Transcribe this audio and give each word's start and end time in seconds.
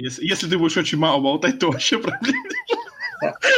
Если, 0.00 0.24
если 0.24 0.48
ты 0.48 0.56
будешь 0.56 0.76
очень 0.76 0.96
мало 0.96 1.20
болтать, 1.20 1.58
то 1.58 1.72
вообще 1.72 1.98
проблем 1.98 2.36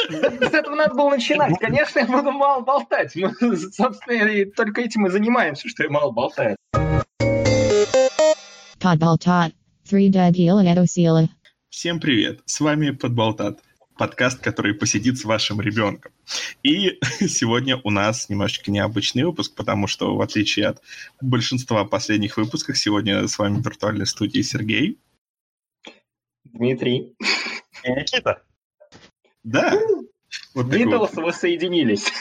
С 0.08 0.54
этого 0.54 0.74
надо 0.74 0.94
было 0.94 1.10
начинать. 1.10 1.58
Конечно, 1.60 1.98
я 1.98 2.06
буду 2.06 2.32
мало 2.32 2.62
болтать. 2.62 3.14
Мы, 3.14 3.30
собственно, 3.58 4.50
только 4.56 4.80
этим 4.80 5.06
и 5.06 5.11
занимаемся, 5.11 5.68
что 5.68 5.82
я 5.82 5.90
мало 5.90 6.12
болтаю. 6.12 6.56
Подболтат. 8.79 9.53
Три 9.87 10.08
дебила 10.08 10.64
это 10.64 10.87
сила. 10.87 11.29
Всем 11.68 12.00
привет, 12.00 12.41
с 12.47 12.61
вами 12.61 12.93
Подболтат, 12.93 13.59
подкаст, 13.99 14.41
который 14.41 14.72
посидит 14.72 15.19
с 15.19 15.25
вашим 15.27 15.61
ребенком. 15.61 16.11
И 16.62 16.98
сегодня 17.29 17.79
у 17.84 17.91
нас 17.91 18.30
немножечко 18.30 18.70
необычный 18.70 19.25
выпуск, 19.25 19.55
потому 19.55 19.87
что, 19.87 20.16
в 20.16 20.23
отличие 20.23 20.69
от 20.69 20.80
большинства 21.20 21.84
последних 21.84 22.38
выпусков, 22.38 22.79
сегодня 22.79 23.29
с 23.29 23.38
вами 23.38 23.61
в 23.61 23.62
виртуальной 23.66 24.07
студии 24.07 24.41
Сергей. 24.41 24.97
Дмитрий. 26.52 27.14
И 27.84 27.91
Никита. 27.91 28.43
Да. 29.45 29.75
Вот 30.55 30.70
такой 30.70 30.84
вот. 30.84 31.11
Битлз 31.11 31.15
воссоединились. 31.15 32.12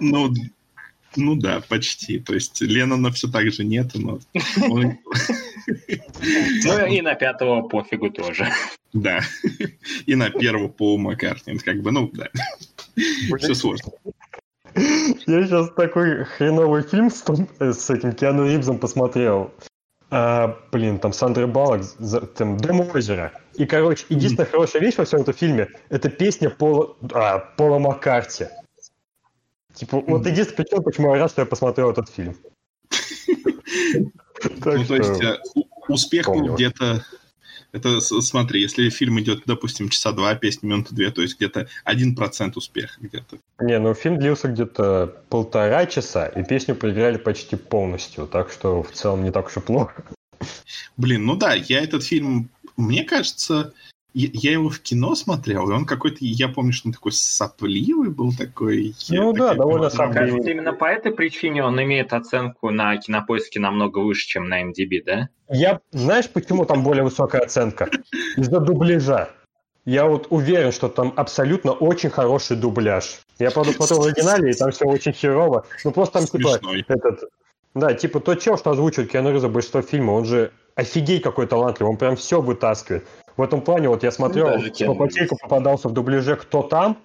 Ну, 0.00 0.32
ну 1.16 1.36
да, 1.36 1.62
почти. 1.68 2.18
То 2.18 2.34
есть 2.34 2.60
Леннона 2.60 3.10
все 3.10 3.28
так 3.28 3.50
же 3.52 3.64
нет, 3.64 3.92
но... 3.94 4.18
Ну 4.56 4.98
и 6.86 7.00
на 7.00 7.14
пятого 7.14 7.68
пофигу 7.68 8.10
тоже. 8.10 8.48
Да. 8.92 9.20
И 10.06 10.14
на 10.14 10.30
первого 10.30 10.68
Пола 10.68 10.98
Маккартни. 10.98 11.58
Как 11.58 11.82
бы, 11.82 11.92
ну, 11.92 12.10
да. 12.12 12.28
Все 13.38 13.54
сложно. 13.54 13.92
Я 14.74 15.46
сейчас 15.46 15.70
такой 15.74 16.24
хреновый 16.24 16.82
фильм 16.82 17.10
с, 17.10 17.24
э, 17.60 17.72
с 17.72 17.90
этим 17.90 18.12
Киану 18.12 18.46
Ривзом 18.46 18.78
посмотрел. 18.78 19.52
А, 20.10 20.58
блин, 20.70 20.98
там 20.98 21.12
Сандра 21.12 21.46
Баллок, 21.46 21.82
за- 21.82 22.20
там 22.20 22.56
Дом 22.56 22.80
озера. 22.80 23.32
И, 23.54 23.66
короче, 23.66 24.04
единственная 24.08 24.46
хорошая 24.46 24.82
вещь 24.82 24.96
во 24.96 25.04
всем 25.04 25.22
этом 25.22 25.34
фильме– 25.34 25.68
это 25.88 26.08
песня 26.08 26.50
Пола, 26.50 26.96
а, 27.12 27.38
Пола 27.56 27.78
Маккарти. 27.78 28.46
Типа, 29.74 30.00
вот 30.00 30.26
единственная 30.26 30.56
причина, 30.64 30.82
почему 30.82 31.14
я 31.14 31.22
рад, 31.22 31.30
что 31.30 31.42
я 31.42 31.46
посмотрел 31.46 31.90
этот 31.90 32.08
фильм. 32.08 32.36
Ну, 34.64 34.84
то 34.84 34.96
есть 34.96 35.22
э, 35.22 35.38
успех 35.88 36.26
был 36.26 36.54
где-то... 36.54 37.04
Это, 37.74 38.00
смотри, 38.00 38.60
если 38.60 38.88
фильм 38.88 39.18
идет, 39.18 39.42
допустим, 39.46 39.88
часа 39.88 40.12
два, 40.12 40.36
песня 40.36 40.68
минуты 40.68 40.94
две, 40.94 41.10
то 41.10 41.22
есть 41.22 41.36
где-то 41.36 41.66
один 41.82 42.14
процент 42.14 42.56
успеха 42.56 42.94
где-то. 43.00 43.38
Не, 43.58 43.80
ну 43.80 43.94
фильм 43.94 44.16
длился 44.16 44.46
где-то 44.46 45.24
полтора 45.28 45.84
часа, 45.86 46.26
и 46.26 46.44
песню 46.44 46.76
проиграли 46.76 47.16
почти 47.16 47.56
полностью, 47.56 48.28
так 48.28 48.52
что 48.52 48.84
в 48.84 48.92
целом 48.92 49.24
не 49.24 49.32
так 49.32 49.48
уж 49.48 49.56
и 49.56 49.60
плохо. 49.60 50.04
Блин, 50.96 51.26
ну 51.26 51.34
да, 51.34 51.54
я 51.54 51.82
этот 51.82 52.04
фильм... 52.04 52.48
Мне 52.76 53.04
кажется, 53.04 53.72
я, 54.14 54.52
его 54.52 54.68
в 54.68 54.78
кино 54.80 55.14
смотрел, 55.16 55.68
и 55.68 55.74
он 55.74 55.84
какой-то... 55.86 56.18
Я 56.20 56.48
помню, 56.48 56.72
что 56.72 56.88
он 56.88 56.94
такой 56.94 57.12
сопливый 57.12 58.10
был 58.10 58.32
такой. 58.32 58.94
я 59.08 59.20
Ну 59.20 59.32
да, 59.32 59.48
такой 59.48 59.58
довольно 59.58 59.90
сопливый. 59.90 60.30
Кажется, 60.30 60.50
именно 60.50 60.72
по 60.72 60.84
этой 60.84 61.12
причине 61.12 61.64
он 61.64 61.82
имеет 61.82 62.12
оценку 62.12 62.70
на 62.70 62.96
кинопоиске 62.96 63.58
намного 63.58 63.98
выше, 63.98 64.26
чем 64.26 64.48
на 64.48 64.62
MDB, 64.62 65.02
да? 65.04 65.28
Я, 65.48 65.80
знаешь, 65.90 66.30
почему 66.30 66.64
там 66.64 66.84
более 66.84 67.02
высокая 67.02 67.42
оценка? 67.42 67.90
Из-за 68.36 68.60
дубляжа. 68.60 69.30
Я 69.84 70.06
вот 70.06 70.28
уверен, 70.30 70.72
что 70.72 70.88
там 70.88 71.12
абсолютно 71.16 71.72
очень 71.72 72.08
хороший 72.08 72.56
дубляж. 72.56 73.20
Я, 73.38 73.50
правда, 73.50 73.72
смотрел 73.72 74.00
в 74.00 74.06
оригинале, 74.06 74.52
и 74.52 74.54
там 74.54 74.70
все 74.70 74.86
очень 74.86 75.12
херово. 75.12 75.66
Ну, 75.84 75.90
просто 75.90 76.20
там, 76.20 76.26
типа, 76.26 76.60
этот... 76.88 77.24
Да, 77.74 77.92
типа, 77.92 78.20
тот 78.20 78.40
чел, 78.40 78.56
что 78.56 78.70
озвучивает 78.70 79.10
Киану 79.10 79.32
Ривза 79.32 79.48
большинство 79.48 79.82
фильма, 79.82 80.12
он 80.12 80.24
же 80.24 80.52
офигеть 80.76 81.22
какой 81.22 81.46
талантливый, 81.46 81.90
он 81.90 81.98
прям 81.98 82.16
все 82.16 82.40
вытаскивает. 82.40 83.04
В 83.36 83.42
этом 83.42 83.60
плане, 83.60 83.88
вот 83.88 84.02
я 84.02 84.12
смотрел, 84.12 84.46
даже 84.46 84.70
по 84.86 84.94
пакетику 84.94 85.36
попадался 85.40 85.88
в 85.88 85.92
дубляже 85.92 86.36
«Кто 86.36 86.62
там?», 86.62 86.98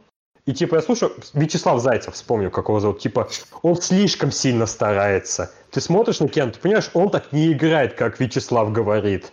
и 0.45 0.53
типа 0.53 0.75
я 0.75 0.81
слушаю, 0.81 1.13
Вячеслав 1.33 1.81
Зайцев, 1.81 2.13
вспомню, 2.15 2.49
как 2.49 2.69
его 2.69 2.79
зовут, 2.79 2.99
типа, 2.99 3.29
он 3.61 3.75
слишком 3.75 4.31
сильно 4.31 4.65
старается. 4.65 5.51
Ты 5.71 5.81
смотришь 5.81 6.19
на 6.19 6.27
Киану, 6.27 6.51
ты 6.51 6.59
понимаешь, 6.59 6.89
он 6.93 7.11
так 7.11 7.31
не 7.31 7.51
играет, 7.51 7.93
как 7.93 8.19
Вячеслав 8.19 8.71
говорит. 8.71 9.31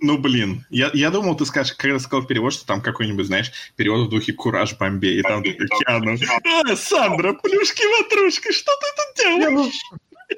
Ну, 0.00 0.18
блин, 0.18 0.64
я, 0.70 0.90
я 0.92 1.10
думал, 1.10 1.36
ты 1.36 1.44
скажешь, 1.44 1.74
когда 1.74 1.98
сказал 1.98 2.26
перевод, 2.26 2.52
что 2.52 2.66
там 2.66 2.80
какой-нибудь, 2.80 3.26
знаешь, 3.26 3.52
перевод 3.76 4.06
в 4.06 4.10
духе 4.10 4.32
«Кураж 4.32 4.76
Бомбей», 4.78 5.18
и 5.18 5.22
там 5.22 5.42
Киану. 5.42 6.16
«А, 6.44 6.76
Сандра, 6.76 7.32
плюшки-ватрушки, 7.32 8.52
что 8.52 8.72
ты 8.80 8.86
тут 8.96 9.26
Не, 9.26 9.40
делаешь? 9.40 9.82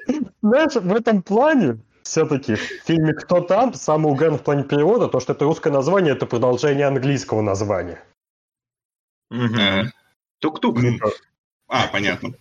ну, 0.07 0.49
Знаешь, 0.49 0.75
в 0.75 0.93
этом 0.93 1.21
плане 1.21 1.79
все-таки 2.09 2.55
в 2.55 2.59
фильме 2.59 3.13
«Кто 3.13 3.41
там?» 3.41 3.73
самый 3.73 4.11
угар 4.11 4.31
в 4.31 4.43
плане 4.43 4.63
перевода, 4.63 5.07
то, 5.07 5.19
что 5.19 5.33
это 5.33 5.45
русское 5.45 5.71
название, 5.71 6.13
это 6.13 6.25
продолжение 6.25 6.87
английского 6.87 7.41
названия. 7.41 8.03
Э, 9.31 9.83
Тук-тук. 10.39 10.81
ну, 10.81 10.97
А, 11.67 11.87
понятно. 11.87 12.33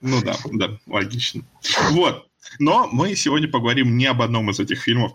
Ну 0.00 0.22
да, 0.22 0.34
да, 0.52 0.78
логично. 0.86 1.42
Вот. 1.90 2.26
Но 2.58 2.88
мы 2.90 3.14
сегодня 3.14 3.48
поговорим 3.48 3.96
не 3.96 4.06
об 4.06 4.22
одном 4.22 4.50
из 4.50 4.58
этих 4.58 4.82
фильмов. 4.82 5.12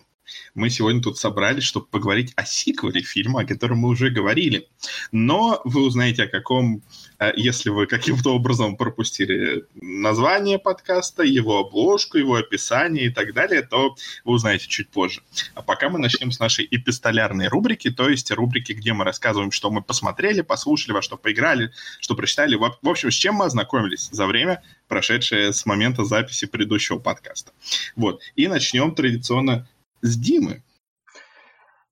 Мы 0.54 0.70
сегодня 0.70 1.02
тут 1.02 1.18
собрались, 1.18 1.64
чтобы 1.64 1.88
поговорить 1.88 2.34
о 2.36 2.46
сиквеле 2.46 3.02
фильма, 3.02 3.42
о 3.42 3.46
котором 3.46 3.80
мы 3.80 3.90
уже 3.90 4.10
говорили. 4.10 4.68
Но 5.12 5.62
вы 5.64 5.82
узнаете 5.82 6.24
о 6.24 6.28
каком, 6.28 6.82
э, 7.20 7.32
если 7.36 7.70
вы 7.70 7.88
каким-то 7.88 8.36
образом 8.36 8.76
пропустили 8.76 9.66
название 9.76 10.60
подкаста, 10.60 11.24
его 11.24 11.60
обложку, 11.60 12.18
его 12.18 12.36
описание 12.36 13.06
и 13.06 13.10
так 13.10 13.34
далее, 13.34 13.62
то 13.62 13.96
вы 14.24 14.34
узнаете 14.34 14.68
чуть 14.68 14.90
позже. 14.90 15.22
А 15.54 15.62
пока 15.62 15.90
мы 15.90 16.00
начнем 16.00 16.32
с 16.32 16.40
нашей 16.40 16.68
эпистолярной 16.70 17.48
рубрики, 17.48 17.90
то 17.92 18.10
есть 18.10 18.32
рубрики, 18.32 18.74
где 18.74 18.94
мы 18.94 19.04
рассказываем, 19.04 19.52
что 19.52 19.70
мы 19.70 19.82
посмотрели, 19.82 20.42
послушали, 20.42 20.94
во 20.94 21.02
что 21.02 21.18
поиграли, 21.18 21.72
что 22.00 22.16
прочитали. 22.16 22.56
В 22.56 22.90
общем, 22.90 23.12
с 23.12 23.16
чем 23.16 23.36
мы 23.36 23.46
ознакомились 23.46 24.10
за 24.12 24.26
время, 24.26 24.62
прошедшее 24.88 25.54
с 25.54 25.66
момента 25.66 26.04
записи 26.04 26.46
предыдущего 26.46 27.00
подкаста. 27.00 27.52
Вот. 27.96 28.22
И 28.36 28.48
начнем 28.48 28.94
традиционно 28.94 29.68
с 30.06 30.18
Димы. 30.18 30.64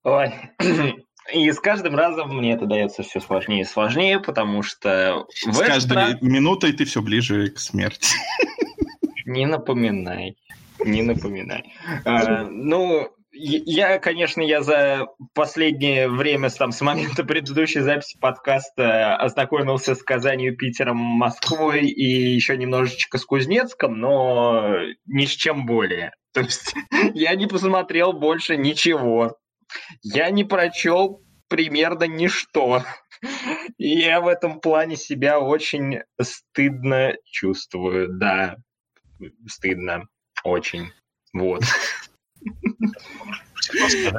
Ой. 0.03 0.33
И 1.33 1.49
с 1.49 1.59
каждым 1.59 1.95
разом 1.95 2.35
мне 2.37 2.53
это 2.53 2.65
дается 2.65 3.01
все 3.01 3.21
сложнее 3.21 3.61
и 3.61 3.65
сложнее, 3.65 4.19
потому 4.19 4.61
что 4.61 5.25
С 5.33 5.57
каждой 5.57 5.93
раз- 5.93 6.21
минутой 6.21 6.73
ты 6.73 6.83
все 6.83 7.01
ближе 7.01 7.49
к 7.49 7.59
смерти. 7.59 8.13
Не 9.25 9.45
напоминай. 9.45 10.35
Не 10.83 11.01
напоминай. 11.01 11.73
А, 12.03 12.43
ну, 12.51 13.09
я- 13.33 13.99
конечно, 13.99 14.41
я 14.41 14.61
за 14.61 15.07
последнее 15.33 16.07
время, 16.07 16.49
там, 16.49 16.71
с 16.71 16.81
момента 16.81 17.23
предыдущей 17.23 17.81
записи 17.81 18.17
подкаста 18.19 19.15
ознакомился 19.17 19.95
с 19.95 20.03
Казанью, 20.03 20.55
Питером, 20.55 20.97
Москвой 20.97 21.87
и 21.87 22.33
еще 22.33 22.57
немножечко 22.57 23.17
с 23.17 23.25
Кузнецком, 23.25 23.99
но 23.99 24.77
ни 25.05 25.25
с 25.25 25.31
чем 25.31 25.65
более. 25.65 26.11
То 26.33 26.41
есть 26.41 26.73
я 27.13 27.35
не 27.35 27.47
посмотрел 27.47 28.13
больше 28.13 28.57
ничего. 28.57 29.37
Я 30.01 30.29
не 30.29 30.43
прочел 30.43 31.21
примерно 31.47 32.05
ничто. 32.05 32.83
И 33.77 33.87
я 33.99 34.21
в 34.21 34.27
этом 34.27 34.59
плане 34.59 34.95
себя 34.95 35.39
очень 35.39 36.01
стыдно 36.21 37.13
чувствую, 37.25 38.09
да 38.17 38.57
стыдно 39.47 40.07
очень. 40.43 40.91
Вот. 41.33 41.63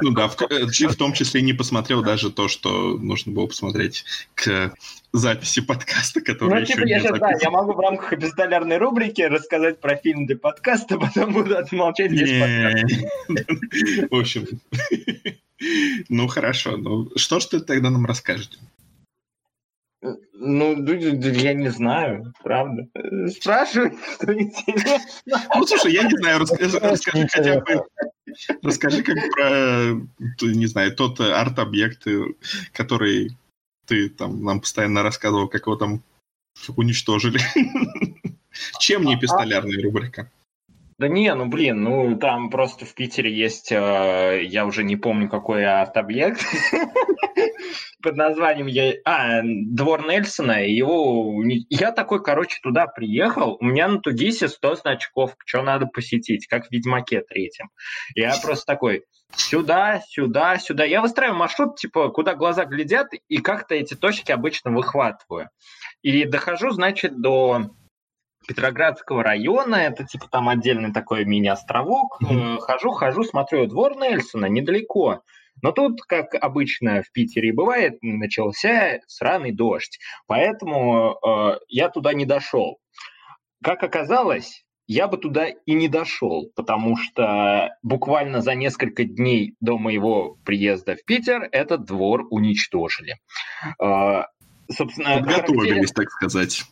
Ну 0.01 0.11
да, 0.11 0.27
в, 0.27 0.35
в 0.35 0.95
том 0.95 1.13
числе 1.13 1.41
не 1.41 1.53
посмотрел 1.53 2.03
даже 2.03 2.31
то, 2.31 2.47
что 2.47 2.97
нужно 2.97 3.31
было 3.31 3.47
посмотреть 3.47 4.05
к 4.33 4.73
записи 5.13 5.61
подкаста, 5.61 6.21
который 6.21 6.49
Ну, 6.49 6.59
еще 6.61 6.73
типа, 6.73 6.85
не 6.85 6.91
я 6.91 6.99
сейчас, 6.99 7.19
да, 7.19 7.31
я 7.39 7.49
могу 7.49 7.73
в 7.73 7.79
рамках 7.79 8.13
эпистолярной 8.13 8.77
рубрики 8.77 9.21
рассказать 9.21 9.79
про 9.79 9.95
фильм 9.97 10.25
для 10.25 10.37
подкаста, 10.37 10.97
потом 10.99 11.33
буду 11.33 11.57
отмолчать 11.57 12.11
без 12.11 12.29
подкаста. 12.29 12.87
Не. 13.29 14.07
В 14.11 14.19
общем, 14.19 14.47
ну 16.09 16.27
хорошо. 16.27 16.77
Ну 16.77 17.09
что 17.15 17.39
ж 17.39 17.45
ты 17.45 17.59
тогда 17.59 17.89
нам 17.89 18.05
расскажешь? 18.05 18.49
Ну, 20.33 20.75
я 20.85 21.53
не 21.53 21.69
знаю, 21.69 22.33
правда. 22.43 22.87
Спрашивай, 23.29 23.97
что 24.15 24.33
интересно. 24.33 25.41
Ну 25.55 25.65
слушай, 25.65 25.93
я 25.93 26.03
не 26.03 26.17
знаю, 26.17 26.39
расскажи, 26.39 26.79
расскажи 26.79 27.27
хотя 27.31 27.59
бы, 27.61 27.83
расскажи 28.61 29.03
как 29.03 29.17
про, 29.31 29.93
не 30.41 30.65
знаю, 30.67 30.95
тот 30.95 31.19
арт-объект, 31.19 32.05
э, 32.07 32.25
который 32.73 33.37
ты 33.85 34.09
там 34.09 34.43
нам 34.43 34.59
постоянно 34.61 35.03
рассказывал, 35.03 35.47
как 35.47 35.67
его 35.67 35.75
там 35.75 36.03
уничтожили. 36.75 37.39
Чем 38.79 39.03
не 39.03 39.17
пистолярная 39.17 39.81
рубрика? 39.81 40.31
Да 40.97 41.09
не, 41.09 41.33
ну 41.35 41.47
блин, 41.47 41.83
ну 41.83 42.17
там 42.17 42.49
просто 42.49 42.85
в 42.85 42.93
Питере 42.93 43.33
есть, 43.33 43.69
э, 43.69 44.41
я 44.43 44.65
уже 44.65 44.85
не 44.85 44.95
помню, 44.95 45.29
какой 45.29 45.65
арт-объект 45.65 46.41
под 48.01 48.15
названием 48.15 48.67
я, 48.67 48.93
а, 49.03 49.41
двор 49.43 50.07
Нельсона. 50.07 50.65
Его, 50.65 51.43
я 51.69 51.91
такой, 51.91 52.23
короче, 52.23 52.59
туда 52.61 52.87
приехал, 52.87 53.57
у 53.59 53.65
меня 53.65 53.89
на 53.89 53.99
Тудисе 53.99 54.47
100 54.47 54.75
значков, 54.75 55.35
что 55.45 55.63
надо 55.63 55.87
посетить, 55.87 56.47
как 56.47 56.67
в 56.67 56.71
Ведьмаке 56.71 57.21
третьем. 57.21 57.71
Я 58.15 58.33
просто 58.41 58.65
такой, 58.65 59.03
сюда, 59.35 60.01
сюда, 60.07 60.59
сюда. 60.59 60.85
Я 60.85 61.01
выстраиваю 61.01 61.39
маршрут, 61.39 61.77
типа, 61.77 62.09
куда 62.09 62.35
глаза 62.35 62.63
глядят, 62.63 63.07
и 63.27 63.37
как-то 63.39 63.75
эти 63.75 63.95
точки 63.95 64.31
обычно 64.31 64.71
выхватываю. 64.71 65.49
И 66.03 66.23
дохожу, 66.25 66.69
значит, 66.69 67.19
до 67.19 67.71
Петроградского 68.47 69.23
района, 69.23 69.75
это 69.75 70.05
типа 70.05 70.27
там 70.29 70.49
отдельный 70.49 70.93
такой 70.93 71.25
мини-островок. 71.25 72.21
Mm-hmm. 72.21 72.59
Хожу, 72.59 72.91
хожу, 72.91 73.23
смотрю, 73.23 73.67
двор 73.67 73.95
Нельсона 73.97 74.45
недалеко. 74.47 75.21
Но 75.61 75.71
тут, 75.71 76.01
как 76.01 76.35
обычно 76.35 77.01
в 77.01 77.11
Питере 77.11 77.53
бывает, 77.53 77.97
начался 78.01 78.99
сраный 79.07 79.51
дождь. 79.51 79.99
Поэтому 80.27 81.17
э, 81.25 81.59
я 81.69 81.89
туда 81.89 82.13
не 82.13 82.25
дошел. 82.25 82.79
Как 83.63 83.81
оказалось, 83.83 84.65
я 84.87 85.07
бы 85.07 85.17
туда 85.17 85.47
и 85.47 85.73
не 85.73 85.87
дошел, 85.87 86.51
потому 86.55 86.97
что 86.97 87.75
буквально 87.81 88.41
за 88.41 88.53
несколько 88.53 89.05
дней 89.05 89.55
до 89.59 89.77
моего 89.77 90.37
приезда 90.45 90.95
в 90.95 91.03
Питер 91.05 91.47
этот 91.51 91.85
двор 91.85 92.27
уничтожили. 92.29 93.17
Э, 93.81 94.23
собственно, 94.69 95.19
Подготовились, 95.19 95.91
так 95.91 96.11
сказать. 96.11 96.63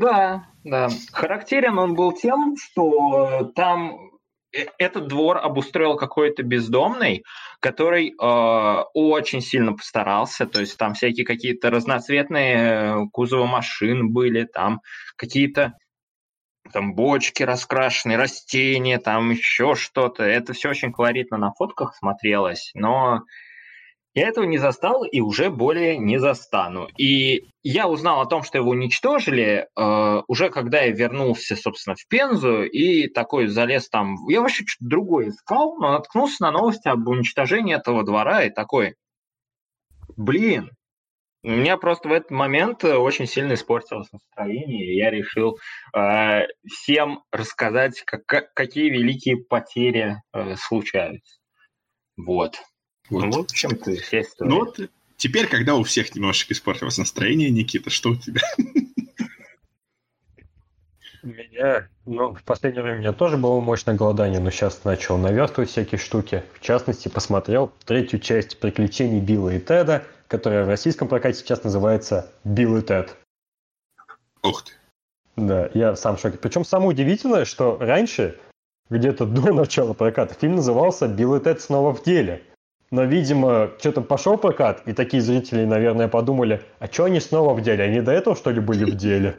Да, 0.00 0.46
да. 0.64 0.88
Характерен 1.12 1.78
он 1.78 1.94
был 1.94 2.12
тем, 2.12 2.56
что 2.56 3.50
там 3.54 4.10
э, 4.52 4.66
этот 4.78 5.06
двор 5.08 5.38
обустроил 5.38 5.96
какой-то 5.96 6.42
бездомный, 6.42 7.24
который 7.60 8.10
э, 8.10 8.82
очень 8.92 9.40
сильно 9.40 9.72
постарался. 9.72 10.46
То 10.46 10.60
есть 10.60 10.76
там 10.76 10.94
всякие 10.94 11.24
какие-то 11.24 11.70
разноцветные 11.70 12.56
э, 12.56 12.94
кузовы 13.12 13.46
машин 13.46 14.12
были, 14.12 14.44
там 14.44 14.80
какие-то 15.16 15.74
там 16.72 16.94
бочки 16.94 17.42
раскрашенные, 17.42 18.18
растения, 18.18 18.98
там 18.98 19.30
еще 19.30 19.76
что-то. 19.76 20.24
Это 20.24 20.52
все 20.52 20.70
очень 20.70 20.92
колоритно 20.92 21.38
на 21.38 21.52
фотках 21.52 21.94
смотрелось, 21.96 22.70
но 22.74 23.22
я 24.16 24.28
этого 24.28 24.46
не 24.46 24.56
застал 24.56 25.04
и 25.04 25.20
уже 25.20 25.50
более 25.50 25.98
не 25.98 26.18
застану. 26.18 26.88
И 26.96 27.50
я 27.62 27.86
узнал 27.86 28.22
о 28.22 28.26
том, 28.26 28.42
что 28.42 28.56
его 28.56 28.70
уничтожили, 28.70 29.68
э, 29.76 30.22
уже 30.26 30.48
когда 30.48 30.80
я 30.80 30.90
вернулся, 30.90 31.54
собственно, 31.54 31.96
в 31.96 32.08
Пензу, 32.08 32.64
и 32.64 33.08
такой 33.08 33.48
залез 33.48 33.90
там... 33.90 34.16
Я 34.26 34.40
вообще 34.40 34.64
что-то 34.66 34.88
другое 34.88 35.28
искал, 35.28 35.76
но 35.76 35.92
наткнулся 35.92 36.42
на 36.44 36.50
новости 36.50 36.88
об 36.88 37.06
уничтожении 37.06 37.76
этого 37.76 38.04
двора, 38.04 38.44
и 38.44 38.50
такой, 38.50 38.94
блин, 40.16 40.70
у 41.42 41.50
меня 41.50 41.76
просто 41.76 42.08
в 42.08 42.12
этот 42.12 42.30
момент 42.30 42.84
очень 42.84 43.26
сильно 43.26 43.52
испортилось 43.52 44.10
настроение, 44.12 44.94
и 44.94 44.96
я 44.96 45.10
решил 45.10 45.58
э, 45.94 46.46
всем 46.66 47.22
рассказать, 47.30 48.00
как, 48.06 48.54
какие 48.54 48.88
великие 48.88 49.36
потери 49.36 50.16
э, 50.32 50.56
случаются. 50.56 51.36
Вот. 52.16 52.62
Вот. 53.10 53.24
Ну, 53.24 53.30
в 53.32 53.38
общем-то, 53.38 53.92
Ну 54.40 54.56
вот, 54.56 54.80
теперь, 55.16 55.46
когда 55.46 55.74
у 55.76 55.82
всех 55.82 56.14
немножечко 56.14 56.54
испортилось 56.54 56.98
настроение, 56.98 57.50
Никита, 57.50 57.90
что 57.90 58.10
у 58.10 58.16
тебя? 58.16 58.40
У 61.22 61.28
меня, 61.28 61.88
ну, 62.04 62.34
в 62.34 62.42
последнее 62.44 62.84
время 62.84 62.98
у 62.98 63.00
меня 63.00 63.12
тоже 63.12 63.36
было 63.36 63.60
мощное 63.60 63.96
голодание, 63.96 64.38
но 64.38 64.50
сейчас 64.50 64.84
начал 64.84 65.18
наверстывать 65.18 65.70
всякие 65.70 65.98
штуки. 65.98 66.44
В 66.54 66.60
частности, 66.60 67.08
посмотрел 67.08 67.72
третью 67.84 68.20
часть 68.20 68.60
приключений 68.60 69.18
Билла 69.18 69.50
и 69.50 69.58
Теда, 69.58 70.04
которая 70.28 70.64
в 70.64 70.68
российском 70.68 71.08
прокате 71.08 71.40
сейчас 71.40 71.64
называется 71.64 72.32
«Билл 72.44 72.76
и 72.76 72.82
Тед». 72.82 73.16
Ух 74.44 74.62
ты. 74.62 74.72
Да, 75.34 75.68
я 75.74 75.96
сам 75.96 76.16
в 76.16 76.20
шоке. 76.20 76.38
Причем 76.38 76.64
самое 76.64 76.90
удивительное, 76.90 77.44
что 77.44 77.76
раньше, 77.78 78.38
где-то 78.88 79.26
до 79.26 79.52
начала 79.54 79.94
проката, 79.94 80.34
фильм 80.34 80.56
назывался 80.56 81.08
«Билл 81.08 81.34
и 81.34 81.40
Тед 81.40 81.60
снова 81.60 81.92
в 81.92 82.04
деле». 82.04 82.42
Но, 82.90 83.04
видимо, 83.04 83.70
что-то 83.78 84.00
пошел 84.00 84.38
прокат, 84.38 84.82
и 84.86 84.92
такие 84.92 85.20
зрители, 85.20 85.64
наверное, 85.64 86.08
подумали, 86.08 86.62
а 86.78 86.86
что 86.86 87.04
они 87.04 87.20
снова 87.20 87.54
в 87.54 87.60
деле? 87.60 87.84
Они 87.84 88.00
до 88.00 88.12
этого, 88.12 88.36
что 88.36 88.50
ли, 88.50 88.60
были 88.60 88.84
в 88.84 88.94
деле? 88.94 89.36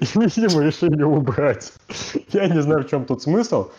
И, 0.00 0.06
видимо, 0.14 0.62
решили 0.62 1.02
убрать. 1.02 1.72
Я 2.32 2.48
не 2.48 2.60
знаю, 2.62 2.84
в 2.84 2.88
чем 2.88 3.04
тут 3.04 3.22
смысл. 3.22 3.70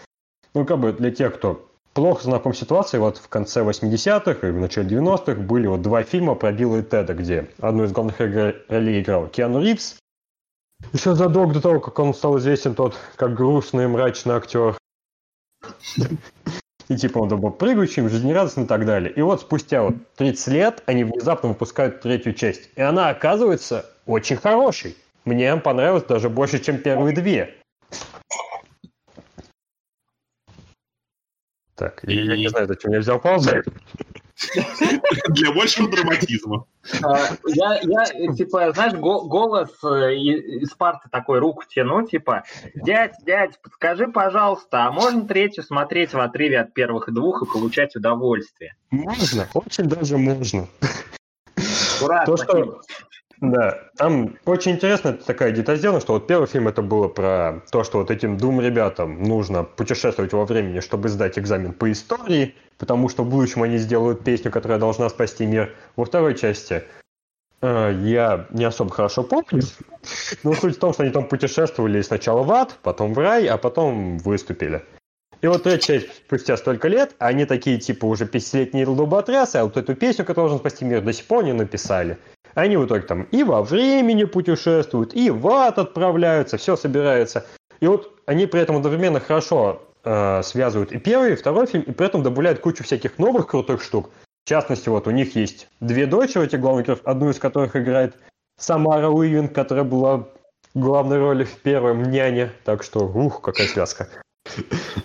Ну, 0.54 0.66
как 0.66 0.80
бы 0.80 0.94
для 0.94 1.12
тех, 1.12 1.36
кто 1.36 1.70
плохо 1.94 2.24
знаком 2.24 2.54
с 2.54 2.60
ситуацией, 2.60 3.02
вот 3.02 3.18
в 3.18 3.28
конце 3.28 3.62
80-х 3.62 4.48
и 4.48 4.52
в 4.52 4.60
начале 4.60 4.98
90-х 4.98 5.42
были 5.42 5.68
вот 5.68 5.82
два 5.82 6.04
фильма 6.04 6.36
про 6.36 6.52
Билла 6.52 6.78
и 6.78 6.84
Теда, 6.84 7.14
где 7.14 7.50
одну 7.60 7.86
из 7.86 7.92
главных 7.92 8.20
ролей 8.20 9.02
играл 9.02 9.28
Киану 9.28 9.62
Ривз. 9.62 9.98
Еще 10.94 11.16
задолго 11.16 11.56
до 11.56 11.62
того, 11.62 11.80
как 11.80 11.98
он 12.00 12.14
стал 12.14 12.38
известен 12.38 12.76
тот, 12.76 12.96
как 13.16 13.34
грустный 13.34 13.88
мрачный 13.88 14.36
актер. 14.36 14.78
И 16.88 16.96
типа 16.96 17.20
он 17.20 17.30
был 17.30 17.52
прыгающим, 17.52 18.10
жизнерадостным 18.10 18.66
и 18.66 18.68
так 18.68 18.86
далее. 18.86 19.12
И 19.12 19.22
вот 19.22 19.42
спустя 19.42 19.82
вот 19.82 19.96
30 20.16 20.48
лет 20.48 20.84
они 20.86 21.04
внезапно 21.04 21.50
выпускают 21.50 22.02
третью 22.02 22.34
часть. 22.34 22.70
И 22.76 22.82
она 22.82 23.10
оказывается 23.10 23.86
очень 24.06 24.36
хорошей. 24.36 24.96
Мне 25.26 25.56
понравилось 25.58 26.04
даже 26.04 26.30
больше, 26.30 26.60
чем 26.60 26.78
первые 26.78 27.16
две. 27.16 27.56
Так, 31.76 32.08
и... 32.08 32.16
я 32.16 32.38
не 32.38 32.48
знаю, 32.48 32.68
зачем 32.68 32.92
я 32.92 33.00
взял 33.00 33.20
паузу. 33.20 33.50
Для 35.30 35.52
большего 35.52 35.90
драматизма. 35.90 36.66
А, 37.02 37.18
я, 37.46 37.80
я, 37.82 38.34
типа, 38.34 38.72
знаешь, 38.74 38.94
голос 38.94 39.70
э, 39.84 40.16
из 40.16 40.72
парты 40.72 41.10
такой 41.10 41.40
руку 41.40 41.64
тяну, 41.68 42.06
типа, 42.06 42.44
дядь, 42.76 43.16
дядь, 43.26 43.60
подскажи, 43.62 44.08
пожалуйста, 44.08 44.86
а 44.86 44.92
можно 44.92 45.26
третью 45.26 45.64
смотреть 45.64 46.14
в 46.14 46.20
отрыве 46.20 46.60
от 46.60 46.74
первых 46.74 47.12
двух 47.14 47.44
и 47.44 47.52
получать 47.52 47.96
удовольствие? 47.96 48.76
Можно, 48.92 49.48
очень 49.54 49.86
даже 49.86 50.18
можно. 50.18 50.68
Ура, 52.02 52.26
То, 52.26 52.36
что 52.38 52.82
да, 53.42 53.90
там 53.98 54.38
очень 54.46 54.74
интересная 54.74 55.14
такая 55.14 55.52
деталь 55.52 55.78
сделана, 55.78 56.00
что 56.00 56.14
вот 56.14 56.28
первый 56.28 56.48
фильм 56.48 56.68
это 56.68 56.82
было 56.82 57.08
про 57.08 57.62
то, 57.70 57.84
что 57.84 58.00
вот 58.00 58.10
этим 58.10 58.38
двум 58.38 58.62
ребятам 58.62 59.24
нужно 59.24 59.64
путешествовать 59.64 60.32
во 60.32 60.46
времени, 60.46 60.80
чтобы 60.80 61.10
сдать 61.10 61.38
экзамен 61.38 61.74
по 61.74 61.92
истории, 61.92 62.56
потому 62.78 63.10
что 63.10 63.24
в 63.24 63.30
будущем 63.30 63.64
они 63.64 63.78
сделают 63.78 64.24
песню, 64.24 64.52
которая 64.52 64.80
должна 64.80 65.10
спасти 65.10 65.46
мир. 65.46 65.74
Во 65.98 66.06
второй 66.06 66.36
части 66.36 66.84
э, 67.62 68.00
я 68.04 68.48
не 68.52 68.64
особо 68.64 68.92
хорошо 68.92 69.24
помню, 69.24 69.64
но 70.44 70.54
суть 70.54 70.78
в 70.78 70.80
том, 70.80 70.94
что 70.94 71.04
они 71.04 71.12
там 71.12 71.28
путешествовали 71.28 72.02
сначала 72.02 72.44
в 72.44 72.52
ад, 72.52 72.78
потом 72.84 73.14
в 73.14 73.20
рай, 73.20 73.48
а 73.48 73.58
потом 73.58 74.18
выступили. 74.20 74.82
И 75.42 75.48
вот 75.48 75.64
третья 75.64 76.00
часть 76.00 76.16
спустя 76.26 76.56
столько 76.56 76.88
лет, 76.88 77.16
они 77.20 77.46
такие 77.46 77.78
типа 77.80 78.06
уже 78.06 78.24
50-летние 78.24 78.86
долботрясы, 78.86 79.58
а 79.58 79.66
вот 79.66 79.76
эту 79.76 79.94
песню, 79.94 80.24
которая 80.24 80.50
должна 80.50 80.60
спасти 80.60 80.86
мир, 80.86 81.02
до 81.02 81.12
сих 81.12 81.26
пор 81.26 81.44
не 81.44 81.52
написали. 81.52 82.18
Они 82.56 82.78
в 82.78 82.86
итоге 82.86 83.02
там 83.02 83.24
и 83.32 83.44
во 83.44 83.62
времени 83.62 84.24
путешествуют, 84.24 85.14
и 85.14 85.30
в 85.30 85.48
ад 85.48 85.78
отправляются, 85.78 86.58
все 86.58 86.76
собирается. 86.76 87.46
И 87.82 87.88
вот 87.88 88.18
они 88.26 88.48
при 88.48 88.62
этом 88.62 88.78
одновременно 88.78 89.20
хорошо 89.20 89.84
э, 90.06 90.42
связывают 90.42 90.94
и 90.94 90.98
первый, 90.98 91.34
и 91.34 91.36
второй 91.36 91.68
фильм, 91.68 91.84
и 91.84 91.92
при 91.92 92.08
этом 92.08 92.24
добавляют 92.24 92.60
кучу 92.60 92.84
всяких 92.84 93.20
новых 93.20 93.48
крутых 93.48 93.84
штук. 93.84 94.10
В 94.46 94.50
частности, 94.50 94.88
вот 94.90 95.08
у 95.08 95.12
них 95.12 95.36
есть 95.36 95.68
две 95.82 96.06
дочери, 96.06 96.46
этих 96.46 96.62
главных 96.62 96.86
героев, 96.86 97.02
одну 97.04 97.30
из 97.30 97.40
которых 97.40 97.76
играет 97.76 98.16
Самара 98.58 99.10
Уивин, 99.10 99.50
которая 99.50 99.84
была 99.84 100.30
главной 100.74 101.18
роли 101.18 101.44
в 101.44 101.58
первом 101.58 102.04
«Няне», 102.04 102.52
так 102.64 102.84
что, 102.84 103.00
ух, 103.06 103.42
какая 103.42 103.68
связка. 103.68 104.08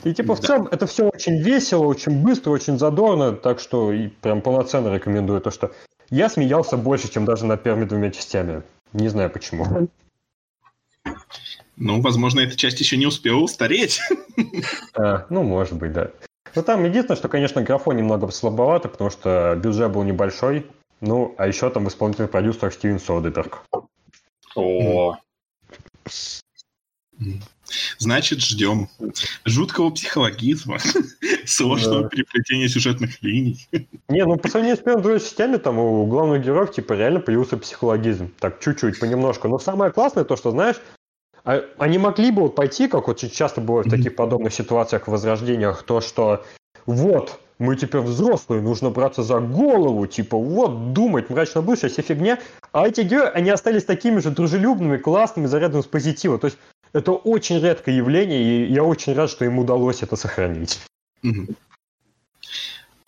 И 0.04 0.12
типа 0.12 0.35
в 0.35 0.40
целом 0.40 0.69
это 0.71 0.87
все 0.87 1.09
очень 1.09 1.40
весело, 1.40 1.87
очень 1.87 2.23
быстро, 2.23 2.50
очень 2.50 2.78
задорно, 2.78 3.33
так 3.33 3.59
что 3.59 3.92
и 3.92 4.09
прям 4.09 4.42
полноценно 4.42 4.95
рекомендую 4.95 5.40
то, 5.40 5.50
что 5.50 5.73
я 6.11 6.29
смеялся 6.29 6.76
больше, 6.76 7.11
чем 7.11 7.25
даже 7.25 7.47
над 7.47 7.62
первыми 7.62 7.87
двумя 7.87 8.11
частями. 8.11 8.62
Не 8.93 9.09
знаю 9.09 9.31
почему. 9.31 9.88
Ну, 11.76 12.00
возможно, 12.02 12.40
эта 12.40 12.57
часть 12.57 12.81
еще 12.81 12.97
не 12.97 13.07
успела 13.07 13.38
устареть. 13.38 14.00
А, 14.95 15.26
ну, 15.31 15.43
может 15.43 15.75
быть, 15.75 15.93
да. 15.93 16.11
Ну, 16.55 16.62
там 16.62 16.85
единственное, 16.85 17.17
что, 17.17 17.29
конечно, 17.29 17.62
графон 17.62 17.97
немного 17.97 18.31
слабовато, 18.31 18.88
потому 18.88 19.09
что 19.09 19.55
бюджет 19.57 19.90
был 19.93 20.02
небольшой. 20.02 20.67
Ну, 21.00 21.35
а 21.38 21.47
еще 21.47 21.71
там 21.71 21.88
исполнительный 21.88 22.29
продюсер 22.29 22.73
Стивен 22.73 23.00
Содеберг. 23.00 23.62
О. 24.55 25.17
Значит, 27.99 28.41
ждем 28.41 28.89
жуткого 29.45 29.91
психологизма, 29.91 30.79
сложного 31.47 32.03
да. 32.03 32.09
переплетения 32.09 32.69
сюжетных 32.69 33.23
линий. 33.23 33.69
Не, 34.09 34.25
ну 34.25 34.37
по 34.37 34.49
сравнению 34.49 34.77
с 34.77 34.81
первыми 34.81 35.03
двумя 35.03 35.19
частями, 35.19 35.57
там 35.57 35.79
у 35.79 36.07
главных 36.07 36.45
героев 36.45 36.73
типа 36.73 36.95
реально 36.95 37.21
появился 37.21 37.57
психологизм. 37.57 38.33
Так, 38.39 38.61
чуть-чуть, 38.61 38.99
понемножку. 38.99 39.49
Но 39.49 39.59
самое 39.59 39.93
классное 39.93 40.25
то, 40.25 40.37
что, 40.37 40.50
знаешь, 40.50 40.77
А, 41.45 41.65
они 41.79 41.99
могли 41.99 42.31
бы 42.31 42.43
вот 42.43 42.55
пойти, 42.55 42.89
как 42.89 43.09
очень 43.09 43.31
часто 43.31 43.61
бывает 43.61 43.87
в 43.87 43.91
таких 43.91 44.15
подобных 44.15 44.53
ситуациях 44.53 45.07
в 45.07 45.11
возрождениях, 45.11 45.83
то, 45.85 46.00
что 46.00 46.45
вот, 46.87 47.41
мы 47.59 47.77
теперь 47.77 48.00
взрослые, 48.00 48.62
нужно 48.62 48.91
браться 48.91 49.23
за 49.23 49.41
голову, 49.41 50.07
типа, 50.07 50.37
вот, 50.37 50.93
думать, 50.93 51.31
мрачно 51.31 51.62
будущее, 51.62 51.91
вся 51.91 52.03
фигня. 52.03 52.39
А 52.73 52.87
эти 52.87 53.03
герои, 53.03 53.31
они 53.33 53.50
остались 53.50 53.85
такими 53.85 54.21
же 54.21 54.31
дружелюбными, 54.31 54.97
классными, 54.97 55.47
зарядными 55.47 55.83
с 55.83 55.87
позитива. 55.87 56.39
То 56.39 56.47
есть 56.47 56.59
это 56.92 57.12
очень 57.12 57.61
редкое 57.61 57.97
явление, 57.97 58.66
и 58.66 58.73
я 58.73 58.85
очень 58.85 59.14
рад, 59.14 59.30
что 59.30 59.44
им 59.44 59.59
удалось 59.59 60.02
это 60.02 60.16
сохранить. 60.16 60.80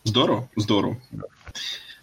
Здорово, 0.05 0.49
здорово. 0.57 1.01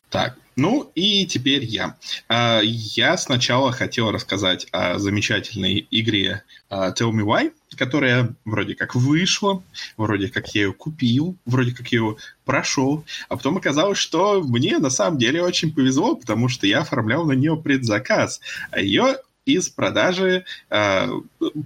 Так, 0.10 0.38
ну 0.56 0.92
и 0.96 1.26
теперь 1.28 1.64
я. 1.64 1.96
А, 2.28 2.62
я 2.64 3.16
сначала 3.18 3.72
хотел 3.72 4.12
рассказать 4.12 4.68
о 4.72 4.98
замечательной 4.98 5.88
игре 5.92 6.44
а, 6.70 6.92
Tell 6.92 7.12
Me 7.12 7.24
Why, 7.24 7.54
которая 7.78 8.34
вроде 8.44 8.74
как 8.76 8.96
вышла, 8.96 9.64
вроде 9.98 10.30
как 10.30 10.56
я 10.56 10.64
ее 10.64 10.74
купил, 10.74 11.38
вроде 11.46 11.74
как 11.74 11.92
я 11.92 12.00
ее 12.00 12.16
прошел, 12.44 13.06
а 13.28 13.38
потом 13.38 13.58
оказалось, 13.58 14.00
что 14.00 14.42
мне 14.42 14.80
на 14.80 14.90
самом 14.90 15.20
деле 15.20 15.44
очень 15.44 15.74
повезло, 15.74 16.16
потому 16.16 16.50
что 16.50 16.66
я 16.66 16.80
оформлял 16.80 17.26
на 17.26 17.34
нее 17.34 17.56
предзаказ, 17.56 18.42
а 18.72 18.80
ее 18.82 19.18
из 19.54 19.70
продажи 19.70 20.46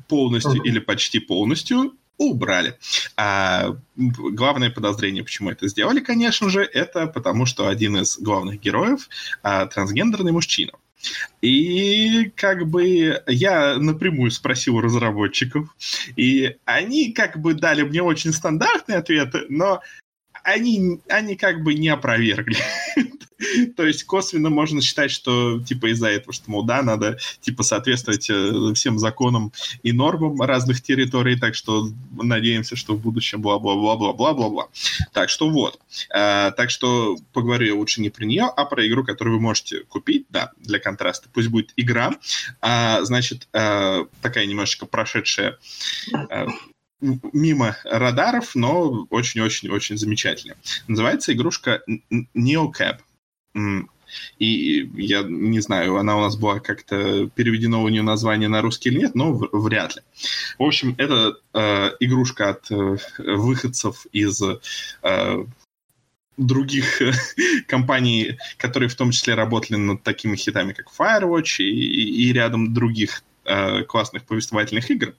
полностью 0.08 0.62
или 0.64 0.80
почти 0.80 1.20
полностью 1.20 1.94
убрали. 2.18 2.78
А 3.18 3.76
главное 3.96 4.70
подозрение, 4.70 5.24
почему 5.24 5.52
это 5.52 5.68
сделали, 5.68 6.00
конечно 6.00 6.50
же, 6.50 6.62
это 6.62 7.08
потому, 7.08 7.46
что 7.46 7.68
один 7.68 7.98
из 7.98 8.18
главных 8.18 8.60
героев 8.60 9.10
а, 9.42 9.66
трансгендерный 9.66 10.32
мужчина. 10.32 10.74
И 11.42 12.32
как 12.36 12.66
бы 12.68 13.22
я 13.28 13.78
напрямую 13.78 14.32
спросил 14.32 14.78
у 14.78 14.82
разработчиков, 14.82 15.76
и 16.16 16.56
они 16.64 17.12
как 17.12 17.40
бы 17.40 17.54
дали 17.54 17.82
мне 17.82 18.02
очень 18.02 18.32
стандартные 18.32 19.00
ответы, 19.00 19.46
но 19.50 19.82
они, 20.44 21.00
они 21.08 21.36
как 21.36 21.64
бы 21.64 21.74
не 21.74 21.90
опровергли. 21.90 22.58
То 23.76 23.86
есть 23.86 24.04
косвенно 24.04 24.50
можно 24.50 24.82
считать, 24.82 25.12
что 25.12 25.62
типа 25.62 25.92
из-за 25.92 26.08
этого, 26.08 26.34
что, 26.34 26.50
мол, 26.50 26.64
да, 26.64 26.82
надо 26.82 27.18
типа 27.42 27.64
соответствовать 27.64 28.30
э, 28.30 28.74
всем 28.74 29.00
законам 29.00 29.52
и 29.82 29.92
нормам 29.92 30.42
разных 30.42 30.82
территорий, 30.82 31.38
так 31.38 31.56
что 31.56 31.90
надеемся, 32.12 32.76
что 32.76 32.94
в 32.96 33.02
будущем 33.02 33.42
бла-бла-бла-бла-бла-бла-бла. 33.42 34.68
Так 35.12 35.30
что 35.30 35.50
вот. 35.50 35.80
А, 36.14 36.52
так 36.52 36.70
что 36.70 37.18
поговорю 37.34 37.78
лучше 37.78 38.02
не 38.02 38.10
про 38.10 38.26
нее, 38.26 38.44
а 38.44 38.66
про 38.66 38.88
игру, 38.88 39.04
которую 39.04 39.38
вы 39.38 39.42
можете 39.42 39.82
купить, 39.82 40.26
да, 40.30 40.52
для 40.58 40.80
контраста. 40.80 41.28
Пусть 41.34 41.50
будет 41.50 41.74
игра, 41.76 42.14
а, 42.62 43.04
значит, 43.04 43.48
а, 43.54 44.06
такая 44.22 44.46
немножечко 44.46 44.86
прошедшая 44.86 45.58
мимо 47.34 47.78
радаров, 47.84 48.56
но 48.56 49.08
очень-очень-очень 49.10 49.98
замечательная. 49.98 50.58
Называется 50.88 51.34
игрушка 51.34 51.82
NeoCab. 52.36 53.00
И 54.38 54.90
я 54.96 55.24
не 55.24 55.60
знаю, 55.60 55.98
она 55.98 56.18
у 56.18 56.22
нас 56.22 56.36
была 56.36 56.60
как-то 56.60 57.28
переведено 57.36 57.82
у 57.82 57.90
нее 57.90 58.04
название 58.04 58.48
на 58.48 58.62
русский 58.62 58.90
или 58.90 59.00
нет, 59.00 59.16
но 59.16 59.34
вряд 59.52 59.96
ли. 59.96 60.02
В 60.60 60.64
общем, 60.64 60.94
это 61.00 61.36
э, 61.54 61.92
игрушка 62.00 62.50
от 62.50 62.70
э, 62.70 62.98
выходцев 63.18 64.06
из 64.12 64.40
э, 65.02 65.46
других 66.38 67.02
компаний, 67.68 68.38
которые 68.58 68.90
в 68.90 68.96
том 68.96 69.12
числе 69.12 69.34
работали 69.34 69.78
над 69.78 70.04
такими 70.04 70.36
хитами, 70.36 70.74
как 70.74 70.88
Firewatch 70.98 71.64
и, 71.64 72.28
и 72.28 72.34
рядом 72.34 72.74
других 72.74 73.24
э, 73.46 73.84
классных 73.84 74.26
повествовательных 74.26 74.90
игр. 74.92 75.16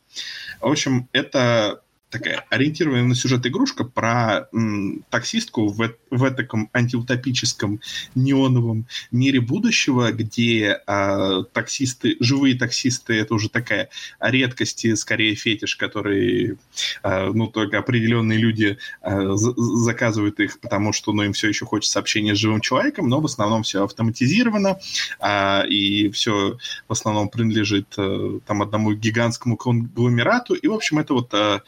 В 0.61 0.67
общем, 0.69 1.09
это 1.13 1.84
такая 2.15 2.45
ориентированная 2.49 3.03
на 3.03 3.17
сюжет 3.17 3.45
игрушка 3.45 3.83
про 3.83 4.47
м, 4.53 5.05
таксистку 5.11 5.67
в, 5.67 5.95
в 6.11 6.23
этом 6.23 6.71
антиутопическом 6.73 7.81
неоновом 8.15 8.87
мире 9.11 9.41
будущего, 9.41 10.13
где 10.13 10.81
а, 10.87 11.43
таксисты, 11.43 12.17
живые 12.21 12.57
таксисты, 12.57 13.15
это 13.15 13.35
уже 13.35 13.49
такая 13.49 13.89
редкость 14.21 14.97
скорее 14.97 15.35
фетиш, 15.35 15.75
который, 15.75 16.57
а, 17.03 17.33
ну, 17.33 17.49
только 17.49 17.81
определенные 17.81 18.39
люди 18.39 18.79
а, 19.03 19.35
заказывают 19.35 20.39
их, 20.39 20.61
потому 20.61 20.93
что, 20.93 21.13
ну, 21.13 21.25
им 21.25 21.33
все 21.33 21.49
еще 21.49 21.67
хочется 21.67 21.99
общения 21.99 22.37
с 22.37 22.39
живым 22.39 22.61
человеком, 22.61 23.09
но 23.09 23.21
в 23.21 23.25
основном 23.25 23.65
все 23.65 23.83
автоматизировано, 23.83 24.79
а, 25.19 25.65
и 25.69 26.11
все 26.11 26.59
в 26.87 26.93
основном 26.93 27.29
принадлежит 27.29 27.93
а, 27.97 28.39
там 28.47 28.63
одному 28.63 28.93
гигантскому 28.93 29.57
конгломерату, 29.57 30.55
и, 30.55 30.69
в 30.69 30.73
общем, 30.75 31.01
это 31.01 31.15
вот 31.15 31.35
а, 31.35 31.63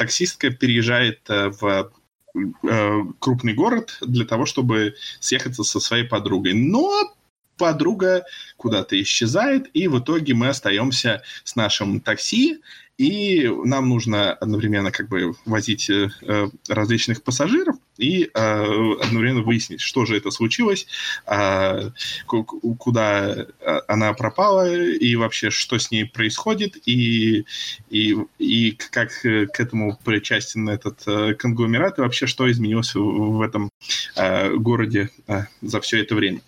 таксистка 0.00 0.48
переезжает 0.48 1.20
э, 1.28 1.50
в 1.50 1.92
э, 2.34 3.00
крупный 3.18 3.52
город 3.52 3.98
для 4.00 4.24
того, 4.24 4.46
чтобы 4.46 4.94
съехаться 5.20 5.62
со 5.62 5.78
своей 5.78 6.04
подругой. 6.04 6.54
Но 6.54 7.14
подруга 7.58 8.24
куда-то 8.56 8.98
исчезает, 9.02 9.68
и 9.74 9.88
в 9.88 9.98
итоге 9.98 10.32
мы 10.32 10.48
остаемся 10.48 11.22
с 11.44 11.54
нашим 11.54 12.00
такси, 12.00 12.60
и 12.96 13.46
нам 13.64 13.90
нужно 13.90 14.32
одновременно 14.32 14.90
как 14.90 15.10
бы 15.10 15.34
возить 15.44 15.90
э, 15.90 16.08
различных 16.66 17.22
пассажиров 17.22 17.76
и 18.00 18.24
э, 18.24 18.28
одновременно 18.34 19.42
выяснить, 19.42 19.80
что 19.80 20.04
же 20.04 20.16
это 20.16 20.30
случилось, 20.30 20.86
э, 21.26 21.90
куда 22.26 23.46
она 23.88 24.12
пропала 24.14 24.68
и 24.70 25.16
вообще 25.16 25.50
что 25.50 25.78
с 25.78 25.90
ней 25.90 26.04
происходит 26.04 26.76
и 26.86 27.44
и 27.90 28.16
и 28.38 28.72
как 28.90 29.10
к 29.20 29.60
этому 29.60 29.98
причастен 30.04 30.68
этот 30.68 31.02
э, 31.06 31.34
конгломерат 31.34 31.98
и 31.98 32.02
вообще 32.02 32.26
что 32.26 32.50
изменилось 32.50 32.94
в, 32.94 33.00
в 33.00 33.42
этом 33.42 33.70
э, 34.16 34.54
городе 34.54 35.10
э, 35.26 35.44
за 35.62 35.80
все 35.80 36.02
это 36.02 36.14
время. 36.14 36.40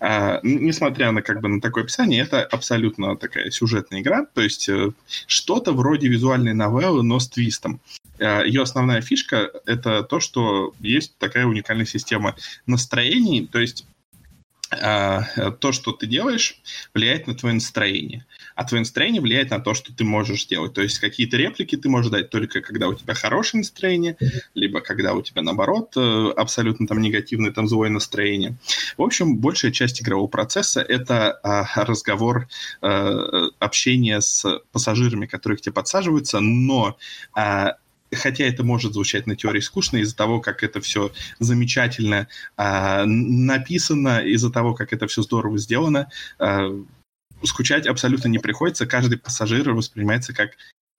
Э, 0.00 0.38
несмотря 0.42 1.12
на 1.12 1.22
как 1.22 1.40
бы 1.40 1.48
на 1.48 1.60
такое 1.60 1.84
описание, 1.84 2.22
это 2.22 2.42
абсолютно 2.42 3.16
такая 3.16 3.50
сюжетная 3.50 4.00
игра, 4.00 4.26
то 4.26 4.42
есть 4.42 4.68
э, 4.68 4.92
что-то 5.26 5.72
вроде 5.72 6.08
визуальной 6.08 6.54
новеллы, 6.54 7.02
но 7.02 7.18
с 7.18 7.28
твистом. 7.28 7.80
Э, 8.18 8.42
Ее 8.46 8.62
основная 8.62 9.00
фишка— 9.00 9.50
это 9.66 10.02
то, 10.02 10.20
что 10.20 10.74
есть 10.80 11.16
такая 11.18 11.46
уникальная 11.46 11.86
система 11.86 12.36
настроений, 12.66 13.46
то 13.46 13.58
есть 13.58 13.86
э, 14.70 15.20
то, 15.60 15.72
что 15.72 15.92
ты 15.92 16.06
делаешь, 16.06 16.60
влияет 16.94 17.26
на 17.26 17.34
твое 17.34 17.54
настроение 17.54 18.24
а 18.54 18.64
твое 18.64 18.80
настроение 18.82 19.20
влияет 19.20 19.50
на 19.50 19.60
то, 19.60 19.74
что 19.74 19.92
ты 19.92 20.04
можешь 20.04 20.46
делать. 20.46 20.74
То 20.74 20.82
есть 20.82 20.98
какие-то 20.98 21.36
реплики 21.36 21.76
ты 21.76 21.88
можешь 21.88 22.10
дать 22.10 22.30
только 22.30 22.60
когда 22.60 22.88
у 22.88 22.94
тебя 22.94 23.14
хорошее 23.14 23.60
настроение, 23.60 24.16
либо 24.54 24.80
когда 24.80 25.14
у 25.14 25.22
тебя, 25.22 25.42
наоборот, 25.42 25.92
э, 25.96 26.30
абсолютно 26.36 26.86
там 26.86 27.00
негативное, 27.00 27.52
там 27.52 27.68
злое 27.68 27.90
настроение. 27.90 28.56
В 28.96 29.02
общем, 29.02 29.38
большая 29.38 29.72
часть 29.72 30.00
игрового 30.02 30.28
процесса— 30.28 30.80
это 30.88 31.32
а, 31.42 31.84
разговор, 31.84 32.48
а, 32.80 33.48
общение 33.58 34.20
с 34.20 34.44
пассажирами, 34.72 35.26
которые 35.26 35.58
к 35.58 35.60
тебе 35.60 35.72
подсаживаются, 35.72 36.40
но 36.40 36.96
а, 37.34 37.76
хотя 38.14 38.44
это 38.44 38.64
может 38.64 38.94
звучать 38.94 39.26
на 39.26 39.36
теории 39.36 39.60
скучно 39.60 39.98
из-за 39.98 40.16
того, 40.16 40.40
как 40.40 40.62
это 40.62 40.80
все 40.80 41.12
замечательно 41.38 42.28
э, 42.56 43.04
написано, 43.04 44.20
из-за 44.20 44.50
того, 44.50 44.74
как 44.74 44.92
это 44.92 45.06
все 45.06 45.22
здорово 45.22 45.58
сделано, 45.58 46.10
э, 46.38 46.82
скучать 47.42 47.86
абсолютно 47.86 48.28
не 48.28 48.38
приходится. 48.38 48.86
Каждый 48.86 49.18
пассажир 49.18 49.72
воспринимается 49.72 50.32
как 50.32 50.52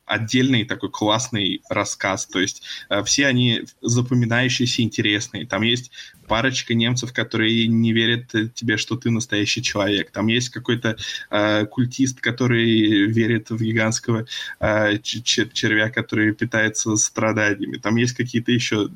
отдельный 0.05 0.65
такой 0.65 0.89
классный 0.89 1.61
рассказ. 1.69 2.25
То 2.25 2.39
есть 2.39 2.61
э, 2.89 3.03
все 3.03 3.27
они 3.27 3.63
запоминающиеся, 3.81 4.81
интересные. 4.81 5.45
Там 5.45 5.61
есть 5.63 5.91
парочка 6.27 6.73
немцев, 6.73 7.13
которые 7.13 7.67
не 7.67 7.93
верят 7.93 8.31
тебе, 8.53 8.77
что 8.77 8.95
ты 8.95 9.11
настоящий 9.11 9.61
человек. 9.61 10.11
Там 10.11 10.27
есть 10.27 10.49
какой-то 10.49 10.97
э, 11.29 11.65
культист, 11.65 12.19
который 12.19 13.05
верит 13.07 13.49
в 13.49 13.61
гигантского 13.61 14.25
э, 14.59 14.97
червя, 15.01 15.89
который 15.89 16.33
питается 16.33 16.95
страданиями. 16.95 17.77
Там 17.77 17.95
есть 17.95 18.15
какие-то 18.15 18.51
еще 18.51 18.89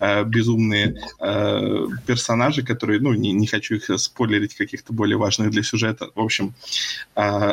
э, 0.00 0.24
безумные 0.24 0.96
э, 1.20 1.86
персонажи, 2.06 2.62
которые, 2.62 3.00
ну, 3.00 3.14
не, 3.14 3.32
не 3.32 3.46
хочу 3.46 3.76
их 3.76 3.90
спойлерить, 3.98 4.54
каких-то 4.54 4.92
более 4.92 5.16
важных 5.16 5.50
для 5.50 5.62
сюжета. 5.62 6.10
В 6.14 6.20
общем, 6.20 6.54
э, 7.14 7.52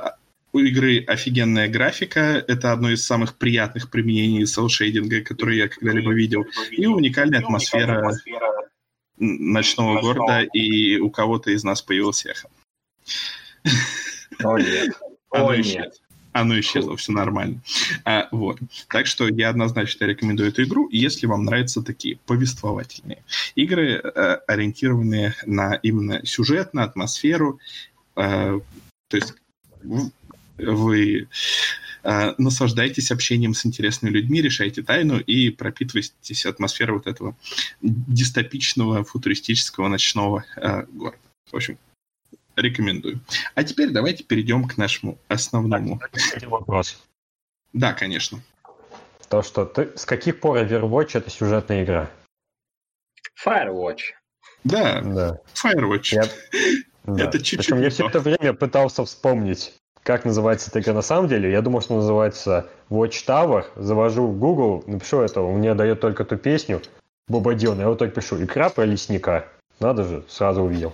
у 0.54 0.60
игры 0.60 1.04
офигенная 1.06 1.68
графика, 1.68 2.44
это 2.48 2.72
одно 2.72 2.92
из 2.92 3.04
самых 3.04 3.36
приятных 3.38 3.90
применений 3.90 4.46
селшейдинга, 4.46 5.22
которые 5.22 5.58
я 5.58 5.68
когда-либо 5.68 6.14
видел, 6.14 6.46
и 6.72 6.86
уникальная 6.86 7.40
атмосфера 7.40 8.12
ночного 9.18 10.00
города, 10.00 10.42
и 10.42 10.98
у 11.00 11.10
кого-то 11.10 11.52
из 11.52 11.64
нас 11.64 11.82
появилось 11.82 12.26
эхо. 12.26 12.50
О, 14.44 14.58
нет. 14.58 14.94
Оно 15.32 15.50
О, 15.50 15.56
нет. 15.58 16.00
Оно 16.32 16.60
исчезло, 16.60 16.98
все 16.98 17.12
нормально. 17.12 17.62
А, 18.06 18.28
вот. 18.32 18.60
Так 18.90 19.06
что 19.08 19.28
я 19.28 19.50
однозначно 19.50 20.06
рекомендую 20.06 20.50
эту 20.50 20.64
игру, 20.64 20.90
если 20.92 21.28
вам 21.28 21.46
нравятся 21.46 21.82
такие 21.84 22.18
повествовательные 22.26 23.24
игры, 23.56 24.02
э, 24.04 24.40
ориентированные 24.48 25.36
на 25.46 25.76
именно 25.76 26.26
сюжет, 26.26 26.74
на 26.74 26.84
атмосферу. 26.84 27.60
Э, 28.16 28.60
то 29.10 29.18
есть 29.18 29.36
вы 30.58 31.28
э, 32.04 32.34
наслаждайтесь 32.38 33.12
общением 33.12 33.54
с 33.54 33.66
интересными 33.66 34.12
людьми, 34.12 34.42
решайте 34.42 34.84
тайну 34.84 35.20
и 35.20 35.50
пропитывайтесь 35.50 36.46
атмосферой 36.46 36.98
вот 36.98 37.08
этого 37.08 37.36
дистопичного, 37.82 39.04
футуристического 39.04 39.88
ночного 39.88 40.46
э, 40.56 40.84
города. 40.92 41.18
В 41.52 41.56
общем, 41.56 41.78
рекомендую. 42.56 43.20
А 43.56 43.64
теперь 43.64 43.90
давайте 43.92 44.24
перейдем 44.24 44.68
к 44.68 44.78
нашему 44.78 45.18
основному. 45.28 46.00
Вопрос. 46.44 47.02
Да, 47.74 47.94
конечно. 47.94 48.42
То, 49.30 49.42
что 49.42 49.66
ты... 49.66 49.98
С 49.98 50.06
каких 50.06 50.40
пор 50.40 50.60
Overwatch 50.60 51.12
это 51.18 51.30
сюжетная 51.30 51.84
игра? 51.84 52.12
Firewatch. 53.44 54.14
Да, 54.64 55.02
Да. 55.02 55.40
Firewatch. 55.56 56.14
Я- 56.14 56.30
да. 57.06 57.24
Это 57.26 57.40
чуть-чуть 57.40 57.60
Причем 57.60 57.82
я 57.82 57.90
все 57.90 58.04
то. 58.04 58.10
это 58.10 58.20
время 58.20 58.54
пытался 58.54 59.04
вспомнить, 59.06 59.74
как 60.04 60.26
называется 60.26 60.70
эта 60.70 60.82
игра 60.82 60.94
на 60.94 61.02
самом 61.02 61.28
деле. 61.28 61.52
Я 61.52 61.62
думал, 61.62 61.82
что 61.82 61.96
называется 61.96 62.68
Watchtower. 62.90 63.66
Завожу 63.76 64.28
в 64.28 64.38
Google, 64.38 64.84
напишу 64.86 65.22
это, 65.22 65.42
он 65.42 65.60
мне 65.60 65.74
дает 65.74 66.02
только 66.02 66.26
ту 66.26 66.38
песню 66.38 66.82
Боба 67.28 67.54
Дилана. 67.54 67.82
Я 67.82 67.90
вот 67.90 68.00
только 68.00 68.22
пишу 68.22 68.44
«Икра 68.44 68.70
про 68.70 68.86
лесника». 68.86 69.48
Надо 69.80 70.04
же, 70.04 70.24
сразу 70.28 70.62
увидел. 70.62 70.94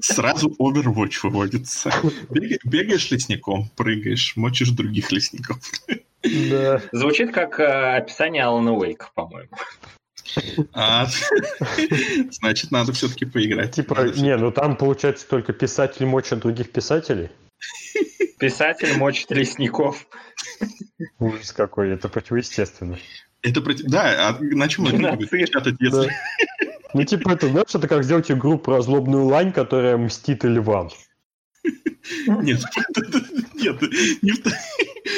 Сразу 0.00 0.54
Overwatch 0.58 1.18
выводится. 1.24 1.90
Бега- 2.30 2.58
Бегаешь 2.64 3.10
лесником, 3.10 3.70
прыгаешь, 3.76 4.36
мочишь 4.36 4.70
других 4.70 5.12
лесников. 5.12 5.58
Да. 6.50 6.80
Звучит 6.92 7.32
как 7.32 7.60
э, 7.60 7.96
описание 7.98 8.42
Алана 8.44 8.72
Уэйка, 8.72 9.10
по-моему. 9.14 9.50
А, 10.72 11.06
значит, 12.30 12.70
надо 12.70 12.92
все-таки 12.92 13.26
поиграть. 13.26 13.74
Типа, 13.76 13.94
Надо 13.94 14.20
не, 14.20 14.36
ну 14.36 14.50
там 14.50 14.76
получается 14.76 15.28
только 15.28 15.52
писатели 15.52 16.04
мочат 16.04 16.40
других 16.40 16.72
писателей. 16.72 17.30
Писатель 18.38 18.96
мочит 18.96 19.30
лесников. 19.30 20.06
Ужас 21.18 21.52
какой, 21.52 21.90
это 21.90 22.08
противоестественно. 22.08 22.98
Это 23.42 23.60
против... 23.60 23.86
Да, 23.86 24.28
а 24.28 24.38
на 24.40 24.68
чем 24.68 24.86
Геноцид. 24.86 25.30
печатать, 25.30 25.76
если... 25.80 26.10
Ну, 26.94 27.04
типа, 27.04 27.30
это, 27.30 27.48
знаешь, 27.48 27.74
это 27.74 27.88
как 27.88 28.04
сделать 28.04 28.30
игру 28.30 28.58
про 28.58 28.80
злобную 28.80 29.24
лань, 29.24 29.52
которая 29.52 29.96
мстит 29.96 30.44
львам. 30.44 30.90
Нет, 32.26 32.62
нет, 33.54 33.82
не 34.22 34.30
в 34.30 34.42
то- 34.42 34.52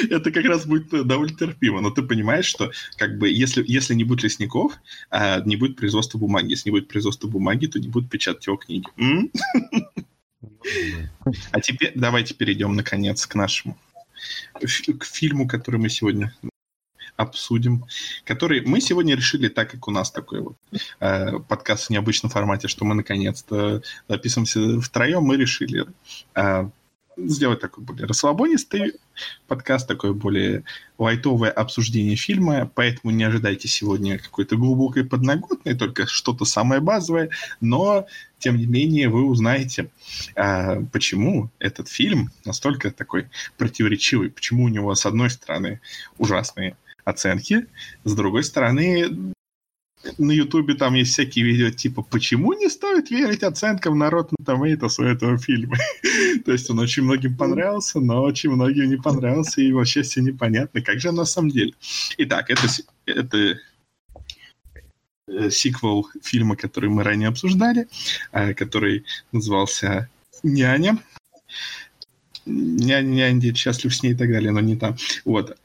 это 0.09 0.31
как 0.31 0.45
раз 0.45 0.65
будет 0.65 0.89
довольно 1.07 1.35
терпимо. 1.35 1.81
Но 1.81 1.91
ты 1.91 2.01
понимаешь, 2.01 2.45
что 2.45 2.71
как 2.97 3.17
бы 3.17 3.29
если, 3.29 3.63
если 3.67 3.93
не 3.93 4.03
будет 4.03 4.23
лесников, 4.23 4.73
а, 5.09 5.41
не 5.41 5.55
будет 5.55 5.77
производства 5.77 6.17
бумаги. 6.17 6.51
Если 6.51 6.69
не 6.69 6.71
будет 6.71 6.87
производства 6.87 7.27
бумаги, 7.27 7.67
то 7.67 7.79
не 7.79 7.87
будут 7.87 8.09
печатать 8.09 8.47
его 8.47 8.57
книги. 8.57 8.87
А 11.51 11.61
теперь 11.61 11.93
давайте 11.95 12.33
перейдем, 12.33 12.75
наконец, 12.75 13.25
к 13.25 13.35
нашему 13.35 13.77
к 14.53 15.05
фильму, 15.05 15.47
который 15.47 15.79
мы 15.79 15.89
сегодня 15.89 16.33
обсудим, 17.15 17.85
который 18.23 18.61
мы 18.65 18.79
сегодня 18.79 19.15
решили, 19.15 19.49
так 19.49 19.71
как 19.71 19.87
у 19.87 19.91
нас 19.91 20.11
такой 20.11 20.41
вот 20.41 20.55
э, 20.99 21.39
подкаст 21.39 21.87
в 21.87 21.89
необычном 21.89 22.29
формате, 22.29 22.67
что 22.67 22.85
мы 22.85 22.95
наконец-то 22.95 23.81
записываемся 24.07 24.79
втроем, 24.81 25.23
мы 25.23 25.35
решили 25.35 25.85
э, 26.35 26.69
сделать 27.17 27.59
такой 27.59 27.83
более 27.83 28.07
расслабонистый 28.07 28.93
подкаст, 29.47 29.87
такое 29.87 30.13
более 30.13 30.63
лайтовое 30.97 31.51
обсуждение 31.51 32.15
фильма, 32.15 32.69
поэтому 32.73 33.11
не 33.11 33.23
ожидайте 33.23 33.67
сегодня 33.67 34.19
какой-то 34.19 34.55
глубокой 34.57 35.05
подноготной, 35.05 35.75
только 35.75 36.07
что-то 36.07 36.45
самое 36.45 36.81
базовое, 36.81 37.29
но 37.61 38.07
тем 38.37 38.57
не 38.57 38.65
менее 38.65 39.09
вы 39.09 39.25
узнаете, 39.25 39.89
а, 40.35 40.81
почему 40.91 41.49
этот 41.59 41.89
фильм 41.89 42.31
настолько 42.45 42.91
такой 42.91 43.27
противоречивый, 43.57 44.29
почему 44.29 44.65
у 44.65 44.69
него 44.69 44.93
с 44.95 45.05
одной 45.05 45.29
стороны 45.29 45.81
ужасные 46.17 46.75
оценки, 47.05 47.65
с 48.03 48.13
другой 48.13 48.43
стороны 48.43 49.33
на 50.17 50.31
Ютубе 50.31 50.75
там 50.75 50.93
есть 50.93 51.11
всякие 51.11 51.45
видео 51.45 51.69
типа 51.71 52.01
«Почему 52.01 52.53
не 52.53 52.69
стоит 52.69 53.11
верить 53.11 53.43
оценкам 53.43 53.97
на 53.97 54.09
Rotten 54.09 54.35
Tomatoes 54.43 54.95
у 54.99 55.03
этого 55.03 55.37
фильма?» 55.37 55.77
То 56.45 56.51
есть 56.51 56.69
он 56.69 56.79
очень 56.79 57.03
многим 57.03 57.35
понравился, 57.35 57.99
но 57.99 58.23
очень 58.23 58.51
многим 58.51 58.89
не 58.89 58.97
понравился, 58.97 59.61
и 59.61 59.71
вообще 59.71 60.01
все 60.03 60.21
непонятно, 60.21 60.81
как 60.81 60.99
же 60.99 61.11
на 61.11 61.25
самом 61.25 61.49
деле. 61.49 61.73
Итак, 62.17 62.49
это, 62.49 62.67
это 63.05 63.59
э, 65.27 65.49
сиквел 65.49 66.07
фильма, 66.23 66.55
который 66.55 66.89
мы 66.89 67.03
ранее 67.03 67.29
обсуждали, 67.29 67.87
э, 68.31 68.53
который 68.53 69.05
назывался 69.31 70.09
«Няня». 70.43 70.97
Няня, 72.45 73.31
няня, 73.31 73.53
счастлив 73.53 73.93
с 73.93 74.01
ней 74.01 74.13
и 74.13 74.15
так 74.15 74.31
далее, 74.31 74.51
но 74.51 74.59
не 74.59 74.75
там. 74.75 74.95
Вот. 75.23 75.55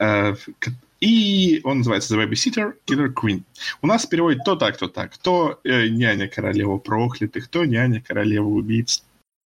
И 1.05 1.61
он 1.63 1.79
называется 1.79 2.15
The 2.15 2.25
Babysitter 2.25 2.73
Killer 2.87 3.13
Queen. 3.13 3.43
У 3.83 3.87
нас 3.87 4.07
переводит 4.07 4.43
то 4.43 4.55
так, 4.55 4.75
то 4.75 4.87
так. 4.87 5.15
То 5.19 5.59
э, 5.63 5.87
няня 5.87 6.27
королева 6.27 6.79
проклятых, 6.79 7.47
то 7.47 7.63
няня 7.63 8.01
королева 8.01 8.47
убийц. 8.47 9.03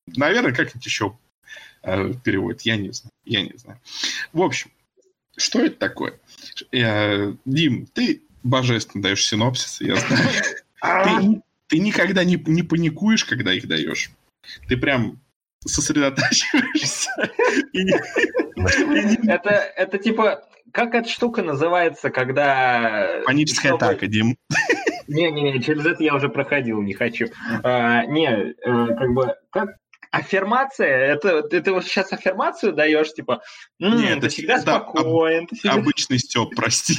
Наверное, 0.07 0.53
как-нибудь 0.53 0.85
еще 0.85 1.17
э, 1.83 2.13
переводит. 2.23 2.61
Я 2.61 2.77
не 2.77 2.93
знаю. 2.93 3.11
Я 3.25 3.41
не 3.41 3.57
знаю. 3.57 3.77
В 4.31 4.41
общем, 4.41 4.71
что 5.35 5.59
это 5.59 5.75
такое? 5.75 6.17
Э, 6.71 7.33
Дим, 7.43 7.87
ты 7.87 8.21
божественно 8.41 9.03
даешь 9.03 9.25
синопсис, 9.27 9.81
я 9.81 9.97
знаю. 9.97 10.29
Ты, 10.81 11.41
ты 11.67 11.79
никогда 11.79 12.23
не, 12.23 12.41
не 12.47 12.63
паникуешь, 12.63 13.25
когда 13.25 13.53
их 13.53 13.67
даешь. 13.67 14.11
Ты 14.69 14.77
прям 14.77 15.19
сосредотачиваешься. 15.65 17.09
Это, 19.27 19.49
это 19.77 19.97
типа, 19.97 20.48
как 20.73 20.95
эта 20.95 21.07
штука 21.09 21.41
называется, 21.43 22.09
когда... 22.09 23.21
Паническая 23.25 23.71
Чтобы- 23.73 23.85
атака, 23.85 24.07
Дим. 24.07 24.35
Не-не-не, 25.07 25.61
через 25.61 25.85
это 25.85 26.03
я 26.03 26.13
уже 26.15 26.29
проходил, 26.29 26.81
не 26.81 26.93
хочу. 26.93 27.27
А, 27.63 28.05
не, 28.05 28.27
э, 28.27 28.53
как 28.95 29.09
бы, 29.13 29.35
как 29.49 29.69
аффирмация, 30.11 30.87
это 30.87 31.41
ты, 31.43 31.71
вот 31.71 31.83
сейчас 31.85 32.13
аффирмацию 32.13 32.73
даешь, 32.73 33.11
типа, 33.13 33.41
«М, 33.79 33.97
Не, 33.97 34.07
ты 34.09 34.13
это 34.17 34.29
всегда 34.29 34.55
об- 34.55 34.61
спокоен, 34.61 35.47
ты 35.47 35.55
всегда... 35.55 35.73
Обычный 35.75 36.19
Степ, 36.19 36.55
прости. 36.55 36.95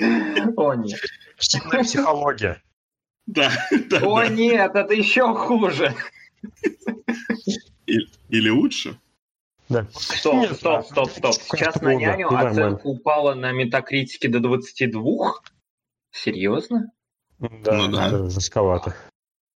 О, 0.56 0.74
нет. 0.74 1.00
Сильная 1.38 1.82
психология. 1.82 2.62
Да, 3.26 3.52
да, 3.90 3.98
О, 3.98 4.22
да. 4.22 4.28
нет, 4.28 4.74
это 4.74 4.92
еще 4.92 5.32
хуже. 5.36 5.94
Или, 7.86 8.08
или 8.28 8.48
лучше. 8.48 8.98
Да. 9.70 9.86
Стоп, 9.92 10.34
Нет, 10.34 10.56
стоп, 10.56 10.62
да. 10.62 10.82
стоп, 10.82 11.10
стоп. 11.10 11.32
Сейчас 11.58 11.80
на 11.80 11.94
няню 11.94 12.26
ну, 12.28 12.32
нормально. 12.36 12.50
оценка 12.66 12.86
упала 12.88 13.34
на 13.34 13.52
метакритике 13.52 14.28
до 14.28 14.40
22? 14.40 15.34
Серьезно? 16.10 16.90
Да, 17.38 17.72
Ну 17.74 17.88
да. 17.88 18.28
жестковато. 18.28 18.96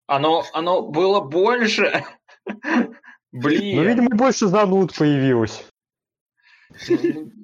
Оно, 0.08 0.44
оно 0.52 0.82
было 0.82 1.22
больше. 1.22 2.04
Блин. 3.32 3.78
Ну, 3.78 3.84
видимо, 3.84 4.10
больше 4.10 4.48
зануд 4.48 4.94
появилось. 4.94 5.66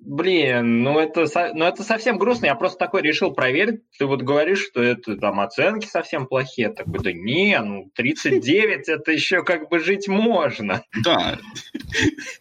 Блин, 0.05 0.83
ну 0.83 0.99
это, 0.99 1.25
ну 1.53 1.65
это 1.65 1.83
совсем 1.83 2.17
грустно. 2.17 2.45
Я 2.45 2.55
просто 2.55 2.79
такой 2.79 3.01
решил 3.01 3.31
проверить. 3.31 3.81
Ты 3.97 4.05
вот 4.05 4.21
говоришь, 4.21 4.65
что 4.65 4.81
это 4.81 5.17
там 5.17 5.39
оценки 5.39 5.85
совсем 5.85 6.27
плохие. 6.27 6.67
Я 6.69 6.73
такой, 6.73 6.99
да 6.99 7.11
не, 7.11 7.59
ну 7.59 7.91
39 7.95 8.87
это 8.87 9.11
еще 9.11 9.43
как 9.43 9.69
бы 9.69 9.79
жить 9.79 10.07
можно. 10.07 10.83
Да. 11.03 11.37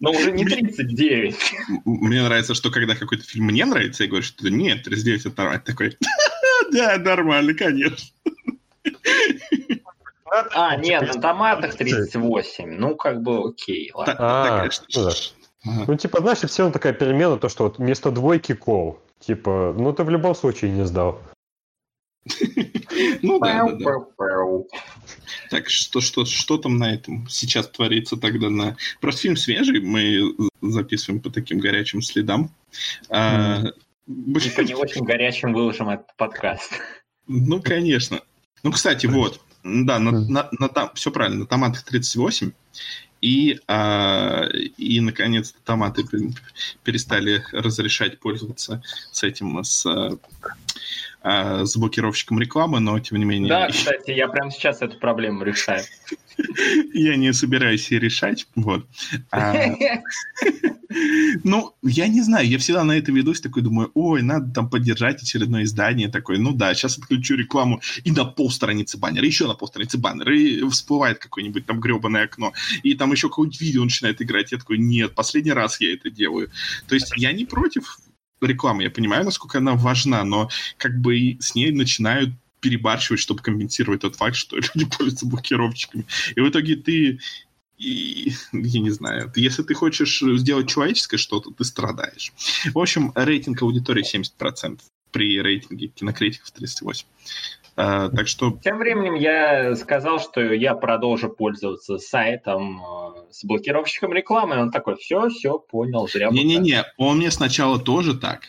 Но 0.01 0.13
уже 0.13 0.33
не 0.33 0.45
39. 0.45 1.37
М- 1.69 1.83
Мне 1.85 2.23
нравится, 2.23 2.55
что 2.55 2.71
когда 2.71 2.95
какой-то 2.95 3.25
фильм 3.25 3.47
мне 3.47 3.65
нравится, 3.65 4.05
я 4.05 4.09
говорю, 4.09 4.25
что 4.25 4.49
нет, 4.49 4.85
39 4.85 5.27
это 5.27 5.35
нормально. 5.37 5.63
Такой, 5.65 5.97
да, 6.73 6.97
нормально, 6.99 7.55
конечно. 7.55 8.09
А, 10.29 10.77
нет, 10.77 11.03
на 11.03 11.21
томатах 11.21 11.77
38. 11.77 12.71
Ну, 12.79 12.97
как 12.97 13.23
бы 13.23 13.49
окей, 13.49 13.91
ладно. 13.95 14.15
Ну 15.67 15.97
типа, 15.97 16.21
знаешь, 16.21 16.39
все 16.39 16.63
равно 16.63 16.73
такая 16.73 16.93
перемена, 16.93 17.39
то, 17.39 17.49
что 17.49 17.65
вот 17.65 17.79
вместо 17.79 18.11
двойки 18.11 18.55
кол. 18.55 19.01
Типа, 19.21 19.75
ну 19.77 19.93
ты 19.93 20.05
в 20.05 20.11
любом 20.11 20.35
случае 20.35 20.71
не 20.71 20.85
сдал. 20.87 21.21
Ну 23.23 23.39
да, 23.39 23.69
да. 23.73 23.95
Так, 25.51 25.69
что, 25.69 26.01
что, 26.01 26.25
что 26.25 26.59
там 26.59 26.77
на 26.79 26.93
этом 26.95 27.29
сейчас 27.29 27.69
творится 27.69 28.17
тогда 28.17 28.51
на... 28.51 28.77
Просто 29.01 29.23
фильм 29.23 29.37
свежий, 29.37 29.81
мы 29.81 30.35
записываем 30.61 31.21
по 31.21 31.31
таким 31.31 31.59
горячим 31.59 32.03
следам. 32.03 32.51
А, 33.11 33.63
И 34.09 34.51
по 34.51 34.61
не 34.61 34.75
очень 34.75 35.05
горячим 35.05 35.53
выложим 35.53 35.89
этот 35.89 36.15
подкаст. 36.17 36.73
Ну, 37.27 37.61
конечно. 37.61 38.21
Ну, 38.63 38.73
кстати, 38.73 39.07
вот, 39.07 39.41
да, 39.63 39.99
на, 39.99 40.13
на, 40.13 40.49
на 40.59 40.69
там, 40.69 40.91
все 40.95 41.11
правильно, 41.11 41.41
на 41.41 41.47
томатах 41.47 41.85
38, 41.85 42.53
и, 43.27 43.59
а, 43.67 44.47
и 44.77 45.01
наконец-то 45.01 45.59
томаты 45.65 46.03
пер- 46.03 46.33
перестали 46.85 47.45
разрешать 47.51 48.21
пользоваться 48.21 48.85
с 49.11 49.25
этим, 49.25 49.65
с 49.65 49.85
а, 51.29 51.65
с 51.65 51.77
блокировщиком 51.77 52.39
рекламы, 52.39 52.79
но 52.79 53.01
тем 53.01 53.19
не 53.19 53.25
менее... 53.25 53.49
Да, 53.49 53.67
кстати, 53.71 54.13
я 54.13 54.29
прямо 54.29 54.53
сейчас 54.53 54.81
эту 54.81 54.97
проблему 54.99 55.43
решаю. 55.43 55.83
Я 56.95 57.17
не 57.17 57.33
собираюсь 57.33 57.91
ее 57.91 57.99
решать, 57.99 58.47
вот. 58.55 58.87
А, 59.33 59.55
ну, 61.45 61.75
я 61.83 62.09
не 62.09 62.21
знаю, 62.21 62.47
я 62.47 62.59
всегда 62.59 62.85
на 62.85 62.93
это 62.93 63.11
ведусь, 63.11 63.41
такой 63.41 63.63
думаю, 63.63 63.91
ой, 63.95 64.21
надо 64.21 64.53
там 64.53 64.69
поддержать 64.69 65.23
очередное 65.23 65.65
издание, 65.65 66.09
такой, 66.09 66.39
ну 66.39 66.53
да, 66.53 66.75
сейчас 66.75 66.99
отключу 66.99 67.37
рекламу, 67.37 67.81
и 68.05 68.13
на 68.13 68.27
полстраницы 68.27 68.99
баннера, 68.99 69.25
еще 69.25 69.47
на 69.47 69.55
полстраницы 69.55 69.97
баннера, 69.97 70.37
и 70.37 70.63
всплывает 70.69 71.19
какое-нибудь 71.19 71.65
там 71.65 71.81
гребаное 71.81 72.25
окно, 72.25 72.53
и 72.83 72.95
там 72.95 73.13
еще 73.13 73.29
какое-нибудь 73.29 73.61
видео 73.61 73.85
начинает 73.85 74.21
играть, 74.21 74.53
я 74.53 74.59
такой, 74.59 74.77
нет, 74.77 75.15
последний 75.15 75.53
раз 75.53 75.81
я 75.81 75.95
это 75.95 76.11
делаю. 76.11 76.51
То 76.87 76.95
есть 76.95 77.13
я 77.17 77.33
не 77.33 77.47
против 77.47 77.99
рекламы, 78.41 78.83
я 78.83 78.91
понимаю, 78.91 79.25
насколько 79.25 79.59
она 79.59 79.75
важна, 79.75 80.25
но 80.25 80.49
как 80.79 81.01
бы 81.01 81.37
с 81.41 81.55
ней 81.55 81.73
начинают 81.73 82.31
перебарщивать, 82.61 83.21
чтобы 83.21 83.43
компенсировать 83.43 84.01
тот 84.01 84.17
факт, 84.17 84.37
что 84.37 84.57
люди 84.75 84.85
пользуются 84.85 85.27
блокировщиками. 85.27 86.07
И 86.35 86.41
в 86.41 86.49
итоге 86.49 86.77
ты 86.77 87.21
и, 87.79 88.33
я 88.53 88.81
не 88.81 88.91
знаю, 88.91 89.31
если 89.37 89.63
ты 89.63 89.75
хочешь 89.75 90.23
сделать 90.39 90.69
человеческое 90.69 91.19
что-то, 91.19 91.51
ты 91.51 91.63
страдаешь. 91.65 92.33
В 92.73 92.79
общем, 92.79 93.13
рейтинг 93.15 93.61
аудитории 93.63 94.03
70% 94.03 94.81
при 95.13 95.41
рейтинге 95.41 95.89
кинокритиков 95.89 96.53
38%. 96.59 97.05
А, 97.77 98.09
так 98.09 98.27
что... 98.27 98.59
Тем 98.65 98.79
временем 98.79 99.15
я 99.15 99.77
сказал, 99.77 100.19
что 100.19 100.41
я 100.41 100.75
продолжу 100.75 101.29
пользоваться 101.29 101.99
сайтом 101.99 102.81
э, 102.81 103.31
с 103.31 103.45
блокировщиком 103.45 104.15
рекламы. 104.15 104.59
Он 104.59 104.71
такой, 104.71 104.97
все, 104.97 105.29
все, 105.29 105.59
понял, 105.59 106.09
зря. 106.09 106.31
Не-не-не, 106.31 106.85
он 106.97 107.19
мне 107.19 107.31
сначала 107.31 107.79
тоже 107.79 108.19
так. 108.19 108.45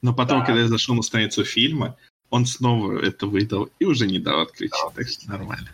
Но 0.00 0.14
потом, 0.14 0.40
да. 0.40 0.46
когда 0.46 0.62
я 0.62 0.68
зашел 0.68 0.94
на 0.94 1.02
страницу 1.02 1.44
фильма, 1.44 1.96
он 2.30 2.46
снова 2.46 2.98
это 2.98 3.26
выдал 3.26 3.68
и 3.78 3.84
уже 3.84 4.06
не 4.06 4.18
дал 4.18 4.40
открыть. 4.40 4.72
Так 4.94 5.06
что 5.06 5.28
нормально. 5.28 5.68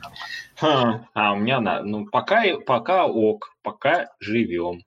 Ха, 0.56 1.08
а 1.14 1.34
у 1.34 1.37
меня, 1.37 1.61
на, 1.61 1.82
ну, 1.82 2.04
пока, 2.06 2.42
пока 2.66 3.06
ок, 3.06 3.54
пока 3.62 4.08
живем. 4.18 4.82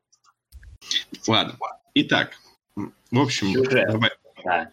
Ладно. 1.27 1.57
Итак, 1.93 2.37
в 2.75 3.19
общем, 3.19 3.53
Сюжет. 3.53 3.87
давай. 3.89 4.11
Да. 4.43 4.71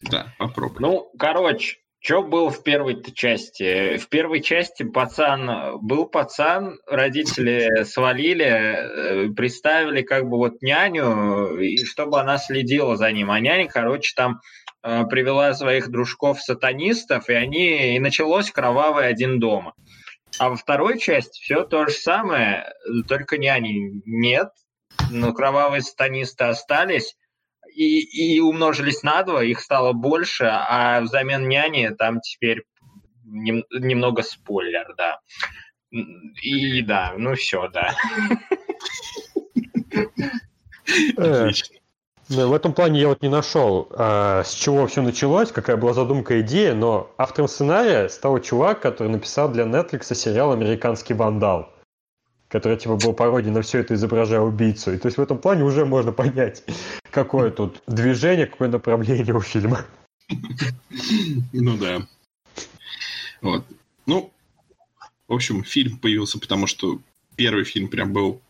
да, 0.00 0.34
попробуй. 0.38 0.80
Ну, 0.80 1.12
короче, 1.16 1.78
что 2.02 2.24
было 2.24 2.50
в 2.50 2.64
первой 2.64 3.00
части? 3.12 3.96
В 3.96 4.08
первой 4.08 4.40
части 4.40 4.82
пацан 4.82 5.78
был 5.80 6.06
пацан, 6.06 6.80
родители 6.86 7.84
свалили, 7.84 8.44
э, 8.44 9.28
приставили 9.30 10.02
как 10.02 10.28
бы 10.28 10.36
вот 10.36 10.62
няню, 10.62 11.58
и 11.58 11.76
чтобы 11.84 12.20
она 12.20 12.38
следила 12.38 12.96
за 12.96 13.12
ним. 13.12 13.30
А 13.30 13.38
няня, 13.38 13.68
короче, 13.68 14.14
там 14.16 14.40
э, 14.82 15.04
привела 15.04 15.54
своих 15.54 15.90
дружков-сатанистов, 15.90 17.28
и 17.28 17.34
они 17.34 17.94
и 17.94 18.00
началось 18.00 18.50
кровавый 18.50 19.06
один 19.06 19.38
дома. 19.38 19.74
А 20.40 20.48
во 20.48 20.56
второй 20.56 20.98
части 20.98 21.40
все 21.40 21.62
то 21.62 21.86
же 21.86 21.92
самое, 21.92 22.72
только 23.06 23.38
няни 23.38 24.02
нет, 24.06 24.48
но 25.08 25.32
кровавые 25.32 25.82
сатанисты 25.82 26.44
остались 26.44 27.14
и, 27.74 28.36
и 28.36 28.40
умножились 28.40 29.02
на 29.02 29.22
два, 29.22 29.42
их 29.44 29.60
стало 29.60 29.92
больше, 29.92 30.44
а 30.44 31.00
взамен 31.00 31.48
няни 31.48 31.88
там 31.88 32.20
теперь 32.20 32.64
нем, 33.24 33.64
немного 33.70 34.22
спойлер, 34.22 34.94
да. 34.96 35.18
И 35.90 36.82
да, 36.82 37.14
ну 37.16 37.34
все, 37.34 37.68
да. 37.68 37.94
Отлично. 41.16 41.76
Ну, 42.28 42.48
в 42.48 42.54
этом 42.54 42.72
плане 42.72 43.00
я 43.00 43.08
вот 43.08 43.20
не 43.20 43.28
нашел, 43.28 43.88
а, 43.90 44.42
с 44.44 44.54
чего 44.54 44.86
все 44.86 45.02
началось, 45.02 45.52
какая 45.52 45.76
была 45.76 45.92
задумка, 45.92 46.40
идея, 46.40 46.72
но 46.72 47.10
автором 47.18 47.48
сценария 47.48 48.08
стал 48.08 48.38
чувак, 48.40 48.80
который 48.80 49.08
написал 49.08 49.50
для 49.50 49.64
Netflix 49.64 50.14
сериал 50.14 50.52
«Американский 50.52 51.12
вандал», 51.12 51.68
который 52.48 52.78
типа 52.78 52.96
был 52.96 53.12
пародией 53.12 53.52
на 53.52 53.60
все 53.60 53.80
это 53.80 53.94
изображая 53.94 54.40
убийцу. 54.40 54.94
И 54.94 54.98
то 54.98 55.08
есть 55.08 55.18
в 55.18 55.20
этом 55.20 55.36
плане 55.38 55.64
уже 55.64 55.84
можно 55.84 56.12
понять, 56.12 56.62
какое 57.12 57.50
тут 57.50 57.82
движение, 57.86 58.46
какое 58.46 58.68
направление 58.68 59.34
у 59.34 59.40
фильма. 59.40 59.84
Ну 61.52 61.76
да. 61.76 62.06
Вот. 63.40 63.66
Ну, 64.06 64.32
в 65.28 65.32
общем, 65.32 65.62
фильм 65.64 65.98
появился, 65.98 66.38
потому 66.38 66.66
что 66.66 67.00
первый 67.36 67.64
фильм 67.64 67.88
прям 67.88 68.12
был 68.12 68.40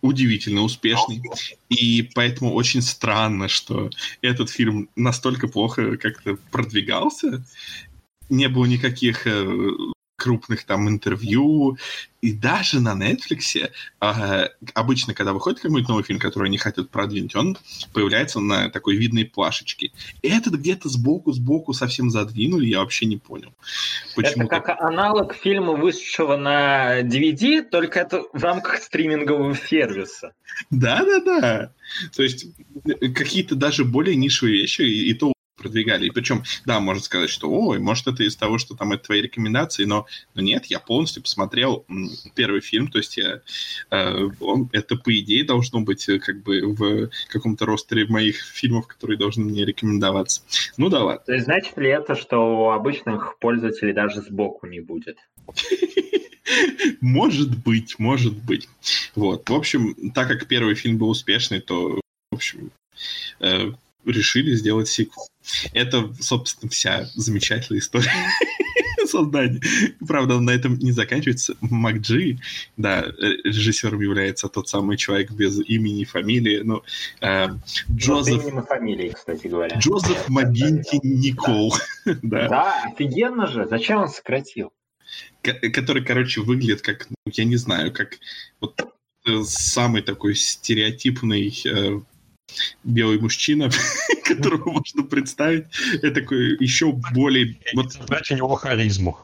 удивительно 0.00 0.62
успешный. 0.62 1.22
И 1.68 2.02
поэтому 2.14 2.54
очень 2.54 2.82
странно, 2.82 3.48
что 3.48 3.90
этот 4.22 4.50
фильм 4.50 4.88
настолько 4.96 5.48
плохо 5.48 5.96
как-то 5.96 6.36
продвигался. 6.50 7.44
Не 8.28 8.48
было 8.48 8.66
никаких 8.66 9.26
э, 9.26 9.70
крупных 10.18 10.64
там 10.64 10.88
интервью, 10.88 11.78
и 12.20 12.32
даже 12.32 12.80
на 12.80 12.94
Netflix 12.94 13.70
э, 14.00 14.48
обычно, 14.74 15.14
когда 15.14 15.32
выходит 15.32 15.60
какой-нибудь 15.60 15.88
новый 15.88 16.02
фильм, 16.02 16.18
который 16.18 16.48
они 16.48 16.58
хотят 16.58 16.90
продвинуть, 16.90 17.36
он 17.36 17.56
появляется 17.92 18.40
на 18.40 18.68
такой 18.68 18.96
видной 18.96 19.24
плашечке. 19.24 19.92
Этот 20.22 20.54
где-то 20.54 20.88
сбоку, 20.88 21.32
сбоку 21.32 21.72
совсем 21.72 22.10
задвинули, 22.10 22.66
я 22.66 22.80
вообще 22.80 23.06
не 23.06 23.16
понял. 23.16 23.54
Почему 24.16 24.46
это 24.46 24.60
как 24.60 24.80
аналог 24.80 25.34
фильма, 25.34 25.74
вышедшего 25.74 26.36
на 26.36 27.02
DVD, 27.02 27.62
только 27.62 28.00
это 28.00 28.24
в 28.32 28.42
рамках 28.42 28.78
стримингового 28.78 29.54
сервиса. 29.56 30.32
Да-да-да. 30.70 31.72
То 32.16 32.22
есть 32.24 32.46
э, 32.84 33.08
какие-то 33.10 33.54
даже 33.54 33.84
более 33.84 34.16
нишевые 34.16 34.62
вещи, 34.62 34.82
и, 34.82 35.10
и 35.10 35.14
то 35.14 35.32
продвигали. 35.58 36.06
И 36.06 36.10
причем, 36.10 36.42
да, 36.64 36.80
можно 36.80 37.02
сказать, 37.02 37.30
что, 37.30 37.50
ой, 37.50 37.78
может, 37.78 38.06
это 38.06 38.22
из 38.22 38.36
того, 38.36 38.58
что 38.58 38.74
там 38.74 38.92
это 38.92 39.04
твои 39.04 39.20
рекомендации, 39.20 39.84
но, 39.84 40.06
но 40.34 40.42
нет, 40.42 40.66
я 40.66 40.80
полностью 40.80 41.22
посмотрел 41.22 41.84
первый 42.34 42.60
фильм, 42.60 42.88
то 42.88 42.98
есть 42.98 43.16
я, 43.16 43.40
э, 43.90 44.28
он, 44.40 44.70
это, 44.72 44.96
по 44.96 45.16
идее, 45.18 45.44
должно 45.44 45.80
быть 45.80 46.08
э, 46.08 46.18
как 46.18 46.42
бы 46.42 46.60
в 46.62 47.10
каком-то 47.28 47.66
ростере 47.66 48.06
моих 48.06 48.36
фильмов, 48.36 48.86
которые 48.86 49.18
должны 49.18 49.44
мне 49.44 49.64
рекомендоваться. 49.64 50.42
Ну 50.76 50.88
да 50.88 51.04
ладно. 51.04 51.22
То 51.26 51.32
есть 51.32 51.44
значит 51.44 51.76
ли 51.76 51.90
это, 51.90 52.14
что 52.14 52.38
у 52.38 52.70
обычных 52.70 53.38
пользователей 53.38 53.92
даже 53.92 54.22
сбоку 54.22 54.66
не 54.66 54.80
будет? 54.80 55.18
Может 57.00 57.58
быть, 57.58 57.98
может 57.98 58.34
быть. 58.34 58.68
Вот, 59.14 59.48
в 59.48 59.54
общем, 59.54 59.94
так 60.12 60.28
как 60.28 60.46
первый 60.46 60.74
фильм 60.74 60.98
был 60.98 61.10
успешный, 61.10 61.60
то, 61.60 62.00
в 62.30 62.34
общем, 62.34 62.70
э, 63.40 63.72
решили 64.04 64.54
сделать 64.54 64.88
сиквел. 64.88 65.28
Это, 65.72 66.12
собственно, 66.20 66.70
вся 66.70 67.08
замечательная 67.14 67.80
история 67.80 68.12
создания. 69.06 69.60
Правда, 70.06 70.40
на 70.40 70.50
этом 70.50 70.78
не 70.78 70.92
заканчивается. 70.92 71.56
МакДжи, 71.60 72.38
да, 72.76 73.02
режиссером 73.44 74.00
является 74.00 74.48
тот 74.48 74.68
самый 74.68 74.96
человек 74.96 75.30
без 75.30 75.58
имени 75.60 76.02
и 76.02 76.04
фамилии. 76.04 76.60
Ну, 76.62 76.82
э, 77.20 77.48
Джозеф... 77.90 78.46
Имя 78.46 78.62
фамилии, 78.62 79.10
кстати 79.10 79.46
говоря. 79.46 79.76
Джозеф 79.78 80.28
Магинти 80.28 81.00
Никол. 81.02 81.74
да. 82.04 82.48
да, 82.48 82.82
офигенно 82.84 83.46
же. 83.46 83.66
Зачем 83.66 84.02
он 84.02 84.08
сократил? 84.08 84.72
Который, 85.42 86.04
короче, 86.04 86.42
выглядит 86.42 86.82
как, 86.82 87.06
ну, 87.08 87.32
я 87.32 87.44
не 87.44 87.56
знаю, 87.56 87.92
как 87.92 88.18
вот 88.60 88.80
э, 89.26 89.42
самый 89.44 90.02
такой 90.02 90.34
стереотипный 90.34 91.54
э, 91.64 92.00
белый 92.84 93.18
мужчина, 93.18 93.70
которого 94.24 94.70
можно 94.70 95.02
представить. 95.02 95.66
Это 95.94 96.20
такой 96.20 96.56
еще 96.58 96.92
более... 96.92 97.58
Вот... 97.74 97.92
Забрать 97.92 98.30
у 98.30 98.36
него 98.36 98.54
харизму. 98.54 99.18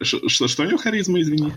Что, 0.00 0.48
что 0.48 0.62
у 0.62 0.66
него 0.66 0.78
харизма, 0.78 1.20
извини? 1.20 1.54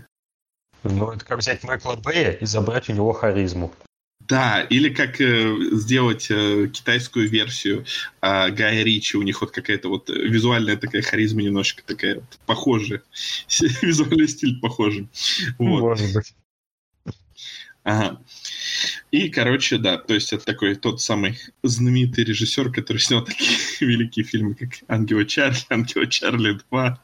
Ну, 0.84 1.10
это 1.10 1.24
как 1.24 1.38
взять 1.38 1.64
Майкла 1.64 1.96
Бэя 1.96 2.32
и 2.32 2.46
забрать 2.46 2.88
у 2.88 2.92
него 2.92 3.12
харизму. 3.12 3.72
Да, 4.20 4.62
или 4.62 4.90
как 4.92 5.20
э, 5.22 5.54
сделать 5.72 6.30
э, 6.30 6.68
китайскую 6.68 7.28
версию 7.30 7.86
э, 8.20 8.50
Гая 8.50 8.82
Ричи. 8.82 9.16
У 9.16 9.22
них 9.22 9.40
вот 9.40 9.52
какая-то 9.52 9.88
вот 9.88 10.10
визуальная 10.10 10.76
такая 10.76 11.00
харизма 11.00 11.40
немножко 11.42 11.82
такая 11.82 12.16
вот 12.16 12.38
похожая. 12.44 13.02
Визуальный 13.82 14.28
стиль 14.28 14.60
похожий. 14.60 15.08
Вот. 15.58 15.80
Может 15.80 16.14
быть. 16.14 16.34
Ага. 17.84 18.20
И, 19.10 19.28
короче, 19.28 19.78
да, 19.78 19.98
то 19.98 20.14
есть 20.14 20.32
это 20.32 20.44
такой 20.44 20.74
тот 20.74 21.00
самый 21.00 21.38
знаменитый 21.62 22.24
режиссер, 22.24 22.72
который 22.72 22.98
снял 22.98 23.24
такие 23.24 23.58
великие 23.80 24.24
фильмы, 24.24 24.54
как 24.54 24.70
«Ангела 24.88 25.24
Чарли», 25.24 25.58
«Ангела 25.70 26.06
Чарли 26.06 26.60
2», 26.70 26.96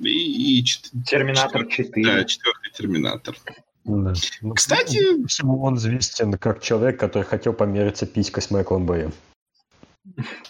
и, 0.00 0.58
и 0.58 0.64
«Терминатор 1.06 1.62
4». 1.62 1.92
Да, 1.96 2.24
четвертый 2.24 2.72
«Терминатор». 2.72 3.36
Да. 3.84 4.12
Ну, 4.42 4.54
Кстати... 4.54 5.22
Почему 5.22 5.62
он 5.62 5.76
известен 5.76 6.32
как 6.34 6.62
человек, 6.62 7.00
который 7.00 7.24
хотел 7.24 7.52
помериться 7.52 8.06
писькой 8.06 8.42
с 8.42 8.50
Майклом 8.50 8.86
Бэем? 8.86 9.12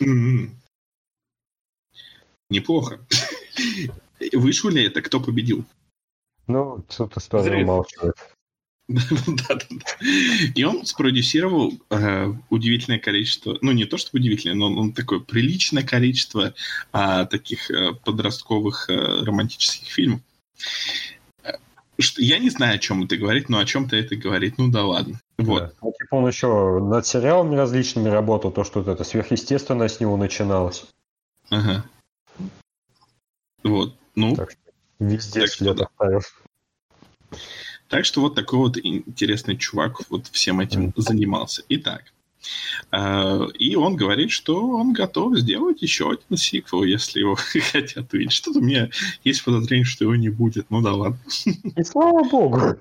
Mm-hmm. 0.00 0.50
Неплохо. 2.50 3.00
Вышло 4.32 4.70
ли 4.70 4.84
это? 4.84 5.00
Кто 5.02 5.20
победил? 5.20 5.64
Ну, 6.46 6.84
тут 6.96 7.16
история 7.16 7.62
умалчивает. 7.62 8.16
И 10.54 10.64
он 10.64 10.84
спродюсировал 10.86 11.72
э, 11.90 12.32
удивительное 12.48 12.98
количество, 12.98 13.56
ну 13.60 13.72
не 13.72 13.84
то 13.84 13.96
чтобы 13.98 14.20
удивительное, 14.20 14.56
но 14.56 14.72
он 14.74 14.92
такое 14.92 15.20
приличное 15.20 15.82
количество 15.82 16.54
э, 16.92 17.26
таких 17.30 17.70
э, 17.70 17.92
подростковых 18.04 18.88
э, 18.90 18.94
романтических 19.24 19.88
фильмов. 19.88 20.20
Что- 21.98 22.22
Я 22.22 22.38
не 22.38 22.50
знаю, 22.50 22.76
о 22.76 22.78
чем 22.78 23.04
это 23.04 23.16
говорит, 23.16 23.48
но 23.48 23.58
о 23.58 23.64
чем-то 23.64 23.94
это 23.96 24.16
говорит. 24.16 24.56
Ну 24.58 24.68
да 24.68 24.84
ладно. 24.84 25.20
Вот. 25.38 25.62
Да. 25.62 25.72
Ну, 25.82 25.92
типа 25.98 26.14
он 26.16 26.26
еще 26.28 26.80
над 26.80 27.06
сериалами 27.06 27.54
различными 27.56 28.08
работал, 28.08 28.50
то, 28.52 28.64
что 28.64 28.80
вот 28.82 28.88
это 28.88 29.04
сверхъестественное 29.04 29.88
с 29.88 30.00
него 30.00 30.16
начиналось. 30.16 30.84
Ага. 31.50 31.84
Вот. 33.62 33.94
Ну, 34.14 34.34
Так 34.34 34.50
что 34.50 34.60
везде 34.98 35.40
Так 35.40 35.48
что 35.50 35.56
след 35.58 35.76
да. 35.76 35.84
оставил. 35.84 36.20
Так 37.90 38.04
что 38.04 38.20
вот 38.20 38.36
такой 38.36 38.60
вот 38.60 38.78
интересный 38.78 39.56
чувак 39.56 40.08
вот 40.10 40.28
всем 40.28 40.60
этим 40.60 40.92
занимался. 40.96 41.64
Итак, 41.68 42.04
э, 42.92 43.46
и 43.58 43.74
он 43.74 43.96
говорит, 43.96 44.30
что 44.30 44.68
он 44.68 44.92
готов 44.92 45.36
сделать 45.36 45.82
еще 45.82 46.12
один 46.12 46.38
сиквел, 46.38 46.84
если 46.84 47.18
его 47.18 47.34
хотят 47.72 48.12
увидеть. 48.12 48.32
Что-то 48.32 48.60
у 48.60 48.62
меня 48.62 48.90
есть 49.24 49.44
подозрение, 49.44 49.84
что 49.84 50.04
его 50.04 50.14
не 50.14 50.28
будет. 50.28 50.70
Ну 50.70 50.80
да 50.82 50.94
ладно. 50.94 51.18
И 51.76 51.82
слава 51.82 52.22
богу. 52.28 52.78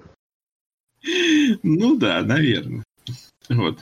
Ну 1.63 1.97
да, 1.97 2.21
наверное. 2.21 2.83
Вот. 3.49 3.79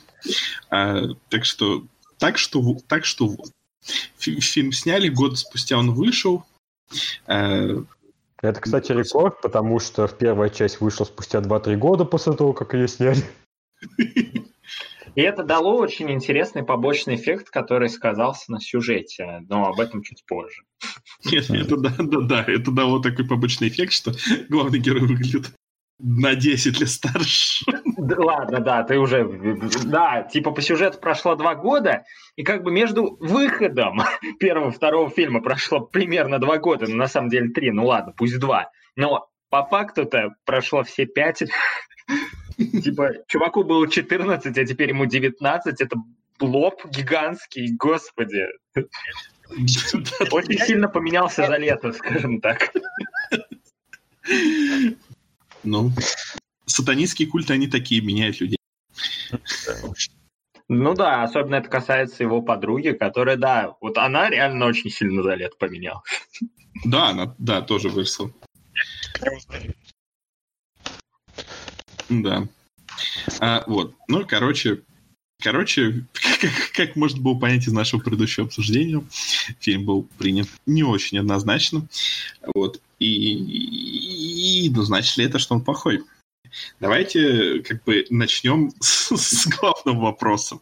А, 0.69 1.07
так 1.29 1.43
что, 1.43 1.85
так 2.19 2.37
что, 2.37 2.77
так 2.87 3.03
что 3.03 3.27
вот. 3.27 3.51
Фи- 4.17 4.39
Фильм 4.39 4.71
сняли, 4.71 5.09
год 5.09 5.37
спустя 5.37 5.77
он 5.77 5.91
вышел. 5.93 6.45
Э, 7.25 7.83
Это, 8.41 8.61
кстати, 8.61 8.91
рекорд, 8.91 9.41
потому 9.41 9.79
что 9.79 10.07
первая 10.07 10.49
часть 10.49 10.79
вышла 10.79 11.05
спустя 11.05 11.39
2-3 11.39 11.75
года 11.75 12.05
после 12.05 12.33
того, 12.33 12.53
как 12.53 12.73
ее 12.73 12.87
сняли. 12.87 13.23
И 15.15 15.21
это 15.21 15.43
дало 15.43 15.77
очень 15.77 16.11
интересный 16.11 16.63
побочный 16.63 17.15
эффект, 17.15 17.49
который 17.49 17.89
сказался 17.89 18.51
на 18.51 18.59
сюжете, 18.59 19.43
но 19.49 19.65
об 19.65 19.79
этом 19.79 20.03
чуть 20.03 20.23
позже. 20.27 20.61
Нет, 21.25 21.49
это 21.49 21.77
да, 21.77 21.95
да, 21.97 22.21
да, 22.21 22.43
это 22.47 22.71
дало 22.71 22.99
такой 22.99 23.25
побочный 23.25 23.69
эффект, 23.69 23.93
что 23.93 24.13
главный 24.49 24.77
герой 24.77 25.01
выглядит 25.01 25.51
на 25.97 26.35
10 26.35 26.79
лет 26.79 26.89
старше. 26.89 27.65
Да, 27.97 28.15
ладно, 28.19 28.59
да, 28.59 28.83
ты 28.83 28.99
уже... 28.99 29.27
Да, 29.85 30.21
типа 30.21 30.51
по 30.51 30.61
сюжету 30.61 30.99
прошло 30.99 31.35
два 31.35 31.55
года, 31.55 32.05
и 32.35 32.43
как 32.43 32.61
бы 32.61 32.71
между 32.71 33.17
выходом 33.19 34.01
первого 34.39 34.71
второго 34.71 35.09
фильма 35.09 35.41
прошло 35.41 35.79
примерно 35.79 36.37
два 36.37 36.59
года, 36.59 36.85
но 36.87 36.95
на 36.95 37.07
самом 37.07 37.29
деле 37.29 37.49
три, 37.49 37.71
ну 37.71 37.87
ладно, 37.87 38.13
пусть 38.15 38.39
два. 38.39 38.69
Но 38.95 39.27
по 39.49 39.65
факту-то 39.65 40.35
прошло 40.45 40.83
все 40.83 41.05
пять. 41.07 41.43
Типа, 42.57 43.13
чуваку 43.27 43.63
было 43.63 43.87
14, 43.89 44.57
а 44.57 44.65
теперь 44.65 44.89
ему 44.89 45.05
19, 45.05 45.81
это 45.81 45.97
лоб 46.39 46.85
гигантский, 46.85 47.75
господи. 47.77 48.45
Очень 50.31 50.59
сильно 50.59 50.87
поменялся 50.87 51.47
за 51.47 51.57
лето, 51.57 51.93
скажем 51.93 52.41
так. 52.41 52.71
Ну, 55.63 55.91
сатанинские 56.77 57.27
культы, 57.27 57.53
они 57.53 57.67
такие, 57.67 58.01
меняют 58.01 58.39
людей. 58.39 58.57
Ну 60.69 60.93
да, 60.93 61.23
особенно 61.23 61.55
это 61.55 61.69
касается 61.69 62.23
его 62.23 62.41
подруги, 62.41 62.89
которая, 62.89 63.37
да, 63.37 63.75
вот 63.81 63.97
она 63.97 64.29
реально 64.29 64.65
очень 64.65 64.89
сильно 64.89 65.23
за 65.23 65.35
лето 65.35 65.55
поменялась. 65.57 66.03
Да, 66.85 67.09
она, 67.09 67.35
да, 67.37 67.61
тоже 67.61 67.89
выросла. 67.89 68.31
Да. 72.09 72.47
А, 73.39 73.63
вот. 73.67 73.95
Ну, 74.07 74.25
короче, 74.27 74.83
короче, 75.41 76.05
как, 76.13 76.51
как 76.73 76.95
можно 76.95 77.21
было 77.21 77.39
понять 77.39 77.67
из 77.67 77.73
нашего 77.73 78.01
предыдущего 78.01 78.45
обсуждения, 78.45 79.03
фильм 79.59 79.85
был 79.85 80.03
принят 80.17 80.47
не 80.65 80.83
очень 80.83 81.17
однозначно. 81.17 81.87
Вот. 82.53 82.81
И, 82.99 83.05
и, 83.07 84.65
и 84.67 84.69
ну, 84.69 84.81
значит 84.83 85.17
ли 85.17 85.25
это, 85.25 85.39
что 85.39 85.55
он 85.55 85.63
плохой? 85.63 86.03
Давайте 86.79 87.61
как 87.61 87.83
бы 87.83 88.05
начнем 88.09 88.71
с, 88.79 89.15
с 89.15 89.47
главного 89.47 90.05
вопроса. 90.05 90.59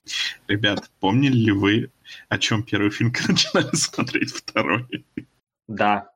Ребят, 0.47 0.89
помнили 0.99 1.37
ли 1.37 1.51
вы, 1.51 1.91
о 2.29 2.37
чем 2.37 2.63
первый 2.63 2.91
фильм, 2.91 3.11
когда 3.11 3.33
начинали 3.33 3.75
смотреть 3.75 4.31
второй? 4.33 5.05
Да. 5.67 6.11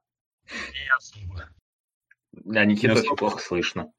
Да, 2.31 2.63
Никита 2.63 2.93
очень 2.93 3.15
плохо 3.15 3.41
слышно. 3.41 3.91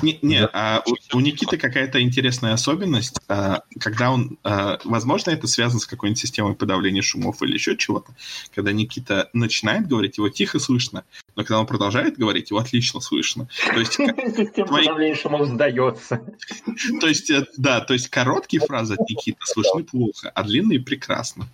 Не, 0.00 0.18
не 0.22 0.40
Да. 0.40 0.50
а 0.52 0.82
у, 0.86 1.16
у 1.16 1.20
Никиты 1.20 1.56
какая-то 1.56 2.00
интересная 2.00 2.52
особенность, 2.52 3.18
а, 3.28 3.62
когда 3.80 4.12
он, 4.12 4.38
а, 4.44 4.78
возможно, 4.84 5.30
это 5.30 5.48
связано 5.48 5.80
с 5.80 5.86
какой-нибудь 5.86 6.18
системой 6.18 6.54
подавления 6.54 7.02
шумов 7.02 7.42
или 7.42 7.54
еще 7.54 7.76
чего-то. 7.76 8.14
Когда 8.54 8.70
Никита 8.72 9.28
начинает 9.32 9.88
говорить, 9.88 10.18
его 10.18 10.28
тихо 10.28 10.60
слышно, 10.60 11.04
но 11.34 11.42
когда 11.42 11.58
он 11.58 11.66
продолжает 11.66 12.16
говорить, 12.16 12.50
его 12.50 12.60
отлично 12.60 13.00
слышно. 13.00 13.48
То 13.66 13.80
есть, 13.80 13.94
Система 14.36 14.68
Твои- 14.68 14.84
подавления 14.86 15.16
шумов 15.16 15.48
сдается. 15.48 16.22
то 17.00 17.08
есть, 17.08 17.28
э, 17.30 17.44
да, 17.56 17.80
то 17.80 17.92
есть 17.92 18.08
короткие 18.08 18.64
фразы 18.64 18.94
от 18.94 19.10
Никиты 19.10 19.38
слышны 19.42 19.82
плохо, 19.82 20.30
а 20.30 20.42
длинные 20.44 20.78
прекрасно. 20.80 21.48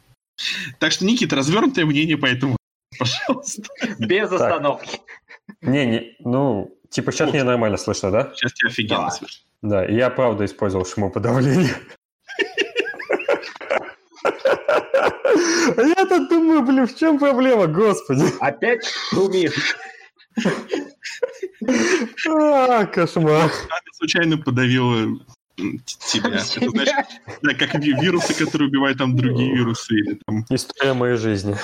Так 0.79 0.93
что, 0.93 1.05
Никита, 1.07 1.37
развернутое 1.37 1.87
мнение 1.87 2.17
по 2.19 2.27
этому, 2.27 2.57
пожалуйста. 2.99 3.63
Без 3.99 4.31
остановки. 4.31 5.01
Не, 5.61 5.87
не, 5.87 6.17
ну, 6.21 6.77
типа 6.91 7.13
сейчас 7.13 7.31
мне 7.33 7.43
нормально 7.45 7.77
слышно, 7.77 8.11
да? 8.11 8.33
Сейчас 8.35 8.53
тебя 8.53 8.69
офигенно 8.71 9.05
Да. 9.05 9.11
слышно. 9.11 9.45
Да, 9.63 9.85
я 9.85 10.09
правда 10.11 10.45
использовал 10.45 10.87
шумоподавление. 10.87 11.75
А 15.77 15.83
Я-то 15.83 16.29
думаю, 16.29 16.63
блин, 16.63 16.87
в 16.87 16.97
чем 16.97 17.19
проблема, 17.19 17.67
господи. 17.67 18.25
Опять 18.41 18.85
шумишь. 18.85 19.77
А, 22.29 22.87
кошмар. 22.87 23.43
Она 23.45 23.51
случайно 23.95 24.39
подавила 24.39 24.97
м, 24.97 25.21
т- 25.59 25.83
тебя. 26.07 26.31
Это, 26.31 26.71
знаешь, 26.71 27.07
да, 27.43 27.55
как 27.55 27.75
ви- 27.77 27.93
вирусы, 28.01 28.35
которые 28.35 28.69
убивают 28.69 28.99
там 28.99 29.17
другие 29.17 29.55
вирусы 29.55 29.95
или 29.95 30.19
там 30.27 30.45
История 30.51 30.95
моей 30.95 31.17
жизни. 31.17 31.57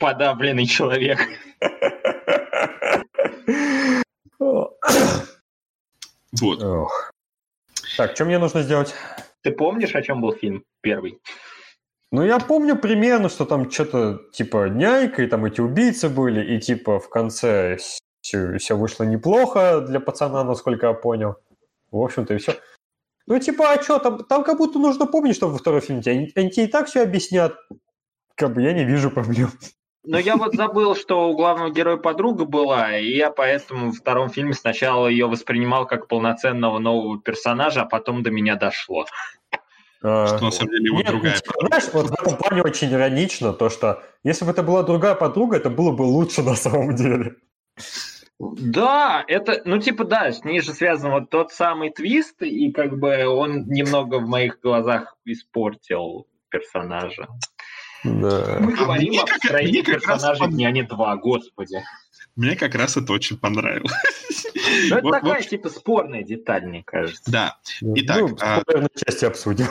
Подавленный 0.00 0.66
человек. 0.66 1.20
Вот. 6.40 6.62
Ох. 6.62 7.10
Так, 7.96 8.14
что 8.14 8.24
мне 8.24 8.38
нужно 8.38 8.62
сделать? 8.62 8.94
Ты 9.42 9.50
помнишь, 9.50 9.94
о 9.94 10.02
чем 10.02 10.20
был 10.20 10.32
фильм 10.32 10.64
первый? 10.82 11.20
Ну, 12.10 12.24
я 12.24 12.38
помню 12.38 12.76
примерно, 12.76 13.28
что 13.28 13.44
там 13.44 13.70
что-то 13.70 14.20
типа 14.32 14.68
няйка, 14.68 15.22
и 15.22 15.26
там 15.26 15.44
эти 15.44 15.60
убийцы 15.60 16.08
были, 16.08 16.54
и 16.54 16.60
типа 16.60 17.00
в 17.00 17.08
конце 17.08 17.78
все, 18.20 18.76
вышло 18.76 19.04
неплохо 19.04 19.80
для 19.80 20.00
пацана, 20.00 20.44
насколько 20.44 20.86
я 20.86 20.92
понял. 20.94 21.36
В 21.90 22.00
общем-то, 22.00 22.34
и 22.34 22.38
все. 22.38 22.56
Ну, 23.26 23.38
типа, 23.38 23.72
а 23.72 23.82
что, 23.82 23.98
там, 23.98 24.24
там 24.24 24.42
как 24.42 24.58
будто 24.58 24.78
нужно 24.78 25.06
помнить, 25.06 25.36
что 25.36 25.48
во 25.48 25.58
втором 25.58 25.80
фильме 25.80 26.02
тебе, 26.02 26.12
они, 26.12 26.32
они 26.34 26.50
тебе 26.50 26.64
и 26.64 26.68
так 26.68 26.86
все 26.88 27.02
объяснят. 27.02 27.54
Как 28.34 28.54
бы 28.54 28.62
я 28.62 28.72
не 28.72 28.84
вижу 28.84 29.10
проблем. 29.10 29.50
Но 30.08 30.18
я 30.18 30.38
вот 30.38 30.54
забыл, 30.54 30.96
что 30.96 31.28
у 31.28 31.36
главного 31.36 31.70
героя 31.70 31.98
подруга 31.98 32.46
была, 32.46 32.96
и 32.96 33.14
я 33.14 33.30
поэтому 33.30 33.88
во 33.88 33.92
втором 33.92 34.30
фильме 34.30 34.54
сначала 34.54 35.06
ее 35.06 35.26
воспринимал 35.26 35.86
как 35.86 36.08
полноценного 36.08 36.78
нового 36.78 37.20
персонажа, 37.20 37.82
а 37.82 37.84
потом 37.84 38.22
до 38.22 38.30
меня 38.30 38.56
дошло. 38.56 39.04
А, 40.00 40.28
Что 40.28 40.46
на 40.46 40.50
самом 40.50 40.70
деле 40.70 40.86
его 40.86 40.96
Нет, 40.96 41.06
ну, 41.08 41.12
другая. 41.12 41.36
типа, 41.36 41.52
знаешь, 41.60 41.84
вот 41.92 42.06
в 42.06 42.12
этом 42.14 42.36
плане 42.36 42.62
очень 42.62 42.90
иронично 42.90 43.52
то, 43.52 43.68
что 43.68 44.02
если 44.24 44.46
бы 44.46 44.52
это 44.52 44.62
была 44.62 44.82
другая 44.82 45.14
подруга, 45.14 45.58
это 45.58 45.68
было 45.68 45.92
бы 45.92 46.02
лучше 46.02 46.42
на 46.42 46.54
самом 46.54 46.96
деле. 46.96 47.36
Да, 48.38 49.24
это, 49.28 49.60
ну 49.66 49.78
типа 49.78 50.04
да, 50.04 50.32
с 50.32 50.42
ней 50.42 50.60
же 50.60 50.72
связан 50.72 51.10
вот 51.10 51.28
тот 51.28 51.52
самый 51.52 51.90
твист, 51.90 52.40
и 52.40 52.72
как 52.72 52.98
бы 52.98 53.26
он 53.26 53.66
немного 53.66 54.20
в 54.20 54.26
моих 54.26 54.58
глазах 54.60 55.18
испортил 55.26 56.28
персонажа. 56.48 57.28
Да. 58.04 58.58
Мы 58.60 58.72
А 58.72 58.76
говорим 58.76 59.08
мне 59.08 59.20
о 59.22 59.26
как- 59.26 59.38
строении 59.38 59.70
мне 59.70 59.82
как 59.82 59.94
раз 60.06 60.22
персонажей 60.22 60.46
под- 60.46 60.54
дня 60.54 60.70
не 60.70 60.82
два, 60.82 61.16
господи. 61.16 61.82
Мне 62.36 62.54
как 62.56 62.74
раз 62.74 62.96
это 62.96 63.12
очень 63.12 63.36
понравилось. 63.36 63.92
Ну, 64.90 64.96
это 64.96 65.02
Вот- 65.02 65.10
такая, 65.12 65.34
вот- 65.40 65.48
типа, 65.48 65.68
спорная 65.70 66.22
деталь, 66.22 66.66
мне 66.66 66.82
кажется. 66.84 67.22
Да, 67.30 67.58
Итак, 67.82 68.18
ну, 68.20 68.36
а- 68.40 68.62
части 68.96 69.24
обсудим. 69.24 69.66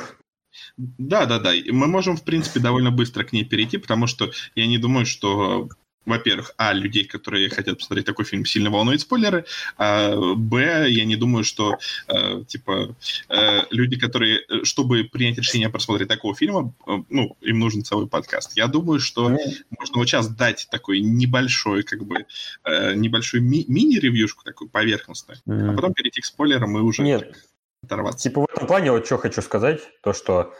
да, 0.77 1.25
да, 1.25 1.39
да. 1.39 1.53
И 1.53 1.71
Мы 1.71 1.87
можем, 1.87 2.17
в 2.17 2.23
принципе, 2.23 2.59
довольно 2.59 2.91
быстро 2.91 3.23
к 3.23 3.31
ней 3.31 3.45
перейти, 3.45 3.77
потому 3.77 4.07
что 4.07 4.31
я 4.55 4.67
не 4.67 4.77
думаю, 4.77 5.05
что 5.05 5.69
во-первых, 6.07 6.53
а, 6.57 6.73
людей, 6.73 7.03
которые 7.03 7.49
хотят 7.49 7.77
посмотреть 7.77 8.05
такой 8.05 8.25
фильм, 8.25 8.45
сильно 8.45 8.69
волнует 8.69 9.01
спойлеры, 9.01 9.45
а, 9.77 10.15
б, 10.35 10.87
я 10.89 11.05
не 11.05 11.15
думаю, 11.17 11.43
что, 11.43 11.77
э, 12.07 12.43
типа, 12.47 12.95
э, 13.29 13.59
люди, 13.69 13.99
которые, 13.99 14.39
э, 14.47 14.63
чтобы 14.63 15.03
принять 15.03 15.37
решение 15.37 15.67
о 15.67 15.71
просмотре 15.71 16.05
такого 16.05 16.33
фильма, 16.33 16.73
э, 16.87 16.91
ну, 17.09 17.37
им 17.41 17.59
нужен 17.59 17.83
целый 17.83 18.07
подкаст. 18.07 18.55
Я 18.55 18.67
думаю, 18.67 18.99
что 18.99 19.29
можно 19.29 19.97
вот 19.97 20.07
сейчас 20.07 20.29
дать 20.29 20.67
такой 20.71 21.01
небольшой, 21.01 21.83
как 21.83 22.03
бы, 22.05 22.25
э, 22.63 22.93
небольшой 22.93 23.41
ми- 23.41 23.65
мини-ревьюшку, 23.67 24.43
такую 24.45 24.69
поверхностную, 24.69 25.39
а 25.45 25.73
потом 25.75 25.93
перейти 25.93 26.21
к 26.21 26.25
спойлерам 26.25 26.77
и 26.77 26.81
уже 26.81 27.03
Нет, 27.03 27.35
оторваться. 27.83 28.29
типа 28.29 28.41
в 28.41 28.47
этом 28.55 28.65
плане 28.67 28.91
вот 28.91 29.05
что 29.05 29.17
хочу 29.17 29.41
сказать, 29.41 29.81
то 30.01 30.13
что 30.13 30.53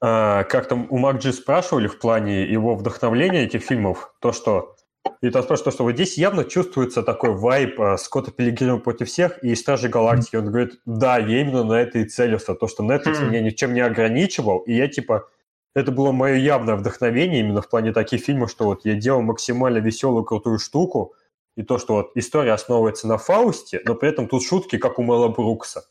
А, 0.00 0.44
как 0.44 0.66
там 0.66 0.86
у 0.90 0.98
Макджи 0.98 1.32
спрашивали 1.32 1.86
в 1.86 1.98
плане 1.98 2.42
его 2.42 2.74
вдохновления 2.74 3.44
этих 3.44 3.62
фильмов, 3.62 4.12
то 4.20 4.32
что 4.32 4.74
и 5.20 5.30
там 5.30 5.42
спрашивают, 5.42 5.64
то, 5.64 5.70
что 5.70 5.84
вот 5.84 5.92
здесь 5.92 6.18
явно 6.18 6.44
чувствуется 6.44 7.02
такой 7.02 7.30
вайб 7.30 7.80
а, 7.80 7.96
Скотта 7.96 8.32
Пилигрима 8.32 8.78
против 8.78 9.08
всех 9.08 9.42
и 9.44 9.54
Стражи 9.54 9.88
Галактики. 9.88 10.36
Он 10.36 10.46
говорит, 10.46 10.80
да, 10.84 11.18
я 11.18 11.40
именно 11.40 11.62
на 11.64 11.74
это 11.74 12.00
и 12.00 12.04
целился, 12.04 12.54
то, 12.54 12.66
что 12.66 12.82
Netflix 12.82 13.20
Хм. 13.20 13.28
меня 13.28 13.40
ничем 13.40 13.74
не 13.74 13.80
ограничивал, 13.80 14.58
и 14.60 14.74
я 14.74 14.88
типа 14.88 15.28
это 15.74 15.90
было 15.92 16.12
мое 16.12 16.34
явное 16.34 16.74
вдохновение 16.74 17.40
именно 17.40 17.62
в 17.62 17.68
плане 17.68 17.92
таких 17.92 18.22
фильмов, 18.22 18.50
что 18.50 18.64
вот 18.64 18.84
я 18.84 18.94
делал 18.94 19.22
максимально 19.22 19.78
веселую, 19.78 20.24
крутую 20.24 20.58
штуку, 20.58 21.14
и 21.56 21.62
то, 21.62 21.78
что 21.78 21.94
вот 21.94 22.10
история 22.14 22.52
основывается 22.52 23.06
на 23.06 23.18
Фаусте, 23.18 23.80
но 23.84 23.94
при 23.94 24.08
этом 24.08 24.26
тут 24.26 24.42
шутки, 24.42 24.78
как 24.78 24.98
у 24.98 25.02
Мэла 25.02 25.28
Брукса. 25.28 25.84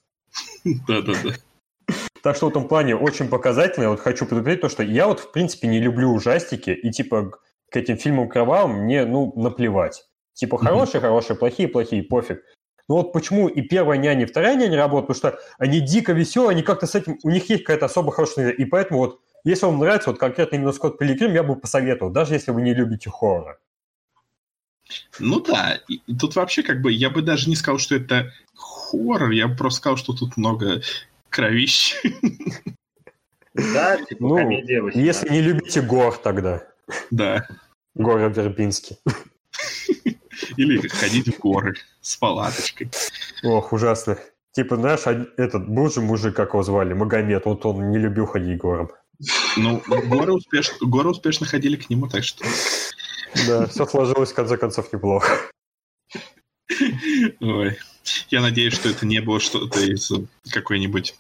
Да-да-да. 0.66 1.36
Так 2.24 2.36
что 2.36 2.48
в 2.48 2.50
этом 2.50 2.68
плане 2.68 2.96
очень 2.96 3.28
показательно. 3.28 3.90
Вот 3.90 4.00
хочу 4.00 4.26
предупредить 4.26 4.62
то, 4.62 4.70
что 4.70 4.84
я 4.84 5.08
вот 5.08 5.20
в 5.20 5.32
принципе 5.32 5.68
не 5.68 5.80
люблю 5.80 6.12
ужастики, 6.12 6.70
и 6.70 6.92
типа 6.92 7.32
к 7.70 7.76
этим 7.76 7.98
фильмам 7.98 8.30
кровавым 8.30 8.84
мне, 8.84 9.06
ну, 9.06 9.34
наплевать. 9.36 10.06
Типа 10.34 10.58
хорошие, 10.58 11.02
хорошие, 11.02 11.36
плохие, 11.36 11.68
плохие, 11.68 12.04
пофиг. 12.04 12.44
Ну 12.88 12.96
вот 12.96 13.14
почему 13.14 13.48
и 13.48 13.62
первая 13.62 13.98
няня, 13.98 14.24
и 14.24 14.26
вторая 14.26 14.56
няня 14.56 14.78
работают, 14.78 15.08
потому 15.08 15.34
что 15.34 15.44
они 15.58 15.80
дико 15.80 16.12
веселые, 16.12 16.52
они 16.52 16.62
как-то 16.62 16.88
с 16.88 16.96
этим, 16.96 17.18
у 17.24 17.30
них 17.30 17.50
есть 17.50 17.64
какая-то 17.64 17.86
особо 17.86 18.12
хорошая... 18.12 18.50
И 18.50 18.66
поэтому 18.66 19.00
вот, 19.00 19.20
если 19.44 19.66
вам 19.66 19.80
нравится 19.80 20.10
вот 20.10 20.20
конкретно 20.20 20.58
именно 20.58 20.74
Скотт 20.74 20.98
Пилигрим, 20.98 21.34
я 21.34 21.44
бы 21.44 21.56
посоветовал, 21.56 22.12
даже 22.12 22.34
если 22.34 22.52
вы 22.52 22.62
не 22.62 22.74
любите 22.74 23.10
хоррор. 23.10 23.60
Ну 25.20 25.40
да, 25.40 25.80
и 25.88 26.02
тут 26.16 26.36
вообще 26.36 26.64
как 26.64 26.82
бы 26.82 26.92
я 26.92 27.10
бы 27.10 27.22
даже 27.22 27.50
не 27.50 27.56
сказал, 27.56 27.80
что 27.80 27.96
это 27.96 28.32
хоррор, 28.54 29.30
я 29.30 29.48
бы 29.48 29.56
просто 29.56 29.78
сказал, 29.78 29.98
что 29.98 30.14
тут 30.14 30.36
много 30.36 30.82
кровищ. 31.32 31.96
Да, 33.54 33.98
типа 33.98 34.24
Ну, 34.24 34.36
комедия 34.38 34.82
18. 34.82 35.06
Если 35.06 35.30
не 35.30 35.42
любите 35.42 35.82
гор 35.82 36.18
тогда, 36.18 36.64
Да. 37.10 37.48
Гора 37.96 38.28
Вербинский. 38.30 38.98
Или 40.58 40.88
ходить 40.88 41.36
в 41.36 41.40
горы 41.40 41.76
с 42.00 42.16
палаточкой. 42.16 42.90
Ох, 43.44 43.74
ужасно. 43.74 44.18
Типа, 44.54 44.76
знаешь, 44.76 45.02
этот 45.38 45.68
был 45.70 45.90
же 45.90 46.02
мужик, 46.02 46.36
как 46.36 46.54
его 46.54 46.64
звали, 46.64 46.94
Магомед, 46.94 47.46
вот 47.46 47.66
он 47.66 47.90
не 47.90 47.98
любил 47.98 48.26
ходить 48.26 48.58
гором. 48.58 48.92
Ну, 49.58 49.82
горы 49.88 50.34
успешно, 50.34 50.76
горы 50.88 51.10
успешно 51.10 51.46
ходили 51.46 51.76
к 51.76 51.90
нему, 51.90 52.08
так 52.08 52.24
что... 52.24 52.46
Да, 53.48 53.68
все 53.68 53.86
сложилось 53.86 54.32
в 54.32 54.36
конце 54.36 54.58
концов 54.58 54.92
неплохо. 54.92 55.32
Ой. 57.40 57.78
Я 58.30 58.42
надеюсь, 58.42 58.74
что 58.74 58.90
это 58.90 59.06
не 59.06 59.22
было 59.22 59.40
что-то 59.40 59.80
из 59.80 60.12
какой-нибудь... 60.50 61.16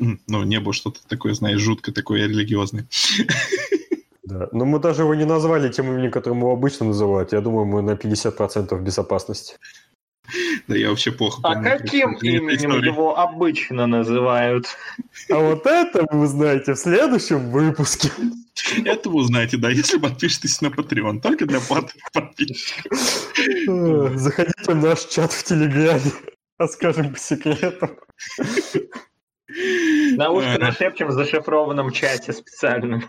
М, 0.00 0.20
Ну, 0.26 0.42
не 0.44 0.60
было 0.60 0.72
что-то 0.74 1.00
такое, 1.08 1.34
знаешь, 1.34 1.60
жутко 1.60 1.92
такое 1.92 2.26
религиозное. 2.26 2.86
Да. 4.24 4.48
Но 4.52 4.64
мы 4.64 4.78
даже 4.78 5.02
его 5.02 5.14
не 5.14 5.24
назвали 5.24 5.70
тем 5.70 5.86
именем, 5.86 6.10
которым 6.10 6.38
его 6.40 6.52
обычно 6.52 6.86
называют. 6.86 7.32
Я 7.32 7.40
думаю, 7.40 7.66
мы 7.66 7.82
на 7.82 7.92
50% 7.92 8.74
в 8.74 8.82
безопасности. 8.82 9.56
Да 10.68 10.76
я 10.76 10.88
вообще 10.90 11.12
плохо 11.12 11.40
А 11.44 11.54
помню. 11.54 11.70
каким 11.78 12.16
эта 12.16 12.26
именем 12.26 12.82
его 12.82 13.18
обычно 13.18 13.86
называют? 13.86 14.66
А 15.30 15.36
вот 15.38 15.66
это 15.66 16.06
вы 16.10 16.20
узнаете 16.24 16.72
в 16.74 16.78
следующем 16.78 17.50
выпуске. 17.50 18.10
Это 18.84 19.10
вы 19.10 19.16
узнаете, 19.16 19.56
да, 19.58 19.68
если 19.68 19.98
подпишетесь 19.98 20.60
на 20.60 20.68
Patreon. 20.68 21.20
Только 21.20 21.44
для 21.44 21.60
платных 21.60 22.02
подписчиков. 22.12 22.98
Э, 23.68 24.10
Заходите 24.16 24.72
в 24.72 24.74
наш 24.76 25.00
чат 25.06 25.32
в 25.32 25.42
Телеграме. 25.44 26.12
Расскажем 26.58 27.12
по 27.12 27.18
секрету. 27.18 27.90
На 30.16 30.30
ушко 30.30 30.58
нашепчем 30.58 31.08
в 31.08 31.12
зашифрованном 31.12 31.90
чате 31.90 32.32
специальном. 32.32 33.04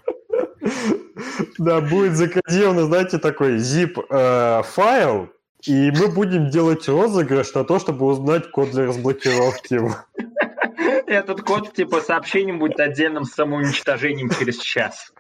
Да, 1.60 1.80
будет 1.80 2.16
закодировано, 2.16 2.86
знаете, 2.86 3.20
такой 3.20 3.58
zip-файл, 3.58 5.30
и 5.68 5.92
мы 5.92 6.08
будем 6.08 6.50
делать 6.50 6.88
розыгрыш 6.88 7.54
на 7.54 7.64
то, 7.64 7.80
чтобы 7.80 8.06
узнать 8.06 8.52
код 8.52 8.72
для 8.72 8.86
разблокировки 8.86 9.74
его. 9.74 9.96
Этот 11.08 11.42
код 11.42 11.74
типа 11.74 12.02
сообщением 12.02 12.60
будет 12.60 12.80
отдельным 12.80 13.26
самоуничтожением 13.26 14.30
через 14.30 14.58
час. 14.58 15.12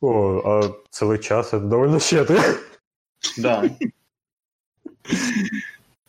О, 0.00 0.40
а 0.44 0.76
целый 0.90 1.18
час 1.18 1.48
это 1.48 1.60
довольно 1.60 2.00
щедро. 2.00 2.40
Да. 3.36 3.64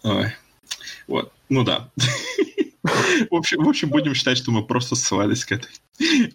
Ой. 0.04 0.34
Вот. 1.08 1.32
Ну 1.50 1.64
да. 1.64 1.92
В 3.30 3.36
общем, 3.36 3.64
в 3.64 3.70
общем, 3.70 3.90
будем 3.90 4.14
считать, 4.16 4.38
что 4.38 4.52
мы 4.52 4.66
просто 4.66 4.96
ссылались 4.96 5.46
к 5.46 5.52
этой 5.52 5.72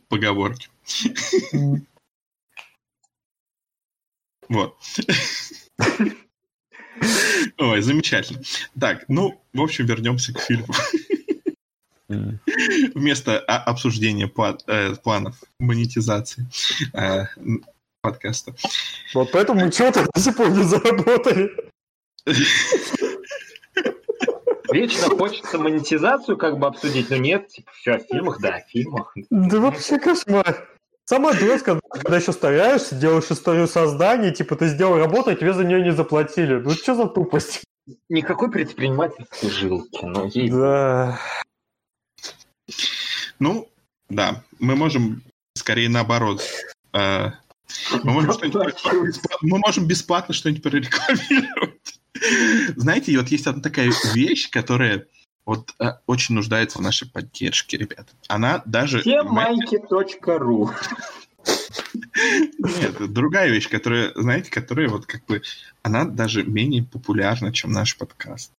поговорке. 0.09 0.69
Вот. 4.49 4.77
Ой, 7.59 7.81
замечательно. 7.81 8.41
Так, 8.79 9.05
ну, 9.09 9.41
в 9.53 9.61
общем, 9.61 9.87
вернемся 9.87 10.33
к 10.33 10.41
фильму. 10.41 10.75
Вместо 12.95 13.39
а, 13.41 13.59
обсуждения 13.65 14.33
э, 14.67 14.95
планов 14.97 15.43
монетизации 15.59 16.47
э, 16.95 17.27
подкаста. 18.01 18.55
Вот 19.13 19.31
поэтому 19.33 19.67
мы 19.67 19.71
чего-то 19.71 20.07
до 20.15 20.21
сих 20.21 20.37
пор 20.37 20.51
не 20.51 20.63
заработали. 20.63 21.51
Вечно 24.73 25.09
хочется 25.17 25.59
монетизацию 25.59 26.37
как 26.37 26.59
бы 26.59 26.67
обсудить, 26.67 27.11
но 27.11 27.17
нет, 27.17 27.49
типа, 27.49 27.71
все 27.75 27.93
о 27.93 27.99
фильмах, 27.99 28.41
да, 28.41 28.57
о 28.57 28.61
фильмах. 28.61 29.15
Да 29.31 29.61
вообще 29.61 29.99
кошмар. 29.99 30.69
Самое 31.09 31.35
дурацкое, 31.39 31.81
когда 31.91 32.19
еще 32.19 32.35
стараешься, 32.35 32.95
делаешь 32.95 33.31
историю 33.31 33.67
создания, 33.67 34.31
типа 34.31 34.57
ты 34.57 34.69
сделал 34.69 34.99
работу, 34.99 35.31
а 35.31 35.35
тебе 35.35 35.55
за 35.55 35.65
нее 35.65 35.81
не 35.81 35.91
заплатили. 35.91 36.57
Ну 36.57 36.69
что 36.73 36.95
за 36.95 37.07
тупость? 37.07 37.65
Никакой 38.11 38.51
предпринимательской 38.51 39.49
жилки, 39.49 40.05
но 40.05 40.27
ей... 40.27 40.51
Да. 40.51 41.19
Ну, 43.39 43.71
да, 44.11 44.45
мы 44.59 44.77
можем 44.77 45.23
скорее 45.55 45.89
наоборот. 45.89 46.43
э, 46.93 47.31
мы, 48.05 48.13
можем 48.13 48.33
что-нибудь 48.35 48.75
мы 49.41 49.59
можем 49.61 49.87
бесплатно 49.87 50.35
что-нибудь 50.35 50.63
прорекламировать. 50.63 52.01
Знаете, 52.77 53.13
и 53.13 53.17
вот 53.17 53.29
есть 53.29 53.47
одна 53.47 53.63
такая 53.63 53.91
вещь, 54.13 54.51
которая 54.51 55.07
вот 55.49 55.75
э, 55.81 55.95
очень 56.07 56.35
нуждается 56.35 56.77
в 56.77 56.83
нашей 56.83 57.09
поддержке, 57.09 57.79
ребята. 57.79 58.13
Она 58.29 58.63
даже... 58.67 59.03
Темайки.ру 59.03 60.71
Нет, 62.59 63.13
другая 63.13 63.49
вещь, 63.49 63.71
которая, 63.71 64.13
знаете, 64.15 64.51
которая 64.51 64.91
вот 64.91 65.07
как 65.07 65.25
бы, 65.25 65.41
она 65.83 66.05
даже 66.05 66.43
менее 66.43 66.83
популярна, 66.83 67.51
чем 67.51 67.73
наш 67.73 67.97
подкаст. 67.97 68.53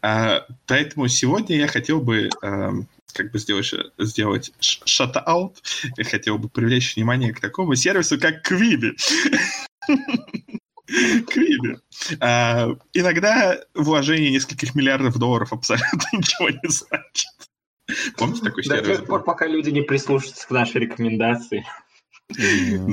А, 0.00 0.46
поэтому 0.66 1.06
сегодня 1.08 1.58
я 1.58 1.66
хотел 1.66 2.00
бы 2.00 2.30
эм, 2.40 2.88
как 3.12 3.30
бы 3.30 3.38
сделать, 3.38 3.74
сделать 3.98 4.52
шат-аут. 4.58 5.62
Я 5.98 6.04
хотел 6.04 6.38
бы 6.38 6.48
привлечь 6.48 6.96
внимание 6.96 7.34
к 7.34 7.40
такому 7.40 7.74
сервису, 7.74 8.18
как 8.18 8.42
Квиби. 11.28 11.78
А, 12.20 12.68
иногда 12.92 13.60
вложение 13.74 14.30
нескольких 14.30 14.74
миллиардов 14.74 15.18
долларов 15.18 15.52
абсолютно 15.52 16.02
ничего 16.12 16.50
не 16.50 16.68
значит. 16.68 17.28
Помните 18.16 18.42
такой 18.44 18.64
До 18.64 18.76
сервис? 18.76 18.98
тех 18.98 19.06
пор, 19.06 19.24
пока 19.24 19.46
люди 19.46 19.70
не 19.70 19.82
прислушаются 19.82 20.46
к 20.46 20.50
нашей 20.50 20.82
рекомендации. 20.82 21.66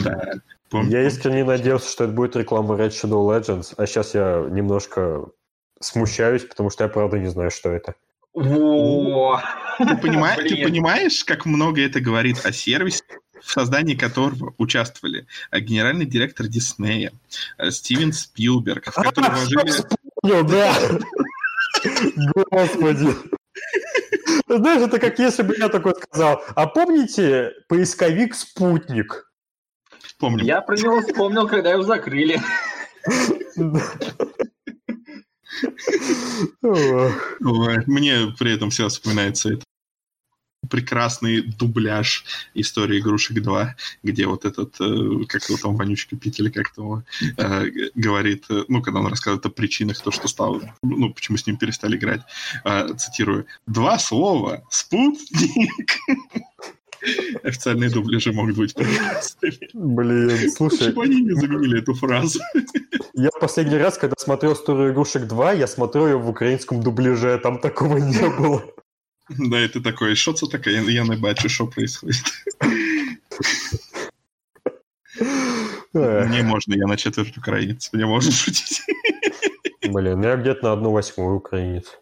Да. 0.03 0.33
Я 0.71 1.07
искренне 1.07 1.43
надеялся, 1.43 1.89
что 1.89 2.05
это 2.05 2.13
будет 2.13 2.35
реклама 2.35 2.75
Red 2.75 2.89
Shadow 2.89 3.25
Legends, 3.27 3.73
а 3.77 3.85
сейчас 3.85 4.13
я 4.15 4.45
немножко 4.49 5.27
смущаюсь, 5.79 6.43
потому 6.43 6.69
что 6.69 6.83
я 6.83 6.89
правда 6.89 7.19
не 7.19 7.27
знаю, 7.27 7.51
что 7.51 7.69
это. 7.69 7.95
Во! 8.33 9.41
Ты, 9.77 9.85
ты 9.85 10.63
понимаешь, 10.63 11.23
как 11.23 11.45
много 11.45 11.81
это 11.81 11.99
говорит 11.99 12.43
о 12.43 12.51
сервисе, 12.51 13.03
в 13.41 13.51
создании 13.51 13.95
которого 13.95 14.53
участвовали 14.57 15.27
э, 15.51 15.59
генеральный 15.59 16.05
директор 16.05 16.47
Диснея, 16.47 17.11
э, 17.57 17.71
Стивен 17.71 18.13
Спилберг, 18.13 18.87
в 18.87 18.93
который 18.93 19.29
вложили... 19.29 19.73
Понял, 20.21 20.43
да. 20.45 20.73
Господи. 22.51 23.09
Знаешь, 24.47 24.81
это 24.81 24.99
как 24.99 25.19
если 25.19 25.43
бы 25.43 25.55
я 25.57 25.69
такой 25.69 25.93
сказал, 25.95 26.43
а 26.55 26.67
помните 26.67 27.53
поисковик 27.67 28.35
«Спутник»? 28.35 29.31
Помним. 30.19 30.45
Я 30.45 30.61
про 30.61 30.75
него 30.75 31.01
вспомнил, 31.01 31.47
когда 31.47 31.71
его 31.71 31.83
закрыли. 31.83 32.41
Мне 36.61 38.33
при 38.37 38.55
этом 38.55 38.69
все 38.69 38.87
вспоминается 38.87 39.53
это 39.53 39.63
прекрасный 40.69 41.41
дубляж 41.41 42.25
истории 42.53 42.99
игрушек 42.99 43.41
2, 43.41 43.75
где 44.03 44.25
вот 44.27 44.45
этот, 44.45 44.75
э, 44.79 45.25
как 45.27 45.49
его 45.49 45.57
там, 45.61 45.75
Вонючка 45.75 46.15
Пить 46.15 46.39
или 46.39 46.49
как 46.49 46.73
то 46.73 47.03
э, 47.37 47.65
говорит, 47.95 48.45
э, 48.49 48.63
ну, 48.67 48.81
когда 48.81 48.99
он 48.99 49.07
рассказывает 49.07 49.45
о 49.45 49.49
причинах, 49.49 50.01
то, 50.01 50.11
что 50.11 50.27
стало, 50.27 50.61
ну, 50.81 51.13
почему 51.13 51.37
с 51.37 51.47
ним 51.47 51.57
перестали 51.57 51.97
играть, 51.97 52.21
э, 52.63 52.93
цитирую, 52.97 53.45
«Два 53.65 53.99
слова. 53.99 54.63
Спутник». 54.69 55.97
Официальные 57.43 57.89
дубляжи 57.89 58.31
могут 58.31 58.57
быть 58.57 58.73
прекрасными. 58.73 59.69
Блин, 59.73 60.51
слушай, 60.55 60.87
Почему 60.87 61.01
они 61.01 61.21
не 61.21 61.33
заменили 61.33 61.79
эту 61.79 61.93
фразу? 61.93 62.39
я 63.13 63.29
последний 63.39 63.77
раз, 63.77 63.97
когда 63.97 64.15
смотрел 64.17 64.53
историю 64.53 64.93
игрушек 64.93 65.27
2, 65.27 65.53
я 65.53 65.67
смотрел 65.67 66.07
ее 66.07 66.17
в 66.17 66.29
украинском 66.29 66.81
дубляже, 66.81 67.39
там 67.41 67.59
такого 67.59 67.97
не 67.97 68.29
было. 68.37 68.63
Да, 69.37 69.61
и 69.61 69.67
ты 69.67 69.81
такой, 69.81 70.15
що 70.15 70.33
це 70.33 70.47
таке? 70.47 70.71
Я, 70.71 70.81
я 70.81 71.03
не 71.03 71.15
бачу, 71.15 71.49
що 71.49 71.67
происходит. 71.67 72.25
Мне 75.93 76.43
можно, 76.43 76.75
я 76.75 76.85
на 76.85 76.97
четверть 76.97 77.37
украинец, 77.37 77.93
мне 77.93 78.05
можно 78.05 78.31
шутить. 78.31 78.81
Блин, 79.83 80.23
я 80.23 80.35
где-то 80.35 80.63
на 80.63 80.73
одну 80.73 80.91
восьмую 80.91 81.37
украинец. 81.37 81.97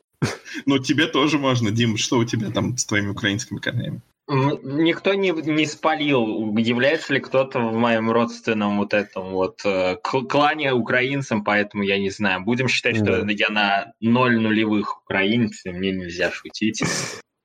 Но 0.65 0.79
тебе 0.79 1.07
тоже 1.07 1.37
можно. 1.37 1.71
Дим, 1.71 1.97
что 1.97 2.17
у 2.17 2.25
тебя 2.25 2.49
там 2.49 2.77
с 2.77 2.85
твоими 2.85 3.09
украинскими 3.09 3.59
корнями? 3.59 4.01
Никто 4.27 5.13
не, 5.13 5.29
не 5.29 5.67
спалил, 5.67 6.55
является 6.57 7.13
ли 7.13 7.19
кто-то 7.19 7.59
в 7.59 7.73
моем 7.75 8.09
родственном 8.09 8.77
вот 8.77 8.95
этом 8.95 9.31
вот 9.33 9.61
э, 9.65 9.97
кл- 10.01 10.25
клане 10.25 10.73
украинцем, 10.73 11.43
поэтому 11.43 11.83
я 11.83 11.99
не 11.99 12.09
знаю. 12.09 12.41
Будем 12.41 12.67
считать, 12.67 12.95
что 12.95 13.21
Да. 13.23 13.31
я 13.31 13.49
на 13.49 13.93
ноль 13.99 14.39
нулевых 14.41 15.03
украинец, 15.03 15.63
и 15.65 15.69
мне 15.69 15.91
нельзя 15.91 16.31
шутить. 16.31 16.83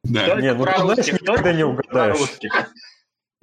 Да. 0.05 0.27
Только 0.27 0.41
Не, 0.43 0.55
ну 0.55 0.65
ты 0.65 0.81
знаешь, 0.81 1.13
никогда 1.13 1.53
не 1.53 1.65
угадаешь. 1.65 2.19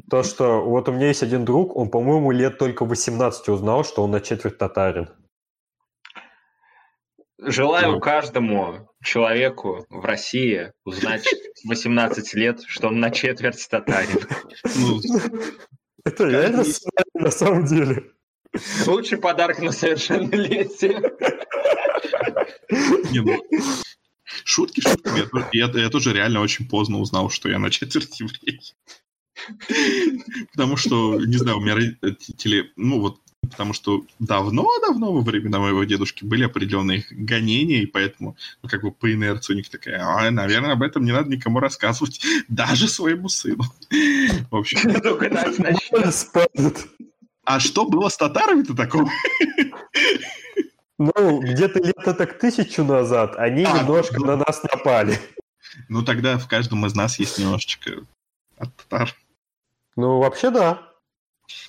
То, 0.10 0.24
что 0.24 0.62
вот 0.64 0.90
у 0.90 0.94
меня 0.94 1.08
есть 1.10 1.22
один 1.22 1.46
друг, 1.46 1.76
он, 1.76 1.90
по-моему, 1.90 2.32
лет 2.32 2.58
только 2.58 2.86
18 2.86 3.50
узнал, 3.50 3.84
что 3.84 4.04
он 4.04 4.12
на 4.12 4.22
четверть 4.22 4.58
татарин. 4.58 5.10
Желаю 7.40 7.94
Ну. 7.94 8.00
каждому 8.00 8.90
человеку 9.04 9.86
в 9.90 10.04
России 10.06 10.72
узнать 10.86 11.26
в 11.64 11.68
18 11.70 12.34
лет, 12.34 12.62
что 12.66 12.88
он 12.88 13.00
на 13.00 13.12
четверть 13.12 13.68
татарин. 13.70 14.20
Ну, 14.76 15.00
Это 16.04 16.24
реально 16.26 16.64
на 17.14 17.30
самом 17.32 17.66
деле. 17.66 18.12
Лучший 18.88 19.20
подарок 19.20 19.60
на 19.60 19.72
совершеннолетие. 19.72 21.00
не, 23.12 23.20
ну, 23.22 23.44
шутки 24.44 24.82
шутками. 24.82 25.20
Я, 25.20 25.26
то- 25.28 25.50
я- 25.78 25.84
я 25.84 25.90
тоже 25.90 26.14
реально 26.14 26.42
очень 26.42 26.68
поздно 26.68 26.98
узнал, 27.00 27.30
что 27.30 27.50
я 27.50 27.60
на 27.60 27.70
четверть 27.70 28.20
еврей. 28.20 28.60
Потому 30.54 30.76
что, 30.78 31.20
не 31.24 31.38
знаю, 31.38 31.58
у 31.58 31.62
меня 31.62 31.76
родители, 31.76 32.72
ну 32.76 33.00
вот, 33.00 33.20
потому 33.50 33.74
что 33.74 34.06
давно-давно 34.20 35.14
во 35.14 35.22
времена 35.22 35.60
моего 35.60 35.84
дедушки 35.84 36.24
были 36.24 36.44
определенные 36.44 37.06
гонения, 37.10 37.82
и 37.82 37.86
поэтому, 37.86 38.36
ну, 38.62 38.70
как 38.70 38.82
бы 38.82 38.92
по 38.92 39.12
инерции 39.12 39.54
у 39.54 39.56
них 39.56 39.70
такая, 39.70 40.02
а, 40.02 40.30
наверное, 40.32 40.74
об 40.74 40.84
этом 40.84 41.06
не 41.06 41.12
надо 41.12 41.30
никому 41.30 41.60
рассказывать, 41.60 42.22
даже 42.48 42.88
своему 42.88 43.30
сыну. 43.30 43.64
В 44.52 44.56
общем, 44.56 44.80
а 47.46 47.60
что 47.60 47.86
было 47.86 48.10
с 48.10 48.18
татарами-то 48.18 48.76
такого? 48.76 49.10
Ну, 51.00 51.42
где-то 51.42 51.80
лет 51.80 51.96
так 52.04 52.40
тысячу 52.40 52.84
назад 52.84 53.36
они 53.38 53.64
А, 53.64 53.78
немножко 53.78 54.20
ну. 54.20 54.26
на 54.26 54.38
нас 54.38 54.64
напали. 54.64 55.20
Ну, 55.90 56.02
тогда 56.02 56.40
в 56.40 56.48
каждом 56.48 56.88
из 56.88 56.96
нас 56.96 57.20
есть 57.20 57.38
немножечко 57.38 58.04
от 58.58 58.76
татар. 58.76 59.14
Ну, 59.96 60.18
вообще 60.18 60.50
да. 60.50 60.87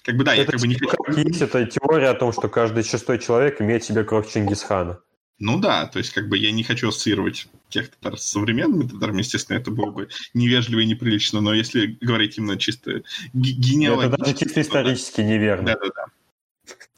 Как 0.03 0.16
бы, 0.16 0.24
да, 0.24 0.35
я 0.35 0.43
это 0.43 0.53
как 0.53 0.61
бы 0.61 0.68
не 0.68 0.74
типа 0.74 0.97
хочу... 1.05 1.20
есть 1.20 1.41
эта 1.41 1.66
теория 1.66 2.09
о 2.09 2.14
том, 2.14 2.33
что 2.33 2.49
каждый 2.49 2.83
шестой 2.83 3.18
человек 3.18 3.61
имеет 3.61 3.83
в 3.83 3.87
себе 3.87 4.05
кровь 4.05 4.33
Чингисхана. 4.33 5.01
Ну 5.39 5.61
да, 5.61 5.87
то 5.87 5.99
есть 5.99 6.12
как 6.12 6.29
бы 6.29 6.37
я 6.37 6.51
не 6.51 6.64
хочу 6.64 6.89
ассоциировать 6.89 7.47
тех 7.68 7.91
татар 7.91 8.18
с 8.18 8.24
современными 8.24 8.89
татарами, 8.89 9.18
естественно, 9.18 9.57
это 9.57 9.70
было 9.70 9.91
бы 9.91 10.09
невежливо 10.35 10.81
и 10.81 10.87
неприлично, 10.87 11.41
но 11.41 11.55
если 11.55 11.97
говорить 12.01 12.39
именно 12.39 12.59
чисто 12.59 13.03
ге- 13.33 13.53
Это 13.53 13.61
генеалогически... 13.61 14.20
даже 14.20 14.35
чисто 14.35 14.49
то 14.49 14.55
да. 14.55 14.61
исторически 14.62 15.20
неверно. 15.20 15.66
Да-да-да. 15.66 16.07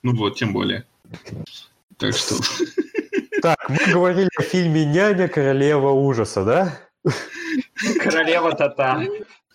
Ну 0.02 0.16
вот, 0.16 0.38
тем 0.38 0.54
более. 0.54 0.86
Так 1.98 2.16
что... 2.16 2.36
Так, 3.42 3.68
мы 3.68 3.92
говорили 3.92 4.28
о 4.38 4.42
фильме 4.42 4.84
«Няня. 4.84 5.28
Королева 5.28 5.90
ужаса», 5.90 6.44
да? 6.44 6.78
Королева 8.02 8.54
татар. 8.54 9.06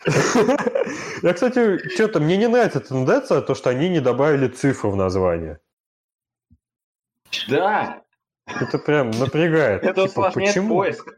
Я, 1.23 1.33
кстати, 1.33 1.89
что-то 1.89 2.19
мне 2.19 2.37
не 2.37 2.47
нравится 2.47 2.79
тенденция, 2.79 3.41
то, 3.41 3.55
что 3.55 3.69
они 3.69 3.89
не 3.89 3.99
добавили 3.99 4.47
цифру 4.47 4.91
в 4.91 4.95
название. 4.95 5.59
Да, 7.49 8.01
Это 8.45 8.77
прям 8.77 9.11
напрягает. 9.11 9.83
это 9.83 10.07
Типа, 10.07 10.19
усложняет 10.29 10.49
почему? 10.49 10.75
поиск. 10.75 11.13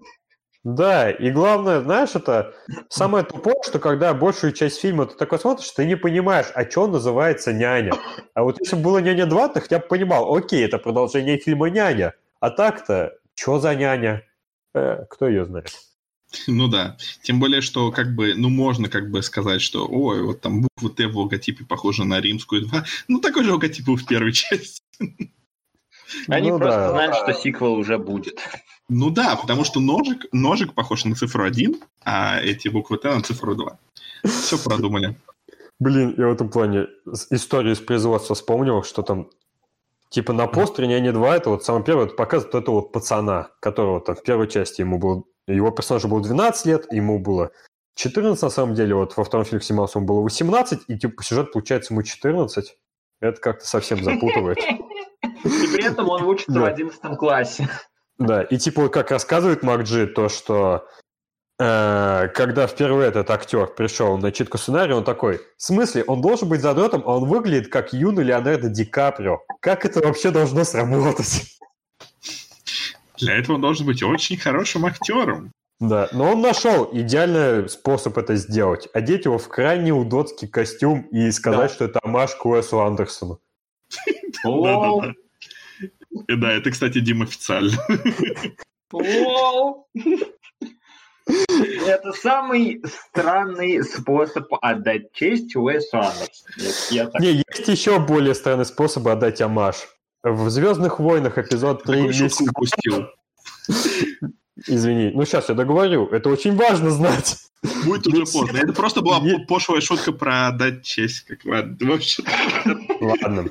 Да, 0.64 1.12
и 1.12 1.32
главное, 1.32 1.80
знаешь, 1.82 2.16
это 2.16 2.54
самое 2.90 3.24
тупое, 3.24 3.56
что 3.64 3.80
когда 3.80 4.14
большую 4.14 4.52
часть 4.54 4.82
фильма 4.82 5.06
ты 5.06 5.16
такой 5.16 5.40
смотришь, 5.40 5.72
ты 5.72 5.86
не 5.86 5.96
понимаешь, 5.96 6.48
а 6.56 6.70
что 6.70 6.88
называется 6.88 7.54
«Няня». 7.54 7.94
А 8.34 8.44
вот 8.44 8.60
если 8.60 8.76
бы 8.76 8.82
было 8.84 8.98
«Няня 8.98 9.26
2», 9.26 9.54
ты 9.54 9.62
хотя 9.62 9.80
бы 9.80 9.88
понимал, 9.88 10.36
окей, 10.36 10.66
это 10.66 10.78
продолжение 10.78 11.38
фильма 11.38 11.70
«Няня». 11.70 12.14
А 12.40 12.50
так-то, 12.50 13.14
что 13.34 13.60
за 13.60 13.76
няня? 13.76 14.24
Э, 14.74 15.06
кто 15.10 15.28
ее 15.28 15.46
знает? 15.46 15.72
Ну 16.48 16.68
да. 16.68 16.98
Тем 17.24 17.40
более, 17.40 17.62
что 17.62 17.92
как 17.92 18.14
бы, 18.16 18.34
ну 18.36 18.50
можно 18.50 18.90
как 18.90 19.10
бы 19.10 19.22
сказать, 19.22 19.62
что 19.62 19.88
ой, 19.88 20.22
вот 20.24 20.42
там 20.42 20.62
буква 20.62 20.90
Т 20.90 21.08
в 21.08 21.18
логотипе 21.18 21.64
похожа 21.66 22.04
на 22.04 22.20
римскую 22.20 22.66
2. 22.66 22.86
Ну 23.08 23.20
такой 23.20 23.44
же 23.44 23.54
логотип 23.54 23.86
был 23.86 23.96
в 23.96 24.06
первой 24.06 24.32
части. 24.34 24.82
Они 26.28 26.52
Ну 26.52 26.58
просто 26.58 26.80
да. 26.80 26.92
знают, 26.92 27.16
что 27.16 27.34
сиквел 27.34 27.74
уже 27.74 27.98
будет. 27.98 28.40
Ну 28.90 29.10
да, 29.10 29.36
потому 29.36 29.64
что 29.66 29.80
ножик, 29.80 30.26
ножик 30.32 30.74
похож 30.74 31.04
на 31.06 31.16
цифру 31.16 31.44
1, 31.44 31.80
а 32.06 32.40
эти 32.40 32.70
буквы 32.70 32.98
Т 32.98 33.14
на 33.14 33.22
цифру 33.22 33.56
2. 33.56 33.78
Все 34.26 34.58
продумали. 34.58 35.18
Блин, 35.80 36.16
я 36.18 36.28
в 36.28 36.32
этом 36.32 36.50
плане 36.50 36.88
историю 37.30 37.74
из 37.74 37.80
производства 37.80 38.36
вспомнил, 38.36 38.84
что 38.84 39.04
там 39.04 39.30
типа 40.10 40.34
на 40.34 40.48
постере 40.48 40.88
«Няня 40.88 41.12
2» 41.12 41.34
это 41.36 41.50
вот 41.52 41.64
самое 41.66 41.84
первое, 41.84 42.06
это 42.06 42.16
показывает 42.16 42.54
вот 42.54 42.64
этого 42.64 42.76
вот 42.76 42.92
пацана, 42.92 43.50
которого 43.60 44.00
там 44.00 44.16
в 44.16 44.24
первой 44.24 44.48
части 44.48 44.82
ему 44.82 44.98
было, 44.98 45.24
его 45.48 45.72
персонажу 45.72 46.08
было 46.08 46.22
12 46.22 46.66
лет, 46.66 46.92
ему 46.92 47.20
было 47.20 47.52
14 47.96 48.42
на 48.42 48.50
самом 48.50 48.76
деле, 48.76 48.94
вот 48.96 49.18
во 49.18 49.24
втором 49.24 49.46
фильме 49.46 49.64
снимался, 49.64 49.98
ему 49.98 50.08
было 50.08 50.22
18, 50.22 50.82
и 50.88 50.98
типа 50.98 51.24
сюжет 51.24 51.52
получается 51.52 51.94
ему 51.94 52.04
14. 52.04 52.78
Это 53.20 53.42
как-то 53.42 53.66
совсем 53.66 54.04
запутывает. 54.04 54.60
И 54.60 55.68
при 55.74 55.84
этом 55.84 56.08
он 56.10 56.24
учится 56.24 56.52
в 56.52 56.64
Да. 56.64 56.68
11 56.68 57.18
классе. 57.18 57.68
Да, 58.20 58.44
и 58.44 58.58
типа 58.58 58.90
как 58.90 59.12
рассказывает 59.12 59.64
Макджи, 59.64 60.08
то, 60.08 60.30
что 60.30 60.88
э, 61.60 62.28
когда 62.34 62.68
впервые 62.68 63.10
этот 63.10 63.30
актер 63.32 63.68
пришел 63.68 64.18
на 64.18 64.32
читку 64.32 64.58
сценария, 64.58 64.96
он 64.96 65.04
такой, 65.04 65.40
в 65.58 65.64
смысле, 65.64 66.04
он 66.04 66.22
должен 66.22 66.50
быть 66.50 66.62
задротом, 66.62 67.04
а 67.06 67.18
он 67.18 67.26
выглядит 67.26 67.72
как 67.72 67.94
юный 67.94 68.24
Леонардо 68.24 68.70
Ди 68.70 68.86
Каприо. 68.86 69.40
Как 69.60 69.86
это 69.86 70.02
вообще 70.02 70.32
должно 70.32 70.64
сработать? 70.64 71.58
Для 73.20 73.38
этого 73.38 73.56
он 73.56 73.62
должен 73.62 73.86
быть 73.86 74.04
очень 74.04 74.38
хорошим 74.38 74.86
актером. 74.86 75.52
Да, 75.80 76.10
но 76.12 76.32
он 76.32 76.42
нашел 76.42 76.90
идеальный 76.92 77.70
способ 77.70 78.18
это 78.18 78.36
сделать. 78.36 78.88
Одеть 78.94 79.26
его 79.26 79.38
в 79.38 79.48
крайне 79.48 79.92
удотский 79.92 80.48
костюм 80.48 81.02
и 81.12 81.30
сказать, 81.32 81.70
Да. 81.70 81.76
что 81.76 81.86
это 81.86 82.00
Маш 82.04 82.36
к 82.36 82.46
Уэсу 82.46 82.80
Андерсону. 82.82 83.40
Да-да-да. 84.44 85.14
И 86.28 86.36
да, 86.36 86.52
это, 86.52 86.72
кстати, 86.72 87.00
Дим 87.00 87.22
официально. 87.22 87.78
Это 91.86 92.14
самый 92.14 92.82
странный 92.86 93.84
способ 93.84 94.46
отдать 94.62 95.12
честь 95.14 95.56
Уэсу 95.56 95.98
Андерсону. 95.98 97.12
Не, 97.20 97.44
есть 97.48 97.68
еще 97.68 98.00
более 98.00 98.34
странный 98.34 98.66
способ 98.66 99.08
отдать 99.08 99.42
амаш. 99.42 99.88
В 100.24 100.50
«Звездных 100.50 101.00
войнах» 101.00 101.38
эпизод 101.38 101.84
3 101.84 101.94
Такую 101.96 102.08
«Месть 102.08 102.38
шутку 102.38 102.46
упустил. 102.50 103.08
Извини, 104.68 105.12
ну 105.14 105.26
сейчас 105.26 105.50
я 105.50 105.56
договорю. 105.56 106.08
Это 106.08 106.30
очень 106.30 106.56
важно 106.56 106.90
знать. 106.90 107.38
Будет 107.86 108.08
уже 108.08 108.26
поздно. 108.26 108.58
Это 108.58 108.74
просто 108.74 109.02
была 109.02 109.22
пошлая 109.48 109.82
шутка 109.82 110.12
про 110.12 110.48
отдать 110.48 110.84
честь. 110.84 111.26
Как 111.26 111.46
ладно, 111.46 111.78
вообще. 111.82 112.24
Ладно. 113.00 113.46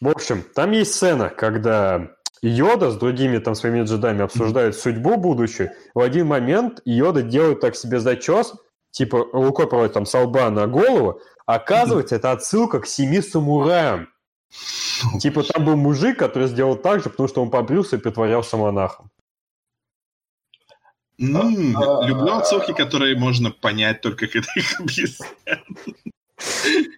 В 0.00 0.08
общем, 0.08 0.44
там 0.54 0.72
есть 0.72 0.94
сцена, 0.94 1.30
когда 1.30 2.10
Йода 2.42 2.90
с 2.90 2.96
другими 2.96 3.38
там 3.38 3.54
своими 3.54 3.84
джедами 3.84 4.22
обсуждают 4.22 4.76
судьбу 4.76 5.16
будущую. 5.16 5.70
В 5.94 6.00
один 6.00 6.26
момент 6.26 6.80
Йода 6.84 7.22
делает 7.22 7.60
так 7.60 7.76
себе 7.76 8.00
зачес, 8.00 8.52
типа 8.90 9.28
рукой 9.32 9.68
проводит 9.68 9.94
там 9.94 10.06
с 10.06 10.14
лба 10.18 10.50
на 10.50 10.66
голову, 10.66 11.20
Оказывается, 11.46 12.16
это 12.16 12.32
отсылка 12.32 12.80
к 12.80 12.86
семи 12.86 13.20
самураям. 13.20 14.08
Типа 15.20 15.42
там 15.42 15.64
был 15.64 15.76
мужик, 15.76 16.18
который 16.18 16.48
сделал 16.48 16.76
так 16.76 17.02
же, 17.02 17.10
потому 17.10 17.28
что 17.28 17.42
он 17.42 17.50
побрился 17.50 17.96
и 17.96 17.98
притворялся 17.98 18.56
монахом. 18.56 19.10
А, 21.20 22.06
Люблю 22.06 22.32
а, 22.32 22.38
отсылки, 22.38 22.72
которые 22.72 23.16
можно 23.16 23.50
понять 23.50 24.00
только 24.00 24.26
когда 24.28 24.52
их 24.56 24.80
объяснят. 24.80 25.60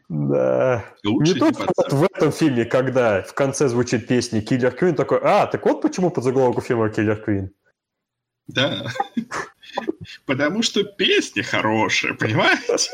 Да. 0.08 0.84
Лучше 1.04 1.34
Не 1.34 1.38
то, 1.40 1.52
что 1.52 1.72
вот 1.76 1.92
в 1.92 2.04
этом 2.04 2.32
фильме, 2.32 2.64
когда 2.64 3.22
в 3.22 3.34
конце 3.34 3.68
звучит 3.68 4.06
песня 4.06 4.40
Киллер 4.40 4.70
Квин, 4.70 4.94
такой, 4.94 5.18
а, 5.22 5.46
так 5.46 5.64
вот 5.66 5.82
почему 5.82 6.10
под 6.10 6.24
заголовку 6.24 6.60
фильма 6.60 6.88
Киллер 6.88 7.20
Квин. 7.22 7.50
Да. 8.46 8.86
Потому 10.26 10.62
что 10.62 10.84
песня 10.84 11.42
хорошая, 11.42 12.14
понимаете? 12.14 12.90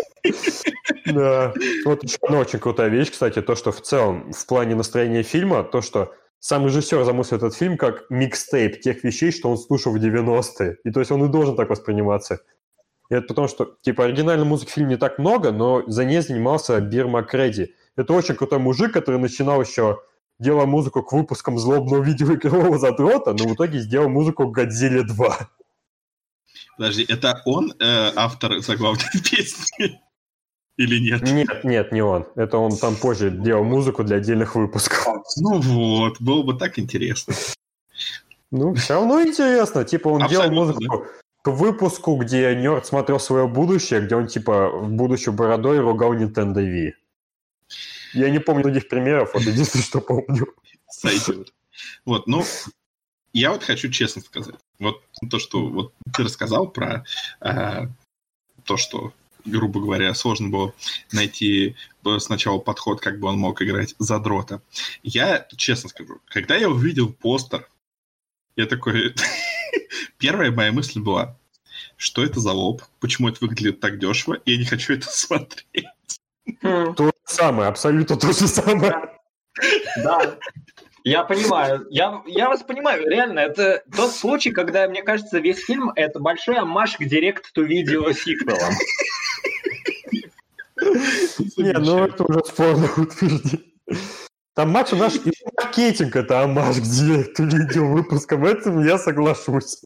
Да. 1.06 1.52
Вот 1.84 2.04
еще 2.04 2.18
одна 2.22 2.38
очень 2.40 2.58
крутая 2.58 2.88
вещь, 2.88 3.10
кстати, 3.10 3.42
то, 3.42 3.54
что 3.54 3.72
в 3.72 3.80
целом 3.80 4.32
в 4.32 4.46
плане 4.46 4.74
настроения 4.74 5.22
фильма, 5.22 5.64
то, 5.64 5.82
что 5.82 6.14
сам 6.38 6.66
режиссер 6.66 7.04
замыслил 7.04 7.38
этот 7.38 7.54
фильм 7.54 7.76
как 7.76 8.08
микстейп 8.10 8.80
тех 8.80 9.04
вещей, 9.04 9.30
что 9.30 9.50
он 9.50 9.58
слушал 9.58 9.92
в 9.92 9.96
90-е. 9.96 10.78
И 10.84 10.90
то 10.90 11.00
есть 11.00 11.10
он 11.10 11.24
и 11.24 11.28
должен 11.28 11.56
так 11.56 11.68
восприниматься. 11.68 12.40
И 13.10 13.14
это 13.14 13.26
потому, 13.26 13.48
что, 13.48 13.76
типа, 13.82 14.04
оригинальной 14.04 14.46
музыки 14.46 14.70
в 14.70 14.72
фильме 14.72 14.90
не 14.90 14.96
так 14.96 15.18
много, 15.18 15.50
но 15.50 15.82
за 15.86 16.04
ней 16.04 16.20
занимался 16.20 16.80
Бир 16.80 17.08
Макреди. 17.08 17.74
Это 17.96 18.12
очень 18.14 18.36
крутой 18.36 18.58
мужик, 18.60 18.92
который 18.92 19.20
начинал 19.20 19.60
еще 19.60 20.00
делая 20.38 20.66
музыку 20.66 21.02
к 21.02 21.12
выпускам 21.12 21.58
злобного 21.58 22.02
видеоигрового 22.02 22.78
задрота, 22.78 23.32
но 23.32 23.48
в 23.48 23.54
итоге 23.54 23.80
сделал 23.80 24.08
музыку 24.08 24.48
к 24.48 24.54
Годзилле 24.54 25.02
2. 25.02 25.50
Подожди, 26.80 27.04
это 27.06 27.42
он 27.44 27.74
э, 27.78 28.10
автор 28.16 28.58
заглавной 28.60 29.04
песни? 29.30 30.00
Или 30.78 30.98
нет? 30.98 31.20
Нет, 31.20 31.62
нет, 31.62 31.92
не 31.92 32.00
он. 32.00 32.26
Это 32.36 32.56
он 32.56 32.74
там 32.78 32.96
позже 32.96 33.30
делал 33.30 33.64
музыку 33.64 34.02
для 34.02 34.16
отдельных 34.16 34.54
выпусков. 34.54 35.06
Ну 35.36 35.60
вот, 35.60 36.22
было 36.22 36.42
бы 36.42 36.54
так 36.54 36.78
интересно. 36.78 37.34
Ну, 38.50 38.72
все 38.76 38.94
равно 38.94 39.20
интересно. 39.20 39.84
Типа, 39.84 40.08
он 40.08 40.26
делал 40.26 40.46
Абсолютно, 40.46 40.72
музыку 40.72 41.06
к 41.42 41.48
выпуску, 41.50 42.16
где 42.16 42.56
Нерд 42.56 42.86
смотрел 42.86 43.20
свое 43.20 43.46
будущее, 43.46 44.00
где 44.00 44.16
он, 44.16 44.26
типа, 44.26 44.70
в 44.70 44.90
будущую 44.90 45.34
бородой 45.34 45.80
ругал 45.80 46.14
Nintendo 46.14 46.62
Wii. 46.64 46.92
Я 48.14 48.30
не 48.30 48.38
помню 48.38 48.62
других 48.62 48.88
примеров, 48.88 49.34
вот 49.34 49.42
единственное, 49.42 49.84
что 49.84 50.00
помню. 50.00 50.46
Сойдет. 50.88 51.52
Вот, 52.06 52.26
ну, 52.26 52.42
я 53.34 53.52
вот 53.52 53.64
хочу 53.64 53.90
честно 53.90 54.22
сказать. 54.22 54.56
Вот 54.78 55.02
то, 55.28 55.38
что 55.38 55.66
вот 55.66 55.92
ты 56.14 56.24
рассказал 56.24 56.68
про 56.68 57.04
э, 57.40 57.86
то, 58.64 58.76
что, 58.76 59.12
грубо 59.44 59.80
говоря, 59.80 60.14
сложно 60.14 60.48
было 60.48 60.74
найти 61.12 61.76
э, 62.04 62.18
сначала 62.18 62.58
подход, 62.58 63.00
как 63.00 63.20
бы 63.20 63.28
он 63.28 63.38
мог 63.38 63.60
играть 63.60 63.94
задрота. 63.98 64.62
Я 65.02 65.46
честно 65.56 65.88
скажу, 65.88 66.20
когда 66.26 66.56
я 66.56 66.70
увидел 66.70 67.12
постер, 67.12 67.68
я 68.56 68.66
такой... 68.66 69.14
Первая 70.18 70.50
моя 70.50 70.72
мысль 70.72 71.00
была, 71.00 71.36
что 71.96 72.24
это 72.24 72.40
за 72.40 72.52
лоб, 72.52 72.82
почему 72.98 73.28
это 73.28 73.38
выглядит 73.40 73.80
так 73.80 73.98
дешево, 73.98 74.34
и 74.34 74.52
я 74.52 74.58
не 74.58 74.64
хочу 74.64 74.94
это 74.94 75.06
смотреть. 75.10 75.86
Хм, 76.62 76.94
То 76.94 77.06
же 77.06 77.12
самое, 77.24 77.68
абсолютно 77.68 78.16
то 78.16 78.32
же 78.32 78.48
самое. 78.48 79.18
Да. 79.96 80.38
Я 81.04 81.24
понимаю, 81.24 81.86
я, 81.90 82.22
я 82.26 82.48
вас 82.48 82.62
понимаю, 82.62 83.08
реально, 83.08 83.40
это 83.40 83.82
тот 83.94 84.12
случай, 84.12 84.50
когда, 84.50 84.86
мне 84.88 85.02
кажется, 85.02 85.38
весь 85.38 85.64
фильм 85.64 85.90
это 85.96 86.20
большой 86.20 86.58
амаш 86.58 86.96
к 86.96 87.04
директ-ту 87.04 87.62
видео 87.62 88.12
сиквелам. 88.12 88.74
Не, 91.56 91.72
ну 91.72 92.04
это 92.04 92.24
уже 92.24 92.40
спорное 92.44 92.90
утверждение. 92.96 93.60
Там 94.54 94.70
матч 94.70 94.90
наш 94.92 95.14
и 95.14 95.32
маркетинг 95.56 96.16
это 96.16 96.42
амаш 96.42 96.76
к 96.76 96.82
директу 96.82 97.44
видео 97.44 97.86
выпуска. 97.86 98.36
В 98.36 98.44
этом 98.44 98.84
я 98.84 98.98
соглашусь. 98.98 99.82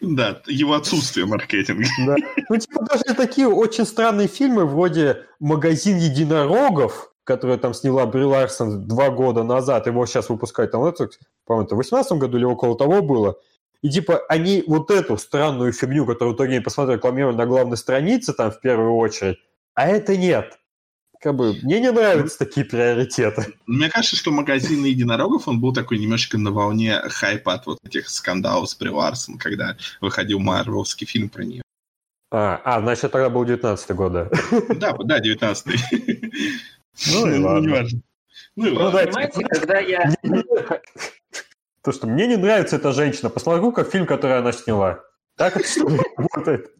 Да, 0.00 0.42
его 0.46 0.74
отсутствие 0.74 1.26
маркетинга. 1.26 1.84
Да. 2.06 2.16
Ну, 2.48 2.56
типа, 2.56 2.84
даже 2.84 3.14
такие 3.16 3.48
очень 3.48 3.84
странные 3.84 4.28
фильмы, 4.28 4.64
вроде 4.64 5.26
«Магазин 5.40 5.96
единорогов», 5.96 7.12
который 7.28 7.58
там 7.58 7.74
сняла 7.74 8.06
Бри 8.06 8.24
Ларсон 8.24 8.88
два 8.88 9.10
года 9.10 9.42
назад, 9.42 9.86
его 9.86 10.06
сейчас 10.06 10.30
выпускают 10.30 10.72
там, 10.72 10.82
это, 10.84 11.10
по-моему, 11.44 11.66
это 11.66 11.74
в 11.74 11.78
18 11.78 12.12
году 12.12 12.38
или 12.38 12.44
около 12.44 12.76
того 12.76 13.02
было. 13.02 13.36
И 13.82 13.90
типа 13.90 14.22
они 14.30 14.64
вот 14.66 14.90
эту 14.90 15.18
странную 15.18 15.72
фигню, 15.74 16.06
которую 16.06 16.32
в 16.32 16.36
итоге 16.36 16.54
я 16.54 16.62
посмотрел, 16.62 16.96
рекламировали 16.96 17.36
на 17.36 17.44
главной 17.44 17.76
странице 17.76 18.32
там 18.32 18.50
в 18.50 18.60
первую 18.60 18.96
очередь, 18.96 19.36
а 19.74 19.86
это 19.86 20.16
нет. 20.16 20.58
Как 21.20 21.34
бы, 21.34 21.52
мне 21.62 21.80
не 21.80 21.92
нравятся 21.92 22.38
такие 22.38 22.64
приоритеты. 22.64 23.54
Мне 23.66 23.90
кажется, 23.90 24.16
что 24.16 24.30
магазин 24.30 24.84
единорогов, 24.84 25.48
он 25.48 25.60
был 25.60 25.74
такой 25.74 25.98
немножечко 25.98 26.38
на 26.38 26.50
волне 26.50 26.98
хайпа 27.08 27.54
от 27.54 27.66
вот 27.66 27.78
этих 27.84 28.08
скандалов 28.08 28.70
с 28.70 28.74
Бри 28.74 28.88
Ларсон, 28.88 29.36
когда 29.36 29.76
выходил 30.00 30.38
марвелский 30.38 31.06
фильм 31.06 31.28
про 31.28 31.44
нее. 31.44 31.62
А, 32.30 32.60
а, 32.64 32.80
значит, 32.80 33.12
тогда 33.12 33.28
был 33.28 33.44
19 33.44 33.90
год, 33.96 34.12
да. 34.12 34.30
Да, 34.76 34.96
да, 34.98 35.18
19 35.18 35.66
Ну 37.06 37.26
и 37.32 37.38
ладно. 37.38 37.66
неважно. 37.66 38.00
Ну 38.56 38.66
и 38.66 38.70
Ну 38.70 38.80
ладно. 38.80 39.00
Понимаете, 39.00 39.44
когда 39.44 39.78
я... 39.78 40.14
То, 41.82 41.92
что 41.92 42.06
мне 42.06 42.26
не 42.26 42.36
нравится 42.36 42.76
эта 42.76 42.92
женщина, 42.92 43.30
посмотрю, 43.30 43.72
как 43.72 43.90
фильм, 43.90 44.06
который 44.06 44.38
она 44.38 44.52
сняла. 44.52 45.00
Так 45.36 45.56
это 45.56 45.68
что 45.68 45.88
работает? 46.16 46.72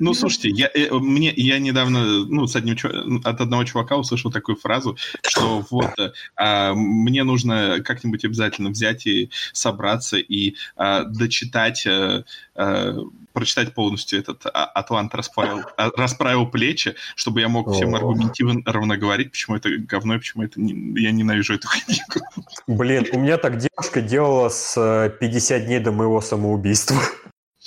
Ну, 0.00 0.14
слушайте, 0.14 0.48
я, 0.50 0.70
э, 0.72 0.88
мне, 0.92 1.32
я 1.36 1.58
недавно 1.58 2.24
ну, 2.24 2.46
с 2.46 2.56
одним, 2.56 2.76
от 3.24 3.40
одного 3.40 3.64
чувака 3.64 3.96
услышал 3.96 4.30
такую 4.30 4.56
фразу, 4.56 4.96
что 5.26 5.64
вот 5.70 5.98
э, 5.98 6.12
а, 6.36 6.74
мне 6.74 7.24
нужно 7.24 7.80
как-нибудь 7.84 8.24
обязательно 8.24 8.70
взять 8.70 9.06
и 9.06 9.30
собраться 9.52 10.16
и 10.16 10.54
а, 10.76 11.04
дочитать, 11.04 11.86
э, 11.86 12.24
э, 12.54 12.98
прочитать 13.32 13.74
полностью 13.74 14.18
этот 14.18 14.46
а, 14.46 14.64
«Атлант 14.64 15.14
расправил, 15.14 15.62
а, 15.76 15.90
расправил 15.96 16.46
плечи», 16.46 16.94
чтобы 17.14 17.40
я 17.40 17.48
мог 17.48 17.72
всем 17.72 17.94
аргументированно 17.94 18.96
говорить, 18.96 19.30
почему 19.30 19.56
это 19.56 19.70
говно 19.70 20.14
и 20.14 20.18
почему 20.18 20.44
это 20.44 20.60
не- 20.60 21.00
я 21.00 21.12
ненавижу 21.12 21.54
эту 21.54 21.68
книгу. 21.68 22.26
Блин, 22.66 23.06
у 23.12 23.18
меня 23.18 23.36
так 23.36 23.58
девушка 23.58 24.00
делала 24.00 24.48
с 24.48 24.74
э, 24.76 25.10
50 25.20 25.66
дней 25.66 25.80
до 25.80 25.92
моего 25.92 26.20
самоубийства. 26.20 26.96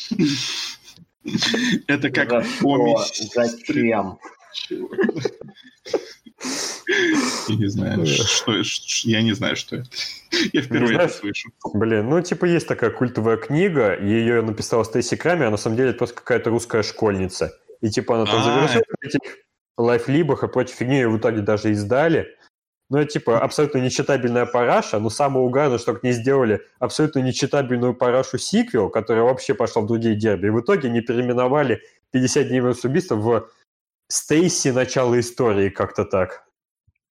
Это 1.87 2.09
как 2.09 2.29
За 2.29 2.43
помесь. 2.61 3.31
Зачем? 3.33 4.17
Я 7.47 7.55
не 7.55 7.67
знаю, 7.67 8.05
что, 8.05 8.53
я 9.03 9.21
не 9.21 9.33
знаю, 9.33 9.55
что 9.55 9.77
это. 9.77 9.89
Я 10.53 10.61
впервые 10.61 10.97
это 10.97 11.09
слышу. 11.13 11.49
Блин, 11.73 12.09
ну 12.09 12.21
типа 12.21 12.45
есть 12.45 12.67
такая 12.67 12.91
культовая 12.91 13.37
книга, 13.37 13.97
ее 13.99 14.41
написала 14.41 14.83
Стейси 14.83 15.15
Крами, 15.15 15.45
а 15.45 15.49
на 15.49 15.57
самом 15.57 15.77
деле 15.77 15.89
это 15.89 15.99
просто 15.99 16.15
какая-то 16.17 16.49
русская 16.49 16.83
школьница. 16.83 17.53
И 17.81 17.89
типа 17.89 18.15
она 18.15 18.25
там 18.25 18.39
А. 18.39 18.43
завершила 18.43 18.83
этих 19.01 19.19
лайфлибах 19.77 20.43
и 20.43 20.47
прочей 20.47 20.73
фигни, 20.73 20.95
ее 20.97 21.09
в 21.09 21.17
итоге 21.17 21.41
даже 21.41 21.71
издали. 21.71 22.36
Ну, 22.89 22.99
это 22.99 23.11
типа 23.11 23.39
абсолютно 23.41 23.79
нечитабельная 23.79 24.45
параша, 24.45 24.99
но 24.99 25.09
самое 25.09 25.45
угарное, 25.45 25.77
что 25.77 25.93
к 25.93 26.03
ней 26.03 26.13
сделали 26.13 26.61
абсолютно 26.79 27.19
нечитабельную 27.19 27.93
парашу 27.93 28.37
сиквел, 28.37 28.89
которая 28.89 29.25
вообще 29.25 29.53
пошла 29.53 29.81
в 29.81 29.87
другие 29.87 30.15
дерби. 30.15 30.47
И 30.47 30.51
в 30.51 30.61
итоге 30.61 30.89
не 30.89 31.01
переименовали 31.01 31.81
50 32.11 32.47
дней 32.47 32.61
с 32.73 32.85
убийства 32.85 33.15
в 33.15 33.49
Стейси 34.09 34.69
начало 34.69 35.19
истории, 35.19 35.69
как-то 35.69 36.05
так. 36.05 36.47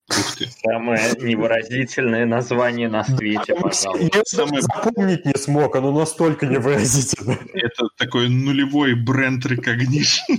Самое 0.08 1.12
невыразительное 1.20 2.24
название 2.26 2.88
на 2.88 3.04
свете, 3.04 3.54
пожалуйста. 3.54 3.98
Я 3.98 4.22
Самое- 4.24 4.62
запомнить 4.62 5.26
не 5.26 5.34
смог, 5.34 5.74
оно 5.76 5.92
настолько 5.92 6.46
невыразительно. 6.46 7.36
Это 7.52 7.88
такой 7.98 8.28
нулевой 8.28 8.94
бренд 8.94 9.44
recognition. 9.44 10.38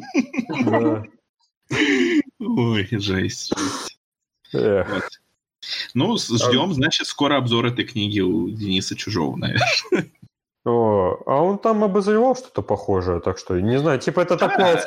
Да. 0.65 1.03
Ой, 2.39 2.87
жесть. 2.91 3.53
жесть. 3.57 3.99
Эх. 4.53 4.89
Вот. 4.89 5.03
Ну, 5.93 6.17
ждем, 6.17 6.73
значит, 6.73 7.07
скоро 7.07 7.37
обзор 7.37 7.65
этой 7.67 7.85
книги 7.85 8.19
у 8.19 8.49
Дениса 8.49 8.95
Чужого, 8.95 9.35
наверное. 9.35 10.11
О, 10.65 11.17
а 11.25 11.41
он 11.43 11.59
там 11.59 11.83
обозревал 11.83 12.35
что-то 12.35 12.61
похожее, 12.61 13.21
так 13.21 13.37
что, 13.37 13.57
не 13.59 13.79
знаю, 13.79 13.99
типа 13.99 14.19
это 14.19 14.35
Да. 14.35 14.49
такое, 14.49 14.83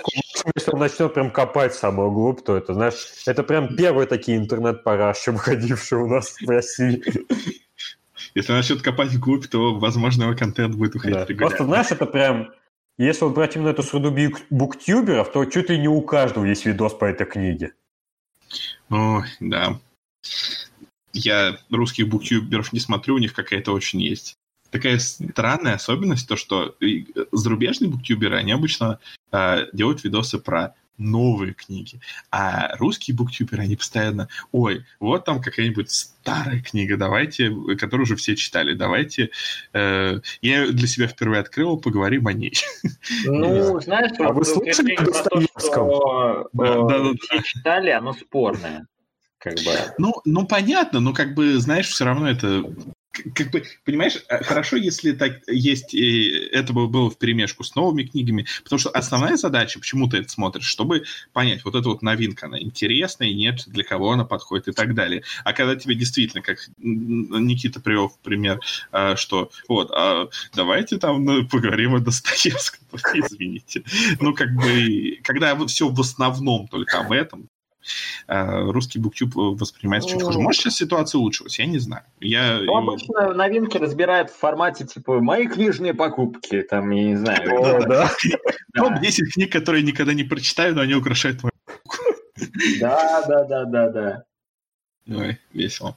если 0.54 0.72
он 0.72 0.78
начнет 0.78 1.14
прям 1.14 1.30
копать 1.30 1.74
самую 1.74 2.10
глубь, 2.10 2.42
то 2.44 2.54
это, 2.54 2.74
знаешь, 2.74 3.06
это 3.26 3.42
прям 3.42 3.76
первые 3.76 4.06
такие 4.06 4.36
интернет-параши, 4.36 5.32
выходившие 5.32 6.02
у 6.02 6.06
нас 6.06 6.36
в 6.38 6.48
России. 6.48 7.02
Если 8.34 8.52
начнет 8.52 8.82
копать 8.82 9.08
вглубь, 9.12 9.46
то, 9.46 9.78
возможно, 9.78 10.24
его 10.24 10.36
контент 10.36 10.74
будет 10.74 10.96
уходить 10.96 11.16
Да. 11.16 11.24
регулярно. 11.24 11.48
Просто, 11.48 11.64
знаешь, 11.64 11.90
это 11.90 12.04
прям, 12.04 12.52
если 12.98 13.24
вот 13.24 13.34
брать 13.34 13.56
именно 13.56 13.70
эту 13.70 13.82
среду 13.82 14.10
бук- 14.10 14.42
буктюберов, 14.50 15.32
то 15.32 15.44
чуть 15.46 15.70
ли 15.70 15.78
не 15.78 15.88
у 15.88 16.02
каждого 16.02 16.44
есть 16.44 16.66
видос 16.66 16.92
по 16.92 17.06
этой 17.06 17.26
книге. 17.26 17.72
Ой, 18.90 19.24
да. 19.40 19.78
Я 21.12 21.58
русских 21.70 22.08
буктюберов 22.08 22.72
не 22.72 22.80
смотрю, 22.80 23.16
у 23.16 23.18
них 23.18 23.32
какая-то 23.32 23.72
очень 23.72 24.00
есть. 24.00 24.36
Такая 24.70 25.00
странная 25.00 25.74
особенность, 25.74 26.28
то 26.28 26.36
что 26.36 26.76
зарубежные 27.32 27.90
буктюберы, 27.90 28.36
они 28.36 28.52
обычно 28.52 29.00
э, 29.32 29.66
делают 29.72 30.04
видосы 30.04 30.38
про 30.38 30.74
новые 31.00 31.54
книги. 31.54 32.00
А 32.30 32.76
русские 32.76 33.16
буктюберы, 33.16 33.62
они 33.62 33.74
постоянно, 33.74 34.28
ой, 34.52 34.84
вот 35.00 35.24
там 35.24 35.42
какая-нибудь 35.42 35.90
старая 35.90 36.62
книга, 36.62 36.96
давайте, 36.96 37.50
которую 37.78 38.04
уже 38.04 38.16
все 38.16 38.36
читали, 38.36 38.74
давайте, 38.74 39.30
э, 39.72 40.20
я 40.42 40.66
для 40.68 40.86
себя 40.86 41.08
впервые 41.08 41.40
открыл, 41.40 41.78
поговорим 41.78 42.26
о 42.28 42.32
ней. 42.32 42.52
Ну, 43.24 43.80
знаешь, 43.82 44.12
А 44.20 44.32
вы 44.32 44.44
про 44.44 45.04
то, 45.04 45.10
Достоевского? 45.10 45.60
что, 45.60 46.48
Да, 46.52 46.64
э, 46.64 46.88
да, 46.88 46.98
да, 46.98 47.10
все 47.20 47.42
читали, 47.42 47.90
оно 47.90 48.12
спорное. 48.12 48.86
Как 49.40 49.54
бы. 49.54 49.74
Ну, 49.96 50.12
ну, 50.26 50.46
понятно, 50.46 51.00
но 51.00 51.14
как 51.14 51.34
бы, 51.34 51.58
знаешь, 51.58 51.88
все 51.88 52.04
равно 52.04 52.28
это... 52.28 52.62
Как 53.34 53.50
бы, 53.50 53.64
понимаешь, 53.84 54.22
э, 54.28 54.44
хорошо, 54.44 54.76
если 54.76 55.12
так 55.12 55.40
есть, 55.48 55.94
э, 55.94 56.48
это 56.52 56.72
бы 56.72 56.86
было 56.86 57.10
в 57.10 57.18
перемешку 57.18 57.64
с 57.64 57.74
новыми 57.74 58.04
книгами, 58.04 58.46
потому 58.62 58.78
что 58.78 58.90
основная 58.90 59.36
задача, 59.36 59.80
почему 59.80 60.08
ты 60.08 60.18
это 60.18 60.28
смотришь, 60.28 60.66
чтобы 60.66 61.04
понять, 61.32 61.64
вот 61.64 61.74
эта 61.74 61.88
вот 61.88 62.02
новинка, 62.02 62.46
она 62.46 62.60
интересная, 62.60 63.32
нет, 63.32 63.64
для 63.66 63.82
кого 63.82 64.12
она 64.12 64.24
подходит 64.24 64.68
и 64.68 64.72
так 64.72 64.94
далее. 64.94 65.24
А 65.42 65.54
когда 65.54 65.74
тебе 65.74 65.96
действительно, 65.96 66.42
как 66.42 66.58
Никита 66.78 67.80
привел 67.80 68.10
в 68.10 68.18
пример, 68.18 68.60
э, 68.92 69.16
что 69.16 69.50
вот, 69.68 69.90
а 69.90 70.28
давайте 70.54 70.98
там 70.98 71.24
ну, 71.24 71.48
поговорим 71.48 71.94
о 71.94 72.00
Достоевском, 72.00 72.86
извините. 73.14 73.82
Ну, 74.20 74.34
как 74.34 74.54
бы, 74.54 75.18
когда 75.24 75.56
все 75.66 75.88
в 75.88 76.00
основном 76.00 76.68
только 76.68 77.00
об 77.00 77.10
этом, 77.10 77.48
русский 78.26 78.98
буктюб 78.98 79.34
воспринимается 79.34 80.10
чуть 80.10 80.22
хуже. 80.22 80.38
Может, 80.38 80.62
сейчас 80.62 80.76
ситуация 80.76 81.18
улучшилась, 81.18 81.58
я 81.58 81.66
не 81.66 81.78
знаю. 81.78 82.04
Я 82.20 82.58
Ну, 82.58 82.76
обычно 82.76 83.34
новинки 83.34 83.78
разбирают 83.78 84.30
в 84.30 84.36
формате, 84.36 84.86
типа, 84.86 85.20
мои 85.20 85.46
книжные 85.46 85.94
покупки, 85.94 86.62
там, 86.62 86.90
я 86.90 87.04
не 87.04 87.16
знаю. 87.16 87.60
О, 87.60 87.86
да. 87.86 88.10
Топ-10 88.74 89.24
книг, 89.34 89.52
которые 89.52 89.82
никогда 89.82 90.12
не 90.12 90.24
прочитаю, 90.24 90.74
но 90.74 90.82
они 90.82 90.94
украшают 90.94 91.42
мою... 91.42 91.52
Да, 92.80 93.24
да, 93.26 93.44
да, 93.44 93.64
да, 93.64 93.88
да. 93.88 94.24
Ой, 95.08 95.38
весело. 95.52 95.96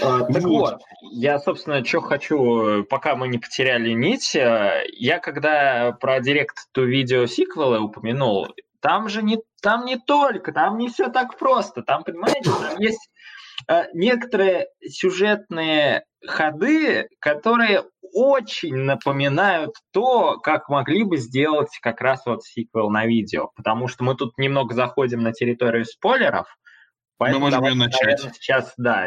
А, 0.00 0.20
Так 0.20 0.42
Вот. 0.42 0.44
вот, 0.44 0.80
я, 1.12 1.38
собственно, 1.38 1.84
что 1.84 2.00
хочу, 2.00 2.80
э, 2.80 2.84
пока 2.84 3.14
мы 3.14 3.28
не 3.28 3.38
потеряли 3.38 3.90
нить, 3.92 4.34
э, 4.34 4.84
я 4.96 5.18
когда 5.18 5.92
про 5.92 6.20
директ-то 6.20 6.82
видео 6.82 7.26
сиквелы 7.26 7.80
упомянул, 7.80 8.48
там 8.82 9.08
же 9.08 9.22
не, 9.22 9.38
там 9.62 9.86
не 9.86 9.96
только, 9.96 10.52
там 10.52 10.76
не 10.76 10.88
все 10.88 11.08
так 11.08 11.38
просто, 11.38 11.82
там, 11.82 12.04
понимаете, 12.04 12.50
там 12.50 12.78
есть 12.78 13.10
э, 13.68 13.84
некоторые 13.94 14.66
сюжетные 14.84 16.04
ходы, 16.26 17.08
которые 17.20 17.84
очень 18.12 18.74
напоминают 18.74 19.74
то, 19.92 20.38
как 20.38 20.68
могли 20.68 21.04
бы 21.04 21.16
сделать 21.16 21.70
как 21.80 22.00
раз 22.00 22.26
вот 22.26 22.44
сиквел 22.44 22.90
на 22.90 23.06
видео, 23.06 23.50
потому 23.56 23.88
что 23.88 24.04
мы 24.04 24.14
тут 24.16 24.36
немного 24.36 24.74
заходим 24.74 25.22
на 25.22 25.32
территорию 25.32 25.84
спойлеров, 25.86 26.46
поэтому 27.16 27.46
можем 27.46 27.60
давайте, 27.60 27.78
её 27.78 27.84
начать. 27.86 28.02
наверное, 28.02 28.32
сейчас, 28.34 28.74
да, 28.76 29.06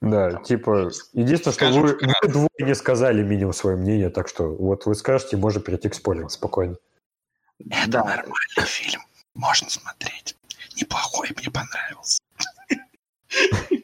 Да, 0.00 0.30
Там. 0.32 0.42
типа, 0.42 0.90
единственное, 1.12 1.54
что 1.54 1.80
вы, 1.80 1.96
вы 1.96 2.28
двое 2.28 2.48
не 2.58 2.74
сказали 2.74 3.22
минимум 3.22 3.52
свое 3.52 3.76
мнение, 3.76 4.10
так 4.10 4.28
что 4.28 4.48
вот 4.48 4.86
вы 4.86 4.94
скажете, 4.94 5.36
можно 5.36 5.60
перейти 5.60 5.88
к 5.88 5.94
спойлерам 5.94 6.28
спокойно. 6.28 6.76
Это 7.70 7.88
Да. 7.90 8.04
нормальный 8.04 8.66
фильм. 8.66 9.00
Можно 9.34 9.68
смотреть. 9.70 10.36
Неплохой, 10.80 11.30
мне 11.36 11.50
понравился. 11.50 12.20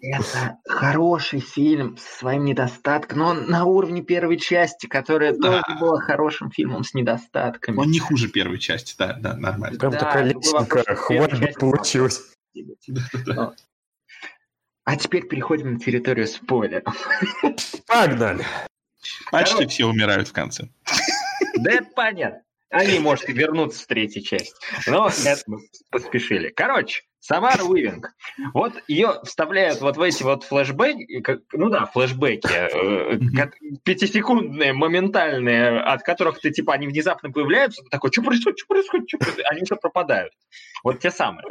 Это 0.03 0.59
хороший 0.67 1.41
фильм 1.41 1.97
с 1.97 2.03
своим 2.19 2.45
недостатком, 2.45 3.19
но 3.19 3.27
он 3.29 3.47
на 3.49 3.65
уровне 3.65 4.01
первой 4.03 4.39
части, 4.39 4.87
которая 4.87 5.33
Да. 5.37 5.63
тоже 5.63 5.79
была 5.81 6.01
хорошим 6.01 6.51
фильмом 6.53 6.85
с 6.85 6.95
недостатками. 6.95 7.77
Он 7.79 7.91
не 7.91 7.99
хуже 7.99 8.29
первой 8.29 8.59
части, 8.59 8.95
да, 8.97 9.15
да, 9.15 9.35
нормально. 9.37 9.79
Прям 9.79 9.93
Да, 9.93 9.99
такая 9.99 10.33
просто 10.33 10.95
хватит 10.95 11.59
получилось. 11.59 12.23
А 14.85 14.97
теперь 14.97 15.27
переходим 15.29 15.75
на 15.75 15.81
территорию 15.81 16.27
спойлеров. 16.27 16.97
Погнали. 17.87 18.45
Почти 19.31 19.55
Короче. 19.55 19.69
все 19.69 19.85
умирают 19.87 20.29
в 20.29 20.33
конце. 20.33 20.69
Да 21.57 21.71
это 21.73 21.85
понятно. 21.95 22.43
Они, 22.71 22.99
может, 23.01 23.29
и 23.29 23.33
вернутся 23.33 23.83
в 23.83 23.87
третьей 23.87 24.23
части. 24.23 24.55
Но 24.87 25.09
это 25.09 25.43
мы 25.47 25.59
поспешили. 25.91 26.49
Короче, 26.51 27.03
Самара 27.19 27.65
Уивинг. 27.65 28.13
Вот 28.55 28.73
ее 28.89 29.21
вставляют 29.25 29.81
вот 29.81 29.97
в 29.97 30.01
эти 30.01 30.23
вот 30.23 30.45
флешбеки, 30.45 31.21
как- 31.21 31.41
ну 31.53 31.69
да, 31.69 31.87
флешбеки, 31.87 32.49
э, 32.49 33.19
пятисекундные, 33.85 34.73
моментальные, 34.73 35.81
от 35.81 36.03
которых 36.03 36.41
ты, 36.41 36.51
типа, 36.51 36.75
они 36.75 36.87
внезапно 36.87 37.31
появляются, 37.31 37.83
ты 37.83 37.89
такой, 37.91 38.11
что 38.13 38.23
происходит, 38.23 38.59
что 38.59 38.69
происходит, 38.69 39.09
что 39.09 39.19
происходит? 39.19 39.47
Они 39.51 39.63
уже 39.63 39.77
пропадают. 39.77 40.33
Вот 40.85 41.01
те 41.01 41.11
самые. 41.11 41.45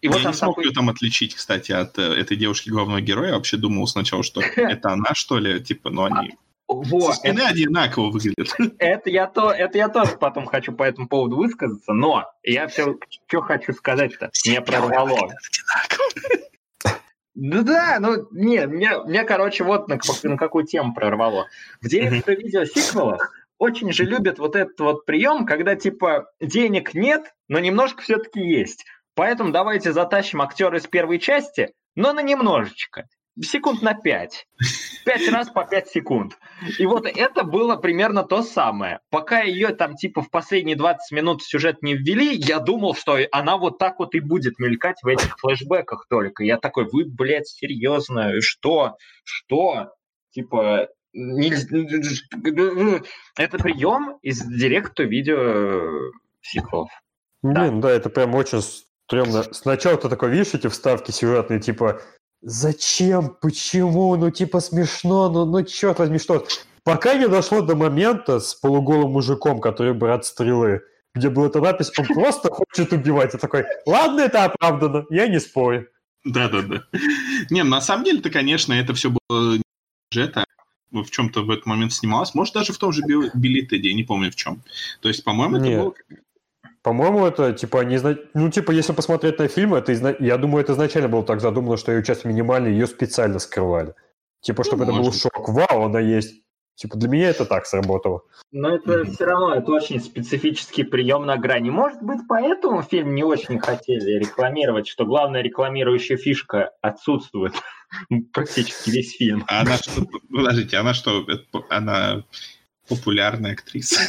И 0.00 0.08
вот 0.08 0.20
я 0.20 0.28
не 0.28 0.34
смог 0.34 0.54
такой- 0.54 0.64
ее 0.66 0.72
там 0.72 0.88
отличить, 0.88 1.34
кстати, 1.34 1.72
от 1.72 1.98
э, 1.98 2.02
этой 2.02 2.36
девушки 2.36 2.70
главного 2.70 3.00
героя. 3.00 3.28
Я 3.28 3.34
вообще 3.34 3.56
думал 3.56 3.86
сначала, 3.86 4.22
что 4.22 4.40
это 4.56 4.90
она, 4.90 5.12
что 5.14 5.38
ли, 5.38 5.60
типа, 5.62 5.90
но 5.90 6.04
они... 6.04 6.36
Во, 6.68 7.00
Со 7.00 7.12
спины 7.14 7.40
это- 7.40 7.48
одинаково 7.48 8.10
выглядят. 8.10 8.54
Это 8.78 9.08
я, 9.08 9.26
то, 9.26 9.50
это 9.50 9.78
я 9.78 9.88
тоже 9.88 10.18
потом 10.18 10.44
хочу 10.44 10.72
по 10.72 10.82
этому 10.82 11.08
поводу 11.08 11.36
высказаться, 11.36 11.94
но 11.94 12.30
я 12.42 12.68
все, 12.68 12.98
что 13.26 13.40
хочу 13.40 13.72
сказать-то, 13.72 14.30
меня 14.46 14.60
прорвало. 14.60 15.30
Да, 17.34 17.62
да, 17.62 17.96
ну, 18.00 18.26
не, 18.32 18.66
меня, 18.66 18.98
меня 19.06 19.24
короче, 19.24 19.64
вот 19.64 19.88
на, 19.88 19.98
на 20.24 20.36
какую 20.36 20.66
тему 20.66 20.92
прорвало. 20.92 21.46
В 21.80 21.88
директоре 21.88 22.42
видео 22.42 22.64
сиквелах 22.64 23.32
очень 23.58 23.92
же 23.92 24.04
любят 24.04 24.38
вот 24.38 24.56
этот 24.56 24.78
вот 24.80 25.06
прием, 25.06 25.46
когда, 25.46 25.74
типа, 25.76 26.30
денег 26.40 26.94
нет, 26.94 27.32
но 27.48 27.60
немножко 27.60 28.02
все-таки 28.02 28.40
есть. 28.40 28.84
Поэтому 29.14 29.52
давайте 29.52 29.92
затащим 29.92 30.42
актера 30.42 30.78
из 30.78 30.86
первой 30.86 31.18
части, 31.18 31.72
но 31.94 32.12
на 32.12 32.22
немножечко. 32.22 33.08
Секунд 33.42 33.82
на 33.82 33.94
пять. 33.94 34.46
Пять 35.04 35.28
раз 35.30 35.48
по 35.48 35.64
пять 35.64 35.88
секунд. 35.88 36.38
И 36.78 36.86
вот 36.86 37.06
это 37.06 37.44
было 37.44 37.76
примерно 37.76 38.24
то 38.24 38.42
самое. 38.42 39.00
Пока 39.10 39.40
ее 39.40 39.68
там 39.68 39.96
типа 39.96 40.22
в 40.22 40.30
последние 40.30 40.76
20 40.76 41.12
минут 41.12 41.42
сюжет 41.42 41.82
не 41.82 41.94
ввели, 41.94 42.34
я 42.34 42.58
думал, 42.58 42.94
что 42.94 43.18
она 43.32 43.56
вот 43.56 43.78
так 43.78 43.98
вот 43.98 44.14
и 44.14 44.20
будет 44.20 44.58
мелькать 44.58 45.02
в 45.02 45.06
этих 45.06 45.38
флешбеках 45.38 46.06
только. 46.08 46.42
Я 46.44 46.58
такой, 46.58 46.88
вы, 46.90 47.04
блядь, 47.04 47.48
серьезно? 47.48 48.40
Что? 48.40 48.96
Что? 49.24 49.92
Типа, 50.30 50.88
это 51.14 51.68
прием 53.58 54.18
из 54.22 54.42
директа 54.42 55.04
видео 55.04 56.12
сиквелов. 56.42 56.90
Блин, 57.42 57.80
да, 57.80 57.90
это 57.90 58.10
прям 58.10 58.34
очень 58.34 58.60
стрёмно. 59.06 59.42
Сначала 59.54 59.96
ты 59.96 60.08
такой 60.08 60.30
видишь 60.30 60.54
эти 60.54 60.66
вставки 60.66 61.12
сюжетные, 61.12 61.60
типа, 61.60 62.02
зачем, 62.40 63.36
почему, 63.40 64.16
ну 64.16 64.30
типа 64.30 64.60
смешно, 64.60 65.30
ну, 65.30 65.44
ну 65.44 65.62
черт 65.64 65.98
возьми, 65.98 66.18
что. 66.18 66.46
Пока 66.84 67.14
не 67.14 67.28
дошло 67.28 67.60
до 67.60 67.76
момента 67.76 68.40
с 68.40 68.54
полуголым 68.54 69.12
мужиком, 69.12 69.60
который 69.60 69.92
брат 69.92 70.24
стрелы, 70.24 70.82
где 71.14 71.28
была 71.28 71.48
эта 71.48 71.60
напись, 71.60 71.90
он 71.98 72.06
просто 72.06 72.50
хочет 72.50 72.92
убивать. 72.92 73.34
Я 73.34 73.38
такой, 73.38 73.64
ладно, 73.84 74.20
это 74.20 74.44
оправдано, 74.44 75.04
я 75.10 75.28
не 75.28 75.38
спорю. 75.38 75.88
Да-да-да. 76.24 76.84
Не, 77.50 77.62
на 77.62 77.80
самом 77.80 78.04
деле-то, 78.04 78.30
конечно, 78.30 78.72
это 78.72 78.94
все 78.94 79.10
было 79.10 79.56
не 79.56 79.62
бюджета, 80.10 80.44
в 80.90 81.10
чем-то 81.10 81.42
в 81.42 81.50
этот 81.50 81.66
момент 81.66 81.92
снималось. 81.92 82.34
Может, 82.34 82.54
даже 82.54 82.72
в 82.72 82.78
том 82.78 82.92
же 82.92 83.02
Би- 83.02 83.30
Билли 83.34 83.62
Тедди, 83.62 83.88
я 83.88 83.94
не 83.94 84.04
помню 84.04 84.30
в 84.30 84.36
чем. 84.36 84.62
То 85.00 85.08
есть, 85.08 85.22
по-моему, 85.24 85.56
это 85.56 85.66
Нет. 85.66 85.80
было... 85.80 85.94
По-моему, 86.82 87.26
это 87.26 87.52
типа 87.52 87.84
не 87.84 87.98
зна- 87.98 88.16
ну 88.34 88.50
типа 88.50 88.70
если 88.70 88.92
посмотреть 88.92 89.38
на 89.38 89.48
фильм, 89.48 89.74
это 89.74 89.92
изна- 89.92 90.16
я 90.18 90.36
думаю, 90.36 90.62
это 90.62 90.72
изначально 90.72 91.08
было 91.08 91.22
так 91.22 91.40
задумано, 91.40 91.76
что 91.76 91.92
ее 91.92 92.02
часть 92.02 92.24
минимальная, 92.24 92.70
ее 92.70 92.86
специально 92.86 93.38
скрывали. 93.38 93.94
Типа, 94.40 94.64
чтобы 94.64 94.84
это 94.84 94.92
был 94.92 95.12
шок. 95.12 95.48
Вау, 95.48 95.84
она 95.84 96.00
есть. 96.00 96.42
Типа 96.76 96.96
для 96.96 97.08
меня 97.08 97.30
это 97.30 97.44
так 97.44 97.66
сработало. 97.66 98.22
Но 98.52 98.76
это 98.76 99.04
все 99.04 99.24
равно, 99.24 99.52
это 99.54 99.72
очень 99.72 100.00
специфический 100.00 100.84
прием 100.84 101.26
на 101.26 101.36
грани. 101.36 101.70
Может 101.70 102.00
быть, 102.02 102.20
поэтому 102.28 102.82
фильм 102.82 103.16
не 103.16 103.24
очень 103.24 103.58
хотели 103.58 104.20
рекламировать, 104.20 104.86
что 104.86 105.04
главная 105.04 105.42
рекламирующая 105.42 106.16
фишка 106.16 106.70
отсутствует 106.80 107.52
практически 108.32 108.90
весь 108.90 109.16
фильм. 109.16 109.44
А 109.48 109.62
она 109.62 109.76
что... 109.76 110.06
Подождите, 110.32 110.76
она 110.76 110.94
что? 110.94 111.26
Она 111.68 112.22
популярная 112.88 113.52
актриса. 113.52 114.00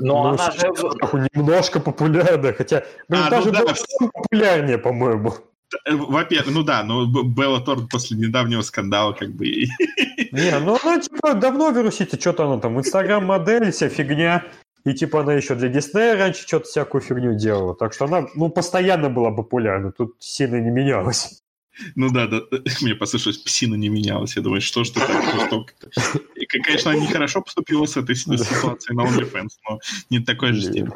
Но 0.00 0.22
Ну, 0.22 0.28
она 0.30 0.50
же... 0.50 1.28
Немножко 1.34 1.80
популярная, 1.80 2.52
хотя, 2.52 2.84
блин, 3.08 3.22
А, 3.22 3.24
ну 3.24 3.30
даже 3.30 3.50
да, 3.52 3.58
Белла 3.60 3.74
в- 3.74 3.78
Торн 3.98 4.10
популярнее, 4.12 4.78
по-моему. 4.78 5.34
Э, 5.86 5.94
Во-первых, 5.94 6.54
ну 6.54 6.62
да, 6.62 6.82
но 6.84 7.04
Белла 7.06 7.60
Торн 7.60 7.88
после 7.88 8.16
недавнего 8.16 8.62
скандала 8.62 9.12
как 9.12 9.30
бы... 9.32 9.46
Не, 10.32 10.58
ну 10.60 10.78
она 10.82 11.00
типа 11.00 11.34
давно 11.34 11.70
вирусите, 11.70 12.18
что-то 12.18 12.44
она 12.46 12.60
там, 12.60 12.78
инстаграм-модель, 12.78 13.70
вся 13.72 13.88
фигня. 13.88 14.42
И 14.84 14.92
типа 14.92 15.20
она 15.20 15.32
еще 15.34 15.54
для 15.54 15.68
Диснея 15.68 16.16
раньше 16.16 16.46
что-то 16.46 16.66
всякую 16.66 17.00
фигню 17.00 17.34
делала. 17.34 17.74
Так 17.74 17.94
что 17.94 18.04
она, 18.04 18.26
ну, 18.34 18.50
постоянно 18.50 19.08
была 19.08 19.30
популярна, 19.30 19.92
тут 19.92 20.16
сильно 20.18 20.56
не 20.60 20.70
менялась. 20.70 21.40
Ну 21.96 22.08
да, 22.10 22.26
да, 22.28 22.40
мне 22.82 22.94
послышалось, 22.94 23.38
псина 23.38 23.74
не 23.76 23.88
менялась. 23.88 24.36
Я 24.36 24.42
думаю, 24.42 24.60
что 24.60 24.84
ж 24.84 24.90
ты 24.90 25.00
так 25.00 25.24
жестоко-то? 25.34 25.88
Конечно, 26.62 26.92
она 26.92 27.00
нехорошо 27.00 27.42
поступила 27.42 27.86
с 27.86 27.96
этой 27.96 28.14
ситуацией 28.14 28.96
на 28.96 29.02
OnlyFans, 29.02 29.50
но 29.68 29.78
не 30.10 30.20
такой 30.20 30.52
же 30.52 30.62
стиль. 30.62 30.88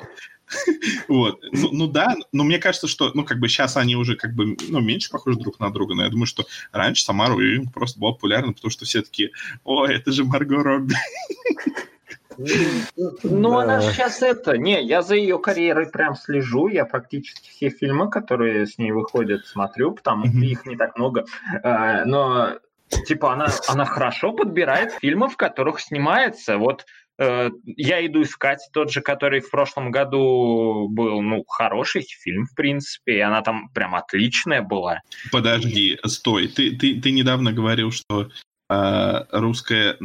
Вот. 1.09 1.41
Ну, 1.53 1.69
ну 1.73 1.87
да, 1.87 2.15
но 2.33 2.45
мне 2.45 2.59
кажется, 2.59 2.89
что, 2.89 3.11
ну, 3.15 3.25
как 3.25 3.39
бы 3.39 3.49
сейчас 3.49 3.77
они 3.77 3.97
уже 3.97 4.17
как 4.17 4.35
бы, 4.35 4.57
ну, 4.69 4.81
меньше 4.81 5.11
похожи 5.11 5.39
друг 5.39 5.61
на 5.61 5.71
друга, 5.71 5.95
но 5.95 6.05
я 6.05 6.09
думаю, 6.09 6.27
что 6.27 6.47
раньше 6.73 7.05
Самара 7.05 7.35
Уивинг 7.35 7.73
просто 7.73 8.01
была 8.01 8.13
популярна, 8.13 8.53
потому 8.53 8.71
что 8.71 8.85
все 8.85 9.03
таки 9.03 9.31
о, 9.65 9.87
это 9.87 10.13
же 10.13 10.25
Марго 10.25 10.63
Робби. 10.63 10.95
Ну, 13.25 13.51
да. 13.51 13.63
она 13.63 13.81
сейчас 13.83 14.23
это... 14.23 14.57
Не, 14.57 14.83
я 14.85 15.03
за 15.03 15.17
ее 15.17 15.39
карьерой 15.39 15.91
прям 15.91 16.15
слежу. 16.15 16.69
Я 16.69 16.85
практически 16.85 17.51
все 17.51 17.69
фильмы, 17.69 18.09
которые 18.11 18.67
с 18.67 18.79
ней 18.79 18.93
выходят, 18.93 19.45
смотрю, 19.47 19.93
потому 19.93 20.27
что 20.27 20.39
их 20.39 20.65
не 20.65 20.77
так 20.77 20.97
много. 20.97 21.25
А, 21.65 22.05
но, 22.05 22.59
типа, 23.07 23.33
она, 23.33 23.49
она 23.69 23.85
хорошо 23.85 24.33
подбирает 24.33 24.93
фильмы, 25.01 25.29
в 25.29 25.37
которых 25.37 25.81
снимается. 25.81 26.59
Вот 26.59 26.85
э, 27.19 27.51
я 27.65 28.07
иду 28.07 28.23
искать 28.23 28.61
тот 28.73 28.91
же, 28.91 29.01
который 29.01 29.41
в 29.41 29.51
прошлом 29.51 29.91
году 29.91 30.89
был, 30.89 31.21
ну, 31.23 31.45
хороший 31.45 32.03
фильм, 32.03 32.47
в 32.47 32.55
принципе, 32.55 33.19
и 33.19 33.21
она 33.21 33.43
там 33.43 33.69
прям 33.71 33.95
отличная 33.95 34.63
была. 34.63 35.01
Подожди, 35.33 35.99
стой, 36.05 36.49
ты, 36.49 36.77
ты, 36.77 37.01
ты 37.01 37.11
недавно 37.11 37.53
говорил, 37.53 37.91
что 37.91 38.29
э, 38.71 39.25
русское 39.31 39.97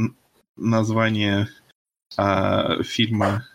название 0.56 1.48
а, 2.18 2.84
фильма 2.84 3.46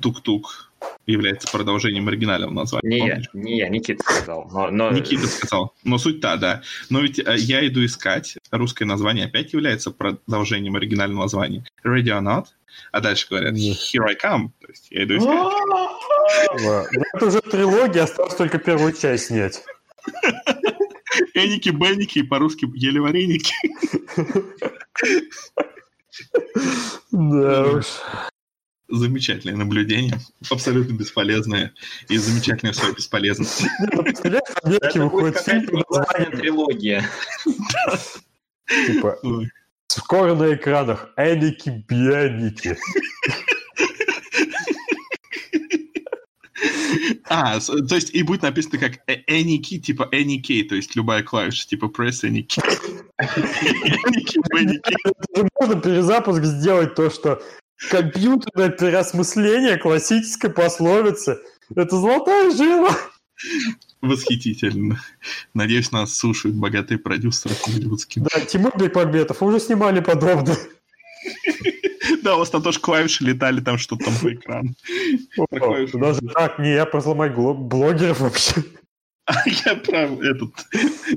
«Тук-тук» 0.00 0.70
является 1.06 1.50
продолжением 1.50 2.08
оригинального 2.08 2.50
названия. 2.50 2.88
Не 2.88 3.06
я, 3.06 3.22
не 3.32 3.58
я, 3.58 3.68
Никита 3.68 4.02
сказал. 4.02 4.48
Но, 4.50 4.70
но... 4.70 4.90
Никита 4.90 5.26
сказал. 5.26 5.74
Но 5.84 5.98
суть 5.98 6.20
та, 6.20 6.36
да. 6.36 6.62
Но 6.90 7.00
ведь 7.00 7.24
а, 7.24 7.34
я 7.34 7.66
иду 7.66 7.84
искать. 7.84 8.38
Русское 8.50 8.84
название 8.84 9.26
опять 9.26 9.52
является 9.52 9.90
продолжением 9.90 10.76
оригинального 10.76 11.22
названия. 11.22 11.64
Ready 11.84 12.08
or 12.08 12.22
not? 12.22 12.46
А 12.92 13.00
дальше 13.00 13.26
говорят 13.30 13.54
Here 13.54 14.04
I 14.04 14.14
come. 14.14 14.50
То 14.60 14.68
есть 14.68 14.88
я 14.90 15.04
иду 15.04 15.16
искать. 15.18 15.52
Это 17.14 17.26
уже 17.26 17.40
трилогия, 17.40 18.02
осталось 18.02 18.34
только 18.34 18.58
первую 18.58 18.92
часть 18.92 19.26
снять. 19.26 19.62
Эники, 21.34 21.70
Бенники, 21.70 22.22
по-русски 22.22 22.68
еле 22.74 23.00
вареники. 23.00 23.54
Да 27.12 27.62
уж. 27.72 27.86
Замечательное 28.88 29.56
наблюдение, 29.56 30.18
абсолютно 30.48 30.92
бесполезное 30.92 31.74
и 32.08 32.18
замечательное 32.18 32.72
в 32.72 32.76
своей 32.76 32.94
бесполезности. 32.94 33.68
Это 33.80 34.02
будет 35.08 35.34
какая-то 35.34 36.36
трилогия. 36.36 37.04
Типа, 38.86 39.18
скоро 39.88 40.34
на 40.34 40.54
экранах 40.54 41.08
Эники-бьяники. 41.16 42.76
А, 47.28 47.58
то 47.60 47.94
есть 47.96 48.14
и 48.14 48.22
будет 48.22 48.42
написано 48.42 48.78
как 48.78 49.00
any 49.08 49.58
key, 49.58 49.78
типа 49.78 50.08
any 50.12 50.40
key, 50.40 50.62
то 50.62 50.76
есть 50.76 50.94
любая 50.94 51.22
клавиша, 51.22 51.66
типа 51.66 51.86
press 51.86 52.22
any 52.22 52.46
key. 52.46 52.62
Можно 55.58 55.80
перезапуск 55.80 56.44
сделать 56.44 56.94
то, 56.94 57.10
что 57.10 57.42
компьютерное 57.90 58.70
переосмысление 58.70 59.76
классической 59.76 60.50
пословицы. 60.50 61.38
Это 61.74 61.96
золотая 61.96 62.50
жила. 62.50 62.96
Восхитительно. 64.00 65.00
Надеюсь, 65.54 65.92
нас 65.92 66.16
слушают 66.16 66.56
богатые 66.56 66.98
продюсеры 66.98 67.54
голливудские. 67.66 68.24
Да, 68.24 68.40
Тимур 68.40 68.76
Бекмамбетов 68.78 69.42
уже 69.42 69.60
снимали 69.60 70.00
подобное. 70.00 70.56
Да, 72.22 72.36
у 72.36 72.38
вас 72.38 72.50
там 72.50 72.62
тоже 72.62 72.78
клавиши 72.78 73.24
летали, 73.24 73.60
там 73.60 73.78
что-то 73.78 74.04
там 74.04 74.14
по 74.20 74.32
экрану. 74.32 74.74
Даже 75.94 76.20
так, 76.34 76.58
не, 76.58 76.74
я 76.74 76.86
про 76.86 77.00
сломать 77.00 77.34
блогеров 77.34 78.20
вообще. 78.20 78.62
Я 79.66 79.74
про 79.76 80.02
этот 80.02 80.54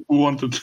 Wanted 0.10 0.55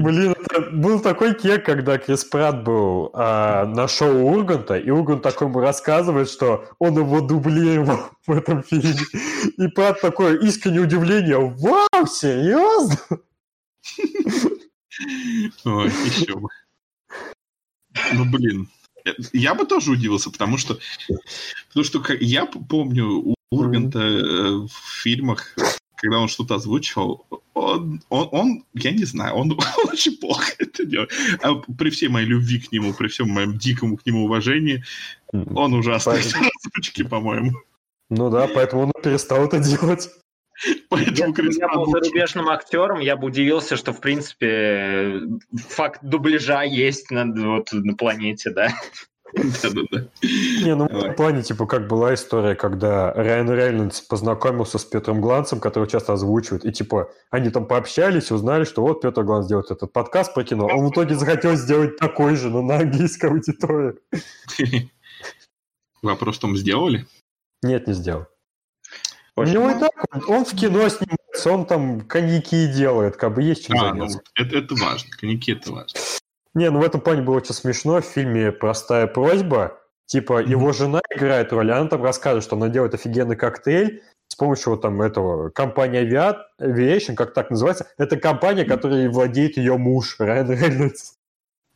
Блин, 0.00 0.32
это 0.32 0.70
был 0.70 1.00
такой 1.00 1.34
кек, 1.34 1.64
когда 1.64 1.96
Крис 1.96 2.24
Пратт 2.24 2.62
был 2.62 3.10
а, 3.14 3.64
на 3.64 3.88
шоу 3.88 4.26
Урганта, 4.26 4.76
и 4.76 4.90
Ургант 4.90 5.22
такой 5.22 5.48
ему 5.48 5.60
рассказывает, 5.60 6.28
что 6.28 6.68
он 6.78 6.98
его 6.98 7.22
дублировал 7.22 8.10
в 8.26 8.32
этом 8.32 8.62
фильме. 8.62 9.00
И 9.56 9.68
Пратт 9.68 10.02
такое 10.02 10.38
искреннее 10.38 10.82
удивление. 10.82 11.38
Вау, 11.38 12.06
серьезно? 12.06 12.98
Ой, 15.64 15.88
еще 15.88 16.36
бы. 16.36 16.48
Ну, 18.12 18.24
блин. 18.26 18.68
Я 19.32 19.54
бы 19.54 19.66
тоже 19.66 19.92
удивился, 19.92 20.30
потому 20.30 20.58
что, 20.58 20.78
потому 21.68 21.84
что 21.84 22.02
я 22.20 22.46
помню 22.46 23.06
у 23.06 23.34
Урганта 23.50 24.00
э, 24.00 24.50
в 24.50 25.02
фильмах, 25.02 25.54
когда 26.04 26.18
он 26.18 26.28
что-то 26.28 26.56
озвучивал, 26.56 27.26
он, 27.54 28.02
он, 28.10 28.28
он, 28.30 28.64
я 28.74 28.90
не 28.90 29.04
знаю, 29.04 29.36
он, 29.36 29.52
он 29.52 29.58
очень 29.90 30.18
плохо 30.18 30.52
это 30.58 30.84
делает. 30.84 31.10
А 31.42 31.54
при 31.54 31.88
всей 31.88 32.08
моей 32.08 32.26
любви 32.26 32.60
к 32.60 32.70
нему, 32.72 32.92
при 32.92 33.08
всем 33.08 33.30
моем 33.30 33.56
дикому 33.56 33.96
к 33.96 34.04
нему 34.04 34.24
уважении, 34.24 34.84
он 35.32 35.72
ужасный 35.72 36.20
в 36.20 36.26
озвучке, 36.66 37.04
по-моему. 37.04 37.52
Ну 38.10 38.28
да, 38.28 38.48
поэтому 38.54 38.82
он 38.82 38.92
перестал 39.02 39.46
это 39.46 39.58
делать. 39.58 40.10
Поэтому 40.90 41.28
Если 41.28 41.42
бы 41.42 41.54
я 41.58 41.68
был 41.68 41.86
зарубежным 41.86 42.48
актером, 42.50 43.00
я 43.00 43.16
бы 43.16 43.28
удивился, 43.28 43.76
что, 43.76 43.94
в 43.94 44.00
принципе, 44.00 45.22
факт 45.56 46.00
дубляжа 46.02 46.64
есть 46.64 47.10
на, 47.10 47.24
вот, 47.24 47.72
на 47.72 47.96
планете, 47.96 48.50
да. 48.50 48.74
Да-да-да. 49.32 50.08
Не, 50.22 50.74
ну 50.74 50.86
в 50.86 51.14
плане, 51.14 51.42
типа, 51.42 51.66
как 51.66 51.88
была 51.88 52.14
история, 52.14 52.54
когда 52.54 53.12
Райан 53.12 53.50
Рейнольдс 53.50 54.00
познакомился 54.02 54.78
с 54.78 54.84
Петром 54.84 55.20
Гланцем, 55.20 55.60
который 55.60 55.88
часто 55.88 56.12
озвучивает, 56.12 56.64
и, 56.64 56.72
типа, 56.72 57.10
они 57.30 57.50
там 57.50 57.66
пообщались, 57.66 58.30
узнали, 58.30 58.64
что 58.64 58.82
вот 58.82 59.00
Петр 59.00 59.22
Гланц 59.22 59.46
делает 59.46 59.70
этот 59.70 59.92
подкаст 59.92 60.34
про 60.34 60.44
кино. 60.44 60.66
Он 60.66 60.86
в 60.86 60.90
итоге 60.90 61.16
захотел 61.16 61.56
сделать 61.56 61.96
такой 61.96 62.36
же, 62.36 62.50
но 62.50 62.62
на 62.62 62.76
английской 62.76 63.26
аудитории. 63.26 63.98
Вопрос 66.02 66.36
в 66.36 66.40
том, 66.40 66.56
сделали? 66.56 67.06
Нет, 67.62 67.86
не 67.86 67.94
сделал. 67.94 68.26
У 69.36 69.42
него 69.42 69.68
и 69.68 69.78
так, 69.80 69.90
он, 70.28 70.44
в 70.44 70.54
кино 70.54 70.88
снимается, 70.88 71.50
он 71.50 71.66
там 71.66 72.02
коньяки 72.02 72.68
делает, 72.68 73.16
как 73.16 73.34
бы 73.34 73.42
есть 73.42 73.66
чем 73.66 73.80
а, 73.80 73.92
ну, 73.92 74.06
заняться. 74.06 74.20
Ну, 74.38 74.44
это, 74.44 74.58
это 74.58 74.74
важно, 74.76 75.10
коньяки 75.18 75.52
это 75.52 75.72
важно. 75.72 75.98
Не, 76.54 76.70
ну 76.70 76.80
в 76.80 76.84
этом 76.84 77.00
плане 77.00 77.22
было 77.22 77.36
очень 77.36 77.54
смешно. 77.54 78.00
В 78.00 78.04
фильме 78.04 78.52
«Простая 78.52 79.06
просьба», 79.06 79.80
типа 80.06 80.42
mm-hmm. 80.42 80.48
его 80.50 80.72
жена 80.72 81.00
играет 81.14 81.52
роль, 81.52 81.72
она 81.72 81.88
там 81.88 82.02
рассказывает, 82.02 82.44
что 82.44 82.56
она 82.56 82.68
делает 82.68 82.94
офигенный 82.94 83.36
коктейль 83.36 84.02
с 84.28 84.36
помощью 84.36 84.72
вот 84.72 84.82
там 84.82 85.00
этого 85.02 85.50
компания 85.50 86.02
Aviation, 86.60 87.14
как 87.14 87.34
так 87.34 87.50
называется, 87.50 87.88
это 87.98 88.16
компания, 88.16 88.64
которой 88.64 89.08
владеет 89.08 89.56
ее 89.56 89.76
муж 89.76 90.16
Райан 90.18 90.50
Рейнольдс. 90.50 91.14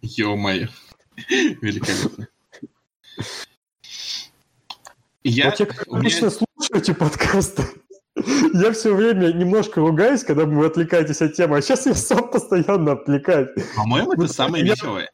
Ё-моё, 0.01 0.69
великолепно. 1.61 2.29
Я... 5.25 5.51
Вот 5.51 5.61
я 5.61 5.67
обычно 5.89 6.27
меня... 6.27 6.31
слушаю 6.31 6.83
эти 6.83 6.93
подкасты. 6.93 7.65
Я 8.55 8.73
все 8.73 8.95
время 8.95 9.33
немножко 9.33 9.81
ругаюсь, 9.81 10.25
когда 10.25 10.45
вы 10.45 10.67
отвлекаетесь 10.67 11.21
от 11.23 11.35
темы, 11.35 11.59
а 11.59 11.63
сейчас 11.63 11.87
я 11.87 11.95
сам 11.95 12.31
постоянно 12.31 12.93
отвлекаюсь. 12.93 13.49
По-моему, 13.77 14.13
это 14.13 14.29
самое 14.29 14.65
веселое. 14.65 15.11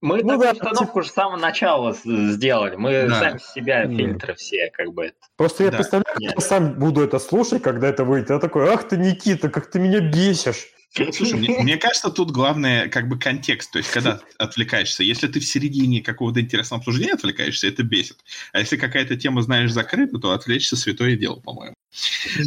Мы 0.00 0.20
ну, 0.24 0.36
да, 0.36 0.50
установку 0.50 0.98
уже 0.98 1.10
с 1.10 1.12
самого 1.12 1.36
начала 1.36 1.94
сделали. 2.04 2.74
Мы 2.74 3.06
да. 3.08 3.20
сами 3.20 3.38
себя 3.38 3.86
фильтры 3.86 4.34
все, 4.34 4.68
как 4.72 4.92
бы. 4.92 5.12
Просто 5.36 5.62
я 5.62 5.70
да. 5.70 5.76
представляю, 5.76 6.16
я 6.18 6.32
сам 6.40 6.74
буду 6.74 7.04
это 7.04 7.20
слушать, 7.20 7.62
когда 7.62 7.88
это 7.88 8.04
выйдет. 8.04 8.30
Я 8.30 8.40
такой, 8.40 8.68
ах 8.68 8.88
ты, 8.88 8.96
Никита, 8.96 9.48
как 9.48 9.70
ты 9.70 9.78
меня 9.78 10.00
бесишь. 10.00 10.66
Слушай, 10.94 11.38
мне, 11.38 11.58
мне 11.60 11.76
кажется, 11.78 12.10
тут 12.10 12.30
главное 12.30 12.88
как 12.88 13.08
бы 13.08 13.18
контекст, 13.18 13.70
то 13.70 13.78
есть 13.78 13.90
когда 13.90 14.20
отвлекаешься. 14.38 15.02
Если 15.02 15.26
ты 15.26 15.40
в 15.40 15.44
середине 15.44 16.02
какого-то 16.02 16.40
интересного 16.40 16.80
обсуждения 16.80 17.14
отвлекаешься, 17.14 17.66
это 17.66 17.82
бесит. 17.82 18.18
А 18.52 18.60
если 18.60 18.76
какая-то 18.76 19.16
тема, 19.16 19.42
знаешь, 19.42 19.72
закрыта, 19.72 20.18
то 20.18 20.32
отвлечься 20.32 20.76
святое 20.76 21.16
дело, 21.16 21.36
по-моему. 21.36 21.74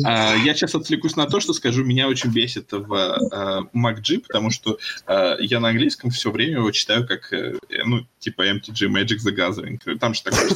А, 0.04 0.36
я 0.36 0.54
сейчас 0.54 0.76
отвлекусь 0.76 1.16
на 1.16 1.26
то, 1.26 1.40
что 1.40 1.54
скажу, 1.54 1.84
меня 1.84 2.08
очень 2.08 2.32
бесит 2.32 2.72
в 2.72 2.94
а, 2.94 3.62
MacG, 3.74 4.22
потому 4.28 4.52
что 4.52 4.78
а, 5.08 5.38
я 5.40 5.60
на 5.60 5.70
английском 5.70 6.12
все 6.12 6.32
время 6.32 6.58
его 6.58 6.72
читаю 6.72 7.08
как, 7.08 7.32
э, 7.34 7.56
ну, 7.86 8.06
типа 8.20 8.48
MTG, 8.48 8.88
Magic 8.90 9.18
the 9.26 9.36
Gathering. 9.36 9.98
Там 9.98 10.14
же 10.14 10.24
такое 10.24 10.50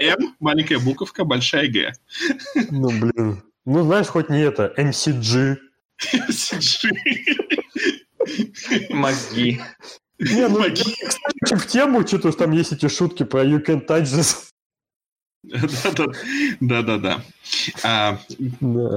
М, 0.00 0.34
маленькая 0.40 0.78
буковка, 0.78 1.24
большая 1.24 1.68
Г. 1.68 1.92
Ну, 2.70 2.88
блин. 2.90 3.42
Ну, 3.64 3.84
знаешь, 3.84 4.08
хоть 4.08 4.28
не 4.28 4.40
это, 4.40 4.72
MCG. 4.76 5.58
Мозги. 8.90 9.60
Не, 10.18 10.48
ну, 10.48 10.62
кстати, 10.62 11.54
в 11.56 11.66
тему, 11.66 12.06
что-то 12.06 12.32
там 12.32 12.52
есть 12.52 12.72
эти 12.72 12.88
шутки 12.88 13.24
про 13.24 13.44
You 13.44 13.64
Can 13.64 13.86
Touch 13.86 14.04
This. 14.04 14.52
Да-да-да. 16.60 17.24
А, 17.82 18.20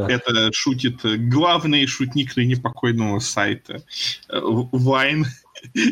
это 0.08 0.54
шутит 0.54 1.00
главный 1.30 1.88
шутник 1.88 2.36
ныне 2.36 2.56
покойного 2.56 3.18
сайта 3.20 3.84
Вайн 4.30 5.26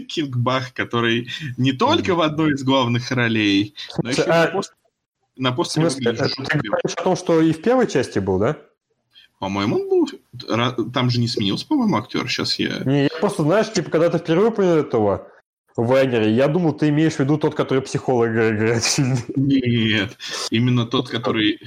Кингбах, 0.07 0.73
который 0.73 1.29
не 1.57 1.71
только 1.71 2.13
в 2.13 2.21
одной 2.21 2.53
из 2.53 2.63
главных 2.63 3.09
ролей, 3.11 3.73
но 4.03 4.11
еще 4.11 4.23
а, 4.23 4.61
на 5.35 5.51
постере 5.51 5.89
смысле, 5.89 6.11
выглядит 6.11 6.37
это 6.37 6.43
ты 6.43 6.59
говоришь 6.59 6.95
о 6.95 7.03
том, 7.03 7.15
что 7.15 7.41
и 7.41 7.51
в 7.51 7.61
первой 7.61 7.87
части 7.87 8.19
был, 8.19 8.37
да? 8.37 8.57
По-моему, 9.43 9.75
он 9.75 9.89
был... 9.89 10.91
Там 10.93 11.09
же 11.09 11.19
не 11.19 11.27
сменился, 11.27 11.67
по-моему, 11.67 11.97
актер. 11.97 12.29
Сейчас 12.29 12.57
я... 12.59 12.79
Не, 12.85 13.03
я 13.03 13.09
просто, 13.19 13.43
знаешь, 13.43 13.69
типа, 13.73 13.91
когда 13.91 14.09
ты 14.09 14.17
впервые 14.19 14.51
понял 14.51 14.77
этого 14.77 15.27
Вайнера, 15.75 16.25
я 16.29 16.47
думал, 16.47 16.71
ты 16.71 16.87
имеешь 16.87 17.15
в 17.15 17.19
виду 17.19 17.37
тот, 17.37 17.53
который 17.53 17.81
психолога 17.83 18.51
играет. 18.51 18.83
Нет, 19.35 20.17
именно 20.49 20.85
тот, 20.85 21.09
который 21.09 21.59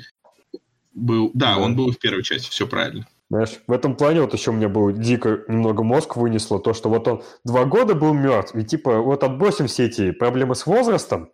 был... 0.94 1.30
Да, 1.34 1.56
Да. 1.56 1.60
он 1.60 1.76
был 1.76 1.92
в 1.92 1.98
первой 1.98 2.22
части, 2.22 2.48
все 2.48 2.66
правильно. 2.66 3.06
Знаешь, 3.28 3.58
в 3.66 3.72
этом 3.72 3.94
плане 3.94 4.22
вот 4.22 4.32
еще 4.32 4.52
у 4.52 4.54
меня 4.54 4.70
был 4.70 4.90
дико 4.90 5.42
немного 5.46 5.82
мозг 5.82 6.16
вынесло, 6.16 6.58
то, 6.58 6.72
что 6.72 6.88
вот 6.88 7.06
он 7.08 7.22
два 7.44 7.66
года 7.66 7.94
был 7.94 8.14
мертв, 8.14 8.54
и 8.54 8.64
типа 8.64 9.02
вот 9.02 9.22
отбросим 9.22 9.66
все 9.66 9.84
эти 9.84 10.12
проблемы 10.12 10.54
с 10.54 10.64
возрастом, 10.64 11.28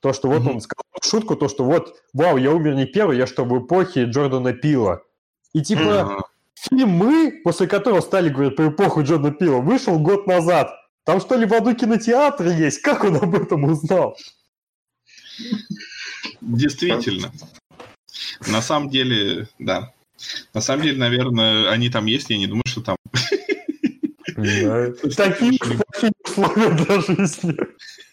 то, 0.00 0.12
что 0.12 0.28
вот 0.28 0.42
Мгм. 0.42 0.56
он 0.56 0.60
сказал 0.60 0.82
шутку, 1.02 1.36
то, 1.36 1.48
что 1.48 1.64
вот, 1.64 2.02
вау, 2.12 2.36
я 2.36 2.52
умер 2.52 2.74
не 2.74 2.84
первый, 2.84 3.16
я 3.16 3.26
что, 3.26 3.46
в 3.46 3.64
эпохе 3.64 4.04
Джордана 4.04 4.52
Пила. 4.52 5.00
И 5.52 5.62
типа 5.62 6.00
А, 6.00 6.18
фильм 6.54 6.90
«Мы», 6.90 7.40
после 7.44 7.66
которого 7.66 8.00
стали 8.00 8.28
говорить 8.28 8.56
про 8.56 8.68
эпоху 8.68 9.02
Джордана 9.02 9.32
Пила, 9.32 9.60
вышел 9.60 9.98
год 9.98 10.26
назад. 10.26 10.70
Там 11.04 11.20
что 11.20 11.36
ли 11.36 11.46
в 11.46 11.54
аду 11.54 11.74
кинотеатр 11.74 12.48
есть? 12.48 12.80
Как 12.80 13.04
он 13.04 13.16
об 13.16 13.34
этом 13.34 13.64
узнал? 13.64 14.16
Действительно. 16.40 17.32
На 18.48 18.60
самом 18.60 18.90
деле, 18.90 19.48
да. 19.58 19.92
На 20.54 20.60
самом 20.60 20.82
деле, 20.82 20.98
наверное, 20.98 21.70
они 21.70 21.90
там 21.90 22.06
есть, 22.06 22.30
я 22.30 22.38
не 22.38 22.46
думаю, 22.46 22.64
что 22.66 22.80
там... 22.82 22.96
Такие 25.16 25.58
условия 26.24 26.70
для 26.70 27.00
жизни. 27.00 27.56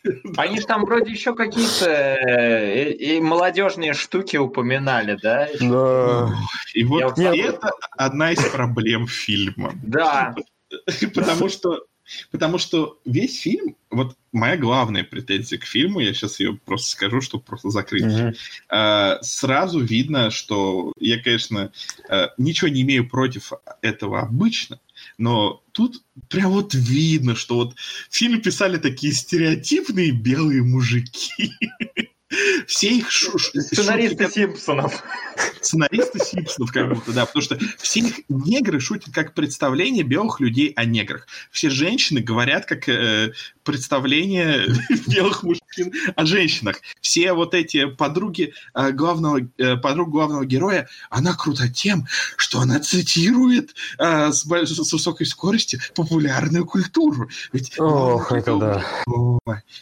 Они 0.37 0.59
же 0.59 0.65
там 0.65 0.85
вроде 0.85 1.11
еще 1.11 1.35
какие-то 1.35 1.89
э, 1.89 2.91
и, 2.91 3.17
и 3.17 3.21
молодежные 3.21 3.93
штуки 3.93 4.37
упоминали, 4.37 5.17
да? 5.21 5.47
Да. 5.59 6.35
И 6.73 6.83
вот 6.83 7.17
Я 7.17 7.33
это 7.35 7.71
одна 7.91 8.31
из 8.31 8.43
проблем 8.49 9.07
фильма. 9.07 9.73
Да. 9.83 10.35
Потому 11.13 11.49
что, 11.49 11.85
потому 12.31 12.57
что 12.57 12.99
весь 13.05 13.39
фильм, 13.39 13.75
вот 13.91 14.17
моя 14.31 14.57
главная 14.57 15.03
претензия 15.03 15.59
к 15.59 15.65
фильму, 15.65 15.99
я 15.99 16.13
сейчас 16.13 16.39
ее 16.39 16.59
просто 16.65 16.89
скажу, 16.89 17.21
чтобы 17.21 17.43
просто 17.43 17.69
закрыть. 17.69 18.35
Э, 18.69 19.17
сразу 19.21 19.79
видно, 19.79 20.31
что 20.31 20.91
я, 20.97 21.21
конечно, 21.21 21.71
э, 22.09 22.29
ничего 22.37 22.69
не 22.69 22.81
имею 22.81 23.07
против 23.07 23.53
этого 23.81 24.21
обычно, 24.21 24.79
но 25.17 25.63
тут 25.71 26.03
прям 26.29 26.51
вот 26.51 26.73
видно, 26.73 27.35
что 27.35 27.55
вот 27.55 27.75
фильм 28.09 28.41
писали 28.41 28.77
такие 28.77 29.13
стереотипные 29.13 30.11
белые 30.11 30.63
мужики. 30.63 31.51
Все 32.67 32.89
их 32.97 33.11
шу- 33.11 33.37
Сценаристы 33.37 34.23
шутки, 34.23 34.39
Симпсонов. 34.39 35.03
сценаристы 35.61 36.19
Симпсонов, 36.19 36.71
как 36.71 36.89
будто, 36.91 37.11
да, 37.11 37.27
потому 37.27 37.43
что 37.43 37.59
все 37.77 37.99
их 37.99 38.21
негры 38.27 38.79
шутят 38.79 39.13
как 39.13 39.35
представление 39.35 40.03
белых 40.03 40.39
людей 40.39 40.69
о 40.75 40.85
неграх. 40.85 41.27
Все 41.51 41.69
женщины 41.69 42.21
говорят 42.21 42.65
как 42.65 42.89
э, 42.89 43.33
представление 43.63 44.67
белых 45.07 45.43
мужчин 45.43 45.91
о 46.15 46.25
женщинах. 46.25 46.77
Все 47.01 47.33
вот 47.33 47.53
эти 47.53 47.85
подруги 47.85 48.53
э, 48.73 48.91
главного, 48.91 49.41
э, 49.57 49.77
подруг 49.77 50.09
главного 50.09 50.45
героя, 50.45 50.87
она 51.09 51.33
крута 51.35 51.67
тем, 51.67 52.07
что 52.37 52.59
она 52.59 52.79
цитирует 52.79 53.75
э, 53.99 54.31
с, 54.31 54.45
с 54.45 54.93
высокой 54.93 55.25
скоростью 55.25 55.79
популярную 55.95 56.65
культуру. 56.65 57.29
Ведь 57.51 57.79
Ох, 57.79 58.31
это 58.31 58.57
да. 58.57 58.85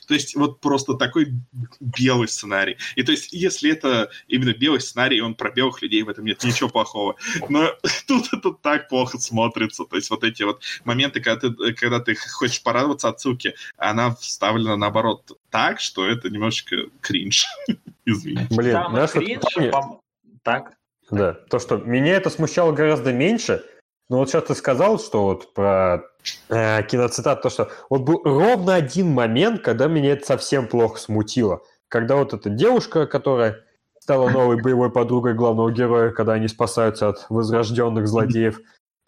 То 0.08 0.14
есть 0.14 0.36
вот 0.36 0.60
просто 0.60 0.96
такой 0.96 1.34
белый 1.80 2.28
сценарий. 2.28 2.78
И 2.96 3.04
то 3.04 3.12
есть 3.12 3.32
если 3.32 3.72
это 3.72 4.10
именно 4.28 4.54
белый 4.54 4.82
сценарий, 4.82 5.22
он 5.22 5.36
про 5.36 5.52
белых 5.52 5.82
людей, 5.82 6.04
в 6.04 6.10
этом 6.10 6.26
нет 6.26 6.44
ничего 6.44 6.70
плохого. 6.70 7.16
Но 7.50 7.72
тут 8.08 8.34
это 8.34 8.52
так 8.52 8.90
плохо 8.90 9.18
смотрится. 9.18 9.86
То 9.86 9.96
есть 9.96 10.10
вот 10.10 10.24
эти 10.24 10.44
вот 10.44 10.62
моменты, 10.84 11.22
когда 11.22 11.50
ты, 11.50 11.74
когда 11.74 12.00
ты 12.00 12.16
хочешь 12.16 12.62
порадоваться 12.62 13.10
отсылке, 13.10 13.56
она 13.78 14.12
вставлена 14.16 14.76
наоборот 14.78 15.38
так, 15.50 15.80
что 15.80 16.08
это 16.08 16.30
немножечко 16.30 16.76
кринж. 17.02 17.46
Извини. 18.06 18.48
Блин, 18.50 18.74
Самый 18.74 18.92
знаешь, 18.92 19.12
кринж, 19.12 19.42
помни- 19.56 19.70
по- 19.70 20.00
Так. 20.44 20.74
Да, 21.10 21.34
то, 21.34 21.60
что 21.60 21.78
меня 21.78 22.16
это 22.16 22.30
смущало 22.30 22.72
гораздо 22.72 23.12
меньше, 23.12 23.66
но 24.10 24.18
вот 24.18 24.30
сейчас 24.30 24.46
ты 24.46 24.56
сказал, 24.56 24.98
что 25.00 25.24
вот 25.24 25.54
про 25.54 26.04
э, 26.50 26.84
киноцитат, 26.84 27.42
то, 27.42 27.50
что 27.50 27.70
вот 27.90 28.02
был 28.02 28.22
ровно 28.24 28.76
один 28.76 29.10
момент, 29.10 29.62
когда 29.62 29.88
меня 29.88 30.14
это 30.14 30.26
совсем 30.26 30.68
плохо 30.68 31.00
смутило. 31.00 31.62
Когда 31.90 32.16
вот 32.16 32.34
эта 32.34 32.50
девушка, 32.50 33.08
которая 33.08 33.64
стала 34.00 34.30
новой 34.30 34.62
боевой 34.62 34.90
подругой 34.92 35.34
главного 35.34 35.72
героя, 35.72 36.12
когда 36.12 36.34
они 36.34 36.48
спасаются 36.48 37.10
от 37.10 37.26
возрожденных 37.30 38.08
злодеев, 38.08 38.60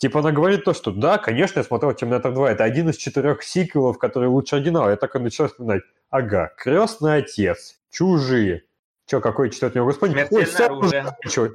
типа 0.03 0.19
она 0.19 0.33
говорит 0.33 0.65
то, 0.65 0.73
что 0.73 0.91
да, 0.91 1.17
конечно, 1.17 1.59
я 1.59 1.63
смотрел 1.63 1.93
«Терминатор 1.93 2.33
2», 2.33 2.47
это 2.47 2.65
один 2.65 2.89
из 2.89 2.97
четырех 2.97 3.41
сиквелов, 3.41 3.97
который 3.97 4.27
лучше 4.27 4.57
оригинала. 4.57 4.89
Я 4.89 4.97
так 4.97 5.15
и 5.15 5.19
начал 5.19 5.47
вспоминать. 5.47 5.83
Ага, 6.09 6.51
«Крестный 6.57 7.19
отец», 7.19 7.79
«Чужие», 7.89 8.63
Че, 9.05 9.21
какой 9.21 9.49
четвертый 9.49 9.77
могу 9.77 9.91
вспомнить? 9.91 10.17
Ой, 10.17 10.45
Смертельное 10.45 10.45
«Сцена 10.45 10.65
оружие. 10.65 11.17
Чё? 11.29 11.49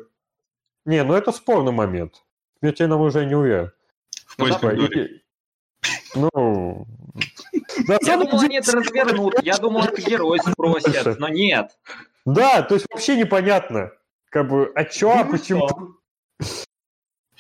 Не, 0.86 1.05
ну 1.05 1.12
это 1.12 1.30
спорный 1.32 1.72
момент. 1.72 2.22
Смертельном 2.61 3.03
уже 3.03 3.26
не 3.26 3.34
уверен. 3.34 3.70
В 4.26 4.36
поисках 4.38 4.72
и- 4.72 5.22
Ну... 6.14 6.86
на 7.86 7.99
Я 8.01 8.16
думал, 8.16 8.40
они 8.40 8.57
это 8.57 8.72
развернут. 8.72 9.34
Я 9.42 9.59
думал, 9.59 9.84
это 9.84 10.01
герой 10.01 10.38
спросят, 10.40 11.18
но 11.18 11.28
нет. 11.28 11.78
Да, 12.24 12.62
то 12.62 12.76
есть 12.76 12.86
вообще 12.90 13.16
непонятно. 13.16 13.92
Как 14.30 14.49
бы, 14.49 14.72
а 14.74 14.84
чё, 14.84 15.26
почему? 15.30 15.99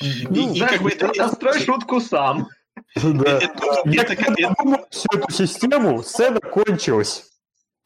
И- 0.00 0.26
Ну, 0.28 0.52
и 0.52 0.58
Знаешь, 0.58 0.72
как 0.72 0.82
бы 0.82 0.90
это- 0.90 1.12
Настрой 1.16 1.60
шутку 1.60 2.00
сам. 2.00 2.48
Да. 2.94 3.38
это- 3.38 3.82
Я 3.86 4.02
это- 4.02 4.86
всю 4.90 5.08
эту 5.12 5.32
систему, 5.32 6.02
сцена 6.02 6.40
кончилась. 6.40 7.24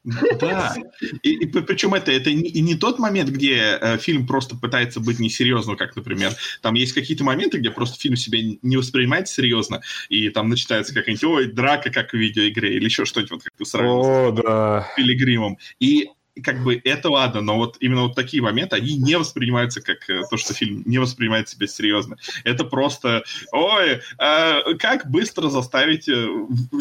Да. 0.04 0.74
И, 1.22 1.30
и 1.44 1.46
причем 1.46 1.94
это, 1.94 2.10
это 2.10 2.32
не, 2.32 2.48
и 2.48 2.60
не 2.60 2.74
тот 2.74 2.98
момент, 2.98 3.30
где 3.30 3.78
э, 3.80 3.98
фильм 3.98 4.26
просто 4.26 4.56
пытается 4.56 4.98
быть 4.98 5.20
несерьезным, 5.20 5.76
как, 5.76 5.94
например, 5.94 6.32
там 6.60 6.74
есть 6.74 6.92
какие-то 6.92 7.22
моменты, 7.22 7.58
где 7.58 7.70
просто 7.70 8.00
фильм 8.00 8.16
себя 8.16 8.40
не 8.62 8.76
воспринимает 8.76 9.28
серьезно, 9.28 9.80
и 10.08 10.28
там 10.30 10.48
начинается 10.48 10.92
какая-нибудь, 10.92 11.24
ой, 11.24 11.46
драка, 11.52 11.90
как 11.90 12.10
в 12.10 12.16
видеоигре, 12.16 12.74
или 12.76 12.84
еще 12.84 13.04
что-нибудь, 13.04 13.30
вот 13.30 13.42
как 13.44 13.52
ты 13.56 13.64
сравнил 13.64 14.00
О, 14.00 14.30
да. 14.32 14.88
с 14.92 14.96
Пилигримом. 14.96 15.58
И 15.78 16.08
как 16.42 16.62
бы 16.62 16.80
это 16.82 17.10
ладно, 17.10 17.40
но 17.40 17.56
вот 17.56 17.76
именно 17.80 18.02
вот 18.02 18.14
такие 18.14 18.42
моменты, 18.42 18.76
они 18.76 18.96
не 18.96 19.16
воспринимаются 19.18 19.82
как 19.82 20.08
э, 20.08 20.22
то, 20.30 20.36
что 20.36 20.54
фильм 20.54 20.82
не 20.86 20.98
воспринимает 20.98 21.48
себя 21.48 21.66
серьезно. 21.66 22.16
Это 22.44 22.64
просто, 22.64 23.24
ой, 23.52 24.00
а 24.18 24.74
как 24.78 25.10
быстро 25.10 25.48
заставить 25.48 26.08
э, 26.08 26.26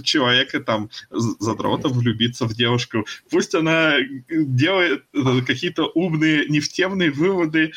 человека 0.04 0.62
там 0.62 0.90
задрота 1.10 1.90
влюбиться 1.90 2.46
в 2.46 2.54
девушку? 2.54 3.06
Пусть 3.30 3.54
она 3.54 3.96
делает 4.30 5.04
э, 5.14 5.42
какие-то 5.46 5.92
умные 5.94 6.48
нефтемные 6.48 7.12
выводы. 7.12 7.74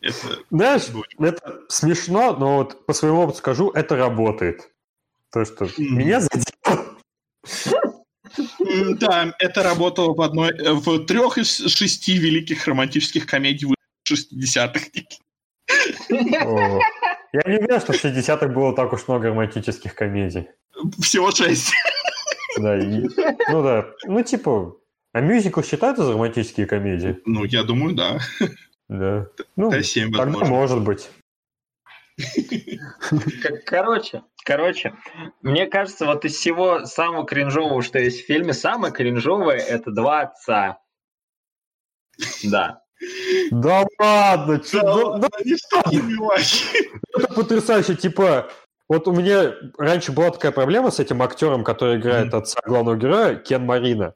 Это 0.00 0.38
Знаешь, 0.50 0.82
это 1.18 1.60
смешно, 1.68 2.36
но 2.36 2.58
вот 2.58 2.84
по 2.86 2.92
своему 2.92 3.20
опыту 3.20 3.38
скажу, 3.38 3.70
это 3.70 3.96
работает. 3.96 4.70
То, 5.32 5.44
что 5.44 5.68
меня 5.78 6.20
задело. 6.20 6.96
Да, 8.98 9.34
это 9.38 9.62
работало 9.62 10.14
в 10.14 10.20
одной, 10.20 10.50
э, 10.50 10.72
в 10.72 11.04
трех 11.06 11.38
из 11.38 11.56
шести 11.68 12.16
великих 12.18 12.66
романтических 12.66 13.26
комедий 13.26 13.66
60-х. 14.08 14.80
О. 16.44 16.80
Я 17.32 17.40
не 17.46 17.58
уверен, 17.58 17.80
что 17.80 17.92
в 17.92 17.96
60-х 18.04 18.48
было 18.48 18.74
так 18.74 18.92
уж 18.92 19.06
много 19.08 19.28
романтических 19.28 19.94
комедий. 19.94 20.48
Всего 21.00 21.30
шесть. 21.30 21.72
Да, 22.58 22.76
и- 22.78 23.06
ну 23.52 23.62
да. 23.62 23.86
Ну, 24.04 24.22
типа, 24.24 24.76
а 25.12 25.20
мюзикл 25.20 25.62
считается 25.62 26.04
за 26.04 26.12
романтические 26.14 26.66
комедии? 26.66 27.18
Ну, 27.26 27.44
я 27.44 27.62
думаю, 27.62 27.94
да. 27.94 28.18
Да. 28.88 29.26
Ну, 29.54 29.70
Да, 29.70 29.82
семь, 29.84 30.10
тогда 30.10 30.24
возможно. 30.38 30.48
может 30.54 30.80
быть. 30.82 31.08
Короче, 33.66 34.22
короче, 34.44 34.94
мне 35.42 35.66
кажется, 35.66 36.06
вот 36.06 36.24
из 36.24 36.34
всего 36.34 36.84
самого 36.84 37.26
кринжового, 37.26 37.82
что 37.82 37.98
есть 37.98 38.22
в 38.22 38.26
фильме, 38.26 38.52
самое 38.52 38.92
кринжовое 38.92 39.56
это 39.56 39.90
два 39.90 40.22
отца. 40.22 40.78
Да. 42.44 42.82
Да 43.50 43.86
ладно, 43.98 44.58
Да, 44.58 44.64
что 44.64 45.20
это 47.18 47.34
потрясающе. 47.34 47.94
Типа, 47.94 48.50
вот 48.88 49.08
у 49.08 49.12
меня 49.12 49.54
раньше 49.78 50.12
была 50.12 50.30
такая 50.30 50.52
проблема 50.52 50.90
с 50.90 51.00
этим 51.00 51.22
актером, 51.22 51.64
который 51.64 51.98
играет 51.98 52.34
отца 52.34 52.60
главного 52.64 52.96
героя, 52.96 53.36
Кен 53.36 53.64
Марина. 53.64 54.14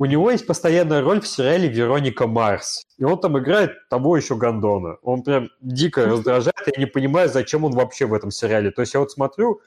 У 0.00 0.04
него 0.04 0.30
есть 0.30 0.46
постоянная 0.46 1.02
роль 1.02 1.20
в 1.20 1.26
сериале 1.26 1.68
«Вероника 1.68 2.28
Марс». 2.28 2.84
И 2.98 3.04
он 3.04 3.20
там 3.20 3.36
играет 3.38 3.88
того 3.88 4.16
еще 4.16 4.36
Гондона. 4.36 4.96
Он 5.02 5.22
прям 5.22 5.50
дико 5.60 6.06
раздражает, 6.06 6.68
я 6.72 6.78
не 6.78 6.86
понимаю, 6.86 7.28
зачем 7.28 7.64
он 7.64 7.72
вообще 7.72 8.06
в 8.06 8.14
этом 8.14 8.30
сериале. 8.30 8.70
То 8.70 8.82
есть 8.82 8.94
я 8.94 9.00
вот 9.00 9.10
смотрю, 9.10 9.60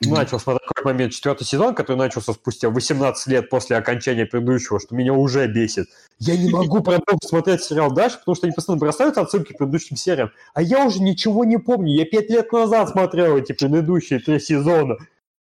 начал 0.00 0.38
смотреть 0.38 0.68
какой 0.68 0.92
момент 0.92 1.12
четвертый 1.12 1.44
сезон, 1.44 1.74
который 1.74 1.96
начался 1.96 2.32
спустя 2.32 2.70
18 2.70 3.26
лет 3.26 3.50
после 3.50 3.76
окончания 3.76 4.26
предыдущего, 4.26 4.78
что 4.78 4.94
меня 4.94 5.12
уже 5.12 5.46
бесит. 5.48 5.88
Я 6.18 6.36
не 6.36 6.50
могу 6.50 6.80
продолжить 6.80 7.24
смотреть 7.24 7.62
сериал 7.62 7.90
дальше, 7.90 8.18
потому 8.18 8.36
что 8.36 8.46
они 8.46 8.54
постоянно 8.54 8.80
бросают 8.80 9.18
отсылки 9.18 9.52
к 9.52 9.58
предыдущим 9.58 9.96
сериям, 9.96 10.30
а 10.54 10.62
я 10.62 10.84
уже 10.84 11.02
ничего 11.02 11.44
не 11.44 11.58
помню. 11.58 11.94
Я 11.94 12.04
пять 12.04 12.30
лет 12.30 12.52
назад 12.52 12.90
смотрел 12.90 13.36
эти 13.36 13.52
предыдущие 13.52 14.20
три 14.20 14.38
сезона. 14.38 14.98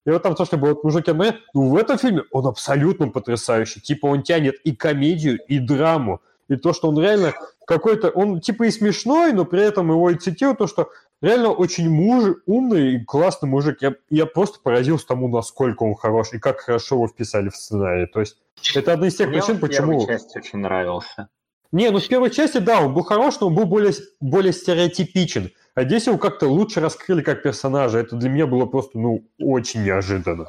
И 0.05 0.11
вот 0.11 0.21
там 0.21 0.35
то, 0.35 0.45
что 0.45 0.57
было 0.57 0.77
мужик 0.83 1.09
Эмре, 1.09 1.39
ну 1.53 1.69
в 1.69 1.75
этом 1.75 1.97
фильме 1.97 2.23
он 2.31 2.45
абсолютно 2.45 3.09
потрясающий. 3.09 3.81
Типа 3.81 4.05
он 4.07 4.23
тянет 4.23 4.55
и 4.63 4.75
комедию, 4.75 5.39
и 5.47 5.59
драму. 5.59 6.21
И 6.47 6.55
то, 6.57 6.73
что 6.73 6.89
он 6.89 6.99
реально 6.99 7.33
какой-то, 7.65 8.09
он 8.09 8.39
типа 8.39 8.63
и 8.63 8.71
смешной, 8.71 9.33
но 9.33 9.45
при 9.45 9.61
этом 9.63 9.89
его 9.89 10.11
и 10.11 10.15
цитируют, 10.15 10.59
то, 10.59 10.67
что 10.67 10.89
реально 11.21 11.49
очень 11.49 11.89
муж, 11.89 12.35
умный 12.45 12.95
и 12.95 13.03
классный 13.03 13.49
мужик. 13.49 13.81
Я, 13.81 13.95
я 14.11 14.27
просто 14.27 14.59
поразился 14.59 15.07
тому, 15.07 15.27
насколько 15.27 15.83
он 15.83 15.95
хорош 15.95 16.33
и 16.33 16.39
как 16.39 16.59
хорошо 16.59 16.95
его 16.95 17.07
вписали 17.07 17.49
в 17.49 17.55
сценарий. 17.55 18.05
То 18.05 18.19
есть 18.19 18.37
это 18.75 18.93
одна 18.93 19.07
из 19.07 19.15
тех 19.15 19.27
Мне 19.27 19.39
причин, 19.39 19.59
почему... 19.59 20.05
части 20.05 20.37
очень 20.37 20.59
нравился. 20.59 21.29
Не, 21.71 21.89
ну 21.89 21.99
в 21.99 22.07
первой 22.07 22.29
части, 22.29 22.59
да, 22.59 22.81
он 22.81 22.93
был 22.93 23.03
хорош, 23.03 23.39
но 23.39 23.47
он 23.47 23.55
был 23.55 23.65
более, 23.65 23.93
более 24.21 24.53
стереотипичен. 24.53 25.51
А 25.75 25.83
здесь 25.83 26.07
его 26.07 26.17
как-то 26.17 26.47
лучше 26.47 26.79
раскрыли 26.79 27.21
как 27.21 27.43
персонажа. 27.43 27.99
Это 27.99 28.15
для 28.15 28.29
меня 28.29 28.47
было 28.47 28.65
просто, 28.65 28.97
ну, 28.97 29.27
очень 29.37 29.83
неожиданно. 29.83 30.45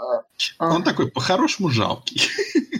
Он 0.61 0.85
такой 0.85 1.11
по-хорошему 1.11 1.69
жалкий. 1.69 2.23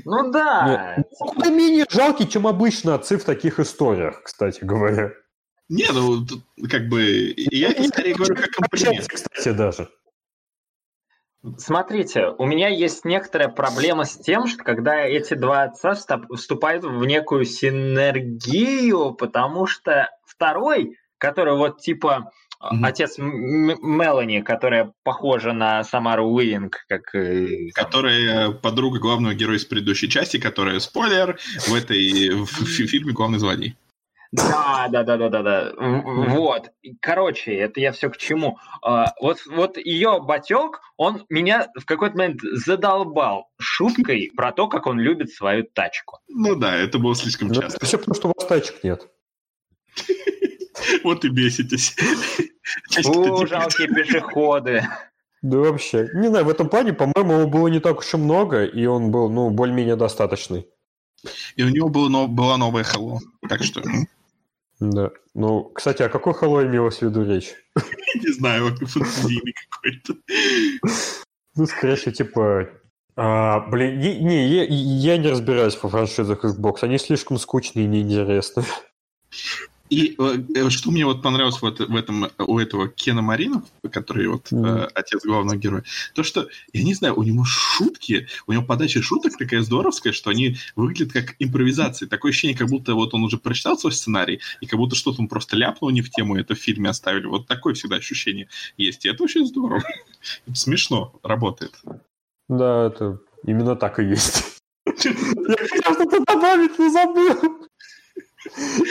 Ну 0.09 0.31
да. 0.31 1.03
Он 1.19 1.29
куда 1.31 1.51
менее 1.51 1.85
жалкий, 1.91 2.29
чем 2.29 2.47
обычно 2.47 2.95
отцы 2.95 3.19
в 3.19 3.25
таких 3.25 3.59
историях, 3.59 4.23
кстати 4.23 4.61
говоря. 4.63 5.11
Не, 5.69 5.89
ну, 5.93 6.25
тут 6.25 6.45
как 6.71 6.89
бы, 6.89 7.35
я 7.37 7.71
это 7.71 7.83
скорее 7.89 8.15
говорю 8.15 8.37
как 8.37 8.51
комплимент. 8.51 9.09
Кстати, 9.09 9.49
даже. 9.51 9.89
Смотрите, 11.59 12.29
у 12.39 12.47
меня 12.47 12.69
есть 12.69 13.05
некоторая 13.05 13.49
проблема 13.49 14.05
с 14.05 14.17
тем, 14.17 14.47
что 14.47 14.63
когда 14.63 15.01
эти 15.01 15.35
два 15.35 15.65
отца 15.65 15.95
вступ- 15.95 16.37
вступают 16.37 16.85
в 16.85 17.05
некую 17.05 17.45
синергию, 17.45 19.13
потому 19.13 19.67
что 19.67 20.09
второй, 20.25 20.97
который 21.19 21.55
вот 21.57 21.81
типа 21.81 22.31
Мгм. 22.59 22.85
отец 22.87 23.19
М- 23.19 23.71
М- 23.71 23.79
Мелани, 23.83 24.41
которая 24.41 24.93
похожа 25.05 25.53
на 25.53 25.85
Самару 25.85 26.27
Уинг, 26.29 26.85
как 26.89 27.15
э, 27.15 27.69
Которая 27.75 28.51
подруга 28.51 28.99
главного 28.99 29.35
героя 29.35 29.59
из 29.59 29.65
предыдущей 29.67 30.09
части, 30.09 30.39
которая, 30.39 30.81
спойлер, 30.81 31.39
в 31.69 31.75
этой 31.75 32.31
в 32.31 32.47
фи- 32.47 32.87
фильме 32.87 33.13
главный 33.13 33.39
злодей. 33.39 33.77
Да, 34.33 34.89
да, 34.91 35.03
да, 35.05 35.17
да, 35.19 35.29
да, 35.29 35.43
да. 35.43 35.73
В- 35.77 36.29
Вот. 36.31 36.71
Короче, 37.01 37.55
это 37.55 37.79
я 37.81 37.93
все 37.93 38.09
к 38.11 38.17
чему. 38.17 38.59
А, 38.83 39.13
Вот, 39.21 39.39
вот 39.47 39.77
ее 39.77 40.21
батек, 40.23 40.81
он 40.97 41.25
меня 41.29 41.69
в 41.79 41.85
какой-то 41.85 42.17
момент 42.17 42.41
задолбал 42.43 43.49
шуткой 43.61 44.33
про 44.35 44.51
то, 44.53 44.67
как 44.69 44.87
он 44.87 44.99
любит 44.99 45.31
свою 45.31 45.65
тачку. 45.65 46.19
Ну 46.29 46.57
да, 46.57 46.75
это 46.75 46.99
было 46.99 47.15
слишком 47.15 47.49
Ну, 47.49 47.55
часто. 47.61 47.77
это 47.77 47.87
все 47.87 47.99
потому, 47.99 48.15
что 48.15 48.29
у 48.29 48.33
вас 48.37 48.47
тачек 48.49 48.83
нет. 48.83 49.07
Вот 51.05 51.25
и 51.25 51.29
беситесь. 51.29 51.97
О, 53.07 53.47
жалкие 53.47 53.89
пешеходы. 53.89 54.83
Да 55.43 55.59
вообще. 55.59 56.09
Не 56.15 56.29
знаю, 56.29 56.45
в 56.45 56.49
этом 56.49 56.69
плане, 56.69 56.93
по-моему, 56.93 57.33
его 57.41 57.47
было 57.49 57.69
не 57.69 57.79
так 57.81 57.99
уж 57.99 58.15
и 58.15 58.17
много, 58.17 58.65
и 58.65 58.87
он 58.87 59.11
был, 59.11 59.31
ну, 59.31 59.51
более-менее 59.51 59.97
достаточный. 59.97 60.67
И 61.57 61.63
у 61.63 61.69
него 61.69 61.89
было, 61.89 62.09
но- 62.09 62.29
была 62.29 62.57
новая 62.57 62.83
Hello. 62.85 63.19
Так 63.49 63.63
что, 63.63 63.83
Да. 64.81 65.11
Ну, 65.35 65.65
кстати, 65.75 66.03
о 66.03 66.09
какой 66.09 66.35
Хэллоуин 66.35 66.69
имелась 66.69 66.99
в 66.99 67.03
виду 67.03 67.25
речь? 67.25 67.55
не 68.15 68.33
знаю, 68.33 68.77
фантазийный 68.77 69.55
какой-то. 69.71 70.15
Ну, 71.55 71.67
скорее 71.67 71.97
всего, 71.97 72.13
типа... 72.13 72.69
а, 73.17 73.61
блин, 73.69 73.99
е- 74.01 74.19
не, 74.21 74.47
я, 74.49 74.65
я 74.65 75.17
не 75.19 75.29
разбираюсь 75.29 75.79
во 75.83 75.89
франшизах 75.89 76.45
Xbox. 76.45 76.79
Они 76.83 76.99
слишком 76.99 77.39
скучные 77.39 77.85
и 77.87 77.89
неинтересные. 77.89 78.67
И 79.89 80.17
э, 80.19 80.39
э, 80.55 80.71
что 80.71 80.91
мне 80.91 81.05
вот 81.05 81.23
понравилось 81.23 81.61
вот 81.63 81.79
в 81.79 81.95
этом, 81.95 82.25
э, 82.25 82.31
у 82.39 82.59
этого 82.59 82.89
Кена 82.89 83.23
Марина, 83.23 83.63
который 83.91 84.27
вот 84.27 84.53
э, 84.53 84.57
Мгм. 84.57 84.89
отец 84.95 85.25
главного 85.25 85.57
героя, 85.57 85.85
то, 86.15 86.23
что, 86.23 86.49
я 86.73 86.83
не 86.83 86.95
знаю, 86.95 87.15
у 87.17 87.23
него 87.23 87.45
шутки, 87.45 88.27
у 88.47 88.53
него 88.53 88.65
подача 88.65 89.01
шуток 89.03 89.37
такая 89.37 89.63
здоровская, 89.63 90.13
что 90.13 90.31
они 90.31 90.57
выглядят 90.75 91.13
как 91.13 91.37
импровизации. 91.39 92.07
Такое 92.07 92.31
ощущение, 92.31 92.57
как 92.57 92.69
будто 92.69 92.95
вот 92.95 93.15
он 93.15 93.23
уже 93.23 93.39
прочитал 93.39 93.79
свой 93.79 93.93
сценарий, 93.93 94.41
и 94.61 94.67
как 94.67 94.79
будто 94.79 94.97
что-то 94.97 95.21
он 95.21 95.29
просто 95.29 95.57
ляпнул 95.57 95.91
не 95.91 96.03
в 96.03 96.11
тему, 96.11 96.37
это 96.37 96.55
в 96.55 96.59
фильме 96.59 96.91
оставили. 96.91 97.27
Вот 97.27 97.47
такое 97.47 97.75
всегда 97.75 97.97
ощущение 97.97 98.49
есть. 98.77 99.05
И 99.05 99.09
это 99.09 99.23
очень 99.23 99.47
здорово. 99.47 99.83
Это 100.47 100.55
смешно, 100.57 101.19
работает. 101.23 101.75
Да, 102.49 102.87
это 102.87 103.21
именно 103.45 103.77
так 103.77 104.01
и 104.01 104.05
есть. 104.05 104.61
Я 104.87 105.13
хотел 105.13 105.95
что-то 105.95 106.25
добавить, 106.25 106.79
но 106.79 106.91
забыл. 106.91 107.69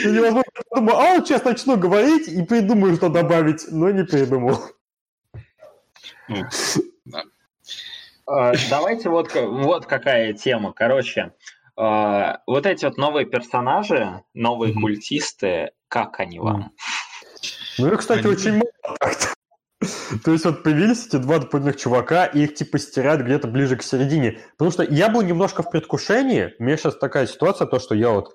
И 0.04 0.06
невозможно. 0.08 0.44
Думаю, 0.74 0.96
а 0.98 1.14
вот 1.16 1.26
сейчас 1.26 1.44
начну 1.44 1.76
говорить 1.76 2.28
и 2.28 2.42
придумаю, 2.42 2.96
что 2.96 3.08
добавить, 3.08 3.64
но 3.70 3.90
не 3.90 4.04
придумал. 4.04 4.58
Ну, 6.28 6.44
А, 8.26 8.52
Давайте 8.70 9.08
вот, 9.08 9.32
вот 9.34 9.86
какая 9.86 10.32
тема. 10.32 10.72
Короче, 10.72 11.32
а, 11.76 12.40
вот 12.46 12.66
эти 12.66 12.84
вот 12.84 12.96
новые 12.96 13.24
персонажи, 13.26 14.22
новые 14.34 14.74
культисты, 14.74 15.70
как 15.88 16.18
они 16.18 16.40
вам? 16.40 16.72
Ну 17.78 17.92
и, 17.92 17.96
кстати, 17.96 18.20
Они- 18.20 18.28
очень 18.30 18.52
мало 18.52 18.96
так-то. 18.98 19.26
То 20.24 20.32
есть 20.32 20.44
вот 20.44 20.62
появились 20.64 21.06
эти 21.06 21.16
два 21.16 21.38
дополнительных 21.38 21.80
чувака, 21.80 22.24
и 22.26 22.44
их 22.44 22.54
типа 22.54 22.78
стирают 22.78 23.22
где-то 23.22 23.46
ближе 23.46 23.76
к 23.76 23.82
середине. 23.82 24.40
Потому 24.52 24.70
что 24.72 24.82
я 24.82 25.08
был 25.08 25.22
немножко 25.22 25.62
в 25.62 25.70
предвкушении. 25.70 26.54
У 26.58 26.64
меня 26.64 26.76
сейчас 26.76 26.96
такая 26.96 27.26
ситуация, 27.26 27.66
то, 27.66 27.78
что 27.78 27.94
я 27.94 28.10
вот 28.10 28.30
э, 28.30 28.34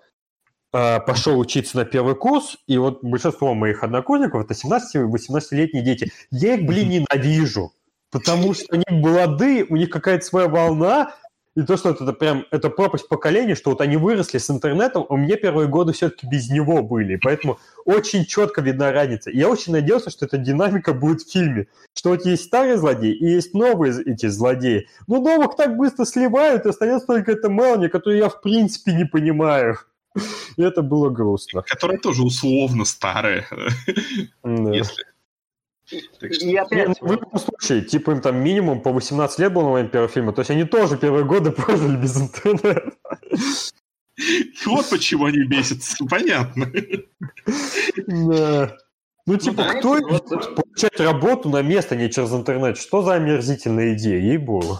пошел 0.71 1.37
учиться 1.37 1.77
на 1.77 1.85
первый 1.85 2.15
курс, 2.15 2.57
и 2.67 2.77
вот 2.77 3.03
большинство 3.03 3.53
моих 3.53 3.83
однокурсников 3.83 4.45
это 4.45 4.53
17-18-летние 4.53 5.83
дети. 5.83 6.11
Я 6.31 6.55
их, 6.55 6.65
блин, 6.65 6.89
ненавижу. 6.89 7.73
Потому 8.11 8.53
что 8.53 8.65
они 8.71 8.83
молодые, 8.89 9.65
у 9.65 9.77
них 9.77 9.89
какая-то 9.89 10.25
своя 10.25 10.47
волна, 10.47 11.13
и 11.55 11.63
то, 11.63 11.75
что 11.75 11.89
это, 11.89 12.05
это 12.05 12.13
прям, 12.13 12.45
это 12.51 12.69
пропасть 12.69 13.09
поколений, 13.09 13.55
что 13.55 13.71
вот 13.71 13.81
они 13.81 13.97
выросли 13.97 14.37
с 14.37 14.49
интернетом, 14.49 15.05
а 15.09 15.13
у 15.13 15.17
меня 15.17 15.35
первые 15.35 15.67
годы 15.67 15.91
все-таки 15.91 16.25
без 16.25 16.49
него 16.49 16.81
были, 16.81 17.17
поэтому 17.17 17.59
очень 17.83 18.25
четко 18.25 18.61
видна 18.61 18.93
разница. 18.93 19.29
И 19.29 19.37
я 19.37 19.49
очень 19.49 19.73
надеялся, 19.73 20.09
что 20.09 20.25
эта 20.25 20.37
динамика 20.37 20.93
будет 20.93 21.21
в 21.21 21.31
фильме, 21.31 21.67
что 21.93 22.11
вот 22.11 22.25
есть 22.25 22.45
старые 22.45 22.77
злодеи 22.77 23.13
и 23.13 23.25
есть 23.25 23.53
новые 23.53 24.01
эти 24.01 24.27
злодеи. 24.27 24.87
Но 25.07 25.19
новых 25.19 25.57
так 25.57 25.75
быстро 25.75 26.05
сливают, 26.05 26.65
и 26.65 26.69
остается 26.69 27.07
только 27.07 27.33
эта 27.33 27.49
Мелани, 27.49 27.87
которую 27.87 28.19
я 28.19 28.29
в 28.29 28.39
принципе 28.41 28.93
не 28.93 29.03
понимаю. 29.03 29.77
И 30.57 30.61
это 30.61 30.81
было 30.81 31.09
грустно. 31.09 31.61
которая 31.63 31.97
тоже 31.97 32.23
условно 32.23 32.85
старая, 32.85 33.47
Да. 34.43 34.73
если... 34.73 35.03
Так 36.19 36.33
что- 36.33 36.45
И 36.45 36.55
опять, 36.55 36.87
Не, 36.87 36.95
ну, 37.01 37.07
в 37.07 37.11
любом 37.11 37.37
случае, 37.39 37.81
типа 37.81 38.11
им 38.11 38.21
там 38.21 38.37
минимум 38.37 38.81
по 38.81 38.91
18 38.93 39.39
лет 39.39 39.51
было 39.53 39.63
на 39.63 39.69
момент 39.71 39.91
первого 39.91 40.09
фильма, 40.09 40.31
то 40.31 40.39
есть 40.41 40.51
они 40.51 40.63
тоже 40.63 40.97
первые 40.97 41.25
годы 41.25 41.51
прожили 41.51 41.97
без 41.97 42.15
интернета. 42.21 42.93
Вот 44.65 44.89
почему 44.89 45.25
они 45.25 45.43
бесятся, 45.45 46.05
понятно. 46.05 46.71
Да. 48.07 48.77
Ну, 49.25 49.37
типа, 49.37 49.63
знаете, 49.63 49.79
кто 49.79 49.89
вот- 49.89 50.01
идет 50.01 50.55
получать 50.55 50.99
работу 50.99 51.49
на 51.49 51.61
место, 51.61 51.95
не 51.95 52.09
через 52.09 52.33
интернет? 52.33 52.77
Что 52.77 53.01
за 53.01 53.13
омерзительная 53.13 53.93
идея, 53.93 54.19
ей-богу. 54.19 54.79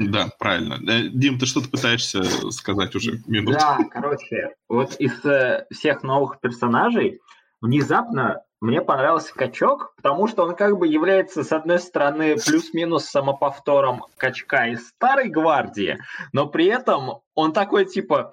Да, 0.00 0.30
правильно. 0.38 0.74
Э, 0.90 1.08
Дим, 1.08 1.38
ты 1.38 1.46
что-то 1.46 1.68
пытаешься 1.68 2.24
сказать 2.50 2.94
уже 2.94 3.22
минуту. 3.26 3.58
Да, 3.58 3.78
короче, 3.90 4.54
вот 4.68 4.96
из 4.96 5.24
э, 5.24 5.66
всех 5.70 6.02
новых 6.02 6.40
персонажей 6.40 7.20
внезапно 7.60 8.42
мне 8.60 8.80
понравился 8.80 9.34
качок, 9.34 9.92
потому 9.96 10.26
что 10.26 10.44
он 10.44 10.56
как 10.56 10.78
бы 10.78 10.86
является, 10.88 11.44
с 11.44 11.52
одной 11.52 11.78
стороны, 11.78 12.36
плюс-минус 12.36 13.04
самоповтором 13.04 14.06
качка 14.16 14.68
из 14.68 14.88
старой 14.88 15.28
гвардии, 15.28 15.98
но 16.32 16.46
при 16.46 16.66
этом 16.66 17.20
он 17.34 17.52
такой, 17.52 17.84
типа, 17.84 18.32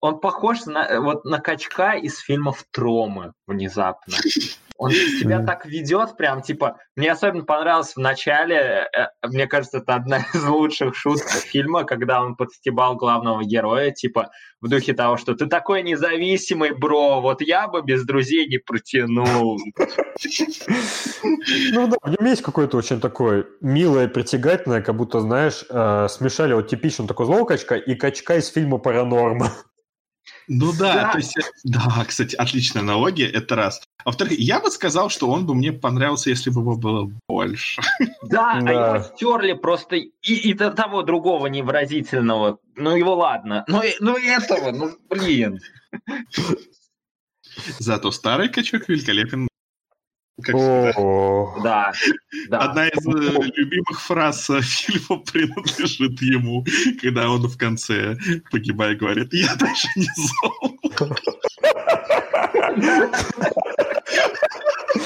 он 0.00 0.20
похож 0.20 0.66
на, 0.66 1.00
вот, 1.00 1.24
на 1.24 1.40
качка 1.40 1.94
из 1.94 2.18
фильмов 2.18 2.64
Тромы 2.70 3.32
внезапно. 3.46 4.16
Он 4.80 4.90
себя 5.20 5.44
так 5.44 5.66
ведет, 5.66 6.16
прям, 6.16 6.40
типа, 6.40 6.78
мне 6.96 7.12
особенно 7.12 7.44
понравилось 7.44 7.92
в 7.94 7.98
начале, 7.98 8.88
э, 8.96 9.08
мне 9.28 9.46
кажется, 9.46 9.78
это 9.78 9.94
одна 9.94 10.18
из 10.34 10.42
лучших 10.42 10.96
шуток 10.96 11.28
фильма, 11.28 11.84
когда 11.84 12.22
он 12.22 12.34
подстебал 12.34 12.96
главного 12.96 13.44
героя, 13.44 13.90
типа, 13.90 14.30
в 14.62 14.68
духе 14.68 14.94
того, 14.94 15.18
что 15.18 15.34
ты 15.34 15.46
такой 15.46 15.82
независимый, 15.82 16.72
бро, 16.74 17.20
вот 17.20 17.42
я 17.42 17.68
бы 17.68 17.82
без 17.82 18.04
друзей 18.06 18.48
не 18.48 18.58
протянул. 18.58 19.58
Ну 21.72 21.86
да, 21.86 21.96
в 22.02 22.08
нем 22.08 22.26
есть 22.28 22.42
какое-то 22.42 22.76
очень 22.76 23.00
такое 23.00 23.46
милое, 23.60 24.08
притягательное, 24.08 24.82
как 24.82 24.96
будто, 24.96 25.20
знаешь, 25.20 25.64
э, 25.68 26.08
смешали 26.08 26.52
вот 26.52 26.68
типично 26.68 27.06
такой 27.06 27.26
злого 27.26 27.44
качка 27.44 27.76
и 27.76 27.94
качка 27.94 28.36
из 28.36 28.48
фильма 28.48 28.78
«Паранорма». 28.78 29.50
Ну 30.52 30.72
да, 30.76 30.94
Да. 30.94 31.12
то 31.12 31.18
есть, 31.18 31.36
э, 31.38 31.42
да, 31.62 32.04
кстати, 32.04 32.34
отличная 32.34 32.82
аналогия, 32.82 33.30
это 33.30 33.54
раз. 33.54 33.80
А 34.04 34.08
во-вторых, 34.08 34.36
я 34.36 34.58
бы 34.58 34.68
сказал, 34.72 35.08
что 35.08 35.28
он 35.30 35.46
бы 35.46 35.54
мне 35.54 35.72
понравился, 35.72 36.28
если 36.28 36.50
бы 36.50 36.60
его 36.62 36.76
было 36.76 37.08
больше. 37.28 37.80
Да, 38.24 38.54
а 38.54 38.60
Да. 38.60 38.72
его 38.96 39.04
стерли 39.04 39.52
просто 39.52 39.94
и, 39.94 40.10
и 40.22 40.52
до 40.54 40.72
того 40.72 41.02
другого 41.04 41.46
невыразительного. 41.46 42.58
Ну 42.74 42.96
его 42.96 43.14
ладно. 43.14 43.64
Ну, 43.68 43.80
и- 43.80 43.94
ну 44.00 44.16
и 44.18 44.26
этого, 44.26 44.72
ну 44.72 44.90
блин. 45.08 45.60
Зато 47.78 48.10
старый 48.10 48.48
качок 48.48 48.88
великолепен. 48.88 49.48
Как 50.40 50.54
Да, 51.62 51.92
да. 52.48 52.58
Одна 52.58 52.88
из 52.88 53.06
э, 53.06 53.50
любимых 53.56 54.00
фраз 54.00 54.50
э, 54.50 54.60
фильма 54.60 55.22
принадлежит 55.32 56.20
ему, 56.22 56.64
когда 57.00 57.30
он 57.30 57.42
в 57.42 57.56
конце, 57.56 58.16
погибая, 58.50 58.94
говорит, 58.94 59.32
я 59.32 59.54
даже 59.56 59.88
не 59.96 60.08
зол. 60.16 60.78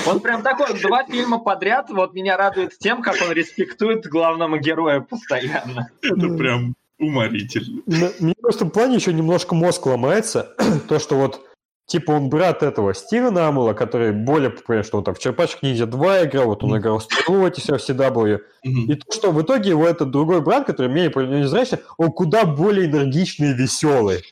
Он 0.06 0.20
прям 0.20 0.42
такой, 0.42 0.78
два 0.80 1.04
фильма 1.04 1.38
подряд, 1.38 1.90
вот 1.90 2.14
меня 2.14 2.36
радует 2.36 2.78
тем, 2.78 3.02
как 3.02 3.16
он 3.22 3.32
респектует 3.32 4.06
главного 4.06 4.58
героя 4.58 5.00
постоянно. 5.00 5.88
Это 6.02 6.28
прям 6.28 6.74
уморительно. 6.98 7.82
Мне 7.86 8.34
в 8.40 8.46
этом 8.46 8.70
плане 8.70 8.96
еще 8.96 9.12
немножко 9.12 9.54
мозг 9.54 9.86
ломается. 9.86 10.54
То, 10.88 10.98
что 10.98 11.16
вот 11.16 11.46
Типа 11.86 12.12
он 12.12 12.30
брат 12.30 12.62
этого 12.62 12.94
Стивена 12.94 13.46
Амела, 13.48 13.74
который 13.74 14.12
более 14.12 14.48
популярен, 14.50 14.84
что 14.86 14.98
он 14.98 15.04
там 15.04 15.14
в 15.14 15.18
Черпачек 15.18 15.62
Ниндзя 15.62 15.86
2 15.86 16.24
играл, 16.24 16.46
вот 16.46 16.64
он 16.64 16.70
Мгм. 16.70 16.78
играл 16.78 16.98
в 16.98 17.02
Стрелу 17.04 17.40
в 17.42 17.44
эти 17.44 17.60
все 17.60 17.76
в 17.76 17.80
CW. 17.80 18.40
Мгм. 18.64 18.90
И 18.90 18.94
то, 18.94 19.12
что 19.12 19.30
в 19.32 19.42
итоге 19.42 19.70
его 19.70 19.86
этот 19.86 20.10
другой 20.10 20.40
брат, 20.40 20.66
который 20.66 20.88
менее 20.90 21.10
невзрачный, 21.40 21.80
он 21.98 22.10
куда 22.10 22.44
более 22.46 22.86
энергичный 22.86 23.50
и 23.50 23.54
веселый. 23.54 24.22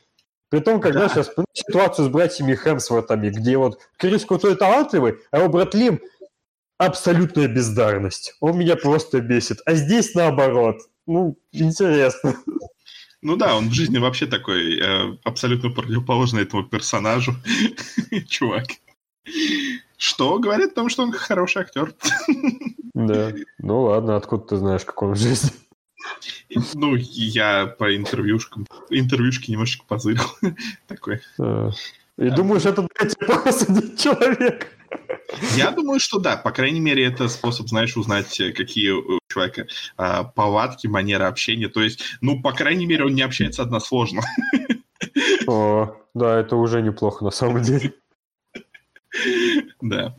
При 0.49 0.59
том, 0.59 0.81
когда 0.81 1.01
Да. 1.01 1.09
сейчас 1.09 1.27
вспоминаю 1.27 1.47
ситуацию 1.53 2.05
с 2.07 2.09
братьями 2.09 2.55
Хемсвортами, 2.55 3.29
где 3.29 3.57
вот 3.57 3.79
Крис 3.97 4.25
крутой 4.25 4.55
талантливый, 4.55 5.15
а 5.31 5.37
его 5.39 5.49
брат 5.49 5.75
Лим 5.75 5.99
абсолютная 6.79 7.47
бездарность. 7.47 8.35
Он 8.39 8.57
меня 8.57 8.75
просто 8.75 9.21
бесит. 9.21 9.59
А 9.65 9.73
здесь 9.75 10.15
наоборот. 10.15 10.77
Ну, 11.05 11.37
интересно. 11.51 12.35
Ну 13.23 13.37
да, 13.37 13.55
он 13.55 13.69
в 13.69 13.73
жизни 13.73 13.97
вообще 13.99 14.25
такой 14.25 14.79
э, 14.79 15.17
абсолютно 15.23 15.69
противоположный 15.69 16.43
этому 16.43 16.63
персонажу. 16.63 17.33
Чувак. 18.27 18.65
Что 19.97 20.37
говорит 20.39 20.71
о 20.71 20.75
том, 20.75 20.89
что 20.89 21.03
он 21.03 21.13
хороший 21.13 21.61
актер. 21.61 21.95
Да. 22.93 23.33
Ну 23.59 23.83
ладно, 23.83 24.17
откуда 24.17 24.43
ты 24.43 24.57
знаешь, 24.57 24.83
как 24.83 25.01
он 25.01 25.13
в 25.13 25.17
жизни? 25.17 25.51
Ну, 26.73 26.95
я 26.95 27.65
по 27.65 27.95
интервьюшкам, 27.95 28.67
интервьюшки 28.89 29.51
немножечко 29.51 29.85
позырил. 29.87 30.25
Такой. 30.87 31.21
И 32.17 32.29
думаешь, 32.29 32.65
это 32.65 32.81
блядь, 32.81 33.17
просто 33.17 33.71
один 33.71 33.97
человек? 33.97 34.67
Я 35.55 35.71
думаю, 35.71 35.99
что 35.99 36.19
да. 36.19 36.37
По 36.37 36.51
крайней 36.51 36.81
мере, 36.81 37.05
это 37.05 37.27
способ, 37.27 37.67
знаешь, 37.67 37.97
узнать, 37.97 38.39
э, 38.39 38.51
какие 38.51 38.91
у 38.91 39.19
человека 39.33 39.67
а, 39.97 40.23
повадки, 40.23 40.87
манера 40.87 41.27
общения. 41.27 41.67
То 41.67 41.81
есть, 41.81 42.03
ну, 42.21 42.41
по 42.41 42.51
крайней 42.51 42.85
мере, 42.85 43.05
он 43.05 43.15
не 43.15 43.21
общается 43.21 43.63
односложно. 43.63 44.21
О, 45.47 45.95
да, 46.13 46.39
это 46.39 46.55
уже 46.55 46.81
неплохо 46.81 47.23
на 47.23 47.31
самом 47.31 47.61
деле. 47.61 47.93
Да. 49.81 50.15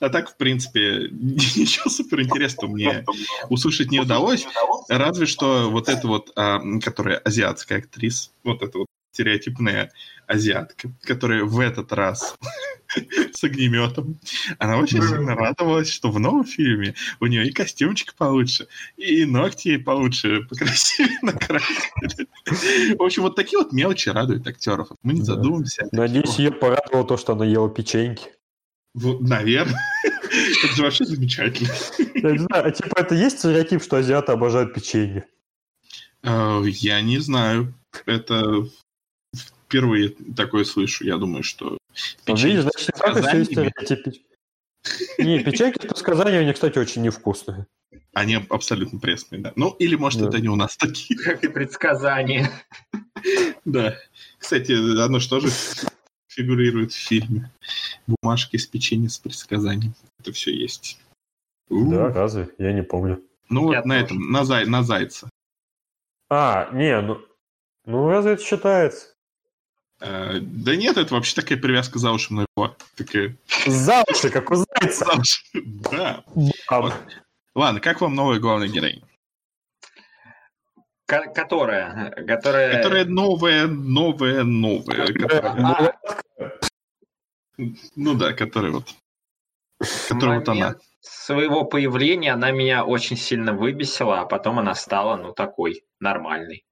А 0.00 0.08
так, 0.10 0.30
в 0.30 0.36
принципе, 0.36 1.08
ничего 1.10 1.90
суперинтересного 1.90 2.70
мне 2.70 3.04
услышать 3.48 3.90
не 3.90 4.00
удалось. 4.00 4.46
Разве 4.88 5.26
что 5.26 5.70
вот 5.70 5.88
эта 5.88 6.06
вот, 6.06 6.32
а, 6.36 6.60
которая 6.82 7.18
азиатская 7.18 7.78
актриса, 7.78 8.30
вот 8.44 8.62
эта 8.62 8.78
вот 8.78 8.86
стереотипная 9.12 9.90
азиатка, 10.28 10.90
которая 11.02 11.44
в 11.44 11.58
этот 11.58 11.92
раз 11.92 12.36
с 13.32 13.42
огнеметом, 13.42 14.20
она 14.58 14.78
очень 14.78 15.02
сильно 15.02 15.34
радовалась, 15.34 15.90
что 15.90 16.10
в 16.10 16.20
новом 16.20 16.44
фильме 16.44 16.94
у 17.18 17.26
нее 17.26 17.48
и 17.48 17.52
костюмчик 17.52 18.14
получше, 18.14 18.68
и 18.96 19.24
ногти 19.24 19.78
получше, 19.78 20.42
покрасивее 20.48 21.18
накрасили. 21.22 22.28
В 22.96 23.02
общем, 23.02 23.22
вот 23.22 23.36
такие 23.36 23.58
вот 23.58 23.72
мелочи 23.72 24.10
радуют 24.10 24.46
актеров. 24.46 24.88
Мы 25.02 25.14
не 25.14 25.22
задумываемся. 25.22 25.88
Надеюсь, 25.92 26.38
ее 26.38 26.52
порадовало 26.52 27.06
то, 27.06 27.16
что 27.16 27.32
она 27.32 27.44
ела 27.44 27.68
печеньки. 27.70 28.28
Наверное. 28.94 29.80
Это 30.64 30.74
же 30.74 30.82
вообще 30.82 31.04
замечательно. 31.04 31.72
Я 32.14 32.32
не 32.32 32.38
знаю, 32.38 32.66
а 32.66 32.70
типа 32.70 32.98
это 32.98 33.14
есть 33.14 33.38
стереотип, 33.38 33.82
что 33.82 33.96
азиаты 33.96 34.32
обожают 34.32 34.74
печенье? 34.74 35.26
Э, 36.22 36.62
Я 36.66 37.00
не 37.00 37.18
знаю. 37.18 37.74
Это 38.04 38.66
впервые 39.68 40.14
такое 40.34 40.64
слышу. 40.64 41.04
Я 41.04 41.18
думаю, 41.18 41.42
что... 41.42 41.76
Ну, 42.26 42.36
видишь, 42.36 42.62
значит, 42.62 42.88
не 42.88 42.98
так, 42.98 43.24
все 43.26 43.38
есть 43.38 43.52
сказаниями, 43.52 43.72
стереотип. 43.74 44.24
Не, 45.18 45.44
печеньки 45.44 45.86
по 45.86 45.94
сказанию, 45.94 46.40
они, 46.40 46.52
кстати, 46.52 46.78
очень 46.78 47.02
невкусные. 47.02 47.66
Они 48.14 48.36
абсолютно 48.48 48.98
пресные, 48.98 49.40
да. 49.42 49.52
Ну, 49.56 49.70
или, 49.78 49.94
может, 49.96 50.22
Да. 50.22 50.28
это 50.28 50.40
не 50.40 50.48
у 50.48 50.56
нас 50.56 50.76
такие. 50.76 51.18
Как 51.20 51.44
и 51.44 51.48
предсказание. 51.48 52.50
Да. 53.64 53.96
Кстати, 54.38 54.72
оно 54.72 55.20
что 55.20 55.40
же 55.40 55.48
фигурирует 56.28 56.92
в 56.92 56.96
фильме? 56.96 57.50
Бумажки 58.06 58.56
с 58.56 58.66
печеньем 58.66 59.10
с 59.10 59.18
предсказанием. 59.18 59.94
Это 60.20 60.32
все 60.32 60.54
есть. 60.54 60.98
Да, 61.68 62.12
разве? 62.12 62.48
Я 62.58 62.72
не 62.72 62.82
помню. 62.82 63.22
Ну, 63.50 63.64
вот 63.64 63.84
на 63.84 64.00
этом, 64.00 64.30
на, 64.30 64.44
зай, 64.44 64.66
на 64.66 64.82
зайца. 64.82 65.28
А, 66.30 66.70
не, 66.72 67.00
ну... 67.00 67.20
Ну, 67.84 68.08
разве 68.08 68.32
это 68.32 68.42
считается? 68.42 69.14
Э, 70.00 70.38
да 70.40 70.76
нет, 70.76 70.96
это 70.96 71.14
вообще 71.14 71.34
такая 71.40 71.58
привязка 71.58 71.98
за 71.98 72.12
уши 72.12 72.32
была. 72.56 72.76
Такая 72.96 73.36
За 73.66 74.04
уши, 74.08 74.30
как 74.30 74.50
у 74.50 74.54
зайца. 74.54 75.04
за 75.04 75.20
уши. 75.20 75.42
Да. 75.90 76.24
Бам. 76.70 76.92
Ладно, 77.54 77.80
как 77.80 78.00
вам 78.00 78.14
новая 78.14 78.38
главная 78.38 78.68
героиня? 78.68 79.02
Ко- 81.06 81.32
Которая? 81.32 82.10
Которая... 82.26 82.76
Которая 82.76 83.04
новая, 83.06 83.66
новая, 83.66 84.44
новая. 84.44 85.06
которая- 85.12 85.98
Ну, 87.96 88.14
да, 88.14 88.32
которая 88.34 88.70
вот. 88.72 88.94
Которая 90.08 90.38
вот 90.40 90.48
она. 90.48 90.74
своего 91.00 91.64
появления 91.64 92.32
она 92.32 92.50
меня 92.50 92.84
очень 92.84 93.16
сильно 93.16 93.52
выбесила, 93.52 94.20
а 94.20 94.26
потом 94.26 94.58
она 94.58 94.74
стала, 94.74 95.16
ну, 95.16 95.32
такой, 95.32 95.82
нормальной. 95.98 96.64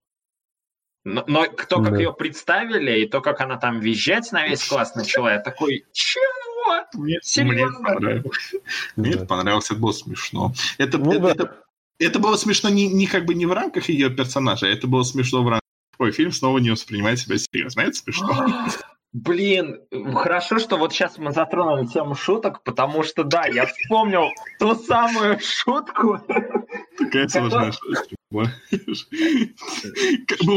Но, 1.07 1.23
но 1.29 1.47
то, 1.47 1.81
как 1.83 1.93
Да. 1.93 1.99
ее 1.99 2.13
представили, 2.13 2.99
и 3.03 3.07
то, 3.07 3.21
как 3.21 3.41
она 3.41 3.57
там 3.59 3.79
визжать 3.79 4.33
на 4.33 4.45
весь 4.45 4.67
класс 4.67 4.97
начала, 4.97 5.35
я 5.35 5.39
такой, 5.39 5.85
чего? 5.93 6.85
Мне, 6.95 7.21
Серьезно? 7.23 7.79
мне 7.79 7.85
понравилось. 7.85 8.53
Мне 8.97 9.11
это 9.11 9.21
Да. 9.21 9.27
понравилось, 9.27 9.71
это 9.71 9.79
было 9.79 9.93
смешно. 9.93 10.53
Это, 10.79 10.99
Ну 10.99 11.13
это, 11.13 11.21
да. 11.21 11.31
это, 11.31 11.57
это 12.01 12.19
было 12.19 12.37
смешно 12.37 12.71
не, 12.71 12.89
не 12.89 13.07
как 13.07 13.25
бы 13.25 13.35
не 13.37 13.47
в 13.47 13.53
рамках 13.53 13.89
ее 13.89 14.11
персонажа, 14.11 14.67
это 14.67 14.89
было 14.89 15.05
смешно 15.05 15.45
в 15.45 15.49
рамках. 15.49 15.61
Ой, 15.99 16.11
фильм 16.11 16.33
снова 16.33 16.59
не 16.59 16.71
воспринимает 16.71 17.21
себя 17.21 17.37
серьезно. 17.39 17.83
Это 17.83 17.93
смешно. 17.93 18.45
Блин, 19.13 19.81
хорошо, 20.13 20.59
что 20.59 20.77
вот 20.77 20.93
сейчас 20.93 21.19
мы 21.19 21.31
затронули 21.31 21.87
тему 21.87 22.17
шуток, 22.17 22.65
потому 22.65 23.05
что, 23.05 23.23
да, 23.23 23.47
я 23.47 23.67
вспомнил 23.67 24.31
ту 24.59 24.75
самую 24.75 25.39
шутку. 25.41 26.21
Такая 26.99 27.29
сложная. 27.29 27.71
Как 27.71 28.07
Был 28.31 28.49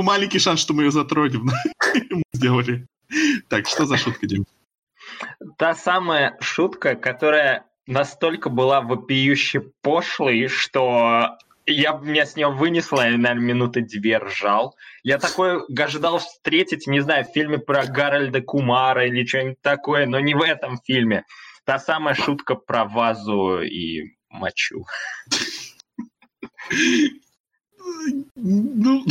маленький 0.03 0.39
шанс, 0.39 0.59
что 0.59 0.74
мы 0.74 0.84
ее 0.84 0.91
затронем. 0.91 1.49
Мы 2.09 2.24
сделали. 2.34 2.88
Так, 3.47 3.67
что 3.67 3.86
за 3.86 3.97
шутка, 3.97 4.28
Дим? 4.28 4.45
Та 5.57 5.76
самая 5.76 6.38
шутка, 6.39 6.95
которая 6.95 7.65
настолько 7.88 8.49
была 8.49 8.82
вопиюще 8.82 9.61
пошлой, 9.82 10.47
что 10.47 11.38
я 11.65 11.93
меня 11.93 12.26
с 12.26 12.36
нее 12.36 12.49
вынесла, 12.49 13.09
и, 13.09 13.17
наверное, 13.17 13.47
минуты 13.47 13.82
две 13.82 14.17
ржал. 14.17 14.76
Я 15.03 15.20
такой 15.20 15.61
ожидал 15.78 16.20
встретить, 16.20 16.88
не 16.88 16.99
знаю, 16.99 17.26
в 17.26 17.34
фильме 17.34 17.57
про 17.57 17.86
Гарольда 17.86 18.41
Кумара 18.41 19.05
или 19.05 19.26
что-нибудь 19.26 19.61
такое, 19.61 20.05
но 20.05 20.20
не 20.20 20.34
в 20.34 20.41
этом 20.41 20.80
фильме. 20.84 21.26
Та 21.65 21.80
самая 21.80 22.15
шутка 22.15 22.55
про 22.55 22.86
вазу 22.86 23.61
и 23.61 24.15
мочу. 24.30 24.86
Ну, 28.36 29.04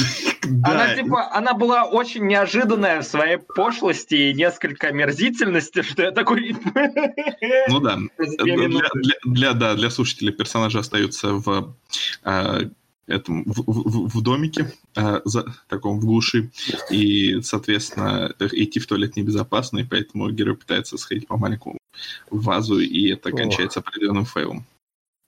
Она, 0.65 0.87
да. 0.87 0.95
типа, 0.95 1.35
она 1.35 1.55
была 1.55 1.85
очень 1.85 2.27
неожиданная 2.27 3.03
в 3.03 3.05
своей 3.05 3.37
пошлости 3.39 4.15
и 4.15 4.35
несколько 4.35 4.89
омерзительности, 4.89 5.83
что 5.83 6.03
я 6.03 6.11
такой... 6.13 6.57
Ну 7.69 7.81
да. 7.81 7.99
Для, 8.17 8.69
для, 8.69 8.81
для- 9.25 9.53
да, 9.53 9.75
для 9.75 9.91
слушателей 9.91 10.33
персонажи 10.33 10.79
остаются 10.79 11.35
в 11.35 11.77
а, 12.25 12.61
этом 13.07 13.45
в, 13.45 13.63
в- 13.67 14.09
в 14.19 14.23
домике 14.23 14.73
а, 14.95 15.21
за 15.25 15.45
таком 15.69 15.99
в 15.99 16.05
глуши 16.05 16.51
и 16.91 17.41
соответственно 17.43 18.33
идти 18.53 18.81
в 18.81 18.87
туалет 18.87 19.17
небезопасно 19.17 19.79
и 19.79 19.85
поэтому 19.85 20.31
герой 20.31 20.57
пытается 20.57 20.97
сходить 20.99 21.27
по 21.27 21.37
маленькому 21.37 21.79
вазу 22.31 22.79
и 22.79 23.11
это 23.11 23.31
Ох. 23.31 23.37
кончается 23.37 23.81
определенным 23.81 24.25
фейлом. 24.25 24.65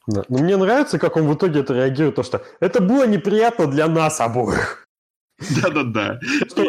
Да. 0.06 0.24
Но 0.28 0.38
мне 0.38 0.56
нравится, 0.56 0.98
как 0.98 1.16
он 1.16 1.26
в 1.28 1.34
итоге 1.34 1.60
это 1.60 1.74
реагирует, 1.74 2.16
то 2.16 2.22
что 2.22 2.42
это 2.60 2.80
было 2.80 3.06
неприятно 3.06 3.66
для 3.66 3.86
нас 3.86 4.20
обоих. 4.20 4.86
Да-да-да. 5.62 6.20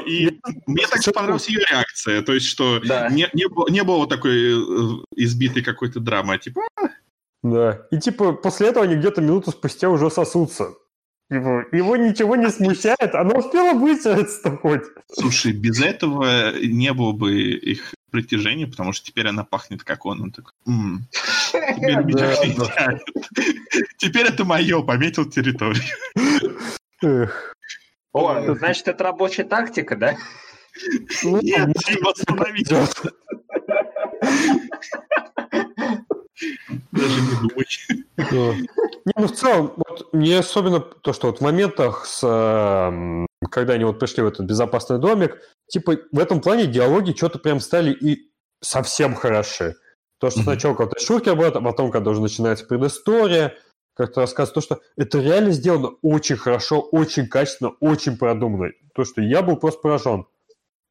И, 0.06 0.28
и 0.28 0.42
мне 0.66 0.86
так 0.88 1.14
понравилась 1.14 1.50
ее 1.50 1.60
реакция. 1.70 2.22
То 2.22 2.34
есть, 2.34 2.46
что 2.46 2.80
Да. 2.80 3.10
не, 3.10 3.28
не, 3.34 3.48
было, 3.48 3.70
не 3.70 3.84
было 3.84 4.08
такой 4.08 4.54
э, 4.54 5.04
избитой 5.16 5.64
какой-то 5.64 6.00
драмы, 6.00 6.36
а 6.36 6.38
типа, 6.38 6.62
Да. 7.44 7.86
И 7.92 8.00
типа 8.00 8.34
после 8.34 8.68
этого 8.68 8.86
они 8.86 8.96
где-то 8.96 9.22
минуту 9.22 9.52
спустя 9.52 9.90
уже 9.90 10.10
сосутся. 10.10 10.74
Его, 11.30 11.64
его 11.72 11.96
ничего 11.96 12.36
не 12.36 12.50
смущает, 12.50 13.16
она 13.16 13.40
успела 13.40 13.74
вытянуться 13.74 14.58
хоть. 14.58 14.84
слушай, 15.14 15.54
без 15.54 15.82
этого 15.82 16.52
не 16.60 16.92
было 16.94 17.14
бы 17.14 17.34
их 17.34 17.94
притяжения, 18.12 18.68
потому 18.68 18.94
что 18.94 19.06
теперь 19.06 19.28
она 19.28 19.44
пахнет 19.44 19.84
как 19.84 20.06
он. 20.06 20.22
Он 20.22 20.32
такой, 20.32 20.54
«М, 20.68 21.08
теперь 23.98 24.28
это 24.28 24.46
мое, 24.46 24.82
пометил 24.84 25.26
территорию. 25.30 25.84
О, 28.14 28.56
значит, 28.56 28.88
это 28.88 29.04
рабочая 29.06 29.46
тактика, 29.46 29.96
да? 29.96 30.16
Ну, 31.24 31.40
Нет, 31.42 31.70
его 31.88 32.10
остановить. 32.10 32.70
Даже 36.92 37.22
не 37.22 37.50
думай. 37.50 37.68
Не, 39.06 39.14
ну 39.16 39.28
в 39.28 39.32
целом, 39.32 39.74
вот 39.78 40.14
мне 40.14 40.40
особенно 40.40 40.80
то, 40.80 41.14
что 41.14 41.28
вот 41.28 41.40
в 41.40 41.42
моментах, 41.42 42.06
с, 42.06 42.22
эм, 42.24 43.26
когда 43.50 43.74
они 43.74 43.84
вот 43.84 44.00
пришли 44.00 44.24
в 44.24 44.28
этот 44.28 44.46
безопасный 44.46 45.00
домик, 45.00 45.40
типа 45.68 45.98
в 46.12 46.20
этом 46.20 46.42
плане 46.42 46.68
диалоги 46.68 47.14
что-то 47.14 47.40
прям 47.40 47.60
стали 47.60 47.92
и 47.92 48.32
совсем 48.62 49.16
хороши. 49.16 49.76
То, 50.20 50.30
что 50.30 50.40
Мгм. 50.40 50.46
сначала 50.46 50.90
шутки 51.00 51.30
об 51.30 51.42
этом, 51.42 51.68
а 51.68 51.72
потом, 51.72 51.92
когда 51.92 52.12
уже 52.12 52.22
начинается 52.22 52.66
предыстория, 52.66 53.56
как-то 53.96 54.22
рассказ, 54.22 54.52
то, 54.52 54.62
что 54.62 54.80
это 54.96 55.20
реально 55.20 55.52
сделано 55.52 55.94
очень 56.02 56.38
хорошо, 56.38 56.80
очень 56.80 57.28
качественно, 57.28 57.72
очень 57.80 58.18
продуманно. 58.18 58.72
То, 58.94 59.04
что 59.04 59.22
я 59.22 59.42
был 59.42 59.58
просто 59.58 59.82
поражен. 59.82 60.26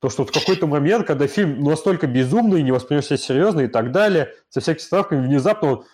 То, 0.00 0.08
что 0.08 0.22
вот 0.22 0.34
в 0.34 0.38
какой-то 0.38 0.66
момент, 0.66 1.06
когда 1.06 1.26
фильм 1.26 1.62
настолько 1.62 2.06
безумный, 2.06 2.62
не 2.62 2.72
воспринимаешь 2.72 3.06
себя 3.06 3.18
серьезно 3.18 3.60
и 3.60 3.68
так 3.68 3.92
далее, 3.92 4.34
со 4.48 4.60
всякими 4.60 4.82
ставками, 4.82 5.26
внезапно 5.26 5.68
он 5.68 5.84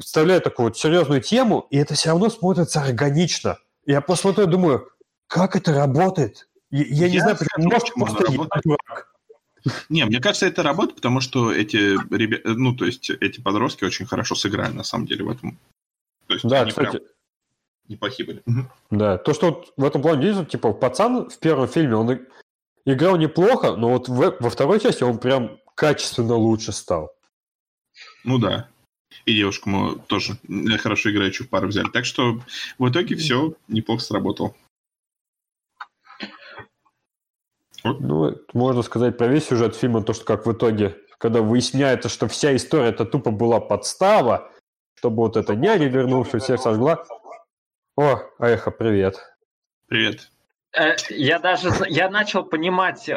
вставляет 0.00 0.44
такую 0.44 0.66
вот 0.66 0.76
серьезную 0.76 1.20
тему, 1.20 1.66
и 1.70 1.78
это 1.78 1.94
все 1.94 2.10
равно 2.10 2.28
смотрится 2.28 2.82
органично. 2.82 3.58
Я 3.86 4.00
просто 4.00 4.22
смотрю 4.22 4.46
и 4.46 4.50
думаю, 4.50 4.88
как 5.28 5.54
это 5.56 5.72
работает? 5.72 6.48
Я, 6.70 6.84
я 6.84 7.08
не 7.08 7.20
знаю, 7.20 7.36
почему. 7.38 7.70
Может, 7.70 7.94
просто 7.94 8.24
я 8.24 8.38
работает. 8.38 8.64
дурак. 8.64 9.14
Не, 9.88 10.04
мне 10.04 10.20
кажется, 10.20 10.46
это 10.46 10.62
работает, 10.62 10.96
потому 10.96 11.20
что 11.20 11.52
эти 11.52 11.96
ребята, 12.14 12.48
ну, 12.50 12.74
то 12.74 12.84
есть 12.84 13.10
эти 13.10 13.40
подростки 13.40 13.84
очень 13.84 14.06
хорошо 14.06 14.34
сыграли, 14.34 14.72
на 14.72 14.84
самом 14.84 15.06
деле, 15.06 15.24
в 15.24 15.30
этом. 15.30 15.58
То 16.26 16.34
есть 16.34 16.46
Да, 16.46 16.62
они 16.62 16.70
кстати, 16.70 16.90
прям 16.98 17.02
неплохие 17.88 18.26
были. 18.26 18.42
Да. 18.90 19.18
То, 19.18 19.34
что 19.34 19.46
вот 19.50 19.72
в 19.76 19.84
этом 19.84 20.02
плане, 20.02 20.26
видите, 20.26 20.46
типа, 20.46 20.72
пацан 20.72 21.28
в 21.28 21.38
первом 21.38 21.68
фильме, 21.68 21.96
он 21.96 22.20
играл 22.84 23.16
неплохо, 23.16 23.76
но 23.76 23.90
вот 23.90 24.08
в- 24.08 24.36
во 24.40 24.50
второй 24.50 24.80
части 24.80 25.02
он 25.02 25.18
прям 25.18 25.58
качественно 25.74 26.34
лучше 26.34 26.72
стал. 26.72 27.10
Ну 28.24 28.38
да. 28.38 28.68
И 29.24 29.34
девушку 29.34 29.68
мы 29.70 29.98
тоже 30.06 30.38
хорошо 30.78 31.10
играющую 31.10 31.48
пару 31.48 31.68
взяли. 31.68 31.88
Так 31.90 32.04
что 32.04 32.40
в 32.78 32.88
итоге 32.88 33.16
все 33.16 33.54
неплохо 33.66 34.02
сработало. 34.02 34.54
Ну, 37.84 38.34
можно 38.52 38.82
сказать 38.82 39.16
про 39.16 39.28
весь 39.28 39.46
сюжет 39.46 39.76
фильма, 39.76 40.02
то, 40.02 40.12
что 40.12 40.24
как 40.24 40.46
в 40.46 40.52
итоге, 40.52 40.96
когда 41.18 41.42
выясняется, 41.42 42.08
что 42.08 42.28
вся 42.28 42.54
история 42.56 42.88
это 42.88 43.04
тупо 43.04 43.30
была 43.30 43.60
подстава, 43.60 44.50
чтобы 44.94 45.16
вот 45.18 45.36
эта 45.36 45.54
няня 45.54 45.88
вернувшая 45.88 46.40
всех 46.40 46.60
сожгла. 46.60 47.04
О, 47.96 48.20
Эхо, 48.38 48.70
привет. 48.70 49.16
Привет. 49.86 50.30
Э, 50.76 50.96
Я 51.08 51.38
даже 51.38 51.70
я 51.88 52.10
начал 52.10 52.44
понимать 52.44 53.08
э, 53.08 53.14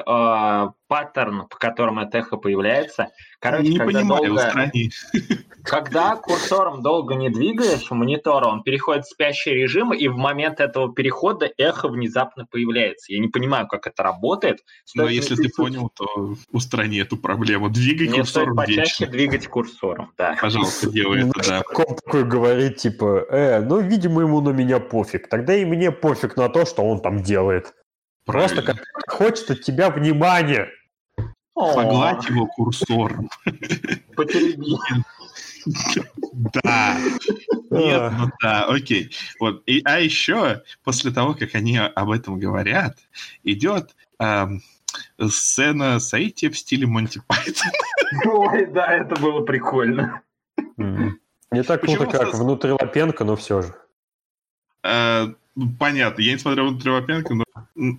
паттерн, 0.88 1.48
по 1.48 1.58
которому 1.58 2.02
это 2.02 2.20
эхо 2.20 2.38
появляется. 2.38 3.10
Короче, 3.42 3.70
не 3.70 3.78
когда 3.80 4.00
понимаю, 4.00 4.26
долго-. 4.28 4.82
Когда 5.64 6.16
курсором 6.16 6.82
долго 6.82 7.16
не 7.16 7.30
двигаешь 7.30 7.92
у 7.92 7.96
монитора, 7.96 8.48
он 8.48 8.64
переходит 8.64 9.06
в 9.06 9.10
спящий 9.10 9.52
режим, 9.52 9.94
и 9.94 10.08
в 10.08 10.18
момент 10.18 10.60
этого 10.60 10.94
перехода 10.94 11.52
эхо 11.58 11.88
внезапно 11.88 12.46
появляется. 12.50 13.14
Я 13.14 13.20
не 13.20 13.28
понимаю, 13.28 13.68
как 13.68 13.86
это 13.88 14.02
работает. 14.04 14.60
Но 14.96 15.04
Стоит 15.04 15.16
если 15.16 15.36
не- 15.36 15.48
ты 15.48 15.54
понял, 15.56 15.92
то 15.96 16.36
устрани 16.52 17.00
эту 17.00 17.18
проблему. 17.18 17.70
Двигай 17.70 18.08
Мне 18.08 18.24
стоит 18.26 18.46
курсором 18.48 18.56
почаще 18.56 18.82
вечно. 18.82 19.08
двигать 19.08 19.48
курсором, 19.48 20.12
да. 20.18 20.38
Пожалуйста, 20.40 20.90
делай 20.90 21.28
это, 21.28 21.50
да. 21.50 21.62
Коп 21.62 22.00
такой 22.02 22.24
говорит, 22.24 22.78
типа, 22.78 23.26
э, 23.30 23.62
ну, 23.62 23.80
видимо, 23.82 24.22
ему 24.22 24.42
на 24.42 24.50
меня 24.50 24.80
пофиг. 24.80 25.30
Тогда 25.30 25.56
и 25.56 25.66
мне 25.66 25.92
пофиг 25.92 26.38
на 26.38 26.50
то, 26.50 26.66
что 26.66 26.84
он 26.84 27.02
там 27.02 27.22
делает. 27.22 27.74
Просто 28.26 28.62
как 28.62 28.78
хочет 29.08 29.50
от 29.52 29.62
тебя 29.62 29.90
внимания. 29.90 30.70
Погладь 31.76 32.28
его 32.30 32.48
курсором. 32.48 33.30
потереби. 34.16 34.78
Да. 36.64 36.98
Нет, 37.70 38.14
ну 38.18 38.30
да, 38.42 38.66
окей. 38.66 39.12
Вот. 39.40 39.64
И, 39.66 39.82
а 39.86 40.00
еще, 40.00 40.64
после 40.84 41.12
того, 41.12 41.34
как 41.34 41.56
они 41.56 41.78
об 41.78 42.10
этом 42.10 42.40
говорят, 42.40 42.98
идет 43.44 43.96
ам, 44.18 44.62
сцена 45.20 46.00
сойти 46.00 46.50
в 46.50 46.58
стиле 46.58 46.88
Монти 46.88 47.22
Пайтон. 47.28 47.72
Ой, 48.26 48.66
да, 48.68 48.88
это 48.94 49.20
было 49.22 49.42
прикольно. 49.42 50.22
Не 50.78 51.64
так 51.64 51.82
круто, 51.82 52.06
как 52.08 52.34
внутри 52.34 52.72
Лапенко, 52.72 53.24
но 53.24 53.36
все 53.36 53.62
же. 53.62 53.76
А, 54.84 55.34
Понятно, 55.78 56.22
я 56.22 56.32
не 56.32 56.40
смотрел 56.40 56.70
«Внутри 56.70 56.92
Лапенко», 56.92 57.34
но, 57.36 57.44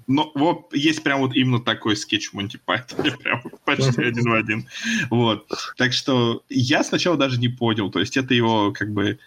но 0.06 0.32
вот 0.34 0.74
есть 0.74 1.02
прям 1.02 1.20
вот 1.20 1.34
именно 1.34 1.60
такой 1.60 1.96
скетч 1.96 2.32
Монти 2.32 2.58
Пайтоне, 2.64 3.10
прям 3.22 3.42
почти 3.66 4.02
один 4.02 4.30
в 4.30 4.32
один. 4.32 4.66
Вот. 5.10 5.46
Так 5.76 5.92
что 5.92 6.42
я 6.48 6.82
сначала 6.82 7.18
даже 7.18 7.38
не 7.38 7.48
понял, 7.48 7.90
то 7.90 8.00
есть 8.00 8.16
это 8.16 8.32
его 8.32 8.72
как 8.72 8.90
бы 8.92 9.18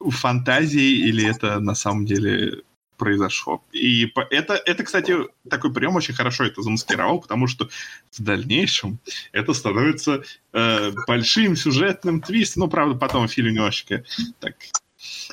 фантазии 0.00 1.06
или 1.06 1.26
это 1.26 1.60
на 1.60 1.74
самом 1.74 2.06
деле 2.06 2.62
произошло. 2.96 3.62
И 3.72 4.10
это, 4.30 4.54
это, 4.54 4.82
кстати, 4.82 5.16
такой 5.50 5.72
прием 5.72 5.96
очень 5.96 6.14
хорошо 6.14 6.44
это 6.44 6.62
замаскировал, 6.62 7.20
потому 7.20 7.46
что 7.48 7.68
в 8.12 8.22
дальнейшем 8.22 8.98
это 9.32 9.52
становится 9.52 10.22
э, 10.54 10.92
большим 11.06 11.54
сюжетным 11.54 12.22
твистом. 12.22 12.62
Ну, 12.62 12.68
правда, 12.68 12.98
потом 12.98 13.28
фильм 13.28 13.52
немножечко 13.52 14.04
так 14.40 14.56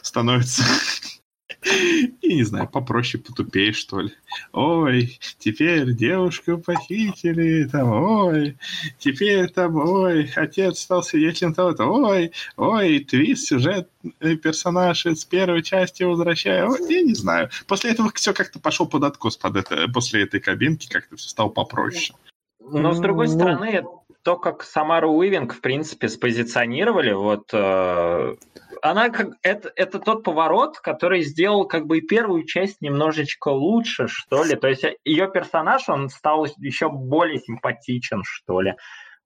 становится 0.01 0.63
и 2.21 2.33
не 2.33 2.43
знаю, 2.43 2.67
попроще, 2.67 3.21
потупее, 3.21 3.71
что 3.71 4.01
ли. 4.01 4.11
Ой, 4.51 5.19
теперь 5.37 5.93
девушку 5.93 6.57
похитили, 6.57 7.65
там, 7.65 7.91
ой, 7.91 8.57
теперь 8.97 9.49
там, 9.49 9.75
ой, 9.75 10.31
отец 10.35 10.79
стал 10.79 11.03
свидетелем 11.03 11.53
того-то, 11.53 11.85
ой, 11.85 12.31
ой, 12.57 12.99
твист, 12.99 13.47
сюжет, 13.47 13.89
э, 14.19 14.35
персонаж 14.35 15.05
из 15.05 15.23
первой 15.25 15.61
части 15.61 16.03
возвращаю, 16.03 16.71
Ой, 16.71 16.93
я 16.93 17.01
не 17.01 17.13
знаю. 17.13 17.49
После 17.67 17.91
этого 17.91 18.11
все 18.15 18.33
как-то 18.33 18.59
пошел 18.59 18.87
под 18.87 19.03
откос 19.03 19.37
под 19.37 19.57
это, 19.57 19.87
после 19.87 20.23
этой 20.23 20.39
кабинки, 20.39 20.87
как-то 20.89 21.15
все 21.15 21.29
стало 21.29 21.49
попроще. 21.49 22.15
Но, 22.59 22.93
с 22.93 22.99
другой 22.99 23.27
Ну, 23.27 23.33
стороны, 23.33 23.83
то, 24.23 24.37
как 24.37 24.63
Самару 24.63 25.11
Уивинг, 25.11 25.53
в 25.53 25.61
принципе, 25.61 26.07
спозиционировали, 26.07 27.11
вот 27.13 27.49
э, 27.53 28.35
она 28.81 29.09
как 29.09 29.29
это, 29.41 29.71
это 29.75 29.99
тот 29.99 30.23
поворот, 30.23 30.79
который 30.79 31.21
сделал 31.21 31.67
как 31.67 31.87
бы 31.87 31.99
и 31.99 32.01
первую 32.01 32.45
часть 32.45 32.81
немножечко 32.81 33.49
лучше, 33.49 34.07
что 34.07 34.43
ли. 34.43 34.55
То 34.55 34.67
есть 34.67 34.83
ее 35.03 35.29
персонаж, 35.31 35.89
он 35.89 36.09
стал 36.09 36.45
еще 36.57 36.89
более 36.89 37.39
симпатичен, 37.39 38.23
что 38.23 38.61
ли. 38.61 38.75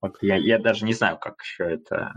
Вот 0.01 0.17
я, 0.21 0.35
я 0.35 0.59
даже 0.59 0.85
не 0.85 0.93
знаю, 0.93 1.17
как 1.17 1.41
еще 1.41 1.63
это 1.65 2.13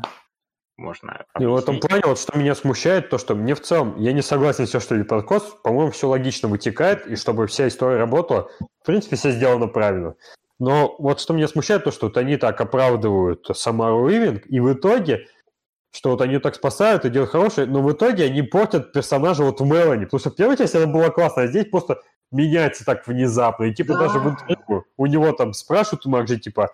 можно 0.77 1.25
И 1.39 1.45
в 1.45 1.57
этом 1.57 1.77
объяснить. 1.77 1.89
плане, 1.89 2.03
вот 2.07 2.19
что 2.19 2.39
меня 2.39 2.55
смущает, 2.55 3.11
то, 3.11 3.19
что 3.19 3.35
мне 3.35 3.55
в 3.55 3.61
целом, 3.61 3.97
я 3.99 4.13
не 4.13 4.23
согласен 4.23 4.67
с 4.67 4.71
тем, 4.71 4.81
что 4.81 4.95
это 4.95 5.05
подкос, 5.05 5.43
по-моему, 5.65 5.91
все 5.91 6.09
логично 6.09 6.49
вытекает, 6.49 7.07
и 7.07 7.17
чтобы 7.17 7.47
вся 7.49 7.67
история 7.67 7.97
работала, 7.97 8.49
в 8.83 8.87
принципе, 8.87 9.17
все 9.17 9.33
сделано 9.33 9.67
правильно. 9.67 10.15
Но 10.59 10.97
вот 10.99 11.21
что 11.21 11.35
меня 11.35 11.49
смущает, 11.49 11.85
то, 11.85 11.91
что 11.91 12.07
вот 12.07 12.17
они 12.17 12.37
так 12.37 12.61
оправдывают 12.61 13.47
Самару 13.55 14.05
Уивинг, 14.05 14.43
и 14.47 14.61
в 14.61 14.73
итоге, 14.73 15.27
что 15.93 16.11
вот 16.11 16.21
они 16.21 16.39
так 16.39 16.55
спасают 16.57 17.05
и 17.05 17.11
делают 17.11 17.31
хорошее, 17.31 17.67
но 17.67 17.81
в 17.83 17.93
итоге 17.93 18.25
они 18.25 18.43
портят 18.43 18.93
персонажа 18.93 19.45
вот 19.45 19.61
в 19.61 19.65
Мелани, 19.65 20.05
потому 20.05 20.21
что 20.21 20.31
в 20.31 20.35
первой 20.37 20.57
части 20.57 20.77
она 20.77 20.87
была 20.87 21.11
классная, 21.11 21.45
а 21.45 21.49
здесь 21.49 21.67
просто 21.67 22.01
меняется 22.31 22.85
так 22.85 23.07
внезапно, 23.07 23.65
и 23.65 23.75
типа 23.75 23.95
Да. 23.95 24.01
даже 24.01 24.19
в 24.19 24.29
интервью 24.29 24.85
у 24.97 25.07
него 25.07 25.33
там 25.33 25.53
спрашивают 25.53 26.05
у 26.07 26.11
Макджи, 26.11 26.39
типа, 26.39 26.71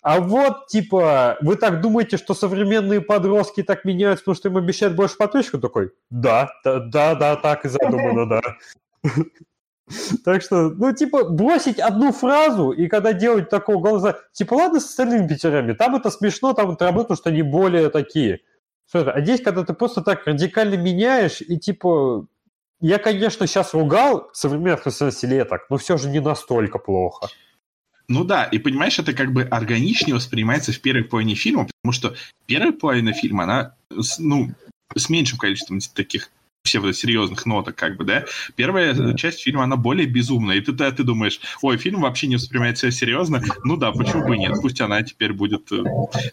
а 0.00 0.20
вот, 0.20 0.68
типа, 0.68 1.36
вы 1.40 1.56
так 1.56 1.80
думаете, 1.80 2.16
что 2.16 2.32
современные 2.32 3.00
подростки 3.00 3.62
так 3.62 3.84
меняются, 3.84 4.24
потому 4.24 4.36
что 4.36 4.48
им 4.48 4.56
обещают 4.56 4.94
больше 4.94 5.16
подписчиков? 5.16 5.60
Такой, 5.60 5.90
да, 6.08 6.48
да, 6.64 6.78
да, 6.78 7.14
да, 7.14 7.36
так 7.36 7.64
и 7.64 7.68
задумано, 7.68 8.26
да. 8.26 8.40
Так 10.24 10.42
что, 10.42 10.70
ну, 10.70 10.92
типа, 10.92 11.24
бросить 11.24 11.78
одну 11.78 12.12
фразу, 12.12 12.70
и 12.70 12.88
когда 12.88 13.12
делать 13.12 13.48
такого 13.48 13.80
голоса, 13.80 14.18
типа, 14.32 14.54
ладно, 14.54 14.80
с 14.80 14.86
остальными 14.86 15.26
пятерами, 15.26 15.72
там 15.72 15.96
это 15.96 16.10
смешно, 16.10 16.52
там 16.52 16.72
это 16.72 16.92
потому 16.92 17.16
что 17.16 17.30
они 17.30 17.42
более 17.42 17.90
такие. 17.90 18.40
Это? 18.92 19.12
А 19.12 19.20
здесь, 19.20 19.42
когда 19.42 19.64
ты 19.64 19.74
просто 19.74 20.02
так 20.02 20.26
радикально 20.26 20.74
меняешь, 20.74 21.40
и 21.40 21.58
типа, 21.58 22.26
я, 22.80 22.98
конечно, 22.98 23.46
сейчас 23.46 23.74
ругал 23.74 24.30
современных 24.32 24.86
леток, 25.22 25.66
но 25.68 25.76
все 25.76 25.96
же 25.98 26.08
не 26.08 26.20
настолько 26.20 26.78
плохо. 26.78 27.28
Ну 28.08 28.24
да, 28.24 28.44
и 28.44 28.58
понимаешь, 28.58 28.98
это 28.98 29.12
как 29.12 29.32
бы 29.32 29.42
органичнее 29.42 30.14
воспринимается 30.14 30.72
в 30.72 30.80
первой 30.80 31.04
половине 31.04 31.34
фильма, 31.34 31.66
потому 31.82 31.92
что 31.92 32.14
первая 32.46 32.72
половина 32.72 33.12
фильма, 33.12 33.44
она, 33.44 33.74
ну, 34.18 34.48
с 34.96 35.10
меньшим 35.10 35.38
количеством 35.38 35.80
таких 35.94 36.30
псевдосерьезных 36.68 37.46
ноток, 37.46 37.74
как 37.76 37.96
бы, 37.96 38.04
да. 38.04 38.24
Первая 38.56 38.92
да. 38.92 39.14
часть 39.14 39.40
фильма, 39.40 39.64
она 39.64 39.76
более 39.76 40.06
безумная, 40.06 40.56
и 40.56 40.60
ты, 40.60 40.72
ты, 40.72 40.90
ты 40.92 41.02
думаешь, 41.02 41.40
ой, 41.62 41.78
фильм 41.78 42.02
вообще 42.02 42.26
не 42.26 42.36
воспринимает 42.36 42.78
себя 42.78 42.90
серьезно, 42.90 43.42
ну 43.64 43.76
да, 43.76 43.92
почему 43.92 44.26
бы 44.26 44.36
и 44.36 44.38
нет, 44.38 44.52
пусть 44.60 44.80
она 44.80 45.02
теперь 45.02 45.32
будет 45.32 45.72
э, 45.72 45.82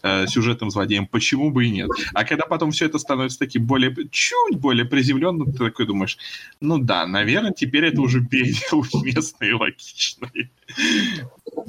э, 0.03 0.27
сюжетным 0.27 0.69
злодеем, 0.69 1.07
почему 1.07 1.51
бы 1.51 1.65
и 1.65 1.69
нет. 1.69 1.89
А 2.13 2.25
когда 2.25 2.45
потом 2.45 2.71
все 2.71 2.85
это 2.85 2.99
становится 2.99 3.39
таким 3.39 3.65
более, 3.65 3.95
чуть 4.11 4.59
более 4.59 4.85
приземленным, 4.85 5.53
ты 5.53 5.57
такой 5.57 5.87
думаешь, 5.87 6.17
ну 6.59 6.77
да, 6.77 7.07
наверное, 7.07 7.53
теперь 7.53 7.85
это 7.85 8.01
уже 8.01 8.19
более 8.19 8.53
уместно 8.93 9.45
и 9.45 9.51
логично. 9.53 10.29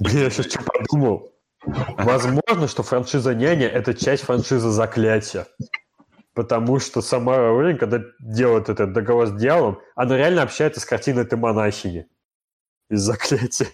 Я 0.01 0.31
сейчас 0.31 0.47
что 0.47 0.63
подумал. 0.63 1.33
Возможно, 1.65 2.69
что 2.69 2.83
франшиза 2.83 3.35
«Няня»— 3.35 3.67
это 3.69 3.93
часть 3.95 4.25
франшизы 4.25 4.71
«Заклятия». 4.71 5.47
Потому 6.37 6.79
что 6.81 7.01
сама 7.01 7.39
Роулинг, 7.39 7.81
когда 7.81 8.03
делает 8.21 8.69
этот 8.69 8.93
договор 8.93 9.27
с 9.27 9.33
дьяволом, 9.33 9.81
она 9.95 10.19
реально 10.19 10.43
общается 10.43 10.81
с 10.81 10.85
картиной 10.85 11.23
этой 11.23 11.39
монахини 11.39 12.07
из 12.91 13.01
заклятия. 13.01 13.69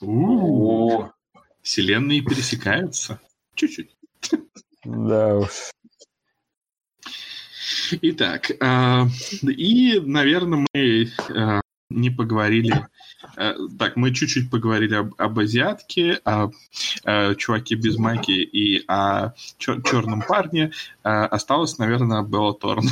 У-у-у. 0.00 1.10
Вселенные 1.60 2.22
пересекаются. 2.22 3.20
Чуть-чуть. 3.56 3.96
Да 4.84 5.38
уж. 5.38 5.72
Итак, 8.00 8.52
э, 8.52 9.06
и, 9.42 9.98
наверное, 9.98 10.64
мы 10.72 11.08
э, 11.34 11.60
не 11.90 12.10
поговорили 12.10 12.86
так, 13.78 13.96
мы 13.96 14.12
чуть-чуть 14.12 14.50
поговорили 14.50 14.94
об, 14.94 15.14
об 15.18 15.38
азиатке, 15.38 16.20
о, 16.24 16.50
о 17.04 17.34
чуваке 17.34 17.74
без 17.74 17.96
майки 17.98 18.30
и 18.30 18.84
о 18.88 19.32
чер- 19.58 19.82
черном 19.82 20.22
парне. 20.22 20.72
Э, 21.04 21.24
осталось, 21.24 21.78
наверное, 21.78 22.22
Белла 22.22 22.54
Торн. 22.54 22.84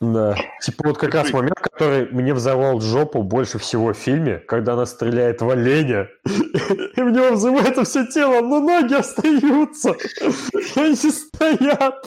Да. 0.00 0.36
Типа 0.62 0.88
вот 0.88 0.98
как 0.98 1.14
раз 1.14 1.32
момент, 1.32 1.58
который 1.60 2.08
мне 2.10 2.34
взорвал 2.34 2.80
жопу 2.80 3.22
больше 3.22 3.58
всего 3.58 3.92
в 3.92 3.96
фильме, 3.96 4.38
когда 4.38 4.74
она 4.74 4.86
стреляет 4.86 5.40
в 5.42 5.48
оленя, 5.48 6.08
и 6.24 7.00
в 7.00 7.10
него 7.10 7.32
взрывается 7.32 7.84
все 7.84 8.06
тело, 8.06 8.40
но 8.40 8.60
ноги 8.60 8.94
остаются. 8.94 9.94
Они 10.76 10.94
стоят. 10.94 12.06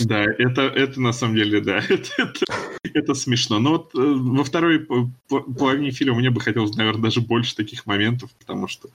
Да, 0.00 0.24
это, 0.24 0.62
это 0.62 1.00
на 1.00 1.12
самом 1.12 1.36
деле, 1.36 1.60
да, 1.60 1.78
это, 1.88 2.10
это, 2.18 2.46
это 2.82 3.14
смешно. 3.14 3.58
Но 3.58 3.70
вот 3.72 3.94
э, 3.94 3.98
во 3.98 4.44
второй 4.44 4.86
половине 5.28 5.90
фильма 5.90 6.16
мне 6.16 6.30
бы 6.30 6.40
хотелось, 6.40 6.76
наверное, 6.76 7.02
даже 7.02 7.20
больше 7.20 7.54
таких 7.54 7.86
моментов, 7.86 8.30
потому 8.38 8.68
что 8.68 8.88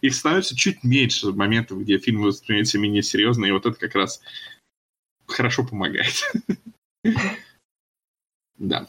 их 0.00 0.14
становится 0.14 0.56
чуть 0.56 0.82
меньше 0.82 1.32
моментов, 1.32 1.80
где 1.80 1.98
фильм 1.98 2.22
воспринимается 2.22 2.78
менее 2.78 3.02
серьезно, 3.02 3.46
и 3.46 3.50
вот 3.50 3.66
это 3.66 3.78
как 3.78 3.94
раз 3.94 4.20
хорошо 5.26 5.64
помогает. 5.64 6.14
Да. 8.60 8.86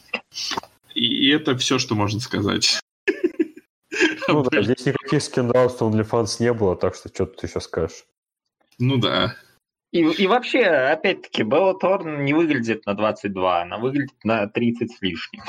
И 0.94 1.30
это 1.30 1.57
все, 1.57 1.80
что 1.80 1.95
можно 1.95 2.19
сказать. 2.19 2.82
Ну 4.28 4.44
да, 4.44 4.61
здесь 4.61 4.86
никаких 4.86 5.22
скандалов 5.22 5.73
с 5.73 5.82
OnlyFans 5.82 6.38
не 6.40 6.53
было, 6.53 6.76
так 6.76 6.95
что 6.95 7.10
что 7.10 7.26
ты 7.26 7.48
еще 7.48 7.60
скажешь? 7.60 8.06
Ну 8.80 8.98
да. 8.98 9.36
И, 9.91 9.99
и 9.99 10.27
вообще, 10.27 10.63
опять-таки, 10.63 11.43
Белла 11.43 11.77
Торн 11.77 12.23
не 12.23 12.34
выглядит 12.34 12.85
на 12.85 12.93
22, 12.93 13.61
она 13.63 13.77
выглядит 13.77 14.15
на 14.23 14.47
30 14.47 14.91
с 14.91 15.01
лишним. 15.01 15.41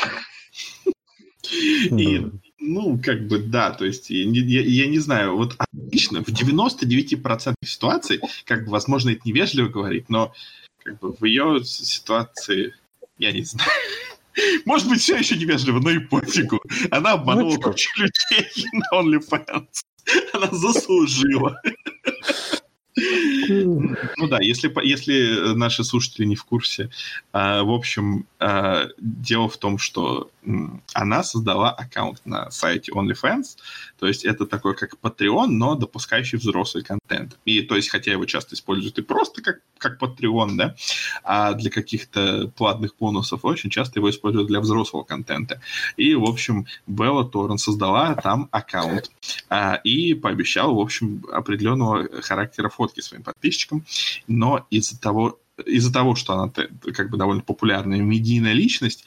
И, 1.98 2.26
ну, 2.58 2.98
как 3.02 3.28
бы, 3.28 3.38
да, 3.38 3.70
то 3.70 3.84
есть, 3.84 4.10
я, 4.10 4.24
я, 4.24 4.60
я 4.62 4.86
не 4.88 4.98
знаю, 4.98 5.36
вот 5.36 5.54
отлично, 5.58 6.24
в 6.24 6.28
99% 6.28 7.54
ситуаций, 7.64 8.20
как 8.44 8.64
бы, 8.64 8.72
возможно, 8.72 9.10
это 9.10 9.20
невежливо 9.24 9.68
говорить, 9.68 10.08
но, 10.08 10.32
как 10.82 10.98
бы, 10.98 11.12
в 11.12 11.24
ее 11.24 11.62
ситуации, 11.64 12.74
я 13.18 13.30
не 13.32 13.42
знаю, 13.42 13.70
может 14.64 14.88
быть, 14.88 15.00
все 15.00 15.16
еще 15.16 15.36
невежливо, 15.36 15.78
но 15.78 15.90
и 15.90 15.98
пофигу. 16.00 16.60
Она 16.90 17.12
обманула 17.12 17.54
ну, 17.54 17.60
кучу 17.60 17.90
людей 17.96 18.66
на 18.72 19.00
OnlyFans. 19.00 19.68
Она 20.32 20.48
заслужила. 20.50 21.60
Ну 22.96 24.28
да, 24.28 24.38
если, 24.40 24.72
если 24.86 25.54
наши 25.54 25.84
слушатели 25.84 26.26
не 26.26 26.36
в 26.36 26.44
курсе, 26.44 26.90
э, 27.32 27.62
в 27.62 27.70
общем, 27.70 28.26
э, 28.40 28.88
дело 28.98 29.48
в 29.48 29.56
том, 29.56 29.78
что 29.78 30.30
она 30.92 31.22
создала 31.22 31.70
аккаунт 31.70 32.20
на 32.24 32.50
сайте 32.50 32.92
OnlyFans, 32.92 33.56
то 33.98 34.06
есть 34.06 34.24
это 34.24 34.46
такой 34.46 34.74
как 34.74 34.94
Patreon, 35.00 35.46
но 35.46 35.74
допускающий 35.74 36.38
взрослый 36.38 36.82
контент. 36.82 37.38
И 37.44 37.62
то 37.62 37.76
есть, 37.76 37.88
хотя 37.88 38.12
его 38.12 38.24
часто 38.24 38.54
используют 38.54 38.98
и 38.98 39.02
просто 39.02 39.42
как, 39.42 39.60
как 39.78 40.02
Patreon, 40.02 40.56
да, 40.56 40.74
а 41.22 41.52
для 41.52 41.70
каких-то 41.70 42.50
платных 42.56 42.96
бонусов 42.98 43.44
очень 43.44 43.70
часто 43.70 44.00
его 44.00 44.10
используют 44.10 44.48
для 44.48 44.60
взрослого 44.60 45.04
контента. 45.04 45.60
И, 45.96 46.14
в 46.14 46.24
общем, 46.24 46.66
Белла 46.86 47.24
Торрен 47.24 47.58
создала 47.58 48.14
там 48.14 48.48
аккаунт 48.50 49.10
а, 49.48 49.76
и 49.84 50.14
пообещала, 50.14 50.72
в 50.72 50.80
общем, 50.80 51.24
определенного 51.32 52.08
характера 52.22 52.68
фотки 52.68 53.00
своим 53.00 53.22
подписчикам, 53.22 53.84
но 54.26 54.66
из-за 54.70 54.98
того, 54.98 55.38
из-за 55.66 55.92
того, 55.92 56.14
что 56.14 56.34
она 56.34 56.52
как 56.92 57.10
бы 57.10 57.16
довольно 57.16 57.42
популярная 57.42 58.00
медийная 58.00 58.52
личность, 58.52 59.04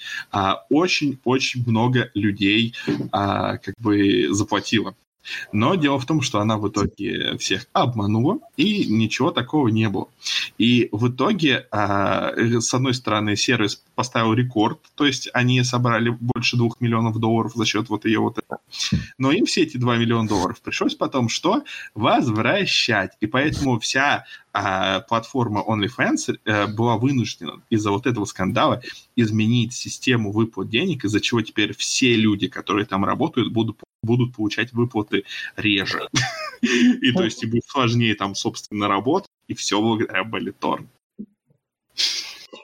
очень-очень 0.69 1.63
много 1.65 2.11
людей 2.13 2.75
а, 3.11 3.57
как 3.57 3.75
бы 3.77 4.27
заплатило 4.31 4.95
но 5.51 5.75
дело 5.75 5.99
в 5.99 6.05
том, 6.05 6.21
что 6.21 6.39
она 6.39 6.57
в 6.57 6.67
итоге 6.69 7.37
всех 7.37 7.67
обманула, 7.73 8.39
и 8.57 8.85
ничего 8.85 9.31
такого 9.31 9.67
не 9.67 9.89
было. 9.89 10.07
И 10.57 10.89
в 10.91 11.09
итоге, 11.09 11.67
а, 11.71 12.31
с 12.35 12.73
одной 12.73 12.93
стороны, 12.93 13.35
сервис 13.35 13.83
поставил 13.95 14.33
рекорд, 14.33 14.79
то 14.95 15.05
есть 15.05 15.29
они 15.33 15.63
собрали 15.63 16.09
больше 16.09 16.57
двух 16.57 16.79
миллионов 16.81 17.19
долларов 17.19 17.53
за 17.55 17.65
счет 17.65 17.89
вот 17.89 18.05
ее 18.05 18.19
вот 18.19 18.37
этого. 18.37 18.59
Но 19.17 19.31
им 19.31 19.45
все 19.45 19.63
эти 19.63 19.77
2 19.77 19.97
миллиона 19.97 20.27
долларов 20.27 20.61
пришлось 20.61 20.95
потом 20.95 21.29
что? 21.29 21.63
Возвращать. 21.93 23.11
И 23.21 23.27
поэтому 23.27 23.79
вся 23.79 24.25
а, 24.53 25.01
платформа 25.01 25.63
OnlyFans 25.67 26.37
а, 26.45 26.67
была 26.67 26.97
вынуждена 26.97 27.61
из-за 27.69 27.91
вот 27.91 28.07
этого 28.07 28.25
скандала 28.25 28.81
изменить 29.15 29.73
систему 29.73 30.31
выплат 30.31 30.69
денег, 30.69 31.05
из-за 31.05 31.19
чего 31.19 31.41
теперь 31.41 31.75
все 31.75 32.15
люди, 32.15 32.47
которые 32.47 32.85
там 32.85 33.05
работают, 33.05 33.51
будут 33.51 33.77
будут 34.05 34.35
получать 34.35 34.71
выплаты 34.73 35.25
реже. 35.55 36.07
И 36.61 37.11
то 37.11 37.23
есть 37.23 37.43
и 37.43 37.47
будет 37.47 37.65
сложнее 37.65 38.15
там, 38.15 38.35
собственно, 38.35 38.87
работать, 38.87 39.29
и 39.47 39.53
все 39.53 39.81
благодаря 39.81 40.23
Балиторн. 40.23 40.89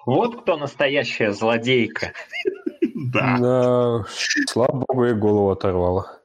Вот 0.06 0.42
кто 0.42 0.58
настоящая 0.58 1.32
злодейка. 1.32 2.14
Да. 2.96 4.06
Слава 4.48 4.86
богу, 4.88 5.06
и 5.06 5.14
голову 5.14 5.52
оторвала. 5.52 6.20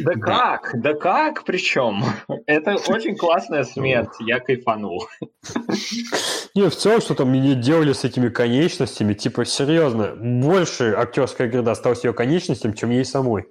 Да 0.00 0.12
как? 0.14 0.70
Да 0.80 0.94
как 0.94 1.44
причем? 1.44 2.04
Это 2.46 2.76
очень 2.88 3.16
классная 3.16 3.64
смерть, 3.64 4.14
я 4.20 4.40
кайфанул. 4.40 5.08
Не, 6.54 6.68
в 6.70 6.76
целом, 6.76 7.00
что 7.00 7.14
там 7.14 7.32
не 7.32 7.54
делали 7.54 7.92
с 7.92 8.04
этими 8.04 8.28
конечностями, 8.28 9.14
типа, 9.14 9.44
серьезно, 9.44 10.14
больше 10.16 10.94
актерской 10.96 11.46
игры 11.46 11.62
досталось 11.62 12.04
ее 12.04 12.12
конечностям, 12.12 12.74
чем 12.74 12.90
ей 12.90 13.04
самой. 13.04 13.46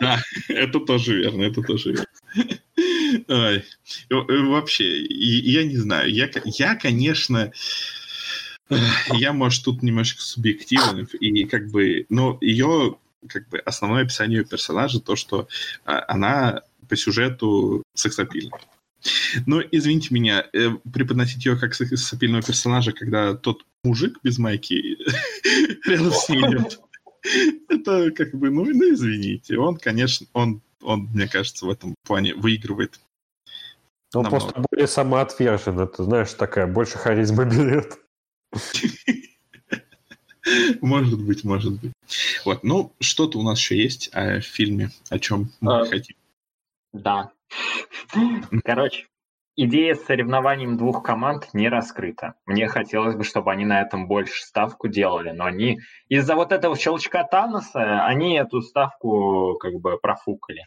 Да, 0.00 0.18
это 0.48 0.80
тоже 0.80 1.18
верно, 1.18 1.42
это 1.42 1.62
тоже 1.62 1.92
верно. 1.92 2.06
Ой. 3.28 3.64
Вообще, 4.10 5.02
я 5.06 5.64
не 5.64 5.76
знаю, 5.76 6.10
я, 6.10 6.28
я, 6.44 6.74
конечно, 6.74 7.52
я, 9.12 9.32
может, 9.32 9.64
тут 9.64 9.82
немножко 9.82 10.22
субъективен, 10.22 11.08
и 11.20 11.44
как 11.44 11.70
бы, 11.70 12.06
но 12.08 12.38
ее 12.40 12.96
как 13.28 13.48
бы 13.48 13.58
основное 13.58 14.02
описание 14.02 14.38
ее 14.38 14.44
персонажа 14.44 15.00
то, 15.00 15.16
что 15.16 15.48
а, 15.84 16.04
она 16.08 16.62
по 16.88 16.96
сюжету 16.96 17.82
сексапильна. 17.94 18.56
Но, 19.46 19.60
извините 19.60 20.12
меня, 20.12 20.46
э, 20.52 20.70
преподносить 20.92 21.44
ее 21.44 21.56
как 21.56 21.74
сексапильного 21.74 22.42
персонажа, 22.42 22.92
когда 22.92 23.34
тот 23.34 23.64
мужик 23.84 24.18
без 24.22 24.38
майки 24.38 24.96
рядом 25.86 26.12
с 26.12 26.28
ней 26.28 26.40
идет, 26.40 26.80
это 27.68 28.10
как 28.10 28.34
бы, 28.34 28.50
ну, 28.50 28.64
ну, 28.64 28.94
извините. 28.94 29.58
Он, 29.58 29.76
конечно, 29.76 30.26
он, 30.32 30.62
он, 30.82 31.08
мне 31.12 31.28
кажется, 31.28 31.66
в 31.66 31.70
этом 31.70 31.94
плане 32.04 32.34
выигрывает. 32.34 33.00
Он 34.14 34.22
намного. 34.22 34.46
просто 34.46 34.64
более 34.70 34.88
самоотвержен. 34.88 35.78
Это, 35.80 36.04
знаешь, 36.04 36.32
такая, 36.32 36.66
больше 36.66 36.98
харизмы 36.98 37.44
берет. 37.50 37.98
Может 40.80 41.24
быть, 41.24 41.44
может 41.44 41.80
быть. 41.80 41.92
Вот, 42.44 42.62
ну, 42.62 42.92
что-то 43.00 43.38
у 43.38 43.42
нас 43.42 43.58
еще 43.58 43.76
есть 43.76 44.10
о 44.12 44.40
фильме, 44.40 44.90
о 45.10 45.18
чем 45.18 45.50
мы 45.60 45.80
а, 45.80 45.84
хотим. 45.84 46.16
Да. 46.92 47.30
Короче, 48.64 49.06
идея 49.56 49.94
с 49.94 50.04
соревнованием 50.04 50.76
двух 50.76 51.02
команд 51.02 51.48
не 51.52 51.68
раскрыта. 51.68 52.34
Мне 52.46 52.68
хотелось 52.68 53.16
бы, 53.16 53.24
чтобы 53.24 53.52
они 53.52 53.64
на 53.64 53.82
этом 53.82 54.06
больше 54.06 54.44
ставку 54.44 54.88
делали, 54.88 55.30
но 55.30 55.44
они 55.44 55.80
из-за 56.08 56.34
вот 56.34 56.52
этого 56.52 56.76
щелчка 56.76 57.24
Таноса 57.24 58.04
они 58.04 58.38
эту 58.38 58.62
ставку 58.62 59.56
как 59.60 59.74
бы 59.74 59.98
профукали. 59.98 60.66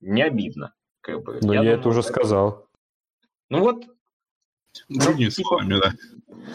Не 0.00 0.22
обидно. 0.22 0.74
Как 1.00 1.22
бы. 1.22 1.38
Но 1.40 1.54
я, 1.54 1.60
я 1.60 1.62
думаю, 1.62 1.78
это 1.78 1.88
уже 1.88 2.02
сказал. 2.02 2.66
Ну 3.48 3.60
вот. 3.60 3.84
Другими 4.88 5.24
ну, 5.26 5.30
типа, 5.30 5.48
словами, 5.48 5.80
да. 5.80 5.92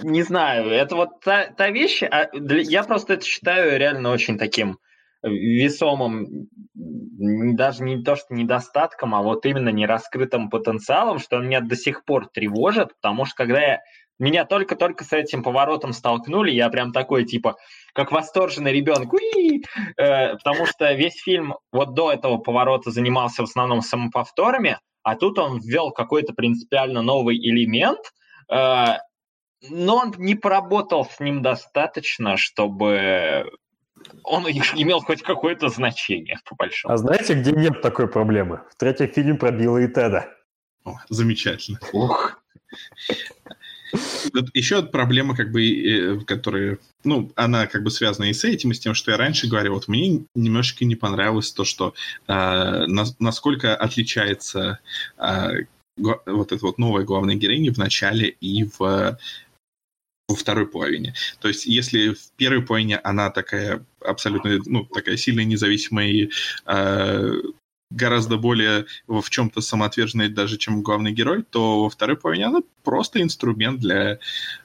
Не 0.03 0.23
знаю, 0.23 0.69
это 0.69 0.95
вот 0.95 1.19
та, 1.21 1.47
та 1.47 1.69
вещь, 1.69 2.03
а 2.03 2.27
для, 2.33 2.61
я 2.61 2.83
просто 2.83 3.13
это 3.13 3.25
считаю 3.25 3.77
реально 3.77 4.11
очень 4.11 4.37
таким 4.37 4.77
весомым, 5.23 6.47
даже 6.73 7.83
не 7.83 8.03
то, 8.03 8.15
что 8.15 8.33
недостатком, 8.33 9.13
а 9.13 9.21
вот 9.21 9.45
именно 9.45 9.69
нераскрытым 9.69 10.49
потенциалом, 10.49 11.19
что 11.19 11.37
он 11.37 11.47
меня 11.47 11.61
до 11.61 11.75
сих 11.75 12.05
пор 12.05 12.27
тревожит, 12.27 12.95
потому 12.95 13.25
что 13.25 13.35
когда 13.35 13.61
я 13.61 13.79
меня 14.21 14.45
только-только 14.45 15.03
с 15.03 15.13
этим 15.13 15.41
поворотом 15.43 15.93
столкнули, 15.93 16.51
я 16.51 16.69
прям 16.69 16.91
такой, 16.91 17.25
типа, 17.25 17.57
как 17.93 18.11
восторженный 18.11 18.71
ребенок, 18.71 19.11
э, 19.13 20.35
потому 20.35 20.67
что 20.67 20.93
весь 20.93 21.19
фильм 21.21 21.55
вот 21.71 21.95
до 21.95 22.11
этого 22.11 22.37
поворота 22.37 22.91
занимался 22.91 23.41
в 23.41 23.49
основном 23.49 23.81
самоповторами, 23.81 24.77
а 25.03 25.15
тут 25.15 25.39
он 25.39 25.59
ввел 25.59 25.91
какой-то 25.91 26.33
принципиально 26.33 27.01
новый 27.01 27.37
элемент, 27.37 27.99
э, 28.51 28.85
но 29.69 29.97
он 29.97 30.13
не 30.17 30.35
поработал 30.35 31.05
с 31.05 31.19
ним 31.19 31.41
достаточно, 31.41 32.37
чтобы 32.37 33.45
он 34.23 34.45
имел 34.75 35.01
хоть 35.01 35.21
какое-то 35.21 35.69
значение, 35.69 36.37
по 36.47 36.55
большому. 36.55 36.93
А 36.93 36.97
знаете, 36.97 37.33
где 37.33 37.51
нет 37.51 37.81
такой 37.81 38.07
проблемы? 38.07 38.61
В 38.69 38.75
третьем 38.75 39.07
фильме 39.07 39.35
про 39.35 39.51
Билла 39.51 39.79
и 39.79 39.87
Теда. 39.87 40.29
О, 40.83 40.95
замечательно. 41.09 41.79
Ух. 41.93 42.41
Еще 44.53 44.77
одна 44.77 44.89
проблема, 44.89 45.35
как 45.35 45.51
бы, 45.51 46.23
которая, 46.25 46.77
ну, 47.03 47.31
она 47.35 47.67
как 47.67 47.83
бы 47.83 47.91
связана 47.91 48.25
и 48.25 48.33
с 48.33 48.43
этим, 48.43 48.71
и 48.71 48.73
с 48.73 48.79
тем, 48.79 48.93
что 48.93 49.11
я 49.11 49.17
раньше 49.17 49.47
говорил. 49.47 49.73
Вот 49.73 49.87
мне 49.87 50.25
немножечко 50.35 50.85
не 50.85 50.95
понравилось 50.95 51.51
то, 51.51 51.65
что 51.65 51.93
э, 52.27 52.85
насколько 53.19 53.75
отличается 53.75 54.79
э, 55.17 55.65
вот 55.97 56.51
эта 56.51 56.65
вот 56.65 56.77
новая 56.77 57.03
главная 57.03 57.35
героиня 57.35 57.73
в 57.73 57.77
начале 57.77 58.29
и 58.29 58.63
в 58.63 59.17
во 60.31 60.35
второй 60.35 60.65
половине. 60.65 61.13
То 61.41 61.49
есть, 61.49 61.65
если 61.65 62.13
в 62.13 62.31
первой 62.37 62.61
половине 62.61 62.97
она 62.97 63.29
такая 63.29 63.85
абсолютно, 63.99 64.59
ну, 64.65 64.85
такая 64.85 65.17
сильная, 65.17 65.43
независимая 65.43 66.29
э, 66.65 67.33
гораздо 67.91 68.37
более 68.37 68.85
в 69.07 69.29
чем-то 69.29 69.61
самоотверженная 69.61 70.29
даже, 70.29 70.57
чем 70.57 70.81
главный 70.81 71.11
герой, 71.11 71.43
то 71.43 71.83
во 71.83 71.89
второй 71.89 72.17
половине 72.17 72.45
она 72.47 72.59
просто 72.83 73.21
инструмент 73.21 73.79
для 73.79 74.17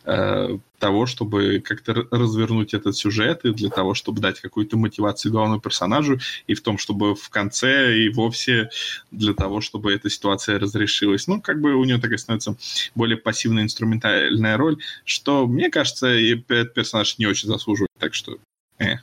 э, 0.05 0.59
того, 0.78 1.07
чтобы 1.07 1.61
как-то 1.61 2.07
развернуть 2.11 2.73
этот 2.73 2.97
сюжет 2.97 3.44
и 3.44 3.53
для 3.53 3.69
того, 3.69 3.94
чтобы 3.94 4.20
дать 4.20 4.40
какую-то 4.40 4.77
мотивацию 4.77 5.32
главному 5.32 5.61
персонажу, 5.61 6.19
и 6.47 6.55
в 6.55 6.62
том, 6.62 6.78
чтобы 6.78 7.15
в 7.15 7.28
конце 7.28 7.98
и 7.98 8.09
вовсе 8.09 8.70
для 9.11 9.35
того, 9.35 9.61
чтобы 9.61 9.93
эта 9.93 10.09
ситуация 10.09 10.59
разрешилась. 10.59 11.27
Ну, 11.27 11.40
как 11.40 11.61
бы 11.61 11.74
у 11.74 11.85
нее 11.85 11.98
такая 11.98 12.19
становится 12.19 12.57
более 12.94 13.16
пассивная 13.16 13.65
инструментальная 13.65 14.57
роль, 14.57 14.78
что, 15.05 15.47
мне 15.47 15.70
кажется, 15.70 16.07
этот 16.09 16.74
персонаж 16.74 17.19
не 17.19 17.27
очень 17.27 17.48
заслуживает, 17.48 17.90
так 17.98 18.15
что... 18.15 18.39
Э. 18.78 18.97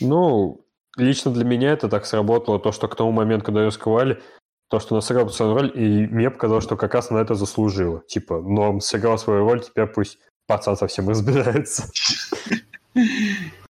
Ну, 0.00 0.60
лично 0.96 1.32
для 1.32 1.44
меня 1.44 1.72
это 1.72 1.88
так 1.88 2.06
сработало, 2.06 2.58
то, 2.58 2.72
что 2.72 2.88
к 2.88 2.96
тому 2.96 3.12
моменту, 3.12 3.46
когда 3.46 3.64
ее 3.64 3.70
сковали, 3.70 4.20
то, 4.68 4.78
что 4.78 4.94
она 4.94 5.02
сыграла 5.02 5.28
свою 5.28 5.54
роль, 5.54 5.72
и 5.74 6.06
мне 6.06 6.30
показалось, 6.30 6.64
что 6.64 6.76
как 6.76 6.94
раз 6.94 7.10
она 7.10 7.20
это 7.20 7.34
заслужила. 7.34 8.02
Типа, 8.06 8.40
но 8.40 8.70
он 8.70 8.80
сыграл 8.80 9.18
свою 9.18 9.44
роль, 9.44 9.62
теперь 9.62 9.86
пусть 9.86 10.18
пацан 10.46 10.76
совсем 10.76 11.08
разбирается. 11.08 11.90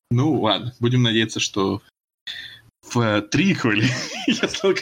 Ну, 0.10 0.42
ладно, 0.42 0.74
будем 0.80 1.04
надеяться, 1.04 1.40
что 1.40 1.82
в 2.82 3.22
триквеле, 3.24 3.88
если 4.28 4.76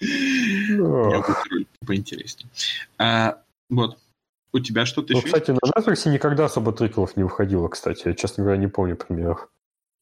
поинтереснее. 1.86 2.50
А, 2.98 3.42
вот. 3.68 3.98
У 4.50 4.60
тебя 4.60 4.86
что-то 4.86 5.12
ну, 5.12 5.18
еще 5.18 5.26
кстати, 5.26 5.50
на 5.50 5.58
Netflix 5.58 6.08
никогда 6.08 6.46
особо 6.46 6.72
триквелов 6.72 7.16
не 7.16 7.22
выходило, 7.22 7.68
кстати. 7.68 8.08
Я, 8.08 8.14
честно 8.14 8.44
говоря, 8.44 8.58
не 8.58 8.66
помню 8.66 8.96
примеров. 8.96 9.48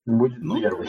Будет 0.06 0.38
ну, 0.38 0.60
первый. 0.60 0.88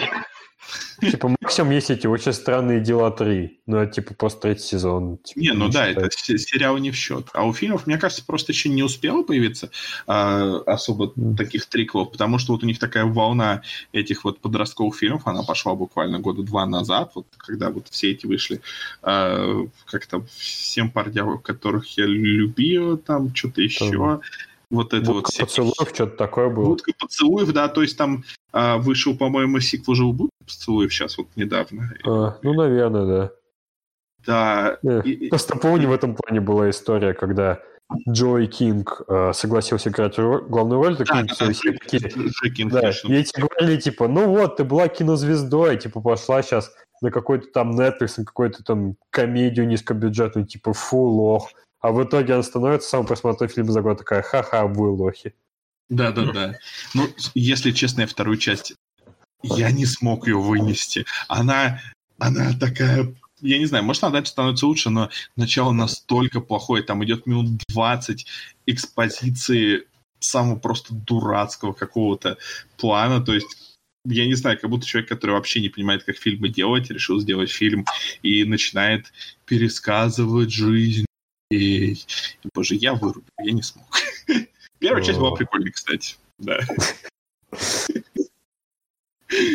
Типа, 0.99 1.29
максимум 1.39 1.71
есть 1.71 1.91
эти 1.91 2.07
очень 2.07 2.33
странные 2.33 2.79
дела 2.79 3.11
3. 3.11 3.59
Ну, 3.67 3.77
это 3.77 3.93
типа 3.93 4.13
просто 4.15 4.41
третий 4.41 4.63
сезон. 4.63 5.17
Типа, 5.17 5.39
не, 5.39 5.51
ну 5.51 5.69
да, 5.69 5.87
это 5.87 6.09
сериал 6.11 6.77
не 6.77 6.91
в 6.91 6.95
счет. 6.95 7.27
А 7.33 7.45
у 7.45 7.53
фильмов, 7.53 7.87
мне 7.87 7.97
кажется, 7.97 8.25
просто 8.25 8.51
еще 8.51 8.69
не 8.69 8.83
успело 8.83 9.23
появиться 9.23 9.69
а, 10.07 10.57
особо 10.65 11.13
mm. 11.15 11.35
таких 11.35 11.67
триклов, 11.67 12.11
потому 12.11 12.39
что 12.39 12.53
вот 12.53 12.63
у 12.63 12.65
них 12.65 12.79
такая 12.79 13.05
волна 13.05 13.61
этих 13.91 14.23
вот 14.23 14.39
подростковых 14.39 14.95
фильмов, 14.95 15.23
она 15.25 15.43
пошла 15.43 15.75
буквально 15.75 16.19
года 16.19 16.41
два 16.41 16.65
назад, 16.65 17.11
вот 17.15 17.27
когда 17.37 17.69
вот 17.69 17.87
все 17.89 18.11
эти 18.11 18.25
вышли, 18.25 18.61
а, 19.03 19.65
как-то 19.85 20.25
всем 20.35 20.89
парням, 20.89 21.37
которых 21.39 21.97
я 21.97 22.05
любил, 22.05 22.97
там 22.97 23.33
что-то 23.35 23.61
еще. 23.61 23.91
Там 23.91 24.21
вот 24.69 24.93
это 24.93 25.05
Будка 25.05 25.31
вот... 25.31 25.39
поцелуев, 25.39 25.89
что-то 25.93 26.17
такое 26.17 26.49
было. 26.49 26.65
Будка 26.65 26.91
поцелуев, 26.99 27.51
да, 27.53 27.67
то 27.67 27.81
есть 27.81 27.97
там 27.97 28.23
а, 28.51 28.77
вышел, 28.77 29.17
по-моему, 29.17 29.59
сиквел 29.59 30.09
у 30.09 30.13
Будка 30.13 30.35
поцелуев 30.45 30.93
сейчас 30.93 31.17
вот 31.17 31.27
недавно. 31.35 31.93
А, 32.05 32.37
ну, 32.41 32.53
наверное, 32.53 33.05
да. 33.05 33.31
Да. 34.25 34.77
Э, 34.83 35.01
и, 35.03 35.29
просто 35.29 35.57
помню, 35.57 35.87
в 35.87 35.93
этом 35.93 36.15
плане 36.15 36.41
была 36.41 36.69
история, 36.69 37.13
когда 37.13 37.61
Джой 38.09 38.47
Кинг 38.47 39.01
э, 39.07 39.31
согласился 39.33 39.89
играть 39.89 40.17
главную 40.17 40.83
роль, 40.83 40.97
такие, 40.97 41.23
да, 41.23 41.33
все, 41.33 41.51
все 41.53 41.71
такие, 41.71 42.01
Джой 42.01 42.51
Кинг, 42.51 42.73
да, 42.73 42.89
и 42.89 43.13
эти 43.13 43.39
говорили, 43.39 43.79
типа, 43.79 44.09
ну 44.09 44.27
вот, 44.27 44.57
ты 44.57 44.65
была 44.65 44.89
кинозвездой, 44.89 45.77
типа, 45.77 46.01
пошла 46.01 46.41
сейчас 46.41 46.71
на 47.01 47.11
какой-то 47.11 47.47
там 47.47 47.79
Netflix, 47.79 48.15
на 48.17 48.25
какую-то 48.25 48.63
там 48.63 48.95
комедию 49.09 49.67
низкобюджетную, 49.67 50.45
типа, 50.45 50.73
фу, 50.73 50.97
лох. 50.97 51.49
А 51.87 51.91
в 51.93 52.03
итоге 52.03 52.33
она 52.33 52.43
становится 52.43 52.89
самым 52.89 53.07
просмотренным 53.07 53.49
фильмом 53.49 53.71
за 53.71 53.81
год, 53.81 53.99
такая, 53.99 54.21
ха-ха, 54.21 54.67
вы 54.67 54.89
лохи. 54.89 55.33
Да-да-да. 55.87 56.59
Ну, 56.93 57.07
если 57.33 57.71
честно, 57.71 58.01
я 58.01 58.07
вторую 58.07 58.35
часть, 58.35 58.73
я 59.41 59.71
не 59.71 59.85
смог 59.85 60.27
ее 60.27 60.37
вынести. 60.37 61.05
Она, 61.29 61.79
она 62.19 62.51
такая 62.59 63.15
я 63.39 63.57
не 63.57 63.67
знаю, 63.67 63.85
может, 63.85 64.03
она 64.03 64.11
дальше 64.11 64.31
становится 64.31 64.67
лучше, 64.67 64.89
но 64.89 65.09
начало 65.37 65.71
настолько 65.71 66.41
плохое, 66.41 66.83
там 66.83 67.05
идет 67.05 67.25
минут 67.25 67.51
20 67.69 68.25
экспозиции 68.65 69.87
самого 70.19 70.59
просто 70.59 70.93
дурацкого 70.93 71.71
какого-то 71.71 72.37
плана, 72.75 73.23
то 73.23 73.33
есть 73.33 73.77
я 74.03 74.27
не 74.27 74.33
знаю, 74.33 74.59
как 74.59 74.69
будто 74.69 74.85
человек, 74.85 75.09
который 75.09 75.31
вообще 75.31 75.61
не 75.61 75.69
понимает, 75.69 76.03
как 76.03 76.17
фильмы 76.17 76.49
делать, 76.49 76.89
решил 76.89 77.21
сделать 77.21 77.49
фильм 77.49 77.85
и 78.23 78.43
начинает 78.43 79.13
пересказывать 79.45 80.51
жизнь 80.51 81.06
и, 81.49 81.95
боже, 82.53 82.75
я 82.75 82.93
вырубил, 82.93 83.31
я 83.39 83.51
не 83.51 83.61
смог. 83.61 83.87
Первая 84.79 85.03
часть 85.03 85.19
была 85.19 85.35
прикольная, 85.35 85.71
кстати. 85.71 86.15
Да. 86.37 86.59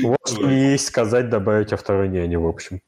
Вот 0.03 0.19
что 0.27 0.51
есть 0.51 0.87
сказать, 0.87 1.31
добавить 1.31 1.73
о 1.73 1.77
второй 1.77 2.09
няне, 2.09 2.39
в 2.39 2.47
общем. 2.47 2.81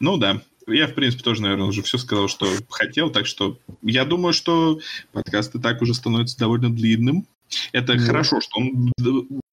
Ну 0.00 0.16
да. 0.16 0.42
Я, 0.68 0.88
в 0.88 0.94
принципе, 0.94 1.22
тоже, 1.22 1.42
наверное, 1.42 1.66
уже 1.66 1.82
все 1.82 1.96
сказал, 1.96 2.28
что 2.28 2.46
хотел, 2.68 3.10
так 3.10 3.26
что 3.26 3.58
я 3.82 4.04
думаю, 4.04 4.32
что 4.32 4.80
подкаст 5.12 5.54
и 5.54 5.60
так 5.60 5.80
уже 5.80 5.94
становится 5.94 6.38
довольно 6.38 6.74
длинным. 6.74 7.26
Это 7.72 7.94
mm. 7.94 7.98
хорошо, 7.98 8.40
что 8.40 8.58
он 8.58 8.92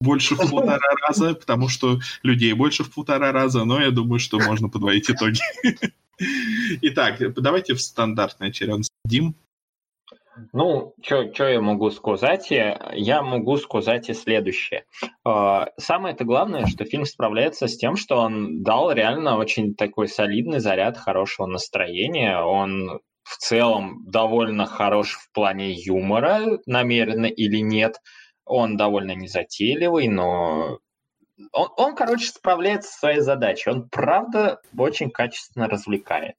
больше 0.01 0.33
в 0.33 0.49
полтора 0.49 0.79
раза, 1.07 1.35
потому 1.35 1.69
что 1.69 1.99
людей 2.23 2.53
больше 2.53 2.83
в 2.83 2.91
полтора 2.91 3.31
раза, 3.31 3.63
но 3.63 3.79
я 3.79 3.91
думаю, 3.91 4.19
что 4.19 4.39
можно 4.39 4.69
подводить 4.69 5.11
итоги. 5.11 5.39
Итак, 6.81 7.17
давайте 7.35 7.73
в 7.73 7.81
стандартный 7.81 8.49
очередь. 8.49 8.87
Дим? 9.05 9.35
Ну, 10.51 10.95
что 11.01 11.47
я 11.47 11.61
могу 11.61 11.91
сказать? 11.91 12.49
Я 12.49 13.21
могу 13.21 13.57
сказать 13.57 14.09
и 14.09 14.13
следующее. 14.13 14.85
А, 15.23 15.67
самое-то 15.77 16.23
главное, 16.25 16.65
что 16.65 16.85
фильм 16.85 17.05
справляется 17.05 17.67
с 17.67 17.77
тем, 17.77 17.95
что 17.95 18.17
он 18.17 18.63
дал 18.63 18.91
реально 18.91 19.37
очень 19.37 19.75
такой 19.75 20.07
солидный 20.07 20.59
заряд 20.59 20.97
хорошего 20.97 21.45
настроения. 21.45 22.39
Он 22.39 22.99
в 23.23 23.37
целом 23.37 24.03
довольно 24.07 24.65
хорош 24.65 25.13
в 25.13 25.31
плане 25.31 25.71
юмора, 25.71 26.59
намеренно 26.65 27.27
или 27.27 27.57
нет. 27.57 27.97
Он 28.45 28.75
довольно 28.75 29.15
незатейливый, 29.15 30.07
но 30.07 30.79
он, 31.51 31.69
он, 31.77 31.95
короче, 31.95 32.27
справляется 32.27 32.91
со 32.91 32.99
своей 32.99 33.21
задачей. 33.21 33.69
Он, 33.69 33.89
правда, 33.89 34.61
очень 34.77 35.09
качественно 35.09 35.67
развлекает. 35.67 36.35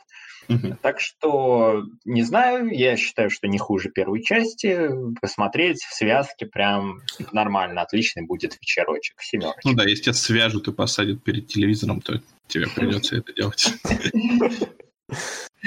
Так 0.82 1.00
что, 1.00 1.84
не 2.04 2.22
знаю, 2.22 2.68
я 2.70 2.96
считаю, 2.96 3.30
что 3.30 3.48
не 3.48 3.58
хуже 3.58 3.90
первой 3.90 4.22
части. 4.22 4.90
Посмотреть 5.20 5.82
в 5.82 5.94
связке 5.94 6.46
прям 6.46 7.00
нормально, 7.32 7.80
отличный 7.82 8.26
будет 8.26 8.58
вечерочек, 8.60 9.20
семерочек. 9.22 9.64
Ну 9.64 9.74
да, 9.74 9.84
если 9.84 10.04
тебя 10.04 10.12
свяжут 10.12 10.68
и 10.68 10.72
посадят 10.72 11.22
перед 11.22 11.48
телевизором, 11.48 12.00
то 12.00 12.20
тебе 12.46 12.66
придется 12.68 13.16
это 13.16 13.32
делать. 13.32 13.72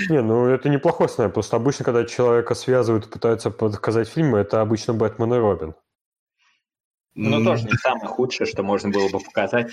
Не, 0.10 0.22
ну 0.22 0.46
это 0.46 0.70
неплохой 0.70 1.10
сценарий. 1.10 1.34
Просто 1.34 1.56
обычно, 1.56 1.84
когда 1.84 2.06
человека 2.06 2.54
связывают 2.54 3.08
и 3.08 3.10
пытаются 3.10 3.50
показать 3.50 4.08
фильмы, 4.08 4.40
это 4.40 4.62
обычно 4.62 4.94
Бэтмен 4.94 5.34
и 5.34 5.38
Робин. 5.38 5.74
Ну, 7.18 7.44
тоже 7.44 7.66
не 7.66 7.74
самое 7.74 8.08
худшее, 8.08 8.48
что 8.48 8.62
можно 8.64 8.90
было 8.90 9.10
бы 9.10 9.20
показать. 9.20 9.72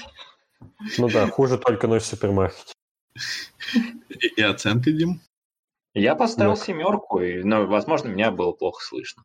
Ну 0.99 1.09
да, 1.11 1.27
хуже 1.27 1.59
только 1.59 1.87
ночь 1.87 2.03
в 2.03 2.07
супермаркете. 2.07 2.73
И, 4.09 4.27
и 4.29 4.43
оценка, 4.43 4.91
Дим? 4.91 5.21
Я 5.93 6.15
поставил 6.15 6.57
Да. 6.57 6.61
семерку, 6.65 7.21
и, 7.21 7.43
ну, 7.45 7.66
возможно, 7.66 8.09
меня 8.09 8.31
было 8.31 8.53
плохо 8.53 8.83
слышно. 8.83 9.23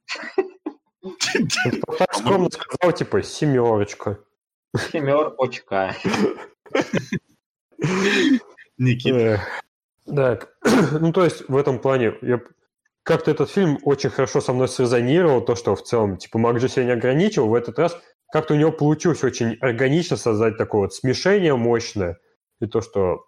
Вот 1.01 1.17
Так 1.97 2.13
скромно 2.13 2.49
сказал, 2.51 2.91
типа, 2.91 3.23
семерочка. 3.23 4.19
Семерочка. 4.91 5.95
Никита. 8.77 9.41
Так, 10.05 10.55
ну 10.99 11.13
то 11.13 11.23
есть 11.23 11.47
в 11.47 11.55
этом 11.55 11.79
плане 11.79 12.13
я 12.21 12.41
как-то 13.03 13.31
этот 13.31 13.49
фильм 13.49 13.79
очень 13.83 14.09
хорошо 14.09 14.41
со 14.41 14.53
мной 14.53 14.67
срезонировал, 14.67 15.41
то, 15.41 15.55
что 15.55 15.75
в 15.75 15.83
целом, 15.83 16.17
типа, 16.17 16.37
Мак 16.37 16.59
же 16.59 16.69
себя 16.69 16.85
не 16.85 16.91
ограничил, 16.91 17.47
в 17.47 17.55
этот 17.55 17.79
раз 17.79 17.99
как-то 18.31 18.53
у 18.53 18.57
него 18.57 18.71
получилось 18.71 19.23
очень 19.23 19.57
органично 19.61 20.17
создать 20.17 20.57
такое 20.57 20.81
вот 20.81 20.93
смешение 20.93 21.55
мощное, 21.55 22.19
и 22.61 22.67
то, 22.67 22.81
что 22.81 23.25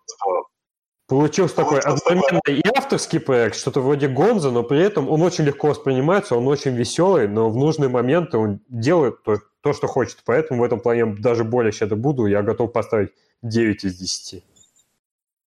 получился 1.08 1.56
такой 1.56 1.80
одновременно 1.80 2.40
и 2.48 2.62
авторский 2.78 3.20
проект, 3.20 3.56
что-то 3.56 3.82
вроде 3.82 4.08
Гонза, 4.08 4.52
но 4.52 4.64
при 4.64 4.80
этом 4.80 5.10
он 5.10 5.22
очень 5.22 5.44
легко 5.44 5.68
воспринимается, 5.68 6.36
он 6.36 6.48
очень 6.48 6.74
веселый, 6.74 7.28
но 7.28 7.50
в 7.50 7.58
нужные 7.58 7.90
моменты 7.90 8.38
он 8.38 8.62
делает 8.70 9.24
то, 9.24 9.38
то 9.62 9.74
что 9.74 9.88
хочет, 9.88 10.20
поэтому 10.26 10.62
в 10.62 10.64
этом 10.64 10.80
плане 10.80 11.00
я 11.00 11.06
даже 11.08 11.44
более 11.44 11.72
щедро 11.72 11.96
буду, 11.96 12.28
я 12.28 12.42
готов 12.44 12.72
поставить 12.72 13.12
9 13.42 13.84
из 13.84 13.98
10. 13.98 14.44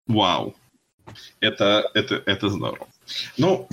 Вау. 0.07 0.55
Это, 1.39 1.89
это, 1.93 2.21
это 2.25 2.49
здорово. 2.49 2.87
Ну, 3.37 3.67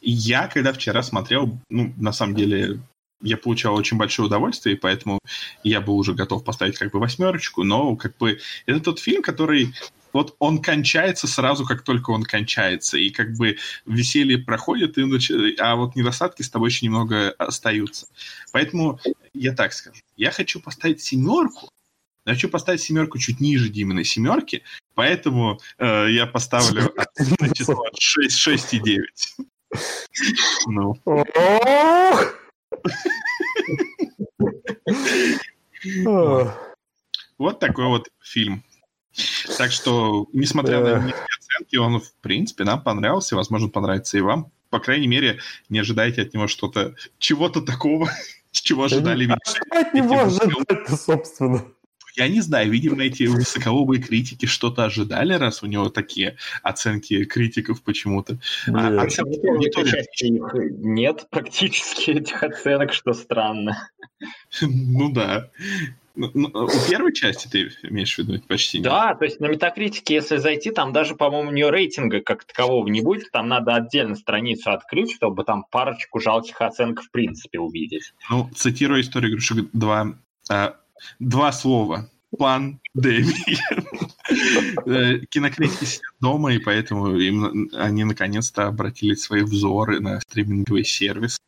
я, 0.00 0.48
когда 0.48 0.72
вчера 0.72 1.02
смотрел, 1.02 1.58
ну, 1.70 1.94
на 1.96 2.12
самом 2.12 2.34
деле, 2.34 2.80
я 3.22 3.36
получал 3.36 3.74
очень 3.74 3.96
большое 3.96 4.26
удовольствие, 4.26 4.76
и 4.76 4.78
поэтому 4.78 5.18
я 5.62 5.80
был 5.80 5.96
уже 5.96 6.14
готов 6.14 6.44
поставить 6.44 6.78
как 6.78 6.92
бы 6.92 7.00
восьмерочку, 7.00 7.64
но 7.64 7.96
как 7.96 8.16
бы 8.18 8.38
это 8.66 8.80
тот 8.80 9.00
фильм, 9.00 9.22
который 9.22 9.74
вот 10.12 10.36
он 10.38 10.62
кончается 10.62 11.26
сразу, 11.26 11.64
как 11.64 11.82
только 11.82 12.10
он 12.10 12.22
кончается, 12.22 12.98
и 12.98 13.10
как 13.10 13.32
бы 13.36 13.56
веселье 13.84 14.38
проходит, 14.38 14.96
и 14.96 15.02
нач- 15.02 15.56
а 15.58 15.74
вот 15.74 15.96
недостатки 15.96 16.42
с 16.42 16.50
тобой 16.50 16.70
еще 16.70 16.86
немного 16.86 17.30
остаются. 17.32 18.06
Поэтому 18.52 19.00
я 19.32 19.52
так 19.54 19.72
скажу. 19.72 20.00
Я 20.16 20.30
хочу 20.30 20.60
поставить 20.60 21.02
семерку, 21.02 21.68
но 22.24 22.32
я 22.32 22.34
хочу 22.34 22.48
поставить 22.48 22.80
семерку 22.80 23.18
чуть 23.18 23.40
ниже 23.40 23.68
Диминой 23.68 24.04
семерки, 24.04 24.62
поэтому 24.94 25.58
э, 25.78 26.10
я 26.10 26.26
поставлю 26.26 26.92
число 27.54 27.84
6, 27.98 28.36
6 28.36 28.74
и 28.74 28.78
9. 28.80 29.36
Ну, 30.66 30.94
вот 37.38 37.58
такой 37.58 37.86
вот 37.86 38.08
фильм. 38.22 38.64
Так 39.58 39.70
что, 39.70 40.26
несмотря 40.32 40.80
на 40.80 40.98
низкие 41.04 41.24
оценки, 41.38 41.76
он, 41.76 42.00
в 42.00 42.14
принципе, 42.20 42.64
нам 42.64 42.82
понравился, 42.82 43.36
возможно, 43.36 43.68
понравится 43.68 44.18
и 44.18 44.20
вам. 44.20 44.50
По 44.70 44.80
крайней 44.80 45.06
мере, 45.06 45.38
не 45.68 45.78
ожидайте 45.78 46.22
от 46.22 46.34
него 46.34 46.48
что-то, 46.48 46.96
чего-то 47.18 47.60
такого, 47.60 48.10
чего 48.50 48.84
ожидали. 48.84 49.30
А 49.30 49.38
что 49.44 49.60
от 49.70 49.94
него 49.94 50.20
ожидать-то, 50.20 50.96
собственно? 50.96 51.64
Я 52.16 52.28
не 52.28 52.40
знаю, 52.40 52.70
видимо, 52.70 53.02
эти 53.02 53.24
высоколобые 53.24 54.00
критики 54.00 54.46
что-то 54.46 54.84
ожидали, 54.84 55.34
раз 55.34 55.62
у 55.62 55.66
него 55.66 55.88
такие 55.88 56.36
оценки 56.62 57.24
критиков 57.24 57.82
почему-то. 57.82 58.38
А, 58.68 58.90
Нет. 58.90 59.18
а 59.18 59.28
их 59.28 60.54
нет 60.78 61.26
практически 61.30 62.12
этих 62.12 62.42
оценок, 62.42 62.92
что 62.92 63.12
странно. 63.12 63.88
Ну 64.60 65.12
да. 65.12 65.50
Ну, 66.14 66.30
ну, 66.32 66.48
У 66.48 66.88
первой 66.88 67.12
части 67.12 67.48
ты 67.48 67.72
имеешь 67.82 68.14
в 68.14 68.18
виду 68.18 68.40
почти 68.46 68.78
нет? 68.78 68.84
Да, 68.84 69.14
то 69.14 69.24
есть 69.24 69.40
на 69.40 69.46
Метакритике, 69.46 70.14
если 70.14 70.36
зайти, 70.36 70.70
там 70.70 70.92
даже, 70.92 71.16
по-моему, 71.16 71.50
у 71.50 71.52
нее 71.52 71.70
рейтинга 71.70 72.20
как 72.20 72.44
такового 72.44 72.86
не 72.86 73.00
будет. 73.00 73.32
Там 73.32 73.48
надо 73.48 73.74
отдельно 73.74 74.14
страницу 74.14 74.70
открыть, 74.70 75.12
чтобы 75.12 75.44
там 75.44 75.64
парочку 75.68 76.20
жалких 76.20 76.60
оценок 76.60 77.02
в 77.02 77.10
принципе 77.10 77.58
увидеть. 77.58 78.14
Ну, 78.30 78.48
цитируя 78.54 79.00
историю 79.00 79.32
игрушек 79.32 79.68
2, 79.72 80.14
а, 80.50 80.76
два 81.18 81.52
слова. 81.52 82.08
Пандемия. 82.38 83.60
Э, 84.86 85.18
Кинокритики 85.28 85.84
сидят 85.84 86.12
дома, 86.20 86.52
и 86.54 86.58
поэтому 86.58 87.14
им, 87.16 87.70
они 87.74 88.04
наконец-то 88.04 88.66
обратили 88.66 89.14
свои 89.14 89.42
взоры 89.42 90.00
на 90.00 90.20
стриминговый 90.20 90.84
сервис. 90.84 91.38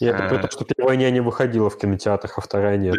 И 0.00 0.04
это 0.06 0.28
при 0.28 0.36
А. 0.36 0.40
том, 0.40 0.50
что 0.50 0.64
первая 0.64 0.96
не 0.96 1.20
выходила 1.20 1.70
в 1.70 1.78
кинотеатрах, 1.78 2.38
а 2.38 2.40
вторая 2.40 2.76
нет. 2.76 2.96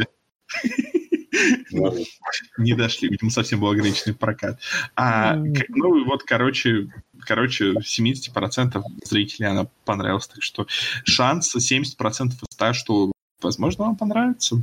Не 2.57 2.73
дошли, 2.73 3.09
видимо, 3.09 3.29
совсем 3.29 3.59
был 3.59 3.69
ограниченный 3.69 4.15
прокат. 4.15 4.59
А, 4.95 5.35
ну 5.35 6.05
вот, 6.05 6.23
короче, 6.23 6.89
короче, 7.19 7.73
70% 7.73 8.81
зрителей 9.03 9.47
она 9.47 9.67
понравилась, 9.85 10.27
так 10.27 10.41
что 10.41 10.65
шанс 11.03 11.55
70% 11.55 12.29
из 12.29 12.37
100, 12.49 12.73
что, 12.73 13.11
возможно, 13.41 13.85
вам 13.85 13.95
понравится. 13.95 14.61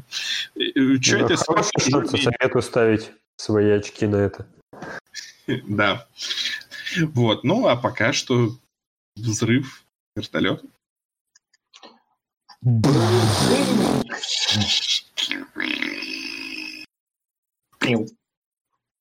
Что 0.55 1.18
Ну, 1.18 1.24
это? 1.26 1.36
сколько 1.36 1.80
шанс, 1.80 2.10
советую 2.10 2.62
ставить 2.62 3.12
свои 3.36 3.70
очки 3.70 4.06
на 4.06 4.16
это. 4.16 4.46
Да. 5.68 6.06
Вот, 7.12 7.44
ну 7.44 7.66
а 7.66 7.76
пока 7.76 8.12
что 8.14 8.56
взрыв 9.16 9.84
вертолета. 10.16 10.66
Пиу. 17.80 18.06